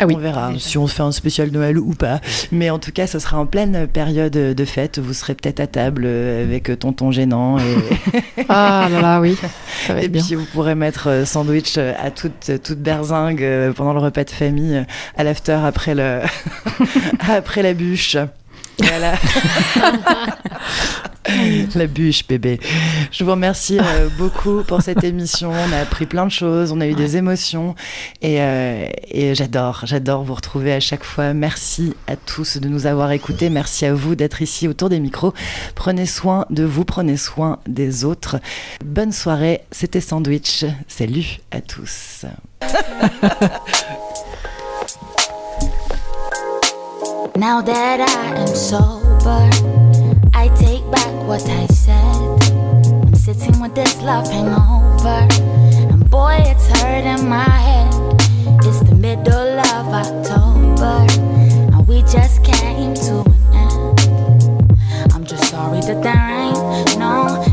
Ah 0.00 0.06
oui. 0.06 0.14
On 0.16 0.18
verra 0.18 0.52
si 0.58 0.78
on 0.78 0.86
fait 0.86 1.02
un 1.02 1.12
spécial 1.12 1.50
Noël 1.50 1.78
ou 1.78 1.92
pas. 1.94 2.20
Mais 2.52 2.70
en 2.70 2.78
tout 2.78 2.92
cas, 2.92 3.06
ce 3.06 3.18
sera 3.18 3.38
en 3.38 3.46
pleine 3.46 3.86
période 3.88 4.32
de 4.32 4.64
fête. 4.64 4.98
Vous 4.98 5.12
serez 5.12 5.34
peut-être 5.34 5.60
à 5.60 5.66
table 5.66 6.04
euh, 6.06 6.44
avec 6.44 6.78
tonton 6.78 7.10
gênant. 7.10 7.58
Et, 7.58 7.76
Ah 8.48 8.88
là 8.90 9.00
là, 9.00 9.20
oui, 9.20 9.36
ça 9.86 9.94
va 9.94 10.02
et 10.02 10.08
bien. 10.08 10.22
puis 10.22 10.34
vous 10.34 10.44
pourrez 10.46 10.74
mettre 10.74 11.08
euh, 11.08 11.24
sandwich 11.24 11.78
à 11.78 12.10
toute, 12.10 12.62
toute 12.62 12.78
berzingue 12.78 13.72
pendant 13.74 13.92
le 13.92 14.00
repas 14.00 14.24
de 14.24 14.30
famille, 14.30 14.84
à 15.16 15.24
l'after 15.24 15.58
après, 15.64 15.94
le 15.94 16.20
après 17.28 17.62
la 17.62 17.74
bûche. 17.74 18.16
Voilà. 18.80 19.14
La 21.74 21.86
bûche, 21.86 22.26
bébé. 22.26 22.58
Je 23.12 23.22
vous 23.22 23.32
remercie 23.32 23.78
euh, 23.78 24.08
beaucoup 24.16 24.62
pour 24.62 24.80
cette 24.80 25.04
émission. 25.04 25.50
On 25.50 25.72
a 25.72 25.80
appris 25.80 26.06
plein 26.06 26.24
de 26.24 26.30
choses, 26.30 26.72
on 26.72 26.80
a 26.80 26.86
eu 26.86 26.94
des 26.94 27.18
émotions 27.18 27.74
euh, 28.24 28.88
et 29.08 29.34
j'adore, 29.34 29.82
j'adore 29.84 30.24
vous 30.24 30.34
retrouver 30.34 30.72
à 30.72 30.80
chaque 30.80 31.04
fois. 31.04 31.34
Merci 31.34 31.94
à 32.06 32.16
tous 32.16 32.56
de 32.56 32.68
nous 32.68 32.86
avoir 32.86 33.12
écoutés. 33.12 33.50
Merci 33.50 33.84
à 33.84 33.92
vous 33.92 34.14
d'être 34.14 34.40
ici 34.40 34.68
autour 34.68 34.88
des 34.88 35.00
micros. 35.00 35.34
Prenez 35.74 36.06
soin 36.06 36.46
de 36.48 36.64
vous, 36.64 36.84
prenez 36.84 37.18
soin 37.18 37.58
des 37.66 38.04
autres. 38.04 38.36
Bonne 38.84 39.12
soirée, 39.12 39.60
c'était 39.70 40.00
Sandwich. 40.00 40.64
Salut 40.86 41.40
à 41.50 41.60
tous. 41.60 42.24
Now 47.38 47.60
that 47.60 48.00
I 48.00 48.34
am 48.34 48.48
sober, 48.48 49.48
I 50.34 50.48
take 50.56 50.82
back 50.90 51.12
what 51.24 51.48
I 51.48 51.66
said. 51.66 51.94
I'm 53.06 53.14
sitting 53.14 53.60
with 53.60 53.76
this 53.76 54.02
love 54.02 54.28
hangover, 54.28 55.28
and 55.88 56.10
boy, 56.10 56.42
it's 56.46 56.66
hurting 56.66 57.28
my 57.28 57.44
head. 57.44 57.94
It's 58.64 58.80
the 58.80 58.96
middle 58.96 59.60
of 59.60 59.86
October, 59.86 61.06
and 61.70 61.86
we 61.86 62.02
just 62.02 62.42
came 62.42 62.94
to 63.06 63.20
an 63.20 63.42
end. 63.54 65.14
I'm 65.14 65.24
just 65.24 65.44
sorry 65.48 65.80
that 65.82 66.02
there 66.02 66.30
ain't 66.42 66.98
no 66.98 67.47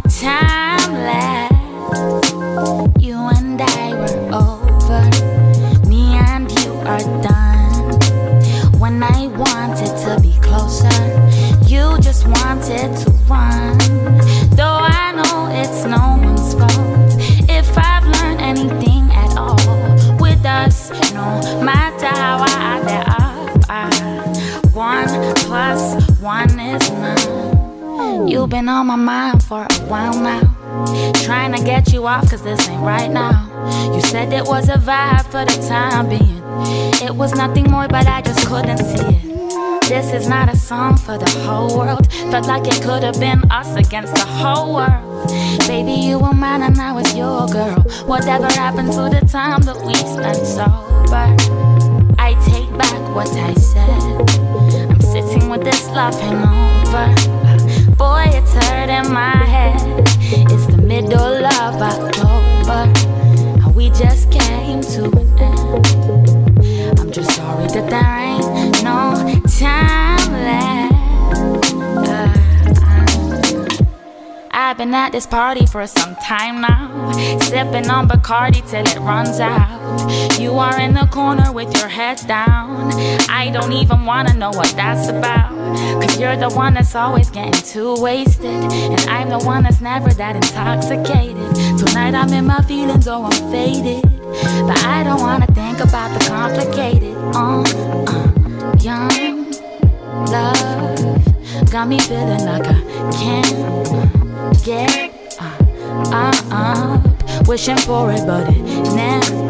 been 28.56 28.70
on 28.70 28.88
my 28.88 28.96
mind 28.96 29.44
for 29.44 29.68
a 29.70 29.80
while 29.90 30.18
now. 30.18 30.44
Trying 31.26 31.52
to 31.56 31.62
get 31.62 31.92
you 31.92 32.08
off, 32.08 32.30
cause 32.30 32.42
this 32.42 32.70
ain't 32.70 32.82
right 32.82 33.12
now. 33.12 33.36
You 33.94 34.00
said 34.00 34.32
it 34.32 34.46
was 34.46 34.70
a 34.70 34.78
vibe 34.78 35.26
for 35.26 35.44
the 35.44 35.58
time 35.68 36.08
being. 36.08 36.42
It 37.06 37.14
was 37.14 37.34
nothing 37.36 37.70
more, 37.70 37.90
but 37.90 38.08
I 38.08 38.22
just 38.22 38.48
couldn't 38.48 38.78
see 38.78 39.08
it. 39.18 39.90
This 39.90 40.14
is 40.14 40.30
not 40.30 40.48
a 40.48 40.56
song 40.56 40.96
for 40.96 41.18
the 41.18 41.30
whole 41.42 41.78
world. 41.78 42.10
Felt 42.32 42.48
like 42.48 42.66
it 42.66 42.82
could 42.82 43.04
have 43.04 43.20
been 43.20 43.42
us 43.52 43.76
against 43.76 44.16
the 44.16 44.26
whole 44.26 44.74
world. 44.74 45.28
Baby, 45.68 45.92
you 46.08 46.18
were 46.18 46.34
mine 46.34 46.62
and 46.62 46.80
I 46.80 46.94
was 46.94 47.14
your 47.14 47.48
girl. 47.48 47.82
Whatever 48.08 48.48
happened 48.48 48.94
to 48.94 49.04
the 49.16 49.28
time 49.30 49.64
that 49.64 49.80
we 49.86 49.96
spent 49.96 50.48
sober? 50.48 51.28
I 52.18 52.32
take 52.46 52.72
back 52.78 53.02
what 53.14 53.28
I 53.36 53.54
said. 53.56 54.04
I'm 54.92 55.02
sitting 55.02 55.50
with 55.50 55.66
this 55.66 55.90
love 55.90 56.18
hangover 56.22 57.35
it's 58.34 58.54
hurting 58.54 59.12
my 59.14 59.36
head. 59.46 59.80
It's 60.52 60.66
the 60.68 60.78
middle 60.78 61.46
of 61.46 61.82
October, 61.82 62.92
and 63.64 63.76
we 63.76 63.90
just 63.90 64.32
came 64.32 64.82
to 64.82 65.06
an 65.06 65.40
end. 65.40 67.00
I'm 67.00 67.12
just 67.12 67.32
sorry 67.36 67.68
that 67.68 67.90
there 67.90 68.04
ain't 68.04 68.55
been 74.74 74.94
at 74.96 75.12
this 75.12 75.28
party 75.28 75.66
for 75.66 75.86
some 75.86 76.16
time 76.16 76.62
now, 76.62 77.12
sipping 77.40 77.90
on 77.90 78.08
Bacardi 78.08 78.68
till 78.68 78.86
it 78.86 79.00
runs 79.00 79.40
out. 79.40 80.40
You 80.40 80.56
are 80.56 80.80
in 80.80 80.96
the 80.96 81.08
corner 81.12 81.52
with 81.52 81.72
your 81.78 81.88
head 81.88 82.18
down. 82.28 82.92
I 83.30 83.52
don't 83.52 83.74
even 83.74 84.06
wanna 84.06 84.34
know 84.34 84.50
what 84.50 84.74
that's 84.76 85.08
about. 85.08 85.52
Cause 86.02 86.20
you're 86.20 86.36
the 86.36 86.50
one 86.50 86.74
that's 86.74 86.96
always 86.96 87.30
getting 87.30 87.54
too 87.54 87.96
wasted. 88.00 88.46
And 88.46 89.02
I'm 89.02 89.30
the 89.30 89.40
one 89.40 89.64
that's 89.64 89.82
never 89.82 90.10
that 90.10 90.36
intoxicated. 90.36 91.56
Tonight 91.78 92.16
I'm 92.16 92.34
in 92.34 92.46
my 92.46 92.62
feelings, 92.64 93.08
oh, 93.08 93.26
I'm 93.26 93.52
faded. 93.52 94.02
But 94.68 94.84
I 94.84 95.04
don't 95.04 95.22
wanna 95.22 95.48
think 95.48 95.80
about 95.80 96.18
the 96.18 96.26
complicated. 96.28 97.16
Uh, 97.36 97.62
uh, 98.08 98.76
young 98.82 99.52
love 100.32 101.72
got 101.72 101.88
me 101.88 102.00
feeling 102.00 102.46
like 102.46 102.66
I 102.66 103.12
can't 103.12 104.15
get 104.66 105.38
uh, 105.40 106.34
up. 106.52 107.48
Wishing 107.48 107.78
for 107.78 108.12
it, 108.12 108.26
but 108.26 108.50
it 108.50 108.64
never 108.96 109.46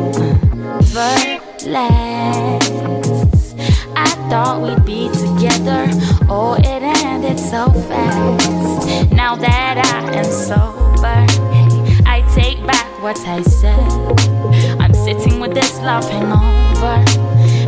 lasts. 1.66 3.56
I 3.96 4.10
thought 4.30 4.62
we'd 4.62 4.84
be 4.86 5.08
together. 5.08 5.88
Oh, 6.28 6.56
it 6.60 6.84
ended 6.84 7.40
so 7.40 7.72
fast. 7.88 9.14
Now 9.14 9.36
that 9.38 9.78
I 9.78 10.16
am 10.18 10.26
sober, 10.26 11.26
I 12.06 12.22
take 12.36 12.60
back 12.68 12.86
what 13.02 13.18
I 13.20 13.42
said. 13.44 13.90
I'm 14.82 14.94
sitting 14.94 15.40
with 15.40 15.54
this 15.54 15.80
love 15.80 16.10
hangover. 16.10 17.06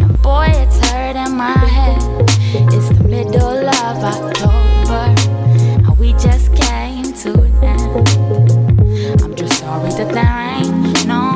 And 0.03 0.22
boy, 0.22 0.48
it's 0.49 0.80
hurting 0.90 1.38
my 1.38 1.57
head. 1.57 2.02
It's 2.74 2.90
the 2.90 3.06
middle 3.06 3.69
of 3.69 3.98
to 7.33 7.41
an 7.41 7.63
end. 7.63 9.21
I'm 9.21 9.35
just 9.35 9.59
sorry 9.59 9.89
that 9.91 10.13
there 10.13 10.23
ain't 10.23 11.07
no 11.07 11.26